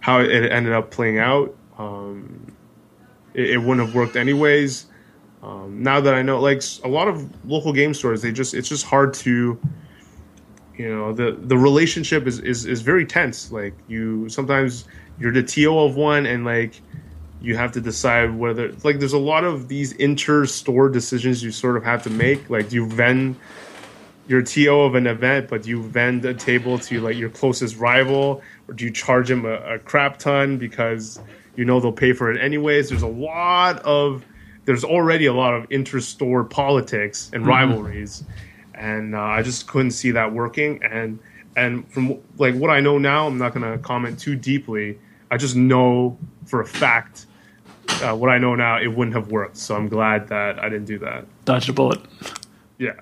how 0.00 0.20
it 0.20 0.52
ended 0.52 0.72
up 0.72 0.90
playing 0.90 1.18
out. 1.18 1.54
Um, 1.78 2.52
it, 3.32 3.50
it, 3.50 3.58
wouldn't 3.58 3.86
have 3.86 3.94
worked 3.94 4.16
anyways. 4.16 4.86
Um, 5.42 5.82
now 5.82 6.00
that 6.00 6.14
I 6.14 6.20
know, 6.20 6.38
like 6.38 6.62
a 6.84 6.88
lot 6.88 7.08
of 7.08 7.26
local 7.48 7.72
game 7.72 7.94
stores, 7.94 8.20
they 8.20 8.30
just 8.30 8.52
it's 8.52 8.68
just 8.68 8.84
hard 8.84 9.14
to, 9.14 9.58
you 10.76 10.88
know, 10.94 11.14
the 11.14 11.32
the 11.40 11.56
relationship 11.56 12.26
is 12.26 12.40
is 12.40 12.66
is 12.66 12.82
very 12.82 13.06
tense. 13.06 13.50
Like 13.50 13.72
you 13.88 14.28
sometimes 14.28 14.84
you're 15.18 15.32
the 15.32 15.42
TO 15.42 15.78
of 15.78 15.96
one, 15.96 16.26
and 16.26 16.44
like 16.44 16.82
you 17.40 17.56
have 17.56 17.72
to 17.72 17.80
decide 17.80 18.36
whether 18.36 18.72
like 18.84 18.98
there's 18.98 19.14
a 19.14 19.18
lot 19.18 19.44
of 19.44 19.68
these 19.68 19.92
inter 19.92 20.44
store 20.44 20.90
decisions 20.90 21.42
you 21.42 21.50
sort 21.50 21.78
of 21.78 21.84
have 21.84 22.02
to 22.02 22.10
make. 22.10 22.50
Like 22.50 22.68
do 22.68 22.76
you 22.76 22.86
vend 22.86 23.36
your 24.30 24.42
TO 24.42 24.82
of 24.82 24.94
an 24.94 25.08
event, 25.08 25.48
but 25.48 25.64
do 25.64 25.70
you 25.70 25.82
vend 25.82 26.24
a 26.24 26.32
table 26.32 26.78
to 26.78 27.00
like 27.00 27.16
your 27.16 27.30
closest 27.30 27.76
rival, 27.78 28.40
or 28.68 28.74
do 28.74 28.84
you 28.84 28.90
charge 28.92 29.26
them 29.26 29.44
a, 29.44 29.54
a 29.54 29.78
crap 29.80 30.20
ton 30.20 30.56
because 30.56 31.18
you 31.56 31.64
know 31.64 31.80
they'll 31.80 31.90
pay 31.90 32.12
for 32.12 32.30
it 32.30 32.40
anyways? 32.40 32.90
There's 32.90 33.02
a 33.02 33.08
lot 33.08 33.80
of 33.80 34.24
there's 34.66 34.84
already 34.84 35.26
a 35.26 35.32
lot 35.32 35.54
of 35.54 35.66
inter-store 35.70 36.44
politics 36.44 37.28
and 37.32 37.42
mm-hmm. 37.42 37.50
rivalries, 37.50 38.22
and 38.74 39.16
uh, 39.16 39.20
I 39.20 39.42
just 39.42 39.66
couldn't 39.66 39.90
see 39.90 40.12
that 40.12 40.32
working. 40.32 40.80
And 40.84 41.18
and 41.56 41.92
from 41.92 42.20
like 42.38 42.54
what 42.54 42.70
I 42.70 42.78
know 42.78 42.98
now, 42.98 43.26
I'm 43.26 43.36
not 43.36 43.52
going 43.52 43.68
to 43.68 43.78
comment 43.78 44.20
too 44.20 44.36
deeply. 44.36 44.96
I 45.32 45.38
just 45.38 45.56
know 45.56 46.16
for 46.46 46.60
a 46.60 46.66
fact 46.66 47.26
uh, 48.00 48.14
what 48.14 48.30
I 48.30 48.38
know 48.38 48.54
now, 48.54 48.80
it 48.80 48.86
wouldn't 48.86 49.16
have 49.16 49.32
worked. 49.32 49.56
So 49.56 49.74
I'm 49.74 49.88
glad 49.88 50.28
that 50.28 50.60
I 50.60 50.68
didn't 50.68 50.86
do 50.86 51.00
that. 51.00 51.26
Dodged 51.46 51.68
a 51.68 51.72
bullet. 51.72 52.00
Yeah. 52.78 52.92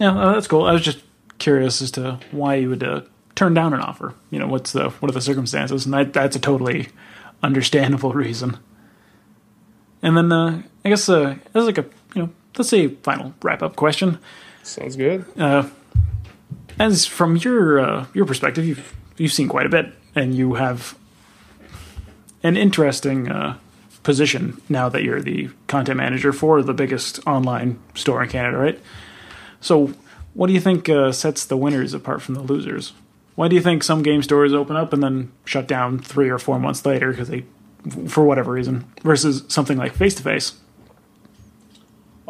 Yeah, 0.00 0.18
uh, 0.18 0.32
that's 0.32 0.48
cool. 0.48 0.64
I 0.64 0.72
was 0.72 0.82
just 0.82 1.00
curious 1.38 1.82
as 1.82 1.90
to 1.92 2.18
why 2.32 2.56
you 2.56 2.70
would 2.70 2.82
uh, 2.82 3.02
turn 3.34 3.54
down 3.54 3.74
an 3.74 3.80
offer. 3.80 4.14
You 4.30 4.38
know, 4.38 4.46
what's 4.46 4.72
the 4.72 4.88
what 4.90 5.10
are 5.10 5.14
the 5.14 5.20
circumstances? 5.20 5.84
And 5.84 5.94
that, 5.94 6.12
that's 6.12 6.34
a 6.34 6.40
totally 6.40 6.88
understandable 7.42 8.12
reason. 8.14 8.58
And 10.02 10.16
then 10.16 10.32
uh, 10.32 10.62
I 10.84 10.88
guess 10.88 11.08
uh, 11.08 11.36
as 11.54 11.66
like 11.66 11.78
a 11.78 11.84
you 12.14 12.22
know 12.22 12.30
let's 12.56 12.70
say 12.70 12.88
final 12.88 13.34
wrap 13.42 13.62
up 13.62 13.76
question. 13.76 14.18
Sounds 14.62 14.96
good. 14.96 15.24
Uh, 15.38 15.68
as 16.78 17.04
from 17.04 17.36
your 17.36 17.78
uh, 17.78 18.06
your 18.14 18.24
perspective, 18.24 18.64
you've 18.64 18.96
you've 19.18 19.32
seen 19.32 19.48
quite 19.48 19.66
a 19.66 19.70
bit, 19.70 19.92
and 20.14 20.34
you 20.34 20.54
have 20.54 20.96
an 22.42 22.56
interesting 22.56 23.30
uh, 23.30 23.58
position 24.02 24.62
now 24.70 24.88
that 24.88 25.02
you're 25.02 25.20
the 25.20 25.50
content 25.66 25.98
manager 25.98 26.32
for 26.32 26.62
the 26.62 26.72
biggest 26.72 27.20
online 27.26 27.78
store 27.94 28.22
in 28.22 28.30
Canada, 28.30 28.56
right? 28.56 28.80
So, 29.60 29.92
what 30.34 30.46
do 30.46 30.52
you 30.52 30.60
think 30.60 30.88
uh, 30.88 31.12
sets 31.12 31.44
the 31.44 31.56
winners 31.56 31.94
apart 31.94 32.22
from 32.22 32.34
the 32.34 32.42
losers? 32.42 32.92
Why 33.34 33.48
do 33.48 33.54
you 33.54 33.62
think 33.62 33.82
some 33.82 34.02
game 34.02 34.22
stores 34.22 34.52
open 34.52 34.76
up 34.76 34.92
and 34.92 35.02
then 35.02 35.32
shut 35.44 35.66
down 35.66 35.98
three 35.98 36.28
or 36.28 36.38
four 36.38 36.58
months 36.58 36.84
later 36.84 37.10
because 37.10 37.28
they, 37.28 37.44
for 38.06 38.24
whatever 38.24 38.52
reason, 38.52 38.84
versus 39.02 39.44
something 39.48 39.78
like 39.78 39.94
face 39.94 40.14
to 40.16 40.22
face? 40.22 40.54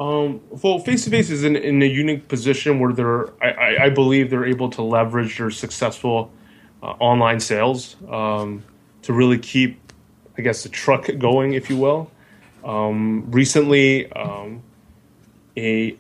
Well, 0.01 0.79
face 0.79 1.05
to 1.05 1.11
face 1.11 1.29
is 1.29 1.45
in, 1.45 1.57
in, 1.57 1.83
a 1.83 1.87
unique 1.87 2.27
position 2.27 2.81
where 2.81 2.91
they're, 2.93 3.29
I, 3.43 3.85
I, 3.85 3.91
believe, 3.91 4.31
they're 4.31 4.47
able 4.47 4.71
to 4.71 4.83
leverage 4.83 5.37
their 5.37 5.51
successful 5.51 6.33
uh, 6.83 6.93
online 7.01 7.39
sales 7.39 7.97
um, 8.09 8.65
to 9.03 9.13
really 9.13 9.39
keep, 9.39 9.93
I 10.39 10.41
guess, 10.41 10.63
the 10.63 10.71
truck 10.71 11.11
going, 11.19 11.53
if 11.53 11.69
you 11.69 11.77
will. 11.77 12.11
Um, 12.65 13.31
recently, 13.31 14.11
um, 14.13 14.63
a 15.59 15.99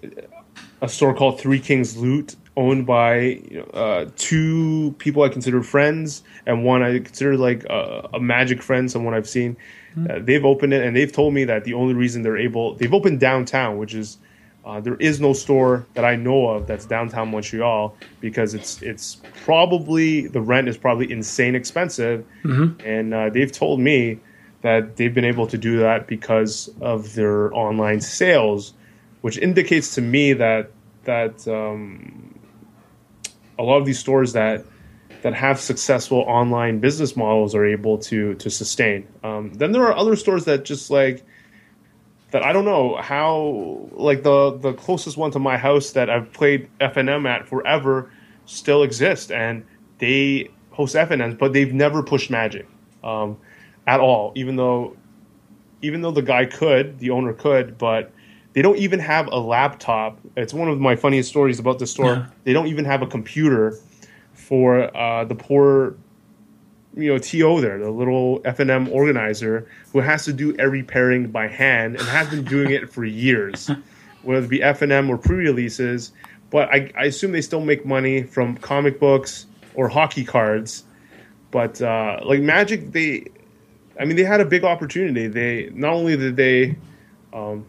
a 0.83 0.89
store 0.89 1.15
called 1.15 1.41
Three 1.41 1.61
Kings 1.61 1.97
Loot, 1.97 2.37
owned 2.57 2.87
by 2.87 3.41
uh, 3.73 4.07
two 4.17 4.95
people 4.99 5.23
I 5.23 5.29
consider 5.29 5.63
friends 5.63 6.23
and 6.47 6.65
one 6.65 6.83
I 6.83 6.99
consider 6.99 7.37
like 7.37 7.65
a, 7.65 8.09
a 8.15 8.21
magic 8.21 8.63
friend, 8.63 8.91
someone 8.91 9.15
I've 9.15 9.29
seen. 9.29 9.57
Mm-hmm. 9.97 10.11
Uh, 10.11 10.19
they've 10.25 10.45
opened 10.45 10.73
it 10.73 10.85
and 10.85 10.97
they've 10.97 11.13
told 11.13 11.35
me 11.35 11.45
that 11.45 11.65
the 11.65 11.75
only 11.75 11.95
reason 11.95 12.23
they're 12.23 12.39
able, 12.39 12.75
they've 12.75 12.93
opened 12.93 13.21
downtown, 13.21 13.79
which 13.79 13.95
is 13.95 14.19
uh, 14.65 14.79
there 14.81 14.97
is 14.97 15.21
no 15.21 15.33
store 15.33 15.87
that 15.95 16.05
I 16.05 16.17
know 16.17 16.49
of 16.49 16.67
that's 16.67 16.85
downtown 16.85 17.31
Montreal 17.31 17.97
because 18.21 18.53
it's 18.53 18.83
it's 18.83 19.17
probably 19.45 20.27
the 20.27 20.41
rent 20.41 20.69
is 20.69 20.77
probably 20.77 21.11
insane 21.11 21.55
expensive, 21.55 22.27
mm-hmm. 22.45 22.79
and 22.87 23.15
uh, 23.15 23.31
they've 23.31 23.51
told 23.51 23.81
me 23.81 24.21
that 24.61 24.97
they've 24.97 25.15
been 25.15 25.25
able 25.25 25.47
to 25.47 25.57
do 25.57 25.79
that 25.79 26.07
because 26.07 26.71
of 26.83 27.15
their 27.15 27.53
online 27.55 28.03
sales 28.03 28.75
which 29.21 29.39
indicates 29.39 29.95
to 29.95 30.01
me 30.01 30.33
that 30.35 30.71
that 31.05 31.47
um, 31.49 32.39
a 33.59 33.63
lot 33.63 33.79
of 33.79 33.87
these 33.87 33.99
stores 33.99 34.33
that 34.33 34.65
that 35.23 35.35
have 35.35 35.61
successful 35.61 36.19
online 36.21 36.79
business 36.79 37.17
models 37.17 37.55
are 37.55 37.65
able 37.65 37.99
to 37.99 38.35
to 38.35 38.51
sustain. 38.51 39.07
Um, 39.23 39.53
then 39.55 39.73
there 39.73 39.83
are 39.83 39.97
other 39.97 40.17
stores 40.17 40.45
that 40.47 40.65
just 40.65 40.91
like 40.91 41.25
that 42.31 42.43
I 42.43 42.53
don't 42.53 42.65
know 42.65 42.97
how 42.97 43.89
like 43.93 44.23
the 44.23 44.57
the 44.57 44.73
closest 44.75 45.17
one 45.17 45.31
to 45.33 45.39
my 45.39 45.57
house 45.57 45.91
that 45.93 46.09
I've 46.09 46.33
played 46.33 46.69
FNM 46.81 47.29
at 47.29 47.49
forever 47.49 48.11
still 48.47 48.83
exist 48.83 49.31
and 49.31 49.65
they 49.99 50.51
host 50.71 50.95
FNMs, 50.95 51.39
but 51.39 51.53
they've 51.53 51.75
never 51.75 52.03
pushed 52.03 52.31
Magic 52.31 52.67
um, 53.05 53.37
at 53.87 54.01
all. 54.01 54.33
Even 54.35 54.57
though 54.57 54.97
even 55.83 56.03
though 56.03 56.11
the 56.11 56.23
guy 56.23 56.47
could, 56.47 56.99
the 56.99 57.11
owner 57.11 57.33
could, 57.33 57.79
but 57.79 58.13
they 58.53 58.63
don't 58.63 58.79
even 58.79 58.99
have 58.99 59.29
a 59.29 59.39
laptop. 59.39 60.19
It's 60.37 60.53
one 60.53 60.69
of 60.69 60.81
my 60.81 60.97
funniest 60.97 61.29
stories 61.29 61.59
about 61.59 61.79
the 61.79 61.87
store. 61.87 62.15
Yeah. 62.15 62.27
They 62.45 62.53
don't 62.53 62.67
even 62.67 62.85
have 62.85 63.03
a 63.03 63.07
computer 63.07 63.79
for 64.33 64.95
uh, 64.97 65.25
the 65.25 65.37
poor, 65.37 65.95
you 66.97 67.13
know, 67.13 67.19
TO 67.19 67.61
there, 67.61 67.79
the 67.79 67.91
little 67.91 68.41
FNM 68.41 68.91
organizer 68.91 69.69
who 69.93 70.01
has 70.01 70.25
to 70.25 70.33
do 70.33 70.57
every 70.59 70.83
pairing 70.83 71.31
by 71.31 71.47
hand 71.47 71.97
and 71.97 72.05
has 72.09 72.29
been 72.29 72.45
doing 72.45 72.71
it 72.71 72.91
for 72.91 73.05
years, 73.05 73.71
whether 74.23 74.45
it 74.45 74.49
be 74.49 74.59
FNM 74.59 75.09
or 75.09 75.17
pre-releases. 75.17 76.13
But 76.51 76.69
I, 76.71 76.91
I, 76.99 77.05
assume 77.05 77.31
they 77.31 77.43
still 77.43 77.61
make 77.61 77.87
money 77.87 78.25
from 78.25 78.57
comic 78.57 78.99
books 78.99 79.47
or 79.75 79.89
hockey 79.89 80.25
cards. 80.25 80.83
But 81.53 81.81
uh, 81.81 82.19
like 82.25 82.41
Magic, 82.41 82.91
they, 82.91 83.27
I 84.01 84.05
mean, 84.05 84.17
they 84.17 84.25
had 84.25 84.41
a 84.41 84.45
big 84.45 84.65
opportunity. 84.65 85.29
They 85.29 85.71
not 85.73 85.93
only 85.93 86.17
did 86.17 86.35
they 86.35 86.77
um, 87.33 87.65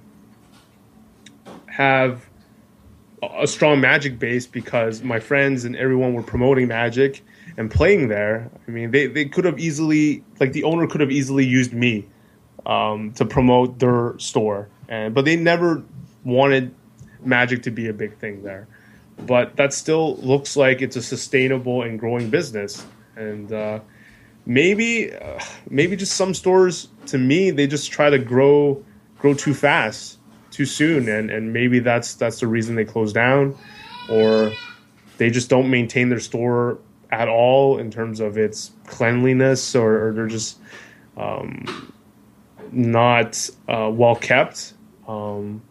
have 1.82 2.30
a 3.24 3.48
strong 3.48 3.82
magic 3.82 4.20
base 4.20 4.48
because 4.48 5.02
my 5.04 5.20
friends 5.20 5.66
and 5.66 5.76
everyone 5.76 6.14
were 6.14 6.24
promoting 6.24 6.68
magic 6.68 7.24
and 7.58 7.70
playing 7.70 8.08
there. 8.08 8.50
I 8.68 8.72
mean, 8.72 8.92
they, 8.92 9.08
they 9.08 9.26
could 9.26 9.46
have 9.46 9.60
easily, 9.60 10.24
like 10.40 10.54
the 10.54 10.64
owner 10.64 10.88
could 10.88 11.02
have 11.02 11.12
easily 11.12 11.46
used 11.46 11.74
me 11.74 12.08
um, 12.66 13.12
to 13.14 13.26
promote 13.26 13.80
their 13.80 14.18
store, 14.20 14.70
and 14.88 15.14
but 15.16 15.26
they 15.26 15.36
never 15.36 15.84
wanted 16.24 16.74
magic 17.24 17.64
to 17.64 17.72
be 17.72 17.88
a 17.88 17.94
big 17.94 18.18
thing 18.18 18.44
there. 18.44 18.68
But 19.26 19.56
that 19.56 19.74
still 19.74 20.18
looks 20.18 20.56
like 20.56 20.82
it's 20.82 20.96
a 20.96 21.02
sustainable 21.02 21.82
and 21.82 22.00
growing 22.00 22.30
business, 22.30 22.86
and 23.16 23.52
uh, 23.52 23.80
maybe 24.46 25.14
uh, 25.14 25.40
maybe 25.70 25.96
just 25.96 26.14
some 26.14 26.34
stores 26.34 26.90
to 27.08 27.18
me 27.18 27.52
they 27.52 27.68
just 27.68 27.92
try 27.92 28.10
to 28.10 28.20
grow 28.20 28.84
grow 29.20 29.34
too 29.34 29.54
fast 29.54 30.18
too 30.62 30.66
soon, 30.66 31.10
and 31.10 31.32
and 31.32 31.52
maybe 31.52 31.80
that's 31.80 32.14
that's 32.14 32.40
the 32.40 32.48
reason 32.48 32.76
they 32.76 32.86
close 32.86 33.12
down, 33.12 33.56
or 34.10 34.52
they 35.18 35.30
just 35.30 35.50
don't 35.50 35.70
maintain 35.70 36.10
their 36.10 36.20
store 36.20 36.78
at 37.12 37.28
all 37.28 37.80
in 37.80 37.90
terms 37.90 38.20
of 38.20 38.38
its 38.38 38.72
cleanliness, 38.86 39.76
or, 39.76 40.08
or 40.08 40.14
they're 40.14 40.28
just 40.28 40.60
um, 41.18 41.92
not 42.72 43.50
uh, 43.68 43.90
well 43.92 44.16
kept. 44.16 44.74
Um, 45.08 45.62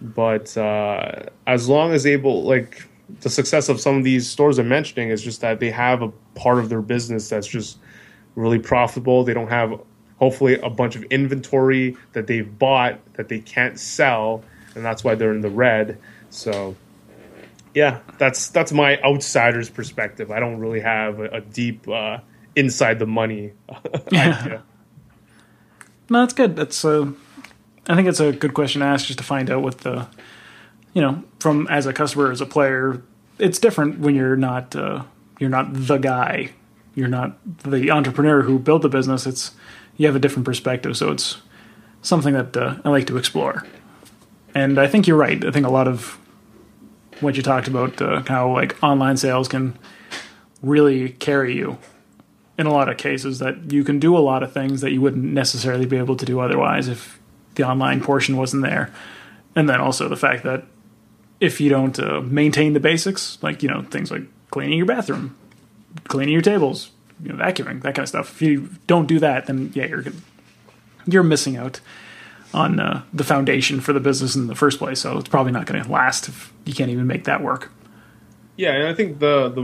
but 0.00 0.54
uh, 0.58 1.22
as 1.46 1.68
long 1.68 1.92
as 1.92 2.04
able, 2.06 2.42
like 2.44 2.86
the 3.20 3.30
success 3.30 3.70
of 3.70 3.80
some 3.80 3.96
of 3.96 4.04
these 4.04 4.28
stores 4.28 4.58
I'm 4.58 4.68
mentioning 4.68 5.08
is 5.08 5.22
just 5.22 5.40
that 5.40 5.58
they 5.58 5.70
have 5.70 6.02
a 6.02 6.08
part 6.34 6.58
of 6.58 6.68
their 6.68 6.82
business 6.82 7.30
that's 7.30 7.46
just 7.46 7.78
really 8.34 8.58
profitable. 8.58 9.24
They 9.24 9.32
don't 9.32 9.48
have 9.48 9.80
hopefully 10.18 10.58
a 10.58 10.70
bunch 10.70 10.96
of 10.96 11.02
inventory 11.04 11.96
that 12.12 12.26
they've 12.26 12.58
bought 12.58 12.98
that 13.14 13.28
they 13.28 13.38
can't 13.38 13.78
sell, 13.78 14.42
and 14.74 14.84
that's 14.84 15.04
why 15.04 15.14
they're 15.14 15.32
in 15.32 15.40
the 15.40 15.50
red. 15.50 15.98
So, 16.30 16.76
yeah, 17.74 18.00
that's 18.18 18.48
that's 18.48 18.72
my 18.72 19.00
outsider's 19.02 19.70
perspective. 19.70 20.30
I 20.30 20.40
don't 20.40 20.58
really 20.58 20.80
have 20.80 21.20
a, 21.20 21.26
a 21.26 21.40
deep 21.40 21.88
uh, 21.88 22.18
inside 22.54 22.98
the 22.98 23.06
money 23.06 23.52
idea. 24.12 24.62
No, 26.08 26.20
that's 26.20 26.34
good. 26.34 26.56
That's 26.56 26.84
uh, 26.84 27.10
I 27.88 27.94
think 27.94 28.08
it's 28.08 28.20
a 28.20 28.32
good 28.32 28.54
question 28.54 28.80
to 28.80 28.86
ask 28.86 29.06
just 29.06 29.18
to 29.18 29.24
find 29.24 29.50
out 29.50 29.62
what 29.62 29.78
the, 29.78 30.08
you 30.92 31.02
know, 31.02 31.22
from 31.40 31.66
as 31.68 31.86
a 31.86 31.92
customer 31.92 32.30
as 32.30 32.40
a 32.40 32.46
player, 32.46 33.02
it's 33.38 33.58
different 33.58 33.98
when 33.98 34.14
you're 34.14 34.36
not 34.36 34.74
uh, 34.74 35.02
you're 35.38 35.50
not 35.50 35.68
the 35.72 35.98
guy, 35.98 36.50
you're 36.94 37.08
not 37.08 37.36
the 37.62 37.90
entrepreneur 37.90 38.42
who 38.42 38.58
built 38.58 38.82
the 38.82 38.88
business. 38.88 39.26
It's 39.26 39.52
you 39.96 40.06
have 40.06 40.16
a 40.16 40.18
different 40.18 40.44
perspective, 40.44 40.96
so 40.96 41.10
it's 41.10 41.38
something 42.02 42.34
that 42.34 42.56
uh, 42.56 42.76
I 42.84 42.90
like 42.90 43.06
to 43.08 43.16
explore. 43.16 43.66
And 44.54 44.78
I 44.78 44.86
think 44.86 45.06
you're 45.06 45.16
right. 45.16 45.44
I 45.44 45.50
think 45.50 45.66
a 45.66 45.70
lot 45.70 45.88
of 45.88 46.18
what 47.20 47.36
you 47.36 47.42
talked 47.42 47.68
about, 47.68 48.00
uh, 48.00 48.22
how 48.26 48.52
like 48.52 48.82
online 48.82 49.16
sales 49.16 49.48
can 49.48 49.78
really 50.62 51.10
carry 51.10 51.56
you 51.56 51.78
in 52.58 52.66
a 52.66 52.72
lot 52.72 52.88
of 52.88 52.96
cases 52.96 53.38
that 53.38 53.70
you 53.70 53.84
can 53.84 53.98
do 53.98 54.16
a 54.16 54.20
lot 54.20 54.42
of 54.42 54.52
things 54.52 54.80
that 54.80 54.92
you 54.92 55.00
wouldn't 55.00 55.24
necessarily 55.24 55.86
be 55.86 55.96
able 55.96 56.16
to 56.16 56.24
do 56.24 56.40
otherwise 56.40 56.88
if 56.88 57.18
the 57.56 57.62
online 57.62 58.00
portion 58.00 58.36
wasn't 58.36 58.62
there. 58.62 58.92
And 59.54 59.68
then 59.68 59.80
also 59.80 60.08
the 60.08 60.16
fact 60.16 60.42
that 60.44 60.64
if 61.40 61.60
you 61.60 61.68
don't 61.68 61.98
uh, 61.98 62.20
maintain 62.22 62.72
the 62.72 62.80
basics, 62.80 63.38
like, 63.42 63.62
you 63.62 63.68
know, 63.68 63.82
things 63.82 64.10
like 64.10 64.22
cleaning 64.50 64.78
your 64.78 64.86
bathroom, 64.86 65.36
cleaning 66.04 66.32
your 66.32 66.42
tables, 66.42 66.90
you 67.22 67.32
know, 67.32 67.42
vacuuming, 67.42 67.82
that 67.82 67.94
kind 67.94 68.00
of 68.00 68.08
stuff. 68.08 68.30
If 68.30 68.42
you 68.42 68.70
don't 68.86 69.06
do 69.06 69.18
that, 69.20 69.46
then 69.46 69.72
yeah, 69.74 69.86
you're 69.86 70.04
you're 71.06 71.22
missing 71.22 71.56
out 71.56 71.80
on 72.52 72.80
uh, 72.80 73.02
the 73.12 73.24
foundation 73.24 73.80
for 73.80 73.92
the 73.92 74.00
business 74.00 74.34
in 74.34 74.46
the 74.46 74.54
first 74.54 74.78
place. 74.78 75.00
So 75.00 75.18
it's 75.18 75.28
probably 75.28 75.52
not 75.52 75.66
going 75.66 75.82
to 75.82 75.90
last 75.90 76.28
if 76.28 76.52
you 76.64 76.74
can't 76.74 76.90
even 76.90 77.06
make 77.06 77.24
that 77.24 77.42
work. 77.42 77.70
Yeah, 78.56 78.72
and 78.72 78.88
I 78.88 78.94
think 78.94 79.18
the 79.18 79.50
the 79.50 79.62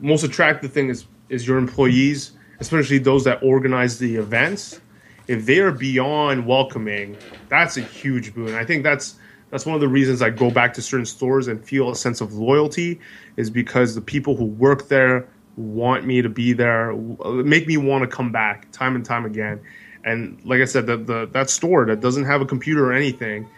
most 0.00 0.24
attractive 0.24 0.72
thing 0.72 0.88
is 0.88 1.06
is 1.28 1.46
your 1.46 1.58
employees, 1.58 2.32
especially 2.60 2.98
those 2.98 3.24
that 3.24 3.42
organize 3.42 3.98
the 3.98 4.16
events. 4.16 4.80
If 5.28 5.46
they 5.46 5.60
are 5.60 5.70
beyond 5.70 6.46
welcoming, 6.46 7.16
that's 7.48 7.76
a 7.76 7.80
huge 7.80 8.34
boon. 8.34 8.54
I 8.54 8.64
think 8.64 8.82
that's 8.82 9.16
that's 9.50 9.66
one 9.66 9.74
of 9.74 9.80
the 9.80 9.88
reasons 9.88 10.22
I 10.22 10.30
go 10.30 10.50
back 10.50 10.74
to 10.74 10.82
certain 10.82 11.06
stores 11.06 11.46
and 11.46 11.64
feel 11.64 11.90
a 11.90 11.96
sense 11.96 12.20
of 12.20 12.34
loyalty 12.34 12.98
is 13.36 13.50
because 13.50 13.94
the 13.94 14.00
people 14.00 14.34
who 14.34 14.46
work 14.46 14.88
there 14.88 15.28
want 15.56 16.04
me 16.04 16.22
to 16.22 16.28
be 16.28 16.52
there, 16.52 16.94
make 16.94 17.66
me 17.66 17.76
want 17.76 18.02
to 18.02 18.08
come 18.08 18.32
back 18.32 18.70
time 18.72 18.96
and 18.96 19.04
time 19.04 19.24
again. 19.24 19.60
And 20.04 20.40
like 20.44 20.60
I 20.60 20.64
said, 20.64 20.86
the, 20.86 20.96
the 20.96 21.28
that 21.32 21.50
store 21.50 21.86
that 21.86 22.00
doesn't 22.00 22.24
have 22.24 22.40
a 22.40 22.46
computer 22.46 22.90
or 22.90 22.92
anything, 22.92 23.48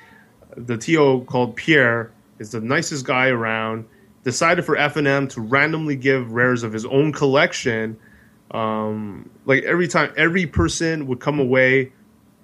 the 0.56 0.76
TO 0.76 1.24
called 1.26 1.56
Pierre 1.56 2.12
is 2.38 2.50
the 2.50 2.60
nicest 2.60 3.06
guy 3.06 3.28
around. 3.28 3.86
Decided 4.24 4.64
for 4.64 4.76
FNM 4.76 5.28
to 5.30 5.40
randomly 5.40 5.96
give 5.96 6.32
rares 6.32 6.62
of 6.62 6.72
his 6.72 6.86
own 6.86 7.12
collection. 7.12 7.98
Um, 8.50 9.28
like 9.44 9.62
every 9.64 9.86
time, 9.86 10.14
every 10.16 10.46
person 10.46 11.06
would 11.08 11.20
come 11.20 11.38
away, 11.38 11.92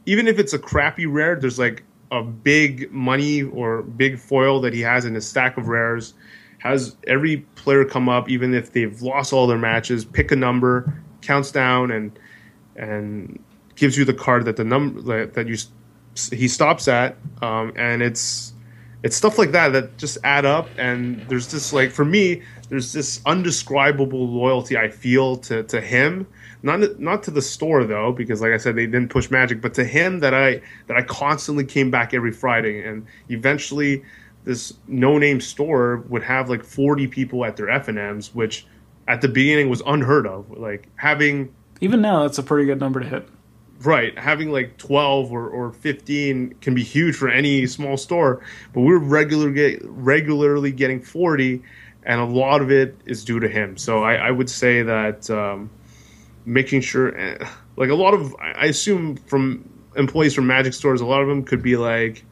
even 0.05 0.29
if 0.29 0.39
it's 0.39 0.53
a 0.53 0.59
crappy 0.59 1.07
rare. 1.07 1.37
There's 1.37 1.59
like 1.59 1.85
a 2.11 2.23
big 2.23 2.93
money 2.93 3.43
or 3.43 3.83
big 3.83 4.19
foil 4.19 4.61
that 4.61 4.75
he 4.75 4.81
has 4.81 5.05
in 5.05 5.15
his 5.15 5.27
stack 5.27 5.57
of 5.57 5.69
rares. 5.69 6.15
Has 6.61 6.97
every 7.07 7.39
player 7.57 7.85
come 7.85 8.09
up, 8.09 8.29
even 8.29 8.55
if 8.55 8.73
they've 8.73 9.01
lost 9.03 9.33
all 9.33 9.47
their 9.47 9.59
matches, 9.59 10.05
pick 10.05 10.31
a 10.31 10.37
number, 10.37 10.95
counts 11.23 11.51
down, 11.51 11.91
and 11.91 12.19
and 12.77 13.43
gives 13.77 13.97
you 13.97 14.05
the 14.05 14.15
card 14.15 14.45
that 14.45 14.57
the 14.57 14.65
number 14.65 15.01
that, 15.03 15.35
that 15.35 15.49
you 15.49 15.57
he 16.33 16.49
stops 16.49 16.87
at, 16.89 17.17
um, 17.41 17.73
and 17.77 18.03
it's 18.03 18.53
it's 19.03 19.17
stuff 19.17 19.39
like 19.39 19.53
that 19.53 19.73
that 19.73 19.97
just 19.97 20.19
add 20.25 20.45
up, 20.45 20.69
and 20.77 21.27
there's 21.29 21.51
this 21.51 21.73
like 21.73 21.91
for 21.91 22.05
me, 22.05 22.43
there's 22.69 22.93
this 22.93 23.23
undescribable 23.25 24.29
loyalty 24.29 24.77
I 24.77 24.89
feel 24.91 25.37
to 25.39 25.63
to 25.65 25.81
him. 25.81 26.27
Not 26.63 27.01
not 27.01 27.23
to 27.23 27.31
the 27.31 27.41
store 27.41 27.85
though, 27.85 28.13
because 28.13 28.43
like 28.43 28.53
I 28.53 28.59
said, 28.59 28.77
they 28.77 28.87
didn't 28.87 29.09
push 29.09 29.31
Magic, 29.31 29.63
but 29.63 29.73
to 29.75 29.85
him 29.85 30.21
that 30.21 30.35
I 30.35 30.61
that 30.89 30.97
I 30.97 31.03
constantly 31.03 31.65
came 31.65 31.91
back 31.91 32.13
every 32.13 32.33
Friday, 32.33 32.87
and 32.87 33.07
eventually 33.31 34.05
this 34.45 34.75
no 34.87 35.19
name 35.19 35.41
store 35.41 36.05
would 36.09 36.23
have 36.23 36.49
like 36.49 36.65
40 36.65 37.07
people 37.09 37.45
at 37.45 37.57
their 37.57 37.67
FNMs, 37.67 38.35
which 38.35 38.67
at 39.07 39.21
the 39.21 39.29
beginning 39.29 39.69
was 39.69 39.83
unheard 39.87 40.27
of. 40.27 40.51
Like 40.51 40.89
having 40.97 41.55
even 41.81 42.03
now, 42.03 42.23
that's 42.23 42.39
a 42.39 42.43
pretty 42.43 42.67
good 42.67 42.79
number 42.79 43.01
to 43.01 43.07
hit. 43.07 43.29
Right, 43.83 44.19
having 44.19 44.53
like 44.53 44.77
12 44.77 45.33
or, 45.33 45.49
or 45.49 45.73
15 45.73 46.57
can 46.61 46.75
be 46.75 46.83
huge 46.83 47.17
for 47.17 47.31
any 47.31 47.67
small 47.67 47.97
store, 47.97 48.43
but 48.75 48.83
we're 48.83 48.99
regular 48.99 49.51
get, 49.51 49.81
regularly 49.83 50.71
getting 50.71 51.01
40, 51.01 51.63
and 52.03 52.21
a 52.21 52.27
lot 52.27 52.61
of 52.61 52.71
it 52.71 52.95
is 53.07 53.25
due 53.25 53.41
to 53.41 53.49
him. 53.49 53.79
So 53.79 54.05
I, 54.05 54.17
I 54.17 54.31
would 54.31 54.51
say 54.51 54.83
that 54.83 55.31
um, 55.31 55.71
making 56.45 56.83
sure, 56.83 57.17
eh, 57.17 57.49
like 57.77 57.89
a 57.89 57.95
lot 57.95 58.13
of, 58.13 58.37
I 58.39 58.67
assume 58.67 59.17
from 59.17 59.67
employees 59.97 60.35
from 60.35 60.47
Magic 60.47 60.75
stores, 60.75 61.01
a 61.01 61.07
lot 61.07 61.23
of 61.23 61.29
them 61.29 61.43
could 61.43 61.63
be 61.63 61.79
like 61.79 62.23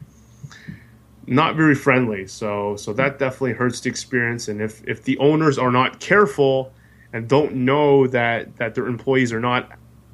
not 1.29 1.55
very 1.55 1.75
friendly. 1.75 2.25
So 2.27 2.75
so 2.75 2.91
that 2.93 3.19
definitely 3.19 3.53
hurts 3.53 3.79
the 3.81 3.89
experience. 3.89 4.47
And 4.47 4.61
if 4.61 4.85
if 4.87 5.03
the 5.03 5.17
owners 5.19 5.57
are 5.57 5.71
not 5.71 5.99
careful 5.99 6.73
and 7.13 7.27
don't 7.27 7.53
know 7.53 8.07
that 8.07 8.55
that 8.57 8.75
their 8.75 8.87
employees 8.87 9.31
are 9.31 9.39
not 9.39 9.71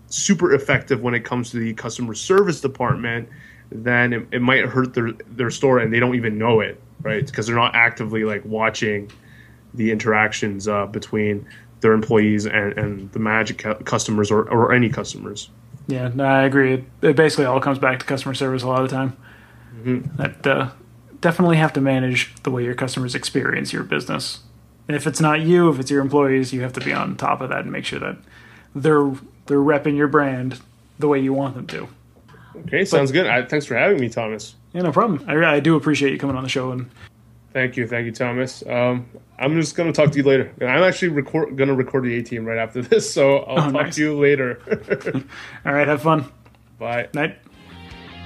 super 0.08 0.54
effective 0.54 1.02
when 1.02 1.14
it 1.14 1.22
comes 1.22 1.52
to 1.52 1.58
the 1.58 1.74
customer 1.74 2.14
service 2.14 2.60
department, 2.60 3.30
then 3.72 4.14
it, 4.14 4.28
it 4.32 4.42
might 4.42 4.66
hurt 4.66 4.94
their 4.94 5.14
their 5.30 5.50
store 5.50 5.80
and 5.80 5.94
they 5.94 6.00
don't 6.00 6.16
even 6.16 6.38
know 6.38 6.60
it, 6.60 6.82
right? 7.02 7.26
Because 7.26 7.48
they're 7.48 7.56
not 7.56 7.76
actively 7.76 8.26
like 8.26 8.44
watching 8.44 9.10
the 9.74 9.92
interactions 9.92 10.68
uh, 10.68 10.86
between 10.86 11.48
their 11.80 11.94
employees 11.94 12.46
and, 12.46 12.78
and 12.78 13.12
the 13.14 13.20
magic 13.20 13.64
customers 13.86 14.32
or, 14.32 14.50
or 14.50 14.74
any 14.74 14.90
customers. 14.90 15.50
Yeah, 15.88 16.10
no, 16.14 16.24
I 16.24 16.44
agree. 16.44 16.74
It, 16.74 16.84
it, 17.02 17.16
basically 17.16 17.46
all 17.46 17.60
comes 17.60 17.78
back 17.78 18.00
to 18.00 18.06
customer 18.06 18.34
service 18.34 18.64
a 18.64 18.68
lot 18.68 18.82
of 18.82 18.90
the 18.90 18.96
time. 18.96 19.18
Mm-hmm. 19.84 20.16
That 20.16 20.48
uh, 20.48 20.70
definitely 21.22 21.58
have 21.58 21.74
to 21.74 21.82
manage 21.82 22.34
the 22.44 22.52
way 22.52 22.64
your 22.64 22.76
customers 22.76 23.16
experience 23.16 23.74
your 23.74 23.84
business. 23.84 24.40
And 24.88 24.96
if 24.96 25.08
it's 25.08 25.20
not 25.20 25.42
you, 25.42 25.70
if 25.70 25.80
it's 25.80 25.90
your 25.90 26.02
employees, 26.02 26.54
you 26.54 26.62
have 26.62 26.74
to 26.74 26.82
be 26.82 26.94
on 26.94 27.16
top 27.16 27.42
of 27.42 27.50
that 27.50 27.62
and 27.62 27.72
make 27.72 27.86
sure 27.86 28.00
that 28.00 28.18
they're 28.76 29.12
they're 29.48 29.58
repping 29.58 29.96
your 29.96 30.08
brand 30.08 30.60
the 31.00 31.08
way 31.08 31.20
you 31.20 31.34
want 31.34 31.56
them 31.56 31.68
to. 31.68 31.88
Okay, 32.58 32.86
sounds 32.86 33.12
but, 33.12 33.24
good. 33.24 33.28
I, 33.28 33.46
thanks 33.46 33.66
for 33.66 33.76
having 33.76 34.00
me, 34.00 34.10
Thomas. 34.10 34.56
Yeah, 34.74 34.82
no 34.82 34.92
problem. 34.92 35.24
I, 35.28 35.56
I 35.56 35.60
do 35.60 35.76
appreciate 35.76 36.12
you 36.12 36.20
coming 36.20 36.36
on 36.36 36.44
the 36.44 36.50
show 36.50 36.72
and. 36.72 36.90
Thank 37.54 37.78
you, 37.78 37.88
thank 37.88 38.06
you, 38.06 38.12
Thomas. 38.12 38.64
Um, 38.68 39.08
I'm 39.40 39.60
just 39.60 39.76
gonna 39.76 39.94
talk 39.94 40.12
to 40.12 40.18
you 40.18 40.24
later. 40.24 40.52
I'm 40.60 40.84
actually 40.84 41.10
record, 41.10 41.56
gonna 41.56 41.74
record 41.74 42.04
the 42.04 42.18
A 42.18 42.22
team 42.22 42.44
right 42.44 42.58
after 42.58 42.82
this, 42.82 43.12
so 43.12 43.38
I'll 43.40 43.70
oh, 43.70 43.72
talk 43.72 43.86
nice. 43.86 43.96
to 43.96 44.02
you 44.02 44.20
later. 44.20 44.60
All 45.66 45.74
right, 45.74 45.88
have 45.88 46.02
fun. 46.02 46.26
Bye. 46.78 47.08
Night. 47.14 47.38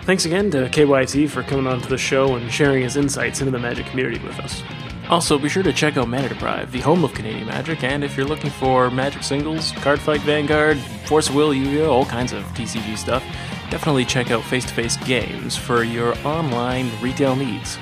Thanks 0.04 0.26
again 0.26 0.50
to 0.52 0.70
KYT 0.70 1.30
for 1.30 1.44
coming 1.44 1.68
on 1.68 1.82
to 1.82 1.90
the 1.90 1.98
show 1.98 2.36
and 2.36 2.52
sharing 2.52 2.82
his 2.82 2.98
insights 2.98 3.42
into 3.42 3.52
the 3.52 3.60
Magic 3.60 3.86
community 3.88 4.20
with 4.26 4.40
us. 4.40 4.64
Also, 5.10 5.38
be 5.40 5.50
sure 5.50 5.64
to 5.64 5.74
check 5.74 5.98
out 5.98 6.08
Mana 6.08 6.30
Deprived, 6.30 6.72
the 6.72 6.80
home 6.80 7.04
of 7.04 7.14
Canadian 7.14 7.48
Magic, 7.48 7.84
and 7.84 8.04
if 8.04 8.16
you're 8.16 8.28
looking 8.28 8.50
for 8.52 8.92
Magic 8.92 9.24
singles, 9.24 9.72
Cardfight 9.74 10.20
Vanguard, 10.20 10.78
Force 11.06 11.30
of 11.30 11.36
Will, 11.36 11.54
Yu-Gi-Oh, 11.54 11.90
all 11.90 12.06
kinds 12.06 12.32
of 12.32 12.44
TCG 12.54 12.96
stuff, 12.96 13.24
definitely 13.72 14.06
check 14.06 14.30
out 14.30 14.44
Face 14.44 14.66
to 14.66 14.74
Face 14.74 14.98
Games 14.98 15.56
for 15.56 15.84
your 15.84 16.16
online 16.26 16.92
retail 17.02 17.36
needs. 17.36 17.78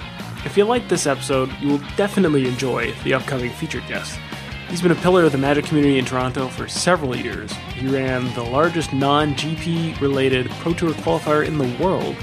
If 0.45 0.56
you 0.56 0.64
liked 0.64 0.88
this 0.88 1.06
episode, 1.06 1.52
you 1.60 1.68
will 1.68 1.81
definitely 1.98 2.48
enjoy 2.48 2.94
the 3.03 3.14
upcoming 3.14 3.52
featured 3.52 3.85
guest. 3.88 4.18
He's 4.69 4.81
been 4.81 4.91
a 4.91 4.95
pillar 4.95 5.23
of 5.23 5.31
the 5.31 5.38
Magic 5.38 5.65
community 5.65 5.98
in 5.98 6.03
Toronto 6.03 6.49
for 6.49 6.68
several 6.68 7.15
years. 7.15 7.52
He 7.73 7.88
ran 7.88 8.34
the 8.34 8.44
largest 8.44 8.91
non 8.91 9.34
GP 9.35 9.99
related 10.02 10.49
Pro 10.49 10.73
Tour 10.73 10.91
qualifier 10.91 11.45
in 11.48 11.57
the 11.57 11.84
world, 11.84 12.15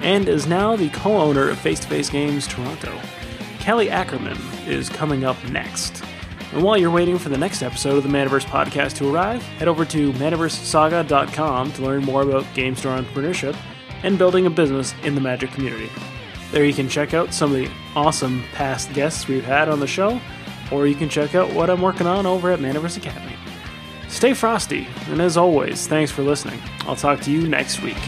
and 0.00 0.28
is 0.28 0.46
now 0.46 0.74
the 0.74 0.88
co 0.90 1.16
owner 1.16 1.48
of 1.48 1.58
Face 1.58 1.78
to 1.80 1.86
Face 1.86 2.10
Games 2.10 2.48
Toronto. 2.48 2.92
Kelly 3.60 3.90
Ackerman 3.90 4.38
is 4.66 4.88
coming 4.88 5.24
up 5.24 5.36
next. 5.50 6.02
And 6.52 6.62
while 6.62 6.76
you're 6.76 6.90
waiting 6.90 7.18
for 7.18 7.28
the 7.28 7.38
next 7.38 7.62
episode 7.62 7.96
of 7.96 8.02
the 8.02 8.08
Manaverse 8.08 8.44
podcast 8.44 8.96
to 8.96 9.12
arrive, 9.12 9.42
head 9.42 9.68
over 9.68 9.84
to 9.86 10.12
manaversesaga.com 10.12 11.72
to 11.72 11.82
learn 11.82 12.04
more 12.04 12.22
about 12.22 12.44
game 12.54 12.76
store 12.76 12.96
entrepreneurship 12.98 13.56
and 14.02 14.18
building 14.18 14.46
a 14.46 14.50
business 14.50 14.94
in 15.04 15.14
the 15.14 15.20
Magic 15.20 15.50
community. 15.52 15.90
There 16.50 16.64
you 16.64 16.74
can 16.74 16.88
check 16.88 17.14
out 17.14 17.32
some 17.32 17.52
of 17.52 17.58
the 17.58 17.70
awesome 17.96 18.44
past 18.52 18.92
guests 18.92 19.26
we've 19.26 19.44
had 19.44 19.68
on 19.68 19.80
the 19.80 19.86
show, 19.86 20.20
or 20.70 20.86
you 20.86 20.94
can 20.94 21.08
check 21.08 21.34
out 21.34 21.52
what 21.52 21.70
I'm 21.70 21.80
working 21.80 22.06
on 22.06 22.26
over 22.26 22.50
at 22.50 22.58
Manaverse 22.58 22.96
Academy. 22.96 23.36
Stay 24.08 24.34
frosty, 24.34 24.86
and 25.08 25.20
as 25.20 25.36
always, 25.36 25.86
thanks 25.86 26.12
for 26.12 26.22
listening. 26.22 26.60
I'll 26.82 26.96
talk 26.96 27.20
to 27.22 27.30
you 27.30 27.48
next 27.48 27.82
week. 27.82 27.98